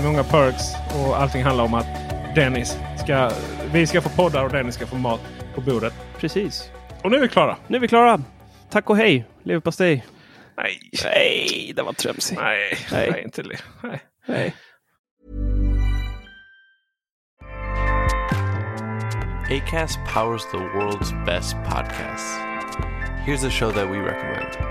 Många 0.03 0.23
perks. 0.23 0.63
Och 0.95 1.21
allting 1.21 1.43
handlar 1.43 1.63
om 1.63 1.73
att 1.73 1.87
Dennis 2.35 2.77
ska, 3.03 3.31
vi 3.73 3.87
ska 3.87 4.01
få 4.01 4.09
poddar 4.09 4.43
och 4.43 4.51
Dennis 4.51 4.75
ska 4.75 4.87
få 4.87 4.95
mat 4.95 5.19
på 5.55 5.61
bordet. 5.61 5.93
Precis. 6.21 6.71
Och 7.03 7.11
nu 7.11 7.17
är 7.17 7.21
vi 7.21 7.27
klara. 7.27 7.57
Nu 7.67 7.77
är 7.77 7.81
vi 7.81 7.87
klara. 7.87 8.21
Tack 8.69 8.89
och 8.89 8.97
hej. 8.97 9.25
Leverpastej. 9.43 10.05
Nej, 10.57 10.79
Nej, 11.03 11.73
det 11.75 11.81
var 11.81 11.93
trömsigt. 11.93 12.41
nej, 12.41 12.77
Nej. 12.91 13.11
nej. 13.11 13.23
inte 13.23 13.43
det. 13.43 13.57
Nej. 13.83 14.01
Nej. 14.27 14.53
ACAST 19.49 19.99
powers 20.13 20.45
the 20.51 20.57
world's 20.57 21.25
best 21.25 21.55
podcasts. 21.55 22.37
Here's 23.25 23.43
a 23.43 23.49
show 23.49 23.71
that 23.71 23.87
we 23.89 23.97
recommend. 23.97 24.70